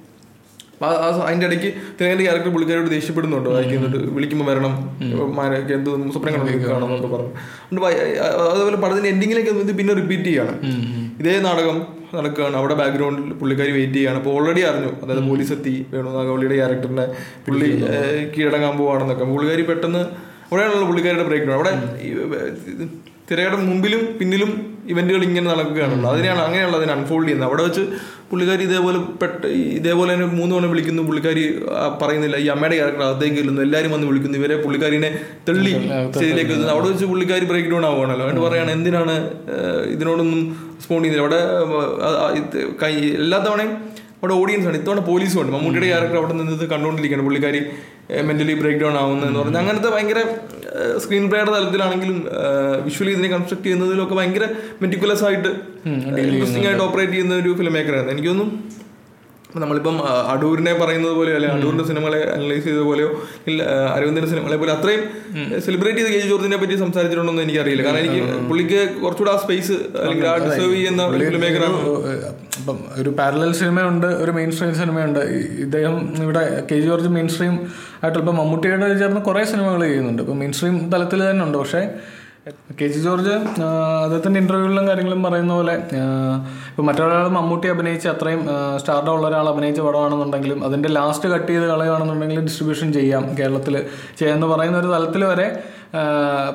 അതിന്റെ 1.26 1.46
ഇടയ്ക്ക് 1.46 1.68
തിരഞ്ഞെടുത്ത 1.98 2.24
ക്യാരക്ടർ 2.26 2.48
പുള്ളിക്കാരോട് 2.52 2.90
ദേഷ്യപ്പെടുന്നുണ്ട്? 2.90 3.48
വായിക്കുന്നുണ്ട് 3.48 3.98
വിളിക്കുമ്പോൾ 4.16 4.46
വരണം. 4.50 4.74
എന്ത് 5.76 6.12
സ്വപ്നം 6.12 6.32
കാണുന്നുണ്ട് 6.70 7.08
പറഞ്ഞു. 7.14 7.30
അതുപോലെ 8.52 8.76
പടത്തിന്റെ 8.76 9.08
എൻഡിങ്ങിലേക്ക് 9.08 9.50
ഇത് 9.50 9.72
പിന്നെ 9.78 9.94
റിപ്പീറ്റ് 9.94 10.24
ചെയ്യാണ്. 10.24 10.54
ഇതേ 11.20 11.40
നാടകം 11.40 11.95
നടക്കുകയാണ്. 12.14 12.56
അവിടെ 12.56 12.74
ബാക്ക്ഗ്രൗണ്ടിൽ 12.74 13.32
പുള്ളിക്കാരി 13.40 13.72
വെയിറ്റ് 13.72 13.94
ചെയ്യുകയാണ്. 13.94 14.18
അപ്പോൾ 14.18 14.34
ഓൾറെഡി 14.36 14.60
അറിഞ്ഞു. 14.60 14.90
അതായത് 15.02 15.28
പോലീസ് 15.30 15.52
എത്തി 15.52 15.74
വേണു 15.90 16.10
നാഗവള്ളിയുടെ 16.16 16.54
ക്യാരക്ടറിനെ 16.54 17.06
പുള്ളി 17.46 17.70
കീഴടങ്ങാൻ 18.36 18.76
പോവാണെന്നൊക്കെ. 18.78 19.24
പുള്ളിക്കാരി 19.24 19.62
പെട്ടെന്ന് 19.62 20.02
അവിടെയാണല്ലോ 20.50 20.86
പുള്ളിക്കാരിയുടെ 20.86 21.28
ബ്രേക്ക് 21.28 21.52
അവിടെ 21.58 21.72
തിരയുടെ 23.28 23.56
മുമ്പിലും 23.68 24.02
പിന്നിലും 24.18 24.50
ഇവന്റുകൾ 24.92 25.22
ഇങ്ങനെ 25.28 25.46
നടക്കുകയാണല്ലോ. 25.52 26.08
അതിനെയാണ് 26.14 26.40
അങ്ങനെയുള്ള 26.46 26.76
അതിനെ 26.80 26.92
അൺഫോൾഡ് 26.96 27.24
ചെയ്യുന്നത്. 27.24 27.48
അവിടെ 27.50 27.62
വെച്ച് 27.66 27.82
പുള്ളിക്കാരി 28.30 28.62
ഇതേപോലെ 28.68 28.98
പെട്ട 29.22 29.40
ഇതേപോലെ 29.78 30.10
തന്നെ 30.14 30.26
മൂന്ന് 30.36 30.52
തവണ 30.54 30.66
വിളിക്കുന്നു. 30.72 31.02
പുള്ളിക്കാരി 31.08 31.42
പറയുന്നില്ല. 32.02 32.36
ഈ 32.44 32.46
അമ്മയുടെ 32.54 32.76
ക്യാരക്ടർ 32.78 33.02
അകത്തേക്ക് 33.08 33.36
ചെല്ലുന്നു. 33.40 33.62
എല്ലാവരും 33.66 33.92
വന്ന് 33.94 34.06
വിളിക്കുന്നു. 34.10 34.38
ഇവരെ 34.42 34.56
പുള്ളിക്കാരിനെ 34.64 35.10
തള്ളി 35.48 35.72
സ്റ്റേജിലേക്ക് 35.72 36.52
എത്തുന്നു. 36.54 36.72
അവിടെ 36.76 36.88
വെച്ച് 36.92 37.08
പുള്ളിക്കാരി 37.12 37.46
ബ്രേക്ക് 37.50 37.70
ഡൗൺ 37.74 37.86
ആവുകയാണല്ലോ. 37.90 38.24
അതുകൊണ്ട് 38.26 38.44
പറയാണ് 38.46 38.72
എന്തിനാണ് 38.76 39.16
ഇതിനോടൊന്നും 39.96 40.40
റെസ്പോണ്ട് 40.78 41.06
ചെയ്യുന്നില്ല. 41.08 41.26
അവിടെ 41.26 41.42
കൈ 42.84 42.94
എല്ലാ 43.24 43.40
തവണയും 43.48 43.74
അവിടെ 44.20 44.34
ഓഡിയൻസ് 44.42 44.68
ആണ്. 44.68 44.76
ഇത്തവണ 44.82 45.00
പോലീസും 45.10 45.38
ഉണ്ട്. 45.40 45.52
മമ്മൂട്ടിയുടെ 45.56 45.88
ക്യാരക്ടർ 45.92 46.16
അവിടെ 46.22 46.34
നിന്ന് 46.38 46.66
കണ്ടുകൊണ്ടിരിക്കുകയാണ്. 46.74 47.26
പുള്ളിക്കാരി 47.28 47.60
മെന്റലി 48.22 48.54
ബ്രേക്ക് 48.54 48.80
ഡൗൺ 48.80 48.96
ആവുന്നതെന്ന് 48.96 49.38
പറഞ്ഞാൽ 49.38 49.60
അങ്ങനത്തെ 49.60 49.88
ഭയങ്കര 49.88 50.20
സ്ക്രീൻ 50.98 51.24
പ്ലേയുടെ 51.28 51.50
തലത്തിലാണെങ്കിലും 51.50 52.18
വിഷ്വലി 52.84 53.12
ഇതിനെ 53.12 53.28
കൺസ്ട്രക്ട് 53.28 53.64
ചെയ്യുന്നതിലൊക്കെ 53.64 54.14
ഭയങ്കര 54.14 54.46
മെറ്റിക്കുലസ് 54.82 55.24
ആയിട്ട് 55.24 55.50
ഇൻട്രസ്റ്റിംഗ് 56.24 56.66
ആയിട്ട് 56.66 56.82
ഓപ്പറേറ്റ് 56.82 57.12
ചെയ്യുന്ന 57.12 57.34
ഒരു 57.34 57.52
ഫിലിം 57.56 57.72
മേക്കറാണ് 57.72 58.10
എനിക്കൊന്നും 58.10 58.50
നമ്മളിപ്പം 59.64 59.96
അടൂരിനെ 60.32 60.72
പറയുന്നത് 60.82 61.14
പോലെയോ 61.18 61.36
അല്ലെ 61.38 61.50
അടൂരിന്റെ 61.56 61.84
സിനിമകളെ 61.90 62.20
അനലൈസ് 62.36 62.64
ചെയ്ത 62.68 62.82
പോലെയോ 62.90 63.08
അരവിന്ദന്റെ 63.96 64.30
സിനിമകളെ 64.32 64.58
പോലെ 64.62 64.72
അത്രയും 64.76 65.02
സെലിബ്രേറ്റ് 65.66 66.00
ചെയ്ത് 66.00 66.12
കെ 66.14 66.20
ജി 66.24 66.28
ജോർജിനെ 66.32 66.58
പറ്റി 66.62 66.76
സംസാരിച്ചിട്ടുണ്ടോ 66.84 67.32
എന്ന് 67.34 67.44
എനിക്കറിയില്ല. 67.46 67.82
കാരണം 67.86 68.00
എനിക്ക് 68.04 68.22
പുള്ളിക്ക് 68.50 68.80
കുറച്ചുകൂടെ 69.02 69.32
ആ 69.34 69.38
സ്പേസ് 69.44 69.76
അല്ലെങ്കിൽ 70.02 70.26
ആ 70.32 70.36
ഡിസേർവ് 70.46 70.74
ചെയ്യുന്ന 70.78 71.02
ഫിലിം 71.14 71.40
മേക്കറാണ് 71.44 71.78
ഇപ്പം 72.60 72.78
ഒരു 73.00 73.10
പാരലൽ 73.18 73.52
സിനിമയുണ്ട് 73.60 74.06
ഒരു 74.22 74.32
മെയിൻ 74.36 74.50
സ്ട്രീം 74.56 74.74
സിനിമയുണ്ട് 74.82 75.20
ഇദ്ദേഹം 75.64 75.96
ഇവിടെ 76.24 76.44
K 76.70 76.76
G 76.82 76.86
George 76.90 77.10
main 77.16 77.28
stream 77.34 77.54
ആയിട്ട് 78.02 78.18
ഇപ്പം 78.22 78.36
മമ്മൂട്ടിയുടെ 78.40 78.86
ചേർന്ന് 79.02 79.22
കുറേ 79.28 79.42
സിനിമകൾ 79.52 79.80
ചെയ്യുന്നുണ്ട്. 79.88 80.22
ഇപ്പം 80.24 80.38
മെയിൻ 80.42 80.52
സ്ട്രീം 80.58 80.76
തലത്തിൽ 80.94 81.20
തന്നെ 81.30 81.44
ഉണ്ട്. 81.46 81.58
പക്ഷേ 81.62 81.82
കെ 82.78 82.86
ജി 82.94 82.98
ജോർജ് 83.04 83.32
അദ്ദേഹത്തിന്റെ 84.02 84.38
ഇന്റർവ്യൂവിലും 84.40 84.84
കാര്യങ്ങളും 84.88 85.20
പറയുന്ന 85.26 85.52
പോലെ 85.52 85.72
ഇപ്പോൾ 85.72 86.04
ഇപ്പം 86.70 86.86
മറ്റൊരാൾ 86.88 87.24
മമ്മൂട്ടി 87.36 87.66
അഭിനയിച്ച് 87.72 88.08
അത്രയും 88.12 88.42
സ്റ്റാർഡം 88.82 89.12
ഉള്ള 89.16 89.24
ഒരാൾ 89.30 89.46
അഭിനയിച്ച 89.52 89.80
പടമാണെന്നുണ്ടെങ്കിലും 89.86 90.60
അതിന്റെ 90.66 90.88
ലാസ്റ്റ് 90.96 91.28
കട്ട് 91.32 91.48
ചെയ്ത് 91.50 91.66
കളയുകയാണെന്നുണ്ടെങ്കിൽ 91.72 92.40
ഡിസ്ട്രിബ്യൂഷൻ 92.48 92.88
ചെയ്യാം 92.98 93.24
കേരളത്തിൽ 93.38 93.76
ചെയ്യാമെന്ന് 94.18 94.50
പറയുന്ന 94.54 94.78
ഒരു 94.82 94.90
തലത്തിൽ 94.94 95.24
വരെ 95.32 95.46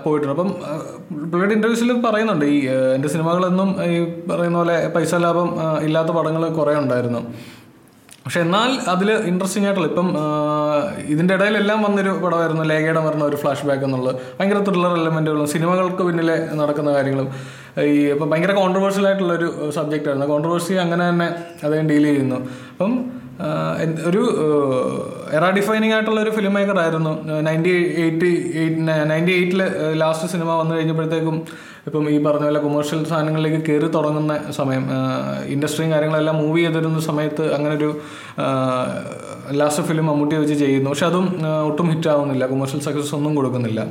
പോയിട്ടുണ്ട്. 0.06 0.34
അപ്പം 0.36 0.50
പുള്ളിയുടെ 1.32 1.56
ഇന്റർവ്യൂസിൽ 1.60 1.92
പറയുന്നുണ്ട് 2.08 2.46
ഈ 2.56 2.58
എന്റെ 2.96 3.12
സിനിമകളൊന്നും 3.16 3.70
ഈ 3.94 3.98
പറയുന്ന 4.32 4.58
പോലെ 4.62 4.78
പൈസ 4.96 5.16
ലാഭം 5.26 5.50
ഇല്ലാത്ത 5.88 6.14
പടങ്ങൾ 6.20 6.46
കുറേ 6.60 6.76
ഉണ്ടായിരുന്നു. 6.84 7.24
പക്ഷെ 8.26 8.40
എന്നാൽ 8.40 8.72
അതിൽ 8.90 9.12
ഇൻട്രസ്റ്റിംഗ് 9.12 9.68
ആയിട്ടുള്ള 9.68 9.88
ഇപ്പം 9.88 10.08
ഇതിന്റെ 11.14 11.34
ഇടയിലെല്ലാം 11.34 11.80
വന്നൊരു 11.84 12.10
പടമായിരുന്നു 12.10 12.64
ലേഖയുടെ 12.64 13.02
വരുന്ന 13.06 13.24
ഒരു 13.26 13.36
ഫ്ലാഷ് 13.36 13.66
ബാക്ക് 13.66 13.84
എന്നുള്ളത്. 13.84 14.16
ഭയങ്കര 14.40 14.60
ത്രില്ലർ 14.68 14.94
എലമെന്റുകളും 15.00 15.48
സിനിമകൾക്ക് 15.48 16.04
പിന്നിലെ 16.08 16.36
നടക്കുന്ന 16.60 16.92
കാര്യങ്ങളും. 16.94 17.30
ഈ 17.84 17.98
ഇപ്പം 18.14 18.30
ഭയങ്കര 18.30 18.54
ഒരു 19.38 19.72
സബ്ജക്റ്റ് 19.78 20.08
ആയിരുന്നു. 20.08 20.28
കോൺട്രവേഴ്സി 20.34 20.74
അങ്ങനെ 20.74 21.10
തന്നെ 21.10 21.28
അദ്ദേഹം 21.64 21.90
ഡീൽ 21.90 22.04
ചെയ്യുന്നു 22.04 22.38
അപ്പം 22.72 22.94
ഒരു 24.10 24.22
എറാ 25.38 25.50
ഡിഫൈനിങ് 25.58 25.94
ആയിട്ടുള്ള 25.94 26.20
ഒരു 26.22 26.32
ഫിലിം 26.38 26.54
മേക്കർ 26.54 26.78
ആയിരുന്നു. 26.80 27.14
നയന്റി 27.48 27.72
എയ്റ്റ് 28.04 28.30
എയ്റ്റ് 28.62 28.82
നയന്റി 29.12 29.34
എയ്റ്റിൽ 29.40 29.62
ലാസ്റ്റ് 30.02 30.30
സിനിമ 30.34 30.50
വന്നു 30.62 30.74
കഴിഞ്ഞപ്പോഴത്തേക്കും 30.76 31.38
ഇപ്പം 31.88 32.04
ഈ 32.10 32.18
പറഞ്ഞ 32.26 32.46
പോലെ 32.48 32.60
കൊമേഴ്ഷ്യൽ 32.60 33.00
സാധനങ്ങളിലേക്ക് 33.12 33.62
കയറി 33.68 33.88
തുടങ്ങുന്ന 33.96 34.34
സമയം 34.52 34.84
ഇൻഡസ്ട്രിയും 35.54 35.92
കാര്യങ്ങളെല്ലാം 35.92 36.36
മൂവ് 36.42 36.60
ചെയ്തിരുന്ന 36.60 37.00
സമയത്ത് 37.00 37.46
അങ്ങനെ 37.56 37.74
ഒരു 37.76 37.90
ലാസ്റ്റ് 39.60 39.84
ഫിലിം 39.84 40.06
മമ്മൂട്ടി 40.06 40.36
വെച്ച് 40.36 40.58
ചെയ്യുന്നു. 40.64 40.90
പക്ഷെ 40.90 41.06
അതും 41.06 41.26
ഒട്ടും 41.70 41.88
ഹിറ്റ് 41.92 42.10
ആവുന്നില്ല. 42.14 42.44
കൊമേഴ്ഷ്യൽ 42.48 42.82
സക്സസ് 42.88 43.16
ഒന്നും 43.16 43.34
കൊടുക്കുന്നില്ല. 43.36 43.82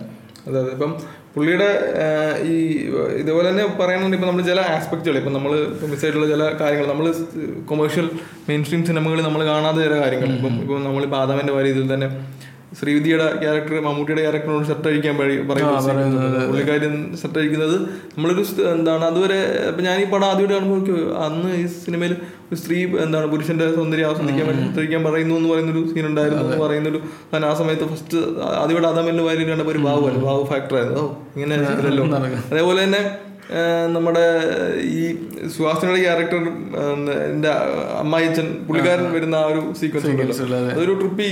അതായത് 0.47 0.61
അതെ 0.61 0.73
ഇപ്പം 0.77 0.93
പുള്ളിയുടെ 1.35 1.69
ഈ 2.45 2.55
ഇതുപോലെ 3.19 3.47
തന്നെ 3.49 3.65
പറയുന്നുണ്ട് 3.81 4.17
ഇപ്പം 4.17 4.29
നമ്മൾ 4.29 4.45
ചില 4.45 4.61
ആസ്പെക്റ്റുകൾ 4.71 5.17
ഇപ്പം 5.19 5.35
നമ്മൾ 5.35 5.53
മിസ്സായിട്ടുള്ള 5.87 6.27
ചില 6.29 6.45
കാര്യങ്ങൾ 6.61 6.87
നമ്മൾ 6.87 7.07
കൊമേഴ്ഷ്യൽ 7.65 8.07
മെയിൻ 8.49 8.63
സ്ട്രീം 8.65 8.83
സിനിമകളിൽ 8.87 9.25
നമ്മൾ 9.25 9.43
കാണാതെ 9.45 9.83
ചില 9.83 9.97
കാര്യങ്ങൾ 10.01 10.31
ഇപ്പം 10.37 10.57
ഇപ്പം 10.63 10.85
നമ്മൾ 10.85 11.05
ആദാമന്റെ 11.17 11.53
വാരി 11.53 11.71
ഇതിൽ 11.71 11.87
തന്നെ 11.93 12.09
ശ്രീവിധിയുടെ 12.73 13.25
ക്യാരക്ടർ 13.41 13.77
മമ്മൂട്ടിയുടെ 13.81 14.23
ക്യാരക്ടറിനോട് 14.23 14.67
ഷർട്ട് 14.67 14.89
അഴിക്കാൻ 14.89 15.15
പറയുന്നത് 15.49 16.45
പുള്ളിക്കാരി 16.47 16.89
ഷർട്ട് 17.23 17.39
അഴിക്കുന്നത് 17.39 17.77
നമ്മളൊരു 18.15 18.45
എന്താണ് 18.73 19.05
അതുവരെ 19.05 19.39
ഇപ്പം 19.69 19.85
ഞാൻ 19.85 19.97
ഈ 20.01 20.07
പടം 20.11 20.27
ആദ്യമായിട്ട് 20.27 20.55
കാണുമ്പോൾ 20.55 21.01
അന്ന് 21.25 21.51
ഈ 21.57 21.65
സിനിമയിൽ 21.79 22.15
സ്ത്രീ 22.57 22.87
എന്താണ് 22.87 23.27
പുരുഷന്റെ 23.27 23.75
സൗന്ദര്യം 23.75 24.11
ആസ്വദിക്കാൻ 24.11 25.05
പറയുന്നു 25.05 25.35
എന്ന് 25.35 25.49
പറയുന്നൊരു 25.49 25.89
സീൻ 25.89 26.07
ഉണ്ടായിരുന്നു 26.07 26.45
എന്ന് 26.45 26.57
പറയുന്നൊരു 26.57 27.01
ഞാൻ 27.35 27.47
ആ 27.47 27.55
സമയത്ത് 27.55 27.89
ഫസ്റ്റ് 27.89 28.19
ആദ്യമായിട്ട് 28.43 28.89
ആദാമന്റെ 28.89 29.23
വാരി 29.23 29.45
കണ്ടപ്പോൾ 29.45 29.71
ഒരു 29.71 29.79
ബാബു 29.79 30.07
അല്ല 30.07 30.19
ബാബു 30.19 30.45
ഫാക്ടർ 30.45 30.77
ആയിരുന്നു 30.77 31.17
ഇങ്ങനെ 31.37 31.57
അതേപോലെ 32.51 32.85
തന്നെ 32.85 33.30
നമ്മുടെ 33.95 34.25
ഈ 34.97 35.05
സുഹാസിനിയുടെ 35.55 36.01
ക്യാരക്ടർ 36.03 36.43
എന്റെ 37.33 37.51
അമ്മായിച്ചൻ 38.03 38.47
പുള്ളിക്കാരൻ 38.67 39.07
വരുന്ന 39.15 39.37
ആ 39.41 39.47
ഒരു 39.53 39.61
സീക്വൻസ് 39.81 40.11
ഉണ്ടല്ലോ. 40.13 40.37
അതൊരു 40.75 40.95
ട്രിപ്പി 41.01 41.29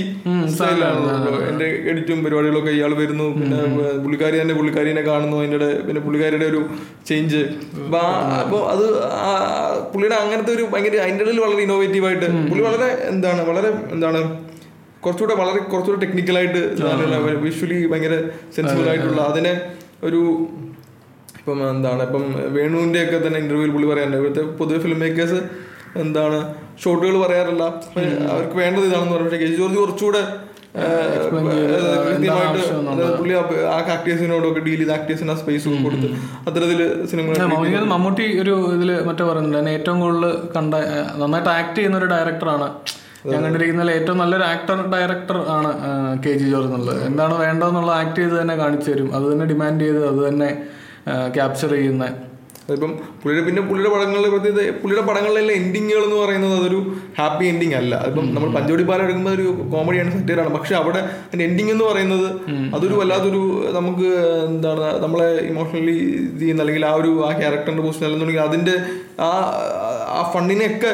സ്റ്റൈലാണ് 0.53 1.05
എന്റെ 1.51 1.67
എഡിറ്റും 1.91 2.19
പരിപാടികളൊക്കെ 2.25 2.73
ഇയാൾ 2.77 2.93
വരുന്നു. 3.01 3.27
പിന്നെ 3.39 3.61
പുള്ളിക്കാരി 4.03 4.37
തന്നെ 4.41 4.55
പുള്ളിക്കാരിനെ 4.59 5.03
കാണുന്നു. 5.09 5.37
അതിന്റെ 5.41 5.71
പിന്നെ 5.87 6.03
പുള്ളിക്കാരിയുടെ 6.07 6.47
ഒരു 6.53 6.61
ചേഞ്ച് 7.09 7.41
അപ്പോൾ 8.41 8.61
അത് 8.73 8.85
പുള്ളിയുടെ 9.93 10.17
അങ്ങനത്തെ 10.23 10.53
ഒരു 10.57 10.65
ഭയങ്കര 10.75 11.01
അതിന്റെ 11.07 11.25
ഇടയിൽ 11.25 11.41
വളരെ 11.45 11.61
ഇന്നോവേറ്റീവ് 11.67 12.07
ആയിട്ട് 12.09 12.27
പുള്ളി 12.51 12.63
വളരെ 12.69 12.89
എന്താണ് 13.13 13.43
വളരെ 13.51 13.71
എന്താണ് 13.97 14.21
കുറച്ചുകൂടെ 15.03 15.35
വളരെ 15.41 15.59
കുറച്ചുകൂടെ 15.73 15.99
ടെക്നിക്കലായിട്ട് 16.05 16.61
വിഷ്വലി 17.47 17.77
ഭയങ്കര 17.91 18.15
സെൻസിബിൾ 18.55 18.87
ആയിട്ടുള്ള 18.93 19.21
അതിനെ 19.33 19.53
ഒരു 20.07 20.19
ഇപ്പം 21.39 21.69
എന്താണ്? 21.69 22.03
ഇപ്പം 22.03 22.23
വേണുവിന്റെ 22.53 23.03
ഒക്കെ 23.03 23.17
തന്നെ 23.17 23.39
ഇന്റർവ്യൂവിൽ 23.39 23.71
പുള്ളി 23.71 23.87
പറയാറുണ്ട്. 23.87 24.17
ഇവിടുത്തെ 24.17 24.43
പൊതുവെ 24.57 24.79
ഫിലിം 24.79 24.99
മേക്കേഴ്സ് 24.99 25.39
എന്താണ് 25.95 26.39
ഷോട്ടുകൾ 26.83 27.15
പറയാറില്ല. 27.21 27.63
അവർക്ക് 28.31 28.55
വേണ്ടത് 28.55 28.85
ഇതാണെന്ന് 28.85 29.13
പറയുമ്പോൾ 29.13 29.35
കെജി 29.35 29.47
കെ 29.47 29.59
ജോർജ് 29.59 29.77
കുറച്ചുകൂടെ 29.77 30.21
ആ, 30.71 30.87
കൃത്യമായിട്ട് 32.05 32.59
അതായത് 32.89 33.15
പുള്ളി 33.17 33.33
ആ- 33.33 33.45
ആ 33.69 33.93
ആക്ടേഴ്സിനോടൊക്കെ 33.93 34.59
ഡീൽ 34.59 34.77
ചെയ്ത് 34.77 34.91
ആക്ടേഴ്സിന് 34.91 35.31
ആ 35.31 35.35
സ്പേസ് 35.35 35.69
കൊടുത്ത് 35.83 36.07
സിനിമ 37.07 37.25
മമ്മൂട്ടി 37.89 38.25
ഒരു 38.41 38.53
ഇതിൽ 38.75 38.91
മറ്റേ 39.03 39.23
പറയുന്നുണ്ട്. 39.23 39.69
ഏറ്റവും 39.69 39.99
കൂടുതൽ 39.99 40.25
കണ്ട 40.55 40.73
നന്നായിട്ട് 41.17 41.49
ആക്ട് 41.49 41.75
ചെയ്യുന്ന 41.75 41.97
ഒരു 41.97 42.05
ഡയറക്ടറാണ് 42.05 42.67
ഞാൻ 43.25 43.39
കണ്ടിരിക്കുന്നതിൽ 43.43 43.91
ഏറ്റവും 43.91 44.17
നല്ലൊരു 44.17 44.43
ആക്ടർ 44.43 44.77
ഡയറക്ടർ 44.91 45.37
ആണ് 45.49 45.71
കെ 46.25 46.33
ജി 46.33 46.45
ജോർജ് 46.49 46.69
എന്നുള്ളത്. 46.69 47.01
എന്താണ് 47.05 47.33
വേണ്ടതെന്നുള്ള 47.39 47.91
ആക്ട് 47.93 48.15
ചെയ്ത് 48.15 48.41
തന്നെ 48.41 48.55
കാണിച്ചു 48.55 48.91
തരും. 48.91 49.15
അത് 49.15 49.25
തന്നെ 49.31 49.45
ഡിമാൻഡ് 49.45 49.83
ചെയ്ത് 49.83 50.07
അത് 50.07 50.27
തന്നെ 50.27 50.49
ക്യാപ്ചർ 51.35 51.71
ചെയ്യുന്ന. 51.75 52.07
അതിപ്പം 52.65 52.91
പുള്ളിയുടെ 53.21 53.43
പിന്നെ 53.45 53.61
പുള്ളിയുടെ 53.67 53.91
പടങ്ങളിലെ 53.93 54.27
പ്രത്യേകത 54.31 54.63
പുള്ളിയുടെ 54.81 55.03
പടങ്ങളിലെ 55.07 55.53
എൻഡിങ്ങുകൾ 55.59 56.01
എന്ന് 56.07 56.17
പറയുന്നത് 56.23 56.53
അതൊരു 56.57 56.79
ഹാപ്പി 57.17 57.45
എൻഡിങ് 57.51 57.75
അല്ല. 57.79 57.93
അതിപ്പം 58.03 58.25
നമ്മൾ 58.35 58.49
പഞ്ചോടി 58.57 58.83
പാലം 58.89 59.03
എടുക്കുമ്പോൾ 59.05 59.33
ഒരു 59.37 59.45
കോമഡിയാണ് 59.71 60.11
സറ്റയറാണ് 60.15 60.51
പക്ഷെ 60.57 60.73
അവിടെ 60.81 60.99
അതിന്റെ 61.23 61.45
എൻഡിങ് 61.47 61.71
എന്ന് 61.75 61.85
പറയുന്നത് 61.89 62.27
അതൊരു 62.75 62.95
വല്ലാത്തൊരു 62.99 63.41
നമുക്ക് 63.77 64.09
എന്താണ് 64.49 64.89
നമ്മളെ 65.05 65.29
ഇമോഷണലി 65.49 65.95
ഇത് 66.19 66.39
ചെയ്യുന്ന 66.41 66.63
അല്ലെങ്കിൽ 66.65 66.85
ആ 66.85 66.93
ഒരു 67.01 67.13
ആ 67.27 67.31
ക്യാരക്ടറിന്റെ 67.39 67.85
പൊസിഷൻ 67.87 68.05
അല്ലെന്നുണ്ടെങ്കിൽ 68.07 68.45
അതിന്റെ 68.47 68.75
ആ 69.21 69.31
ആ 70.17 70.21
ഫണ്ടിനെയൊക്കെ 70.35 70.93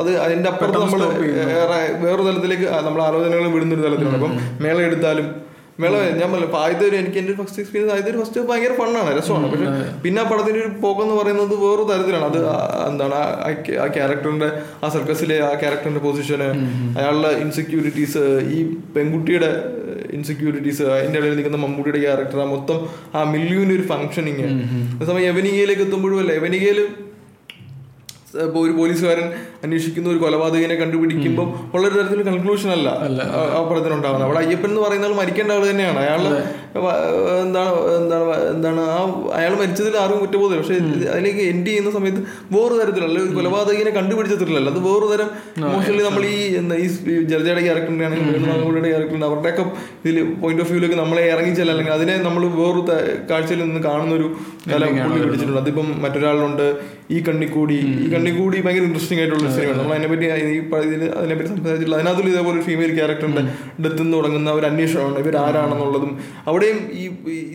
അത് 0.00 0.12
അതിന്റെ 0.26 0.48
അപ്പുറത്ത് 0.52 0.80
നമ്മൾ 0.84 1.02
വേറെ 1.50 1.80
വേറൊരു 2.04 2.26
തലത്തിലേക്ക് 2.28 2.68
നമ്മൾ 2.88 3.02
ആലോചനകൾ 3.08 3.48
വിടുന്നൊരു 3.56 3.84
തലത്തിലാണ്. 3.88 4.16
അപ്പം 4.20 4.34
മേള 4.60 4.78
എടുത്താലും 4.80 5.28
മേള 5.78 5.94
ഞാൻ 6.12 6.28
പറഞ്ഞു 6.28 6.46
ഇപ്പൊ 6.46 6.58
ആദ്യത്തെ 6.60 6.84
ഒരു 6.86 6.96
എനിക്ക് 6.96 7.18
എന്റെ 7.18 7.32
ഫസ്റ്റ് 7.38 7.60
എക്സ്പീരിയൻസ് 7.62 7.92
ആദ്യത്തെ 7.92 8.10
ഒരു 8.12 8.20
ഫസ്റ്റ് 8.20 8.44
ഭയങ്കര 8.48 8.72
ഫണ്ണാണ് 8.78 9.10
രസമാണ്. 9.16 9.48
പക്ഷെ 9.52 9.66
പിന്നെ 10.04 10.20
ആ 10.20 10.26
പടത്തിന്റെ 10.30 10.60
ഒരു 10.60 10.70
പോക്കെന്ന് 10.80 11.14
പറയുന്നത് 11.14 11.54
വേറൊരു 11.62 11.84
തരത്തിലാണ്. 11.90 12.26
അത് 12.30 12.38
എന്താണ് 12.86 13.16
ആ- 13.18 13.52
ക്യാരക്ടറിന്റെ 13.94 14.48
ആ 14.82 14.88
സർക്കസിലെ 14.88 15.36
ആ 15.42 15.54
ക്യാരക്ടറിന്റെ 15.54 16.02
പൊസിഷന് 16.06 16.48
അയാളുടെ 16.98 17.32
ഇൻസെക്യൂരിറ്റീസ് 17.42 18.22
ഈ 18.50 18.60
പെൺകുട്ടിയുടെ 18.96 19.50
ഇൻസെക്യൂരിറ്റീസ് 20.12 20.84
അതിന്റെ 20.92 21.18
ഇടയിൽ 21.20 21.34
നിൽക്കുന്ന 21.34 21.60
മമ്മൂട്ടിയുടെ 21.62 22.00
ക്യാരക്ടർ 22.00 22.40
ആ 22.40 22.48
മൊത്തം 22.50 22.78
ആ 23.14 23.24
മില്ലുവിന്റെ 23.32 23.74
ഒരു 23.74 23.86
ഫങ്ഷനിങ് 23.86 24.46
അതേസമയം 24.94 25.24
യവനികയിലേക്ക് 25.26 25.82
എത്തുമ്പോഴും 25.82 26.18
അല്ല 26.18 26.32
ഇപ്പോൾ 28.42 28.66
ഒരു 28.66 28.72
പോലീസുകാരൻ 28.72 29.26
അന്വേഷിക്കുന്ന 29.64 30.08
ഒരു 30.08 30.18
കൊലപാതകനെ 30.18 30.74
കണ്ടുപിടിക്കുമ്പോൾ 30.74 31.46
ഉള്ള 31.74 31.88
ഒരു 31.88 31.94
തരത്തിൽ 31.94 32.22
കൺക്ലൂഷൻ 32.22 32.70
അല്ല 32.70 32.88
ആ- 33.30 33.50
ആ 33.50 33.58
അവിടെ 34.24 34.38
അയ്യപ്പൻ 34.38 34.68
എന്ന് 34.68 34.80
പറയുന്ന 34.80 35.06
ആൾ 35.06 35.14
മരിക്കേണ്ട 35.14 35.52
ആൾ 35.52 35.70
തന്നെയാണ്. 35.70 35.98
വ- 36.28 36.42
എന്താണ് 37.42 37.70
എന്താണ് 37.98 38.24
എന്താണ് 38.54 38.82
ആ 38.94 38.98
അയാൾ 39.38 39.52
മരിച്ചതിൽ 39.60 39.94
ആർക്കും 40.02 40.20
കുറ്റബോധം 40.24 40.58
പക്ഷെ 40.60 40.76
അതിലേക്ക് 41.14 41.42
എൻഡ് 41.52 41.68
ചെയ്യുന്ന 41.70 41.90
സമയത്ത് 41.96 42.22
വേറൊരു 42.54 42.78
തരത്തിലല്ല 42.80 43.18
ഒരു 43.24 43.32
കൊലപാതകനെ 43.38 43.92
കണ്ടുപിടിച്ചിട്ടില്ലല്ലോ 43.98 44.72
അത് 44.74 44.80
വേറൊരു 44.88 45.08
തരം 45.12 45.28
മോസ്റ്റലി 45.72 46.02
നമ്മൾ 46.08 46.24
ഈ 46.34 46.38
എന്താ 46.60 46.76
ഈ 46.84 46.86
ജലജയുടെ 47.32 47.62
ആണെങ്കിൽ 48.06 48.32
വേണുനാഗുളിയുടെ 48.34 48.88
ക്യാരക്ടറിന്റെ 48.92 49.28
അവരുടെയൊക്കെ 49.30 49.64
ഇതിൽ 50.02 50.18
പോയിന്റ് 50.42 50.62
ഓഫ് 50.64 50.70
വ്യൂലേക്ക് 50.72 50.98
നമ്മളെ 51.02 51.22
ഇറങ്ങിച്ചല്ല. 51.34 51.70
അല്ലെങ്കിൽ 51.74 51.94
അതിനെ 51.98 52.16
നമ്മൾ 52.28 52.42
വേറൊരു 52.60 52.82
കാഴ്ചയിൽ 53.30 53.60
നിന്ന് 53.66 53.82
കാണുന്ന 53.88 54.14
ഒരു 54.18 54.28
കല 54.72 54.82
പുള്ളി 54.98 55.20
പിടിച്ചിട്ടുണ്ട് 55.24 55.60
അതിപ്പം 55.62 55.88
മറ്റൊരാളുണ്ട് 56.04 56.66
ഈ 57.14 57.18
കണ്ണിക്കൂടി. 57.26 57.78
ഈ 58.04 58.06
കണ്ണിക്കൂടി 58.14 58.56
ഭയങ്കര 58.66 58.84
ഇൻട്രസ്റ്റിംഗ് 58.90 59.20
ആയിട്ടുള്ള 59.22 59.48
സിനിമയാണ്. 59.56 59.78
നമ്മൾ 59.80 59.94
അതിനെപ്പറ്റി 59.96 60.26
ഈ 60.54 60.58
ഇതിൽ 60.88 61.02
അതിനെപ്പറ്റി 61.20 61.50
സംസാരിച്ചിട്ടുള്ള 61.52 61.96
അതിനകത്തും 61.98 62.30
ഇതേപോലെ 62.32 62.62
ഫീമെയിൽ 62.68 62.92
ക്യാരക്ടറിന്റെ 62.98 63.42
ഡെത്ത് 63.84 64.04
തുടങ്ങുന്ന 64.14 64.50
ഒരു 64.58 64.66
അന്വേഷണമാണ് 64.70 65.18
ഇവർ 65.24 65.36
ആരാണെന്നുള്ളതും 65.44 66.12
അവിടെയും 66.66 66.78
ഈ 67.00 67.04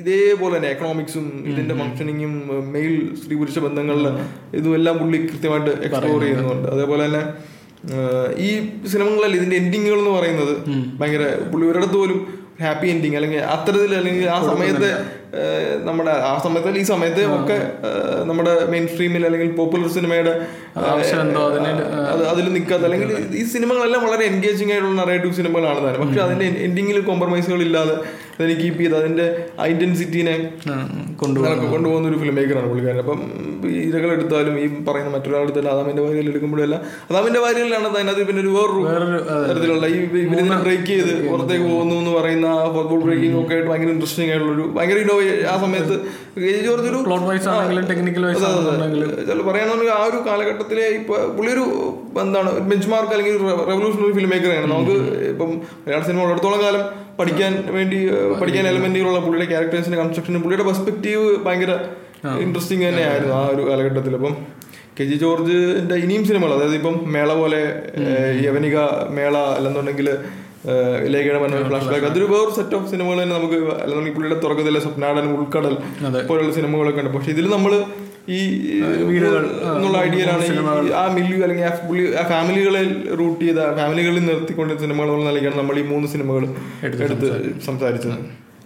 ഇതേപോലെ 0.01 0.53
തന്നെ 0.57 0.70
എക്കണോമിക്സും 0.74 1.26
ഇതിന്റെ 1.51 1.76
ഫങ്ഷനിങ്ങും 1.80 2.34
മെയിൽ 2.76 2.93
സ്ത്രീ 3.22 3.36
പുരുഷ 3.39 3.59
ബന്ധങ്ങളിൽ 3.66 4.07
ഇതും 4.57 4.74
എല്ലാം 4.80 4.95
പുള്ളി 5.01 5.18
കൃത്യമായിട്ട് 5.32 5.72
എക്സ്പ്ലോർ 5.88 6.22
ചെയ്യുന്നുണ്ട്. 6.24 6.68
അതേപോലെ 6.76 7.01
തന്നെ 7.07 7.24
ഈ 8.47 8.49
സിനിമകളിൽ 8.93 9.36
ഇതിന്റെ 9.39 9.55
എൻഡിങ്ങുകൾ 9.62 9.99
എന്ന് 10.03 10.14
പറയുന്നത് 10.18 10.53
ഭയങ്കര 10.99 11.26
പുള്ളി 11.51 11.66
ഒരിടത്ത് 11.72 11.97
പോലും 12.01 12.20
ഹാപ്പി 12.64 12.88
എൻഡിങ് 12.93 13.18
അല്ലെങ്കിൽ 13.20 13.41
അത്തരത്തിൽ 13.55 13.93
അല്ലെങ്കിൽ 13.99 14.28
ആ 14.30 14.39
സമയത്തെ 14.49 14.91
നമ്മുടെ 15.86 16.14
ആ 16.26 16.34
സമയത്ത് 16.38 16.80
ഈ 16.80 16.86
സമയത്ത് 16.86 17.22
ഒക്കെ 17.36 17.58
നമ്മുടെ 18.26 18.54
മെയിൻ 18.70 18.86
സ്ട്രീമിൽ 18.88 19.26
അല്ലെങ്കിൽ 19.26 19.52
പോപ്പുലർ 19.56 19.90
സിനിമയുടെ 19.90 20.34
അതിൽ 22.32 22.48
നിൽക്കാത്ത 22.54 22.84
അല്ലെങ്കിൽ 22.84 23.12
ഈ 23.36 23.44
സിനിമകളെല്ലാം 23.54 24.02
വളരെ 24.06 24.26
എൻഗേജിങ് 24.26 24.72
ആയിട്ടുള്ള 24.72 24.98
നറേറ്റീവ് 25.02 25.36
സിനിമകളാണ് 25.36 25.80
തന്നെ 25.80 26.02
പക്ഷെ 26.04 26.22
അതിന്റെ 26.22 26.48
എൻഡിങ്ങിൽ 26.64 27.00
കോംപ്രമൈസുകൾ 27.02 27.62
ഇല്ലാതെ 27.62 27.96
അതിനെ 28.36 28.54
കീപ്പ് 28.60 28.80
ചെയ്ത് 28.80 28.96
അതിന്റെ 28.96 29.26
ഐഡന്റിറ്റിനെ 29.62 30.36
കൊണ്ടു 31.18 31.40
കൊണ്ടുപോകുന്ന 31.66 32.06
ഒരു 32.08 32.18
ഫിലിം 32.22 32.36
മേക്കറാണ് 32.36 32.68
പുള്ളിക്കാരൻ. 32.70 33.00
അപ്പം 33.00 33.20
ഇരകൾ 33.84 34.10
എടുത്താലും 34.12 34.56
ഈ 34.60 34.68
പറയുന്ന 34.88 35.10
മറ്റൊരാൾ 35.10 35.42
എടുത്താലും 35.42 35.70
അതാമിന്റെ 35.72 36.04
വാരികൾ 36.04 36.28
എടുക്കുമ്പോഴല്ല 36.32 36.78
അതാമിന്റെ 37.10 37.40
വാരികളിലാണ് 37.40 37.88
അതിനകത്ത് 37.92 38.26
പിന്നെ 38.28 38.42
ഒരു 38.42 38.54
വേറൊരു 38.56 38.82
തരത്തിലുള്ള 39.44 39.88
ഈ 39.88 40.00
ഇവരിതിനെ 40.22 40.58
ബ്രേക്ക് 40.64 40.88
ചെയ്ത് 40.88 41.14
പുറത്തേക്ക് 41.28 41.66
പോകുന്നു 41.66 41.96
എന്ന് 41.96 42.14
പറയുന്ന 42.18 42.48
ഫുട്ബോൾ 42.76 43.02
ബ്രേക്കിംഗ് 43.06 43.38
ഒക്കെ 43.42 43.56
ആയിട്ട് 43.56 43.70
ഭയങ്കര 43.72 43.92
ഇൻട്രസ്റ്റിംഗ് 43.92 44.32
ആയിട്ടുള്ള 44.32 44.54
ഒരു 44.58 44.66
ഭയങ്കര 44.72 45.00
ആ 45.52 45.56
സമയത്ത്. 45.58 45.96
കെ 46.36 46.52
ജി 46.56 46.62
ജോർജ് 46.66 46.88
ഒരു 46.90 47.00
പറയാന്നുണ്ടെങ്കിൽ 49.50 49.94
ആ 49.94 50.04
ഒരു 50.04 50.20
കാലഘട്ടത്തിലെ 50.28 50.86
ഇപ്പൊ 50.90 51.16
പുള്ളിയൊരു 51.38 51.66
എന്താണ് 52.22 52.52
ബെഞ്ച് 52.60 52.90
മാർക്ക് 52.90 53.14
അല്ലെങ്കിൽ 53.14 53.38
റെവല്യൂഷണറി 53.70 54.14
ഫിലിം 54.14 54.30
മേക്കറാണ് 54.30 54.70
നമുക്ക് 54.74 54.98
ഇപ്പം 55.30 55.52
മലയാള 55.86 56.02
സിനിമ 56.02 56.24
ഉള്ളിടത്തോളം 56.24 56.64
കാലം 56.64 56.84
പഠിക്കാൻ 57.20 57.64
വേണ്ടി 57.72 57.98
പഠിക്കാൻ 58.40 58.68
എലമെന്റുകളുള്ള 58.68 59.20
പുള്ളിയുടെ 59.20 59.50
ക്യാരക്ടേഴ്സിന്റെ 59.50 60.00
കൺസ്ട്രക്ഷനും 60.00 60.42
പുള്ളിയുടെ 60.42 60.64
പെർസ്പെക്റ്റീവ് 60.64 61.26
ഭയങ്കര 61.46 61.74
ഇൻട്രസ്റ്റിംഗ് 62.40 62.86
തന്നെയായിരുന്നു 62.88 63.34
ആ 63.34 63.44
ഒരു 63.48 63.62
കാലഘട്ടത്തിൽ. 63.70 64.16
അപ്പം 64.16 64.34
കെ 65.00 65.04
ജി 65.04 65.16
ജോർജിന്റെ 65.16 65.96
ഇനിയും 65.96 66.26
സിനിമകൾ 66.26 66.54
അതായത് 66.54 66.76
ഇപ്പം 66.76 66.96
മേള 67.12 67.34
പോലെ 67.34 67.62
യവനിക 68.44 68.78
മേള 69.10 69.38
അല്ലെന്നുണ്ടെങ്കിൽ 69.38 70.08
ലേഖയുടെ 71.14 71.39
മനോഹര 71.43 71.64
ഫ്ലാഷ് 71.70 71.88
ബാക്ക് 71.91 72.07
അതൊരു 72.09 72.28
വേറൊരു 72.32 72.53
സെറ്റ് 72.57 72.76
ഓഫ് 72.78 72.88
സിനിമകൾ 72.91 73.18
തന്നെ 73.24 73.36
നമുക്ക് 73.38 73.59
അല്ലെങ്കിൽ 73.84 74.14
പുള്ളിയുടെ 74.18 74.38
തുടക്കത്തിലെ 74.43 74.80
സ്വപ്നാടൻ 74.86 75.28
ഉൾക്കടൽ. 75.36 75.76
പോലുള്ള 76.30 76.53
സിനിമകളൊക്കെ 76.59 77.01
ഉണ്ട്. 77.03 77.14
പക്ഷെ 77.18 77.32
ഇതിൽ 77.36 77.47
നമ്മൾ 77.55 77.74
ഈ 78.38 78.39
വീടുകൾ 79.09 79.43
എന്നുള്ള 79.76 79.97
ഐഡിയയിലാണ് 80.07 80.43
ആ 81.01 81.05
മില്ലു 81.16 81.38
അല്ലെങ്കിൽ 81.45 81.66
ആ 81.70 81.72
പുള്ളി 81.88 82.03
ആ 82.22 82.24
ഫാമിലികളെ 82.34 82.82
റൂട്ട് 83.20 83.41
ചെയ്ത 83.45 83.62
ഫാമിലികളിൽ 83.80 84.24
നിർത്തിക്കൊണ്ട് 84.30 84.74
സിനിമകൾ 84.84 85.09
എന്നുള്ള 85.09 85.26
നിലയ്ക്കാണ് 85.30 85.57
നമ്മൾ 85.62 85.78
ഈ 85.84 85.86
മൂന്ന് 85.93 86.09
സിനിമകൾ 86.14 86.45
എടുത്ത് 87.07 87.30
സംസാരിച്ചത്. 87.70 88.18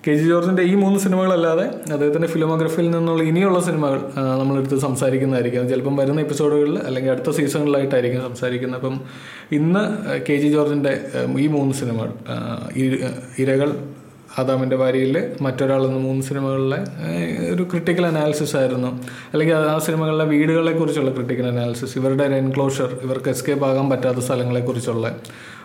കെ 0.05 0.13
ജി 0.17 0.25
ജോർജിന്റെ 0.29 0.63
ഈ 0.69 0.73
മൂന്ന് 0.81 0.97
സിനിമകളല്ലാതെ 1.03 1.63
അദ്ദേഹത്തിന്റെ 1.93 2.27
ഫിലിമോഗ്രഫിയിൽ 2.33 2.87
നിന്നുള്ള 2.91 3.21
ഇനിയുള്ള 3.29 3.59
സിനിമകൾ 3.67 3.99
നമ്മളെടുത്ത് 4.41 4.77
സംസാരിക്കുന്നതായിരിക്കും. 4.83 5.69
ചിലപ്പം 5.69 5.95
വരുന്ന 6.01 6.19
എപ്പിസോഡുകളിൽ 6.25 6.75
അല്ലെങ്കിൽ 6.87 7.11
അടുത്ത 7.11 7.29
സീസണുകളിലായിട്ടായിരിക്കും 7.37 8.21
സംസാരിക്കുന്നത്. 8.21 8.79
അപ്പം 8.79 8.95
ഇന്ന് 9.51 9.83
കെ 10.27 10.35
ജി 10.43 10.49
ജോർജിന്റെ 10.55 10.93
ഈ 11.43 11.47
മൂന്ന് 11.47 11.73
സിനിമകൾ 11.73 12.11
ഇരകൾ 13.43 13.71
ആദാമിന്റെ 14.41 14.75
വാരിയിൽ 14.75 15.15
മറ്റൊരാൾ 15.41 15.81
എന്ന 15.87 15.99
മൂന്ന് 16.05 16.23
സിനിമകളിലെ 16.29 16.79
ഒരു 17.53 17.63
ക്രിട്ടിക്കൽ 17.63 18.05
അനാലിസിസ് 18.05 18.55
ആയിരുന്നു. 18.61 18.89
അല്ലെങ്കിൽ 19.33 19.55
ആ 19.73 19.77
സിനിമകളിലെ 19.87 20.25
വീടുകളെക്കുറിച്ചുള്ള 20.33 21.11
ക്രിട്ടിക്കൽ 21.11 21.47
അനാലിസിസ് 21.47 21.97
ഇവരുടെ 21.97 22.23
ഒരു 22.23 22.33
എൻക്ലോഷർ 22.43 22.89
ഇവർക്ക് 23.03 23.29
എസ്കേപ്പ് 23.29 23.65
ആകാൻ 23.65 23.89
പറ്റാത്ത 23.89 24.17
സ്ഥലങ്ങളെക്കുറിച്ചുള്ള 24.17 25.07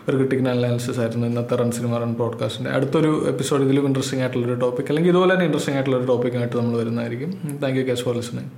ഒരു 0.09 0.17
ക്രിട്ടിക്കൽ 0.17 0.49
അനാലിസിസ് 0.49 0.99
ആയിരുന്നു 0.99 1.27
ഇന്നത്തെ 1.27 1.55
റൺ 1.55 1.71
സിനിമ 1.71 1.97
റൺ 1.97 2.13
പോഡ്കാസ്റ്റിന്റെ 2.15 2.71
അടുത്തൊരു 2.71 3.27
എപ്പിസോഡ് 3.27 3.63
ഇതിലും 3.63 3.85
ഇൻട്രസ്റ്റിംഗ് 3.85 4.23
ആയിട്ടുള്ളൊരു 4.23 4.59
ടോപ്പിക് 4.59 4.85
അല്ലെങ്കിൽ 4.89 5.11
ഇതുപോലെ 5.11 5.33
തന്നെ 5.33 5.45
ഇൻട്രസ്റ്റിംഗ് 5.45 5.77
ആയിട്ടുള്ളൊരു 5.77 6.05
ടോപ്പിക്കായിട്ട് 6.05 6.57
നമ്മൾ 6.57 6.77
വരുന്നതായിരിക്കും. 6.77 7.59
Thank 7.63 7.79
you 7.79 7.83
guys 7.83 8.01
for 8.01 8.15
listening 8.15 8.49